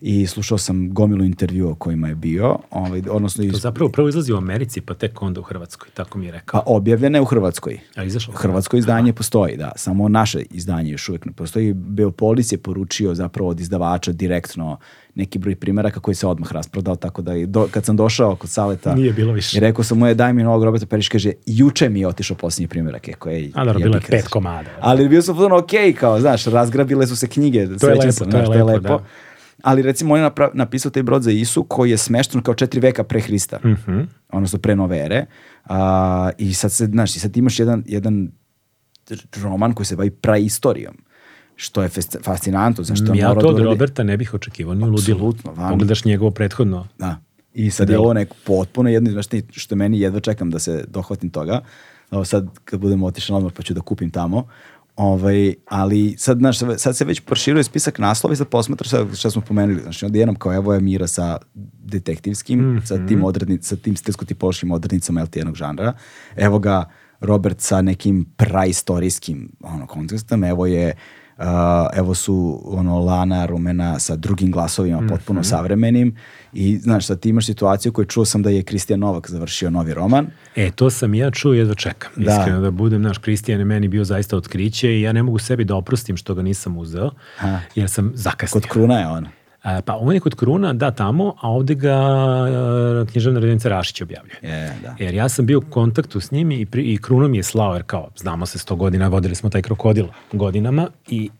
[0.00, 4.08] i slušao sam gomilu intervjua o kojima je bio, ovaj, odnosno To iz, zapravo prvo
[4.08, 6.62] izlazi u Americi, pa tek onda u Hrvatskoj, tako mi je rekao.
[6.62, 7.80] pa objavljene u Hrvatskoj.
[7.96, 8.34] A izašlo?
[8.34, 9.72] Hrvatsko izdanje postoji, da.
[9.76, 11.72] Samo naše izdanje još uvijek ne postoji.
[11.72, 14.78] Beopolis je poručio zapravo od izdavača direktno
[15.14, 18.94] neki broj primjeraka koji se odmah rasprodao, tako da do, kad sam došao kod Saleta
[18.94, 19.56] Nije bilo više.
[19.56, 22.36] i rekao sam mu je daj mi novog Roberta Periš, kaže juče mi je otišao
[22.36, 23.08] posljednji primjerak.
[23.08, 24.70] Eko, ej, A dobro, bilo je pet komada.
[24.80, 25.70] Ali bio sam ono ok,
[26.00, 29.04] kao, znaš, razgrabile su se knjige, To je lepo, sam, to je znaš, lepo, da.
[29.62, 33.04] Ali recimo on je napisao taj brod za Isu koji je smešten kao četiri veka
[33.04, 34.00] pre Hrista, Mhm.
[34.28, 35.26] odnosno pre nove ere.
[35.64, 38.30] A, I sad, se, znaš, i sad imaš jedan, jedan
[39.34, 40.94] roman koji se bavi praistorijom,
[41.56, 41.88] što je
[42.22, 45.16] fascinantno, zašto Ja mora to od da Roberta ne bih očekivao ni u ludilu.
[45.16, 45.70] Apsolutno, van.
[45.70, 46.86] Pogledaš njegovo prethodno.
[46.98, 47.16] Da.
[47.54, 48.04] I sad je Delo.
[48.04, 51.60] ovo neko potpuno jedno, znaš ti, što meni jedva čekam da se dohvatim toga.
[52.10, 54.48] Ovo sad kad budemo otišli na odmor pa ću da kupim tamo.
[55.00, 59.30] Ovaj, ali sad, znaš, sad se već proširuje spisak naslova i sad posmatraš sad šta
[59.30, 59.80] smo pomenuli.
[59.82, 61.38] Znači, odjednom kao evo je Mira sa
[61.84, 65.92] detektivskim, sa tim odrednicama, sa tim stilsko-tipološkim odrednicama LT jednog žanra.
[66.36, 70.44] Evo ga Robert sa nekim praistorijskim ono, kontekstom.
[70.44, 70.94] Evo je
[71.40, 71.46] Uh,
[71.94, 76.16] evo su ono Lana Rumena sa drugim glasovima potpuno savremenim
[76.52, 79.94] i znaš sad ti imaš situaciju koju čuo sam da je Kristijan Novak završio novi
[79.94, 82.10] roman E, to sam ja čuo, jedva čekam.
[82.16, 82.32] Da.
[82.32, 85.64] Iskreno da budem, naš Kristijan je meni bio zaista otkriće i ja ne mogu sebi
[85.64, 87.60] da oprostim što ga nisam uzeo, Aha.
[87.74, 88.60] jer sam zakasnio.
[88.60, 89.26] kod Kruna je on
[89.64, 91.96] E, pa on je kod Kruna, da, tamo, a ovde ga
[93.02, 94.36] e, književna redovnica Rašić objavljuje.
[94.42, 94.94] je, da.
[94.98, 97.74] Jer ja sam bio u kontaktu s njim i, pri, i Kruno mi je slao,
[97.74, 101.30] jer kao, znamo se sto godina, vodili smo taj krokodil godinama i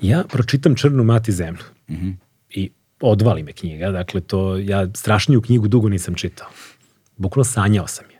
[0.00, 1.94] ja pročitam Črnu mati zemlju i
[3.00, 6.48] odvali me knjiga, dakle to, ja strašniju knjigu dugo nisam čitao.
[7.16, 8.18] Bukvalno sanjao sam je.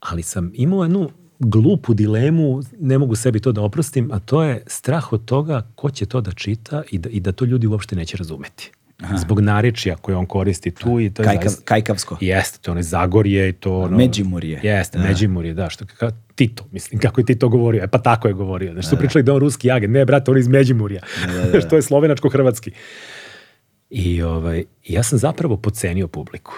[0.00, 4.62] Ali sam imao jednu glupu dilemu, ne mogu sebi to da oprostim, a to je
[4.66, 7.96] strah od toga ko će to da čita i da, i da to ljudi uopšte
[7.96, 8.70] neće razumeti.
[9.16, 11.64] Zbog narečja koje on koristi tu i to je Kajkav, zaista...
[11.64, 13.96] Kajkavsko Jeste, to je ono Zagorje i to ono...
[13.96, 14.60] Međimurje.
[14.62, 18.34] Jeste, Međimurje, da, što kao Tito, mislim, kako je Tito govorio, e pa tako je
[18.34, 18.72] govorio.
[18.72, 21.00] Znaš, su pričali da on ruski agent, ne, brate, on je iz Međimurja,
[21.66, 22.70] što je slovenačko-hrvatski.
[23.96, 26.54] I ovaj, ja sam zapravo pocenio publiku.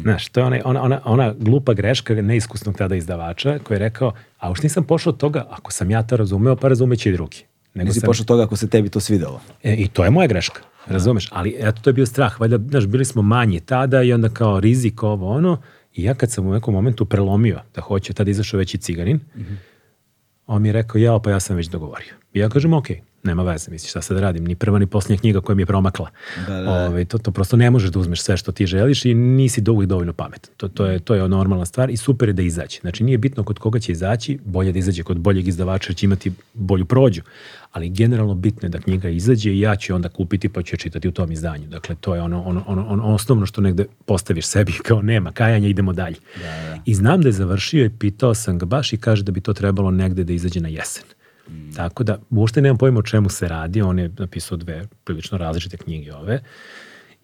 [0.00, 4.12] Znaš, to je ona, ona, ona, ona glupa greška neiskusnog tada izdavača koji je rekao,
[4.38, 7.44] a už nisam pošao od toga, ako sam ja to razumeo, pa razumeće i drugi.
[7.74, 10.26] Nego nisi sam- pošao toga ako se tebi to svidelo E, I to je moja
[10.26, 11.28] greška, razumeš?
[11.32, 12.40] Ali eto, to je bio strah.
[12.40, 15.60] Valjda, znaš, bili smo manji tada i onda kao rizik ovo ono.
[15.94, 19.20] I ja kad sam u nekom momentu prelomio da hoće, tada izašao već i ciganin,
[20.46, 22.14] on mi je rekao, ja, pa ja sam već dogovorio.
[22.32, 22.86] I ja kažem, ok,
[23.22, 25.66] nema veze, misliš šta sad da radim, ni prva ni posljednja knjiga koja mi je
[25.66, 26.10] promakla.
[26.46, 26.70] Da, da, da.
[26.70, 29.88] Ove, to, to prosto ne možeš da uzmeš sve što ti želiš i nisi uvijek
[29.88, 30.54] dovoljno pametan.
[30.56, 32.78] To, to, je, to je normalna stvar i super je da izađe.
[32.80, 36.06] Znači nije bitno kod koga će izaći, bolje da izađe kod boljeg izdavača jer će
[36.06, 37.22] imati bolju prođu.
[37.72, 40.78] Ali generalno bitno je da knjiga izađe i ja ću onda kupiti pa ću je
[40.78, 41.66] čitati u tom izdanju.
[41.66, 45.68] Dakle, to je ono, ono, ono, ono osnovno što negde postaviš sebi kao nema kajanja,
[45.68, 46.16] idemo dalje.
[46.36, 46.78] Da, da.
[46.84, 49.52] I znam da je završio i pitao sam ga baš i kaže da bi to
[49.52, 51.04] trebalo negde da izađe na jesen.
[51.76, 55.76] Tako da, uopšte nemam pojma o čemu se radi, on je napisao dve prilično različite
[55.76, 56.40] knjige ove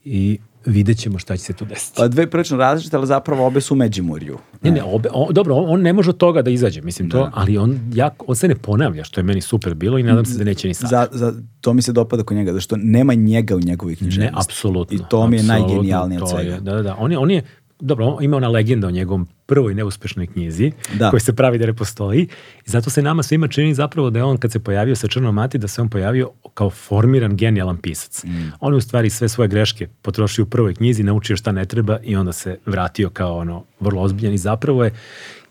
[0.04, 1.96] i vidjet ćemo šta će se tu desiti.
[1.96, 4.38] Pa dve prilično različite, ali zapravo obe su u Međimurju.
[4.62, 7.30] Ne, ne, obe, o, dobro, on, on ne može od toga da izađe, mislim to,
[7.34, 10.38] ali on, jako, on se ne ponavlja, što je meni super bilo i nadam se
[10.38, 10.90] da neće ni sad.
[10.90, 14.34] Za, za, to mi se dopada kod njega, zašto nema njega u njegovoj književnosti.
[14.34, 14.96] Ne, apsolutno.
[14.96, 16.50] I to mi je najgenijalnije od svega.
[16.50, 16.96] je, Da, da, da.
[16.98, 17.42] On je, on je,
[17.80, 21.10] dobro, ima ona legenda o njegovom prvoj neuspešnoj knjizi, Da.
[21.10, 22.22] koja se pravi da ne postoji.
[22.66, 25.34] I zato se nama svima čini zapravo da je on, kad se pojavio sa Črnom
[25.34, 28.24] mati, da se on pojavio kao formiran genijalan pisac.
[28.60, 31.98] On je u stvari sve svoje greške potrošio u prvoj knjizi, naučio šta ne treba
[32.02, 34.90] i onda se vratio kao ono vrlo ozbiljan i zapravo je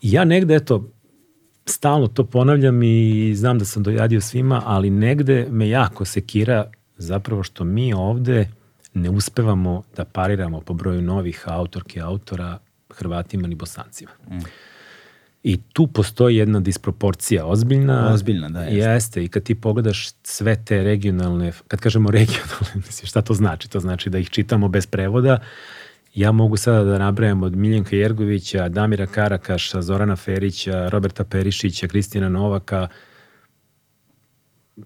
[0.02, 0.90] i ja negde, eto,
[1.66, 7.42] stalno to ponavljam i znam da sam dojadio svima, ali negde me jako sekira zapravo
[7.42, 8.48] što mi ovde
[8.96, 12.58] ne uspevamo da pariramo po broju novih autorki autora
[12.90, 14.10] Hrvatima ni Bosancima.
[15.42, 18.10] I tu postoji jedna disproporcija ozbiljna.
[18.12, 18.78] Ozbiljna, da, jeste.
[18.78, 19.24] Jeste.
[19.24, 23.70] I kad ti pogledaš sve te regionalne, kad kažemo regionalne, šta to znači?
[23.70, 25.38] To znači da ih čitamo bez prevoda.
[26.14, 32.28] Ja mogu sada da nabrajam od Miljenka Jergovića, Damira Karakaša, Zorana Ferića, Roberta Perišića, Kristina
[32.28, 32.88] Novaka,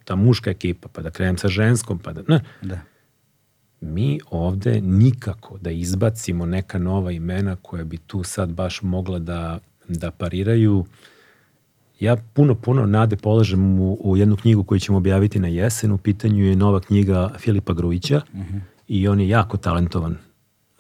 [0.05, 2.23] ta muška ekipa, pa da krenem sa ženskom, pa da...
[2.29, 2.41] Ne.
[2.63, 2.81] Da.
[3.81, 9.59] Mi ovde nikako da izbacimo neka nova imena koja bi tu sad baš mogla da,
[9.89, 10.85] da pariraju.
[12.01, 15.93] Ja puno, puno nade polažem u, u jednu knjigu koju ćemo objaviti na jesen.
[15.93, 18.21] U pitanju je nova knjiga Filipa Grujića
[18.89, 20.17] i on je jako talentovan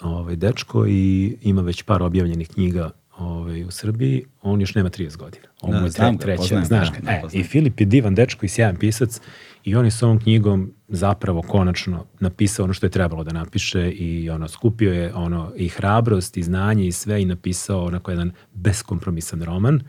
[0.00, 4.24] ovaj, dečko i ima već par objavljenih knjiga ovaj, u Srbiji.
[4.42, 5.44] On još nema 30 godina.
[5.60, 6.36] On Da, mu je znam treća.
[6.38, 7.22] poznajem, znaš da, E.
[7.32, 9.20] I Filip je divan dečko i sjajan pisac
[9.64, 13.90] i on je s ovom knjigom zapravo konačno napisao ono što je trebalo da napiše
[13.90, 18.32] i ono skupio je ono i hrabrost i znanje i sve i napisao onako jedan
[18.54, 19.80] beskompromisan roman.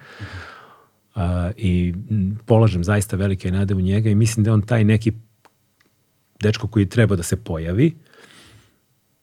[1.16, 1.94] A, I
[2.46, 5.12] polažem zaista velike nade u njega i mislim da on taj neki
[6.42, 7.96] dečko koji treba da se pojavi,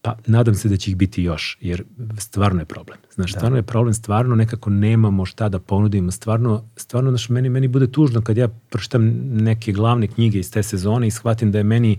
[0.02, 1.84] pa nadam se da će ih biti još, jer
[2.18, 2.98] stvarno je problem.
[3.14, 7.68] Znaš, stvarno je problem, stvarno nekako nemamo šta da ponudimo, stvarno, stvarno znaš, meni, meni
[7.68, 11.64] bude tužno kad ja pročitam neke glavne knjige iz te sezone i shvatim da je
[11.64, 11.98] meni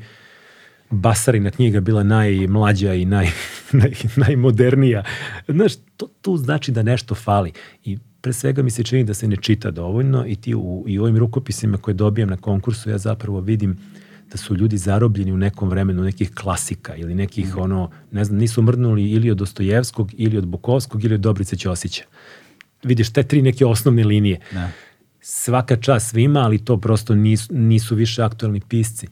[0.89, 3.27] Basarina knjiga bila najmlađa i naj,
[3.71, 5.03] naj, najmodernija.
[5.47, 7.51] Znaš, to, tu znači da nešto fali.
[7.83, 10.99] I pre svega mi se čini da se ne čita dovoljno i ti u, i
[10.99, 13.77] ovim rukopisima koje dobijam na konkursu ja zapravo vidim
[14.31, 18.61] da su ljudi zarobljeni u nekom vremenu nekih klasika ili nekih ono, ne znam, nisu
[18.61, 22.03] mrnuli ili od Dostojevskog ili od Bukovskog ili od Dobrice Ćosića.
[22.83, 24.39] Vidiš te tri neke osnovne linije.
[24.51, 24.69] Da.
[25.21, 29.07] Svaka čast svima, ali to prosto nisu, nisu više aktualni pisci.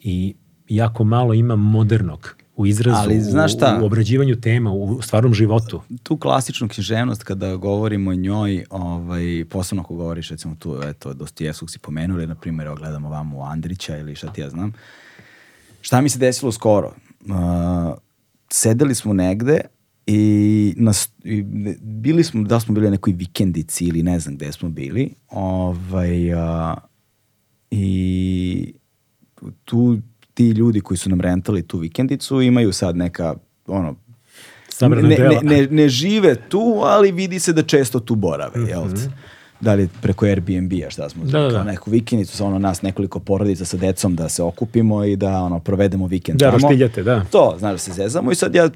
[0.00, 0.34] I
[0.68, 3.78] jako malo ima modernog u izrazu, Ali znaš u- šta?
[3.82, 5.82] u obrađivanju tema, u stvarnom životu.
[6.02, 11.70] tu klasičnu književnost kada govorimo o njoj, ovaj, posebno ako govoriš recimo tu, eto, Dostojevskog
[11.70, 14.72] si pomenuli, ili na primjer, evo gledamo vamo Andrića ili šta ti ja znam.
[15.80, 16.92] Šta mi se desilo skoro?
[17.20, 17.34] Uh,
[18.50, 19.60] sedeli smo negde
[20.06, 21.42] i, nas, i
[21.80, 26.34] bili smo, da smo bili na nekoj vikendici ili ne znam gde smo bili, ovaj,
[26.34, 26.74] a,
[27.70, 28.74] i
[29.64, 29.98] tu
[30.36, 33.34] ti ljudi koji su nam rentali tu vikendicu imaju sad neka
[33.66, 33.94] ono
[34.80, 39.10] ne, ne, ne, ne žive tu, ali vidi se da često tu borave, jel te?
[39.60, 41.24] Da li preko Airbnb-a šta smo.
[41.24, 41.64] Da, da, da.
[41.64, 45.60] neku vikendicu, sa ono nas nekoliko porodica sa decom da se okupimo i da ono
[45.60, 46.58] provedemo vikend Da, tamo.
[46.62, 47.24] roštiljate, da.
[47.30, 48.68] To, znaš da se zezamo i sad ja,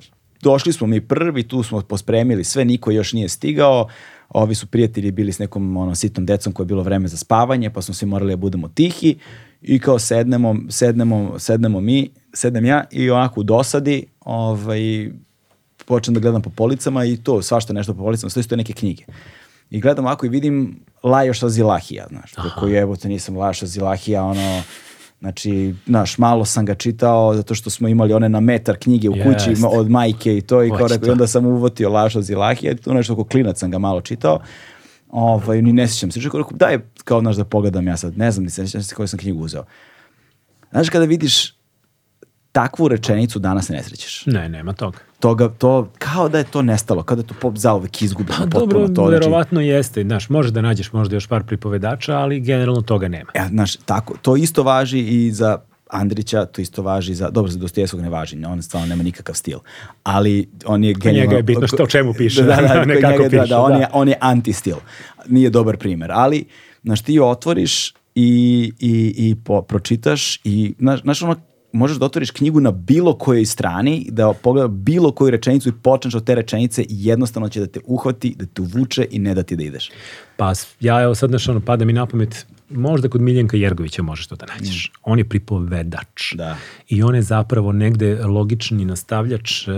[0.43, 3.89] došli smo mi prvi, tu smo pospremili sve, niko još nije stigao,
[4.29, 7.71] ovi su prijatelji bili s nekom ono, sitnom decom koje je bilo vreme za spavanje,
[7.71, 9.19] pa smo svi morali da budemo tihi
[9.63, 15.11] i kao sednemo, sednemo, sednemo mi, sednem ja i onako u dosadi, ovaj,
[15.87, 19.05] počnem da gledam po policama i to, svašta nešto po policama, stoji stoje neke knjige.
[19.71, 24.63] I gledam ovako i vidim Lajoša Zilahija, znaš, koji evo te nisam Lajoša Zilahija, ono,
[25.21, 29.13] znači, znaš, malo sam ga čitao zato što smo imali one na metar knjige u
[29.13, 29.67] kući Jeste.
[29.67, 31.13] od majke i to i kao i to.
[31.13, 34.41] onda sam uvotio Lajoša Zilahija, tu nešto oko klinac sam ga malo čitao,
[35.11, 38.45] ovaj, ni ne sjećam se, rekao, daj, kao, znaš, da pogledam ja sad, ne znam,
[38.45, 39.65] ni sjećam se koju sam knjigu uzeo.
[40.71, 41.55] Znaš, kada vidiš
[42.53, 44.27] takvu rečenicu danas ne srećeš.
[44.27, 44.99] Ne, nema toga.
[45.21, 48.45] Toga, to, kao da je to nestalo, kao da je to pop zauvek izgubljeno.
[48.45, 50.03] Pa potpuno dobro, to, znači- verovatno jeste.
[50.03, 53.31] Znaš, može da nađeš možda još par pripovedača, ali generalno toga nema.
[53.35, 55.59] E, znaš, tako, to isto važi i za
[55.91, 59.59] Andrića, to isto važi za, dobro, za Dostojevskog ne važi, on stvarno nema nikakav stil,
[60.03, 61.21] ali on je genijalno...
[61.31, 63.43] njega je bitno što- o čemu piše, da, da, a ne kako njega je, da,
[63.43, 63.79] piše, da, on, da.
[63.79, 64.77] Je, on je anti-stil,
[65.29, 66.45] nije dobar primer, ali,
[66.83, 71.37] znaš, ti otvoriš i, i, i po, pročitaš i, znaš, znaš, ono,
[71.73, 76.15] možeš da otvoriš knjigu na bilo kojoj strani, da pogleda bilo koju rečenicu i počneš
[76.15, 79.43] od te rečenice i jednostavno će da te uhvati, da te uvuče i ne da
[79.43, 79.91] ti da ideš.
[80.37, 84.27] Pa ja evo sad znaš ono pada mi na pamet možda kod Miljenka Jergovića možeš
[84.27, 84.93] to da nađeš.
[85.03, 86.33] On je pripovedač.
[86.33, 86.37] Mm.
[86.37, 86.57] Da.
[86.89, 89.69] I on je zapravo negde logični nastavljač.
[89.69, 89.73] e,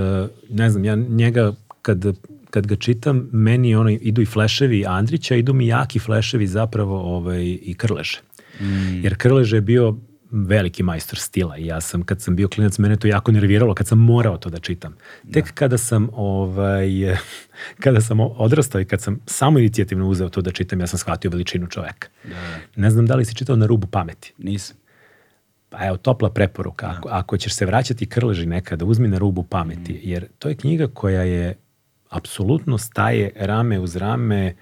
[0.49, 2.17] Ne znam, ja njega kad,
[2.51, 7.59] kad ga čitam, meni ono, idu i fleševi Andrića, idu mi jaki fleševi zapravo ovaj,
[7.63, 8.19] i Krleže.
[8.61, 9.05] Mm.
[9.05, 9.97] Jer Krleže je bio
[10.33, 13.87] veliki majstor stila i ja sam, kad sam bio klinac, mene to jako nerviralo, kad
[13.87, 14.97] sam morao to da čitam.
[15.33, 16.89] Tek kada sam ovaj,
[17.85, 21.31] kada sam odrastao i kad sam samo inicijativno uzeo to da čitam, ja sam shvatio
[21.31, 22.09] veličinu čoveka.
[22.77, 24.33] Ne znam da li si čitao na rubu pameti.
[24.39, 24.77] Nisam.
[25.69, 26.95] Pa evo, topla preporuka.
[26.97, 30.87] Ako, ako ćeš se vraćati krleži nekada, uzmi na rubu pameti, jer to je knjiga
[30.87, 31.57] koja je
[32.09, 34.55] apsolutno staje rame uz rame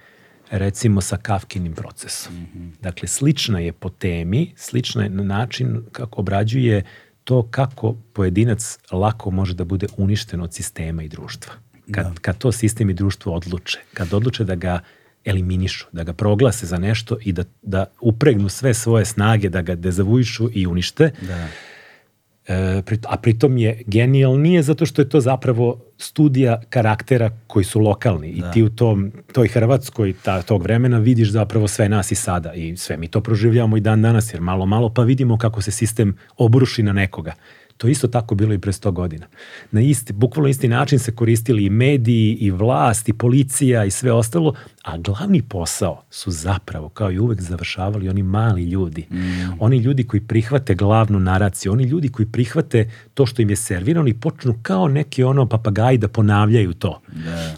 [0.51, 2.33] recimo sa Kafkinim procesom.
[2.81, 6.83] Dakle, slična je po temi, slična je na način kako obrađuje
[7.23, 11.53] to kako pojedinac lako može da bude uništen od sistema i društva.
[11.91, 14.79] Kad, kad to sistem i društvo odluče, kad odluče da ga
[15.25, 19.75] eliminišu, da ga proglase za nešto i da, da upregnu sve svoje snage, da ga
[19.75, 21.47] dezavuišu i unište, Da.
[22.51, 28.29] E, a pritom je genijalnije zato što je to zapravo studija karaktera koji su lokalni.
[28.29, 32.53] I ti u tom, toj Hrvatskoj ta, tog vremena vidiš zapravo sve nas i sada.
[32.53, 35.71] I sve mi to proživljavamo i dan danas jer malo malo pa vidimo kako se
[35.71, 37.33] sistem obruši na nekoga.
[37.81, 39.25] To isto tako bilo i pre 100 godina.
[39.71, 44.11] Na isti, bukvalno isti način se koristili i mediji, i vlast, i policija, i sve
[44.11, 44.53] ostalo,
[44.83, 49.07] a glavni posao su zapravo, kao i uvek, završavali oni mali ljudi.
[49.59, 54.07] Oni ljudi koji prihvate glavnu naraciju, oni ljudi koji prihvate to što im je servirano
[54.07, 57.01] i počnu kao neki ono papagaji da ponavljaju to.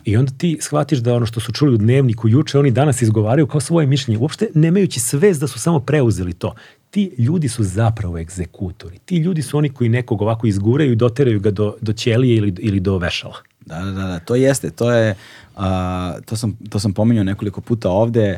[0.06, 3.48] I onda ti shvatiš da ono što su čuli u dnevniku juče, oni danas izgovaraju
[3.48, 6.56] kao svoje mišljenje, uopšte nemajući svest da su samo preuzeli to
[6.94, 8.98] ti ljudi su zapravo egzekutori.
[9.06, 12.56] Ti ljudi su oni koji nekog ovako izguraju i doteraju ga do, do ćelije ili,
[12.60, 13.38] ili do vešala.
[13.66, 15.16] Da, da, da, da, to jeste, to je,
[15.56, 18.38] a, to, sam, to sam pominjao nekoliko puta ovde,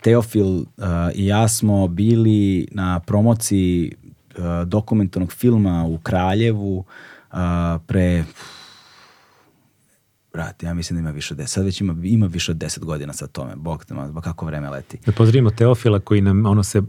[0.00, 3.92] Teofil a, i ja smo bili na promociji
[4.38, 6.84] a, dokumentarnog filma u Kraljevu
[7.30, 8.24] a, pre,
[10.32, 12.78] brate, ja mislim da ima više od 10, sad već ima, ima više od 10
[12.78, 14.98] godina sa tome, bog te, ma, kako vreme leti.
[15.06, 16.82] Da pozdravimo Teofila koji nam ono se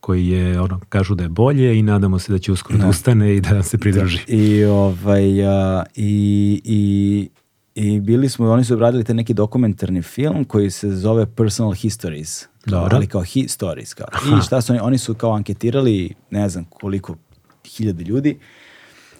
[0.00, 3.36] koji je, ono, kažu da je bolje i nadamo se da će uskoro da ustane
[3.36, 4.18] i da se pridruži.
[4.26, 7.28] I, ovaj, a, i, i,
[7.74, 12.46] i bili smo, oni su obradili te neki dokumentarni film koji se zove Personal Histories.
[12.66, 12.96] Dobro.
[12.96, 13.94] ali kao hi stories.
[13.94, 14.06] Kao.
[14.38, 17.16] I šta su oni, oni su kao anketirali, ne znam koliko
[17.76, 18.38] hiljade ljudi,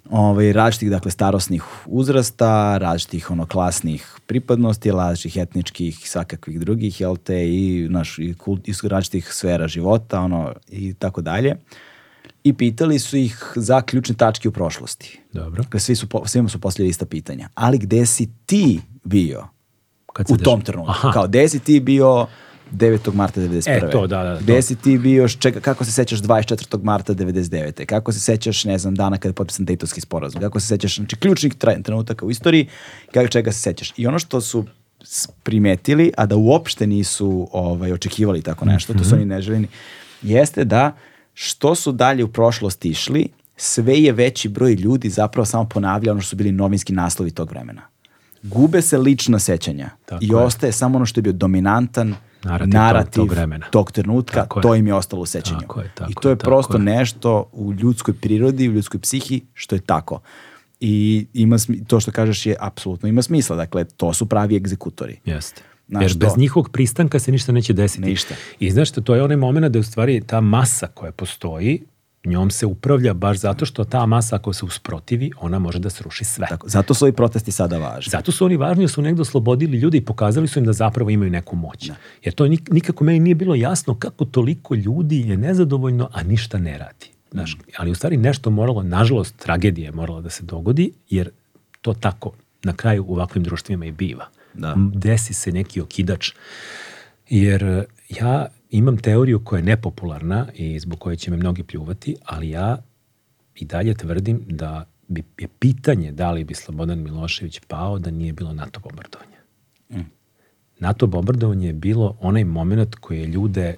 [0.09, 7.47] ovaj, različitih, dakle, starosnih uzrasta, različitih ono, klasnih pripadnosti, različitih etničkih, svakakvih drugih, jel te,
[7.47, 11.55] i, naš, i kult, iz različitih sfera života, ono, i tako dalje.
[12.43, 15.19] I pitali su ih za ključne tačke u prošlosti.
[15.33, 15.63] Dobro.
[15.63, 17.49] Dakle, svi su, svima su postavljali ista pitanja.
[17.55, 19.47] Ali gde si ti bio
[20.13, 20.91] Kad u tom trenutku?
[20.91, 21.11] Aha.
[21.11, 22.27] Kao, gde si ti bio
[22.71, 23.13] 9.
[23.13, 23.87] marta 91.
[23.87, 24.61] E, to, da, da, Gde to.
[24.61, 26.83] si ti bio, čega, kako se sećaš 24.
[26.83, 27.85] marta 99.
[27.85, 30.41] Kako se sećaš, ne znam, dana kada je potpisan Dejtonski sporazum?
[30.41, 32.67] Kako se sećaš, znači, ključnih trenutaka u istoriji,
[33.13, 33.93] kako, čega se sećaš?
[33.97, 34.65] I ono što su
[35.43, 39.67] primetili, a da uopšte nisu ovaj, očekivali tako nešto, to su oni neželjeni,
[40.21, 40.91] jeste da
[41.33, 43.27] što su dalje u prošlosti išli,
[43.57, 47.49] sve je veći broj ljudi zapravo samo ponavlja ono što su bili novinski naslovi tog
[47.49, 47.81] vremena.
[48.43, 50.35] Gube se lična sećanja Tako i je.
[50.35, 53.65] ostaje samo ono što je bio dominantan Narativ narativ, tog- tog vremena.
[53.67, 54.61] tog trenutka, Tako je.
[54.61, 55.59] to im je ostalo u sećanju.
[55.59, 56.83] Tako je, tako I to je tako prosto je.
[56.83, 60.19] nešto u ljudskoj prirodi, u ljudskoj psihi, što je tako.
[60.79, 63.55] I ima to što kažeš je apsolutno ima smisla.
[63.55, 65.19] Dakle, to su pravi egzekutori.
[65.25, 65.61] Jeste.
[65.89, 66.17] Znaš Jer to.
[66.19, 68.01] bez njihovog pristanka se ništa neće desiti.
[68.01, 68.35] Ništa.
[68.59, 71.81] I znaš što, to je onaj moment da je u stvari ta masa koja postoji,
[72.25, 76.23] njom se upravlja baš zato što ta masa ako se usprotivi, ona može da sruši
[76.23, 76.47] sve.
[76.49, 78.09] Tako, zato su ovi protesti sada važni.
[78.09, 81.09] Zato su oni važni jer su negdje oslobodili ljude i pokazali su im da zapravo
[81.09, 81.91] imaju neku moć.
[82.23, 86.57] Jer to nik- nikako meni nije bilo jasno kako toliko ljudi je nezadovoljno, a ništa
[86.57, 87.11] ne radi.
[87.31, 91.29] Znaš, ali u stvari nešto moralo, nažalost, tragedija je morala da se dogodi, jer
[91.81, 92.31] to tako
[92.63, 94.25] na kraju u ovakvim društvima i biva.
[94.53, 94.75] Da.
[94.93, 96.31] Desi se neki okidač.
[97.29, 102.49] Jer ja imam teoriju koja je nepopularna i zbog koje će me mnogi pljuvati, ali
[102.49, 102.77] ja
[103.55, 108.33] i dalje tvrdim da bi, je pitanje da li bi Slobodan Milošević pao da nije
[108.33, 109.37] bilo NATO bombardovanja.
[109.89, 110.11] Mm.
[110.79, 113.75] NATO bombardovanje je bilo onaj moment koji je ljude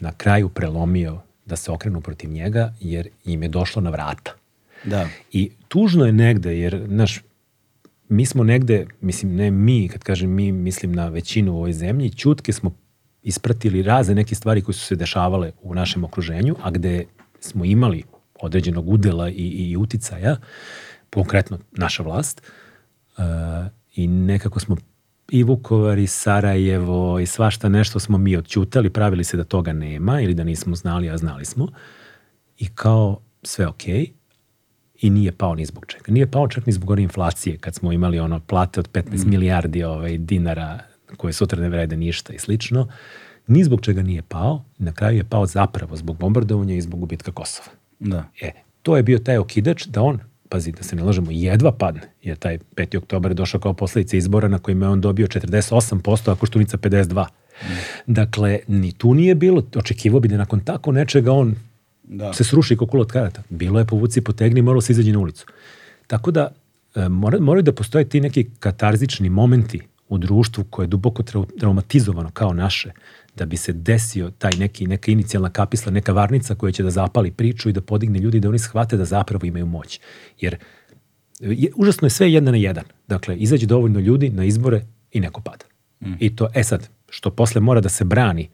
[0.00, 4.32] na kraju prelomio da se okrenu protiv njega jer im je došlo na vrata.
[4.84, 5.08] Da.
[5.32, 7.22] I tužno je negde, jer, znaš,
[8.08, 12.10] mi smo negde, mislim, ne mi, kad kažem mi, mislim na većinu u ovoj zemlji,
[12.10, 12.74] čutke smo
[13.22, 17.04] ispratili razne neke stvari koje su se dešavale u našem okruženju, a gde
[17.40, 18.02] smo imali
[18.40, 20.36] određenog udela i, i uticaja,
[21.14, 22.42] konkretno naša vlast,
[23.16, 23.24] uh,
[23.94, 24.76] i nekako smo
[25.30, 30.20] i Vukovar i Sarajevo i svašta nešto smo mi odćutali, pravili se da toga nema
[30.20, 31.68] ili da nismo znali, a znali smo.
[32.58, 34.10] I kao sve okej, okay,
[35.00, 36.12] i nije pao ni zbog čega.
[36.12, 39.30] Nije pao čak ni zbog one inflacije kad smo imali ono plate od 15 mm.
[39.30, 40.78] milijardi ovaj, dinara
[41.16, 42.88] koje sutra ne vrede ništa i slično.
[43.46, 44.64] Ni zbog čega nije pao.
[44.78, 47.68] Na kraju je pao zapravo zbog bombardovanja i zbog gubitka Kosova.
[47.98, 48.24] Da.
[48.40, 48.50] E,
[48.82, 50.18] to je bio taj okidač da on,
[50.48, 52.98] pazi da se ne lažemo, jedva padne, jer taj 5.
[52.98, 57.26] oktober je došao kao posledica izbora na kojima je on dobio 48%, a Koštunica 52%.
[57.62, 57.66] Mm.
[58.06, 61.54] Dakle, ni tu nije bilo, očekivo bi da nakon tako nečega on
[62.02, 62.32] da.
[62.32, 63.42] se sruši kula od karata.
[63.48, 65.46] Bilo je povuci, potegni, moralo se izađi na ulicu.
[66.06, 66.50] Tako da,
[66.94, 69.80] e, mora, moraju da postoje ti neki katarzični momenti
[70.12, 71.22] u društvu koje je duboko
[71.58, 72.92] traumatizovano kao naše,
[73.36, 77.30] da bi se desio taj neki, neka inicijalna kapisla, neka varnica koja će da zapali
[77.30, 80.00] priču i da podigne ljudi da oni shvate da zapravo imaju moć.
[80.40, 80.56] Jer
[81.40, 82.84] je, užasno je sve jedan na jedan.
[83.08, 84.82] Dakle, izađe dovoljno ljudi na izbore
[85.12, 85.64] i neko pada.
[86.00, 86.12] Mm.
[86.20, 88.48] I to, e sad, što posle mora da se brani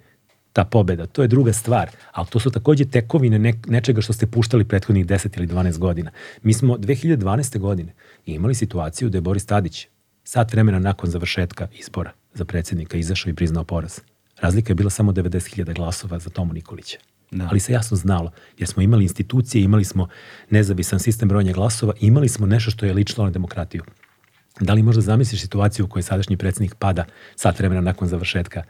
[0.53, 4.27] ta pobeda, to je druga stvar, ali to su takođe tekovine ne, nečega što ste
[4.27, 6.11] puštali prethodnih 10 ili 12 godina.
[6.43, 7.59] Mi smo 2012.
[7.59, 7.95] godine
[8.27, 9.89] imali situaciju da je Boris Tadić
[10.29, 14.01] sat vremena nakon završetka izbora za predsednika izašao i priznao poraz.
[14.41, 16.99] Razlika je bila samo 90.000 glasova za Tomu Nikolića.
[17.31, 17.49] Da.
[17.51, 20.09] Ali se jasno znalo, jer smo imali institucije, imali smo
[20.51, 23.83] nezavisan sistem brojanja glasova, imali smo nešto što je lično na demokratiju.
[24.61, 27.05] Da li možda zamisliš situaciju u kojoj sadašnji predsednik pada
[27.37, 28.63] sat vremena nakon završetka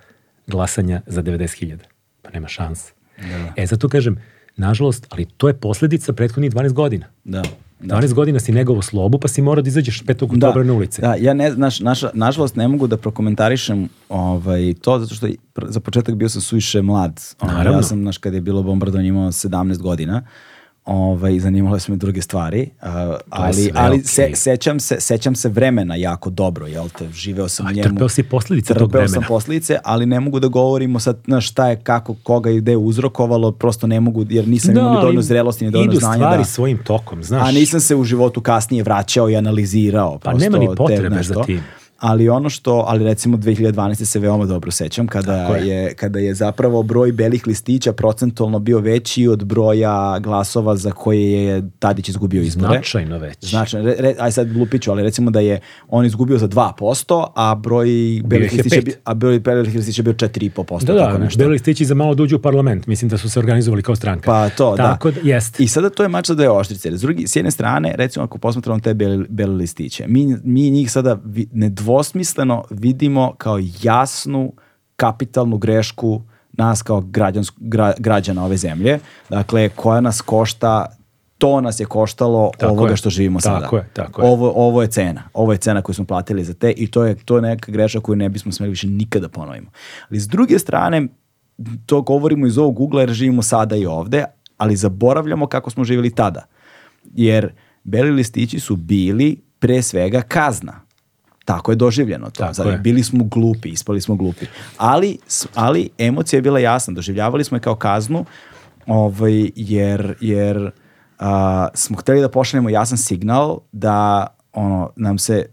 [0.47, 1.78] glasanja za 90.000?
[2.23, 2.93] Pa nema šans.
[3.17, 3.53] Da.
[3.57, 4.19] E, zato kažem,
[4.57, 7.07] nažalost, ali to je posledica prethodnih 12 godina.
[7.25, 7.43] Da.
[7.81, 10.25] 12 godina si negovo slobu, pa si mora da izađeš 5.
[10.25, 11.03] oktobra da, na ulice.
[11.03, 15.29] Da, ja ne, naš, naša, nažalost ne mogu da prokomentarišem ovaj, to, zato što
[15.69, 17.21] za početak bio sam suviše mlad.
[17.41, 20.23] Ovaj, ja sam, znaš, kada je bilo bombardovanje imao 17 godina
[20.89, 22.89] ovaj, zanimale su me druge stvari, uh,
[23.31, 24.07] ali, ali okay.
[24.07, 27.89] se, sećam, se, sećam se vremena jako dobro, jel te, živeo sam u njemu.
[27.89, 29.07] Trpeo si posledice tog vremena.
[29.07, 32.60] Trpeo sam posledice, ali ne mogu da govorimo sad na šta je, kako, koga i
[32.60, 36.17] gde uzrokovalo, prosto ne mogu, jer nisam da, imao ni dovoljno zrelosti, ni dovoljno znanja.
[36.17, 37.49] Idu stvari da, svojim tokom, znaš.
[37.49, 40.18] A nisam se u životu kasnije vraćao i analizirao.
[40.18, 41.60] Pa nema ni potrebe te, za tim
[41.99, 44.05] ali ono što, ali recimo 2012.
[44.05, 45.68] se veoma dobro sećam kada je.
[45.68, 45.94] je.
[45.94, 51.70] kada je zapravo broj belih listića procentualno bio veći od broja glasova za koje je
[51.78, 52.75] Tadić izgubio izbore.
[52.75, 53.47] Značajno veći.
[53.47, 57.89] Značajno, re, aj sad lupiću, ali recimo da je on izgubio za 2%, a broj
[58.25, 60.85] belih listića bi, a broj belih listića bio 4,5%.
[60.85, 61.39] Da, da, nešto.
[61.39, 64.27] beli listići za malo dođu da u parlament, mislim da su se organizovali kao stranka.
[64.27, 64.83] Pa to, da.
[64.83, 65.20] Tako da.
[65.23, 65.60] Jest.
[65.60, 66.97] I sada to je mač za dve oštrice.
[66.97, 70.91] S, drugi, s jedne strane, recimo ako posmatramo te beli, beli listiće, mi, mi njih
[70.91, 71.18] sada
[71.52, 74.52] ne dvosmisleno vidimo kao jasnu
[74.97, 77.00] kapitalnu grešku nas kao
[77.58, 80.86] gra, građana ove zemlje, dakle koja nas košta
[81.39, 82.97] to nas je koštalo tako ovoga je.
[82.97, 83.65] što živimo tako sada.
[83.65, 84.28] Tako je, tako je.
[84.28, 85.23] Ovo, ovo je cena.
[85.33, 88.00] Ovo je cena koju smo platili za te i to je, to je neka greška
[88.00, 89.70] koju ne bismo smeli više nikada ponovimo.
[90.10, 91.08] Ali s druge strane,
[91.86, 94.25] to govorimo iz ovog ugla jer živimo sada i ovde,
[94.57, 96.47] ali zaboravljamo kako smo živjeli tada.
[97.05, 97.52] Jer
[97.84, 100.88] beli listići su bili pre svega kazna
[101.49, 102.44] Tako je doživljeno to.
[102.57, 102.78] Tako je.
[102.78, 104.47] Bili smo glupi, ispali smo glupi.
[104.77, 105.18] Ali,
[105.55, 106.94] ali emocija je bila jasna.
[106.94, 108.25] Doživljavali smo je kao kaznu
[108.86, 110.70] ovaj, jer, jer
[111.18, 115.47] a, smo hteli da pošaljemo jasan signal da ono, nam se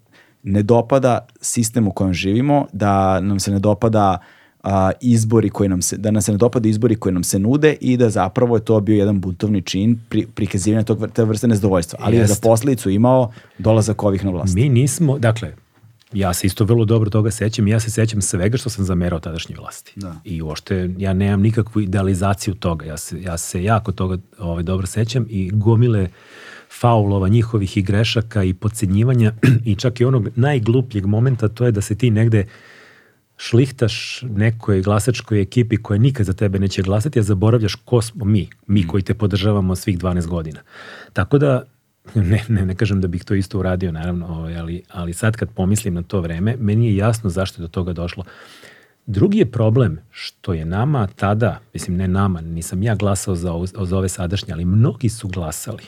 [0.44, 4.18] ne dopada sistem u kojem živimo, da nam se ne dopada
[4.64, 7.76] a, izbori koji nam se, da nam se ne dopada izbori koji nam se nude
[7.82, 12.00] i da zapravo je to bio jedan buntovni čin pri, prikazivanja tog, te vrste nezadovoljstva.
[12.02, 12.30] Ali Jest.
[12.30, 14.56] je za posledicu imao dolazak ovih na vlast.
[14.56, 15.65] Mi nismo, dakle,
[16.16, 19.20] Ja se isto vrlo dobro toga sećam i ja se sećam svega što sam zamerao
[19.20, 19.94] tadašnje vlasti.
[19.96, 20.16] Da.
[20.24, 22.86] I uopšte ja nemam nikakvu idealizaciju toga.
[22.86, 26.08] Ja se, ja se jako toga ovaj, dobro sećam i gomile
[26.80, 29.34] faulova njihovih i grešaka i podcenjivanja
[29.66, 32.46] i čak i onog najglupljeg momenta to je da se ti negde
[33.38, 38.50] šlihtaš nekoj glasačkoj ekipi koja nikad za tebe neće glasati, a zaboravljaš ko smo mi,
[38.68, 38.88] mi mm.
[38.88, 40.60] koji te podržavamo svih 12 godina.
[41.14, 41.64] Tako da
[42.32, 45.50] ne, ne, ne kažem da bih to isto uradio, naravno, ovaj, ali, ali sad kad
[45.50, 48.24] pomislim na to vreme, meni je jasno zašto je do toga došlo.
[49.06, 53.52] Drugi je problem što je nama tada, mislim ne nama, nisam ja glasao za,
[53.82, 55.84] za ove sadašnje, ali mnogi su glasali.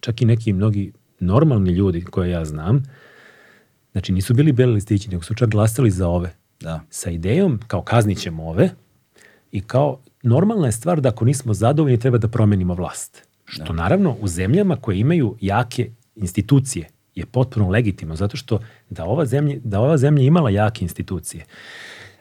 [0.00, 2.82] Čak i neki mnogi normalni ljudi koje ja znam,
[3.92, 6.34] znači nisu bili beli listići, nego su čak glasali za ove.
[6.60, 6.80] Da.
[6.90, 8.70] Sa idejom, kao kaznit ćemo ove,
[9.52, 13.29] i kao normalna je stvar da ako nismo zadovoljni treba da promenimo vlast.
[13.50, 19.26] Što naravno u zemljama koje imaju jake institucije je potpuno legitimno, zato što da ova
[19.26, 21.44] zemlja, da ova zemlja imala jake institucije,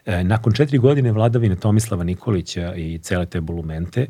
[0.05, 4.07] e, nakon četiri godine vladavine Tomislava Nikolića i cele te bulumente,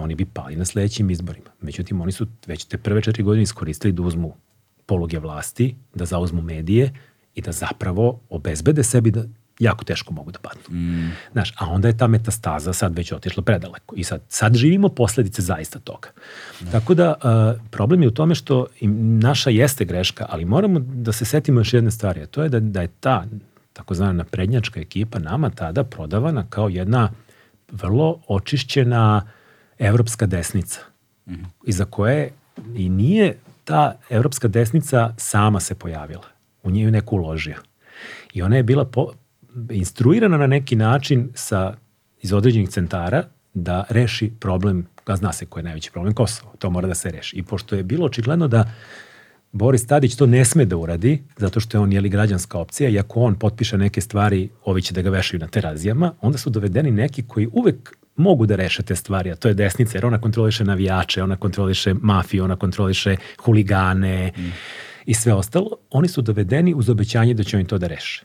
[0.00, 1.50] oni bi pali na sledećim izborima.
[1.60, 4.34] Međutim, oni su već te prve četiri godine iskoristili da uzmu
[4.86, 6.92] poluge vlasti, da zauzmu medije
[7.34, 9.24] i da zapravo obezbede sebi da
[9.58, 10.78] jako teško mogu da padnu.
[10.78, 11.12] Mm.
[11.32, 13.94] Znaš, a onda je ta metastaza sad već otišla predaleko.
[13.96, 16.08] I sad, sad živimo posledice zaista toga.
[16.72, 21.12] Tako da, a, problem je u tome što im, naša jeste greška, ali moramo da
[21.12, 23.24] se setimo još jedne stvari, a to je da, da je ta
[23.72, 27.10] takozvana naprednjačka ekipa nama tada prodavana kao jedna
[27.72, 29.26] vrlo očišćena
[29.78, 30.80] evropska desnica,
[31.66, 32.32] iza koje
[32.76, 36.24] i nije ta evropska desnica sama se pojavila.
[36.62, 37.56] U nje je neko uložio.
[38.34, 39.12] I ona je bila po,
[39.70, 41.74] instruirana na neki način sa,
[42.22, 46.52] iz određenih centara da reši problem, a zna se ko je najveći problem, Kosovo.
[46.58, 47.36] To mora da se reši.
[47.36, 48.72] I pošto je bilo očigledno da
[49.52, 52.98] Boris Tadić to ne sme da uradi, zato što je on jeli građanska opcija i
[52.98, 56.90] ako on potpiše neke stvari, ovi će da ga vešaju na terazijama, onda su dovedeni
[56.90, 60.64] neki koji uvek mogu da reše te stvari, a to je desnica, jer ona kontroliše
[60.64, 64.52] navijače, ona kontroliše mafiju, ona kontroliše huligane mm.
[65.06, 65.70] i sve ostalo.
[65.90, 68.24] Oni su dovedeni uz obećanje da će oni to da reše.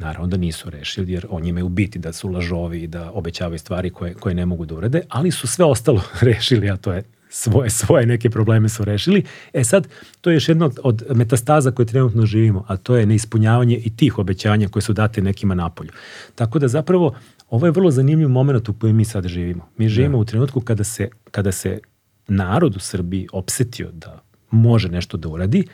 [0.00, 3.58] Naravno da nisu rešili, jer on njima je biti da su lažovi i da obećavaju
[3.58, 7.02] stvari koje, koje ne mogu da urade, ali su sve ostalo rešili, a to je
[7.28, 9.24] svoje, svoje neke probleme su rešili.
[9.52, 9.88] E sad,
[10.20, 14.18] to je još jedna od, metastaza koje trenutno živimo, a to je neispunjavanje i tih
[14.18, 15.90] obećanja koje su date nekima napolju.
[16.34, 17.14] Tako da zapravo,
[17.50, 19.68] ovo je vrlo zanimljiv moment u kojem mi sad živimo.
[19.76, 21.80] Mi živimo u trenutku kada se, kada se
[22.28, 25.64] narod u Srbiji opsetio da može nešto da uradi,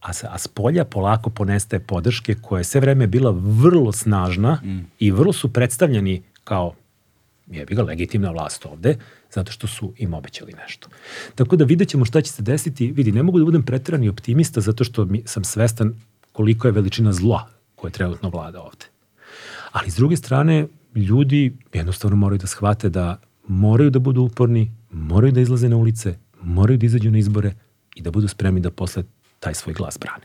[0.00, 4.60] a, sa, a s polja polako ponestaje podrške koja je sve vreme bila vrlo snažna
[4.64, 4.78] mm.
[4.98, 6.74] i vrlo su predstavljeni kao
[7.50, 8.96] je bi ga legitimna vlast ovde,
[9.30, 10.88] zato što su im obećali nešto.
[11.34, 12.92] Tako da vidjet ćemo šta će se desiti.
[12.92, 15.94] Vidi, ne mogu da budem pretirani optimista zato što mi, sam svestan
[16.32, 18.86] koliko je veličina zla koje trenutno vlada ovde.
[19.72, 25.32] Ali s druge strane, ljudi jednostavno moraju da shvate da moraju da budu uporni, moraju
[25.32, 27.54] da izlaze na ulice, moraju da izađu na izbore
[27.94, 29.04] i da budu spremni da posle
[29.40, 30.24] taj svoj glas brane.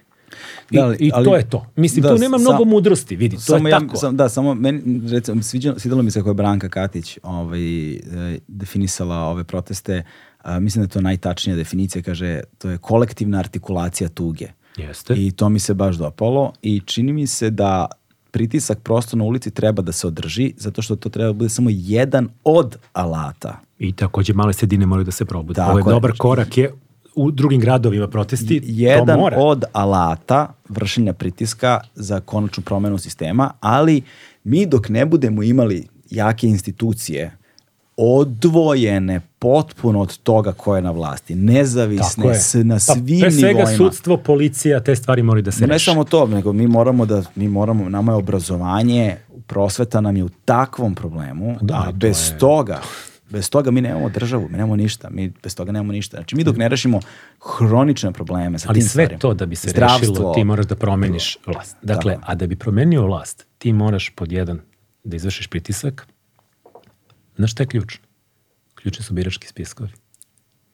[0.71, 1.65] I, Da, ali- i ali- to je to.
[1.75, 3.97] Mislim, da, tu nema mnogo mudrosti, vidi, to samo je ja, tako.
[3.97, 7.99] Sam, da, samo meni, recimo, sviđalo, svidalo mi se kako je Branka Katić ovaj, e,
[8.47, 10.03] definisala ove proteste.
[10.41, 14.47] A, mislim da je to najtačnija definicija, kaže, to je kolektivna artikulacija tuge.
[14.77, 15.13] Jeste.
[15.17, 17.85] I to mi se baš dopalo i čini mi se da
[18.31, 21.69] pritisak prosto na ulici treba da se održi, zato što to treba da bude samo
[21.73, 23.59] jedan od alata.
[23.79, 25.61] I takođe male sredine moraju da se probude.
[25.61, 25.83] Ovo je.
[25.83, 26.71] dobar korak je
[27.15, 29.37] u drugim gradovima protesti, to jedan mora.
[29.37, 34.01] od alata vršenja pritiska za konačnu promenu sistema, ali
[34.43, 37.31] mi dok ne budemo imali jake institucije
[37.97, 43.47] odvojene potpuno od toga ko je na vlasti, nezavisne s, na Pa, svim pre svega
[43.49, 43.77] nivoima.
[43.79, 45.85] sudstvo, policija, te stvari moraju da se Ne reše.
[45.85, 49.15] samo to, nego mi moramo da, mi moramo, nama je obrazovanje,
[49.47, 52.81] prosveta nam je u takvom problemu, Da, a to bez je- toga,
[53.29, 56.17] bez toga mi nemamo državu, mi nemamo ništa, mi bez toga nemamo ništa.
[56.17, 56.99] Znači mi dok ne rešimo
[57.57, 60.65] hronične probleme sa Ali tim sve stvarima, to da bi se zdravstvo, rešilo, ti moraš
[60.65, 61.77] da promeniš vlast.
[61.81, 62.31] Dakle, Tako.
[62.31, 64.61] a da bi promenio vlast, ti moraš pod jedan
[65.03, 66.07] da izvršiš pritisak.
[67.35, 67.97] Znaš šta je ključ?
[68.75, 69.89] Ključni su birački spiskovi.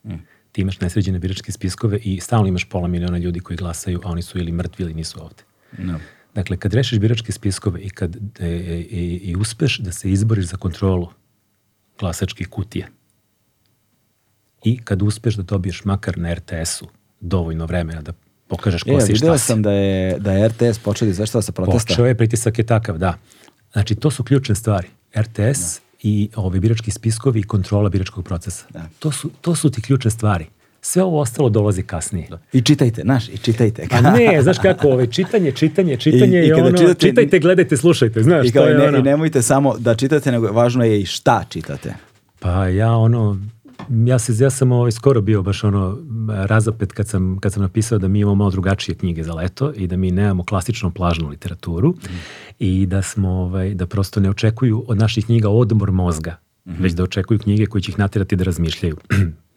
[0.03, 0.13] Mm.
[0.51, 4.21] Ti imaš nesređene biračke spiskove i stalno imaš pola miliona ljudi koji glasaju, a oni
[4.21, 5.43] su ili mrtvi ili nisu ovde.
[5.77, 5.99] No.
[6.35, 8.47] Dakle, kad rešiš biračke spiskove i kad e, e,
[8.79, 11.09] i, i uspeš da se izboriš za kontrolu
[12.01, 12.87] glasačkih kutija
[14.63, 16.87] i kad uspeš da dobiješ makar na RTS-u
[17.19, 18.13] dovoljno vremena da
[18.47, 19.45] pokažeš ko E, si šta si.
[19.45, 21.87] sam da je, da je RTS počeo da izveštava sa protesta.
[21.87, 23.17] Počeo je, pritisak je takav, da.
[23.73, 24.87] Znači, to su ključne stvari.
[25.17, 28.65] RTS i ovi birački spiskovi i kontrola biračkog procesa.
[28.69, 28.89] Da.
[28.99, 30.45] To, su, to su ti ključne stvari.
[30.81, 32.27] Sve ovo ostalo dolazi kasnije.
[32.53, 33.87] I čitajte, znaš, i čitajte.
[33.91, 37.39] A ne, znaš kako, ovaj, čitanje, čitanje, čitanje I- i je kada ono, čitate- čitajte,
[37.39, 38.97] gledajte, slušajte, znaš, I, to kao, i, je ne, ono.
[38.97, 41.93] I nemojte samo da čitate, nego važno je i šta čitate.
[42.39, 43.37] Pa ja ono,
[43.89, 45.97] ja, se, ja sam ovaj, skoro bio baš ono
[46.29, 49.87] razapet kad sam, kad sam napisao da mi imamo malo drugačije knjige za leto i
[49.87, 51.95] da mi nemamo klasičnu plažnu literaturu
[52.59, 56.35] i da smo, ovaj, da prosto ne očekuju od naših knjiga odmor mozga,
[56.65, 58.97] već da očekuju knjige koje će ih natirati da razmišljaju.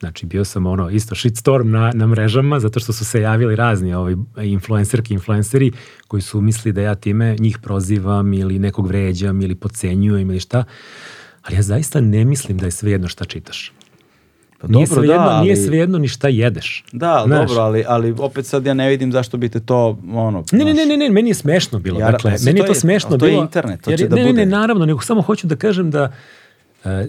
[0.05, 3.95] Znači bio sam ono isto shitstorm na, na mrežama zato što su se javili razni
[3.95, 5.73] ovaj, influencerki, influenceri
[6.09, 10.65] koji su mislili da ja time njih prozivam ili nekog vređam ili podcenjujem ili šta.
[11.43, 13.73] Ali ja zaista ne mislim da je sve jedno šta čitaš.
[14.61, 16.85] Pa nije dobro, svejedno, da, ali- nije svejedno ni šta jedeš.
[16.93, 17.49] Da, Znaš.
[17.49, 20.45] dobro, ali, ali opet sad ja ne vidim zašto bi te to, ono...
[20.53, 22.01] Ne, ne, ne, ne, ne, meni je smešno bilo.
[22.01, 23.43] Ja, dakle, meni je to to je- smešno ali to je bilo.
[23.43, 24.41] internet, to jer će je- da ne, ne, bude.
[24.41, 26.13] ne, naravno, nego samo hoću da kažem da
[26.85, 27.07] e,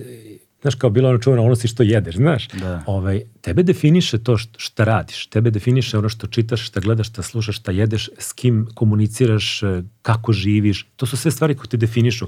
[0.66, 2.48] znaš, kao bilo ono čuveno, ono si što jedeš, znaš.
[2.48, 2.84] Da.
[2.86, 7.22] Ovaj, tebe definiše to št- šta radiš, tebe definiše ono što čitaš, šta gledaš, šta
[7.22, 11.78] slušaš, šta jedeš, s kim komuniciraš, e, kako živiš, to su sve stvari koje te
[11.78, 12.28] definišu.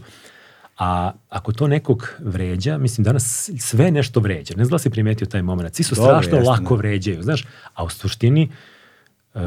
[0.78, 4.54] A ako to nekog vređa, mislim danas sve nešto vređa.
[4.58, 5.76] Ne znam da si primetio taj moment.
[5.76, 6.78] Svi su Dobro, strašno jeste, lako da.
[6.78, 7.46] vređaju, znaš.
[7.74, 8.50] A u suštini
[9.36, 9.40] e,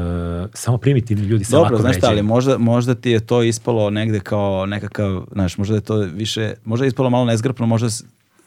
[0.53, 2.11] samo primitivni ljudi se Dobro, lako znaš vređaju.
[2.11, 6.53] ali možda, možda ti je to ispalo negde kao nekakav, znaš, možda je to više,
[6.65, 7.87] možda je ispalo malo nezgrapno, možda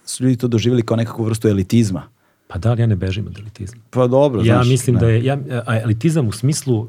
[0.05, 2.03] su ljudi to doživjeli kao nekakvu vrstu elitizma.
[2.47, 3.81] Pa da, ali ja ne bežim od elitizma.
[3.91, 4.69] Pa dobro, Ja znaš.
[4.69, 5.01] mislim ne.
[5.01, 6.89] da je ja, a elitizam u smislu, uh,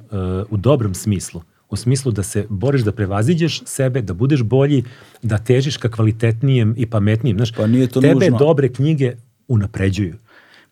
[0.50, 4.84] u dobrom smislu, u smislu da se boriš da prevaziđeš sebe, da budeš bolji,
[5.22, 7.38] da težiš ka kvalitetnijem i pametnijem.
[7.38, 8.38] Znaš, Pa nije to tebe nužno.
[8.40, 9.14] dobre knjige
[9.48, 10.16] unapređuju.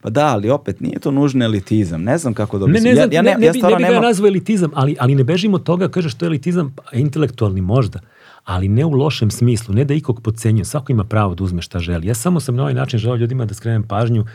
[0.02, 2.04] Pa da, ali opet nije to nužno elitizam.
[2.04, 3.68] Ne znam kako da Ne, ne, znam, ja, ja, ne, ne, ne, ja bi, ne
[3.68, 6.74] bi ga nemam- nazvao elitizam, ali, ali ne bežimo od toga, kažeš to je elitizam,
[6.76, 8.00] pa, intelektualni možda,
[8.44, 11.80] ali ne u lošem smislu, ne da ikog podcenjuje, svako ima pravo da uzme šta
[11.80, 12.08] želi.
[12.08, 14.26] Ja samo sam na ovaj način želeo ljudima da skrenem pažnju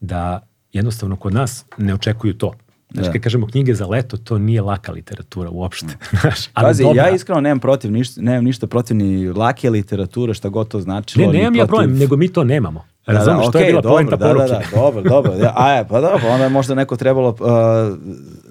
[0.00, 2.52] da jednostavno kod nas ne očekuju to.
[2.92, 3.12] Znači, Da.
[3.12, 5.86] kad kažemo knjige za leto, to nije laka literatura uopšte.
[6.20, 7.02] Znaš, ali Pazi, dobra.
[7.02, 11.26] ja iskreno nemam protiv ništa, nemam ništa protiv ni lake literature, šta god to značilo.
[11.26, 12.84] Ne, nemam ja protiv- problem, nego mi to nemamo.
[13.06, 14.46] Da, da, Razumeš, to je bila dobro, poenta da, poruke.
[14.46, 15.32] Da, da, dobro, dobro.
[15.34, 17.36] Ja, a pa da, pa onda je možda neko trebalo uh,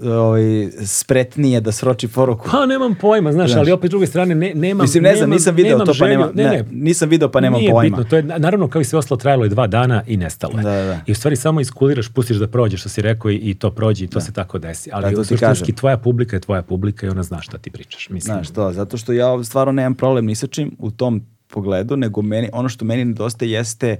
[0.07, 0.41] ovaj,
[0.85, 2.49] spretnije da sroči poruku.
[2.51, 3.59] Pa nemam pojma, znaš, Znaš.
[3.59, 5.91] ali opet s druge strane ne, nemam Mislim, ne znam, nemam- nisam video to, pa
[5.93, 7.90] želju- nemam- ne, nisam video, pa nemam Nije pojma.
[7.90, 10.57] bitno, to je na- naravno kao i sve ostalo trajalo je dva dana i nestalo
[10.57, 10.64] je.
[10.64, 10.99] Da, da, da.
[11.06, 14.06] I u stvari samo iskuliraš, pustiš da prođe što si rekao i, i to prođe
[14.06, 14.90] i to se tako desi.
[14.90, 18.09] Da, Ali ti suštinski tvoja publika je tvoja publika i ona zna šta ti pričaš.
[18.09, 21.98] Mislim, Znaš to, zato što ja stvarno nemam problem ni sa čim u tom pogledu,
[21.98, 23.98] nego meni, ono što meni nedostaje jeste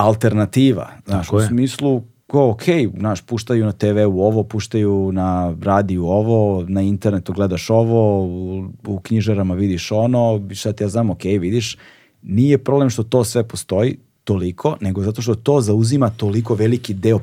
[0.00, 0.88] alternativa.
[1.06, 1.46] Znaš, Tako u je.
[1.46, 2.62] smislu ko, ok,
[2.98, 9.00] znaš, puštaju na TV-u ovo, puštaju na radiju ovo, na internetu gledaš ovo, u, u
[9.00, 11.76] knjižarama vidiš ono, šta ti ja znam, ok, vidiš,
[12.22, 17.20] nije problem što to sve postoji toliko, nego zato što to zauzima toliko veliki deo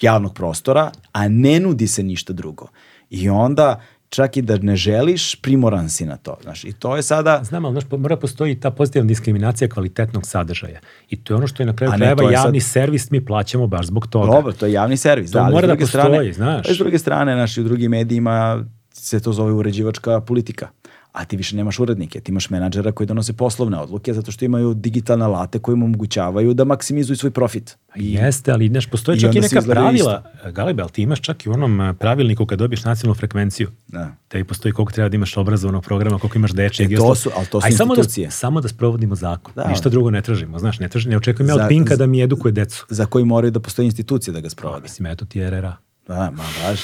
[0.00, 2.68] javnog prostora, a ne nudi se ništa drugo.
[3.10, 6.36] I onda, čak i da ne želiš, primoran si na to.
[6.42, 7.40] Znaš, I to je sada...
[7.44, 10.80] Znam, ali znaš, mora postoji ta pozitivna diskriminacija kvalitetnog sadržaja.
[11.08, 12.60] I to je ono što je na kraju A ne, krajeva to je sad- javni
[12.60, 14.32] servis, mi plaćamo baš zbog toga.
[14.32, 15.30] Dobro, to je javni servis.
[15.30, 16.70] To da, mora da postoji, strane, znaš.
[16.70, 20.68] S druge strane, naš, i u drugim medijima se to zove uređivačka politika.
[21.12, 24.74] A ti više nemaš urednike, ti imaš menadžera koji donose poslovne odluke zato što imaju
[24.74, 27.76] digitalne alate koji im omogućavaju da maksimizuju svoj profit.
[27.96, 30.22] I, Jeste, ali znaš, postoje i čak i neka pravila.
[30.52, 33.68] Galebe, ali ti imaš čak i u onom a, pravilniku kad dobiješ nacionalnu frekvenciju.
[33.88, 34.14] Da.
[34.28, 36.90] Tebi postoji koliko treba da imaš obrazovanog programa, koliko imaš dečeg.
[36.90, 38.30] E, i to su- ali to su Aj, samo da, institucije.
[38.30, 39.52] samo da sprovodimo zakon.
[39.54, 39.68] Da.
[39.68, 40.58] Ništa drugo ne tražimo.
[40.58, 42.86] Znaš, ne, tražim, ne očekujem ja od Pinka da mi edukuje decu.
[42.88, 44.82] za koji moraju da postoje institucije da ga sprovode.
[44.82, 45.76] Mislim, eto ti RRA.
[46.10, 46.80] Da, ma baš.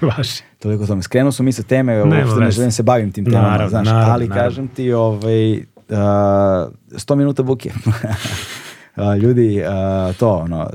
[0.00, 0.28] Baš.
[0.62, 1.02] Toliko tome.
[1.02, 4.12] Skrenuo smo mi sa teme, uopšte ne želim se bavim tim temama, Naravno, znaš, naravno,
[4.12, 4.48] ali naravno.
[4.48, 7.70] kažem ti, ovaj, uh, 100 minuta buke.
[9.22, 9.62] Ljudi,
[10.18, 10.70] to, ono,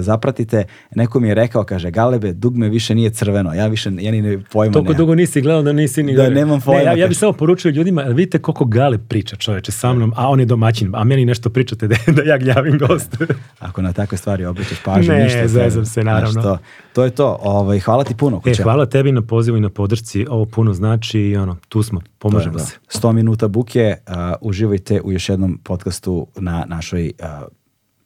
[0.00, 4.22] zapratite, neko mi je rekao, kaže, Galebe, dugme više nije crveno, ja više, ja ni
[4.22, 6.14] ne pojma Toliko dugo nisi gledao da nisi ni...
[6.14, 9.72] Da, nemam pojma, Ne, ja, ja bih samo poručio ljudima, vidite koliko Gale priča čoveče
[9.72, 13.16] sa mnom, a on je domaćin, a meni nešto pričate da, da ja gnjavim gost.
[13.58, 15.48] Ako na takve stvari obraćaš pažnju, Ne, ništa.
[15.48, 16.30] zezam se, naravno.
[16.32, 16.58] Znaš, to,
[16.92, 17.38] to je to.
[17.42, 18.40] Ovaj, hvala ti puno.
[18.46, 22.00] E, hvala tebi na pozivu i na podršci, ovo puno znači i ono, tu smo,
[22.18, 22.78] pomažemo Da, se.
[22.88, 27.46] 100 minuta buke, a, uživajte u još jednom podcastu na našoj a,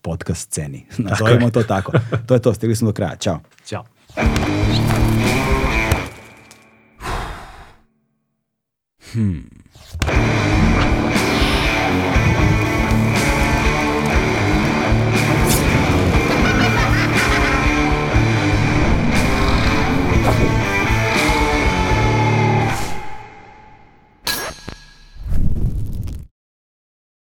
[0.04, 0.86] podcast sceni.
[1.08, 1.92] Nazovimo to tako.
[2.26, 3.16] To je to, stigli smo do kraja.
[3.16, 3.40] Ćao.
[3.66, 3.84] Ćao.
[9.12, 9.48] Hmm.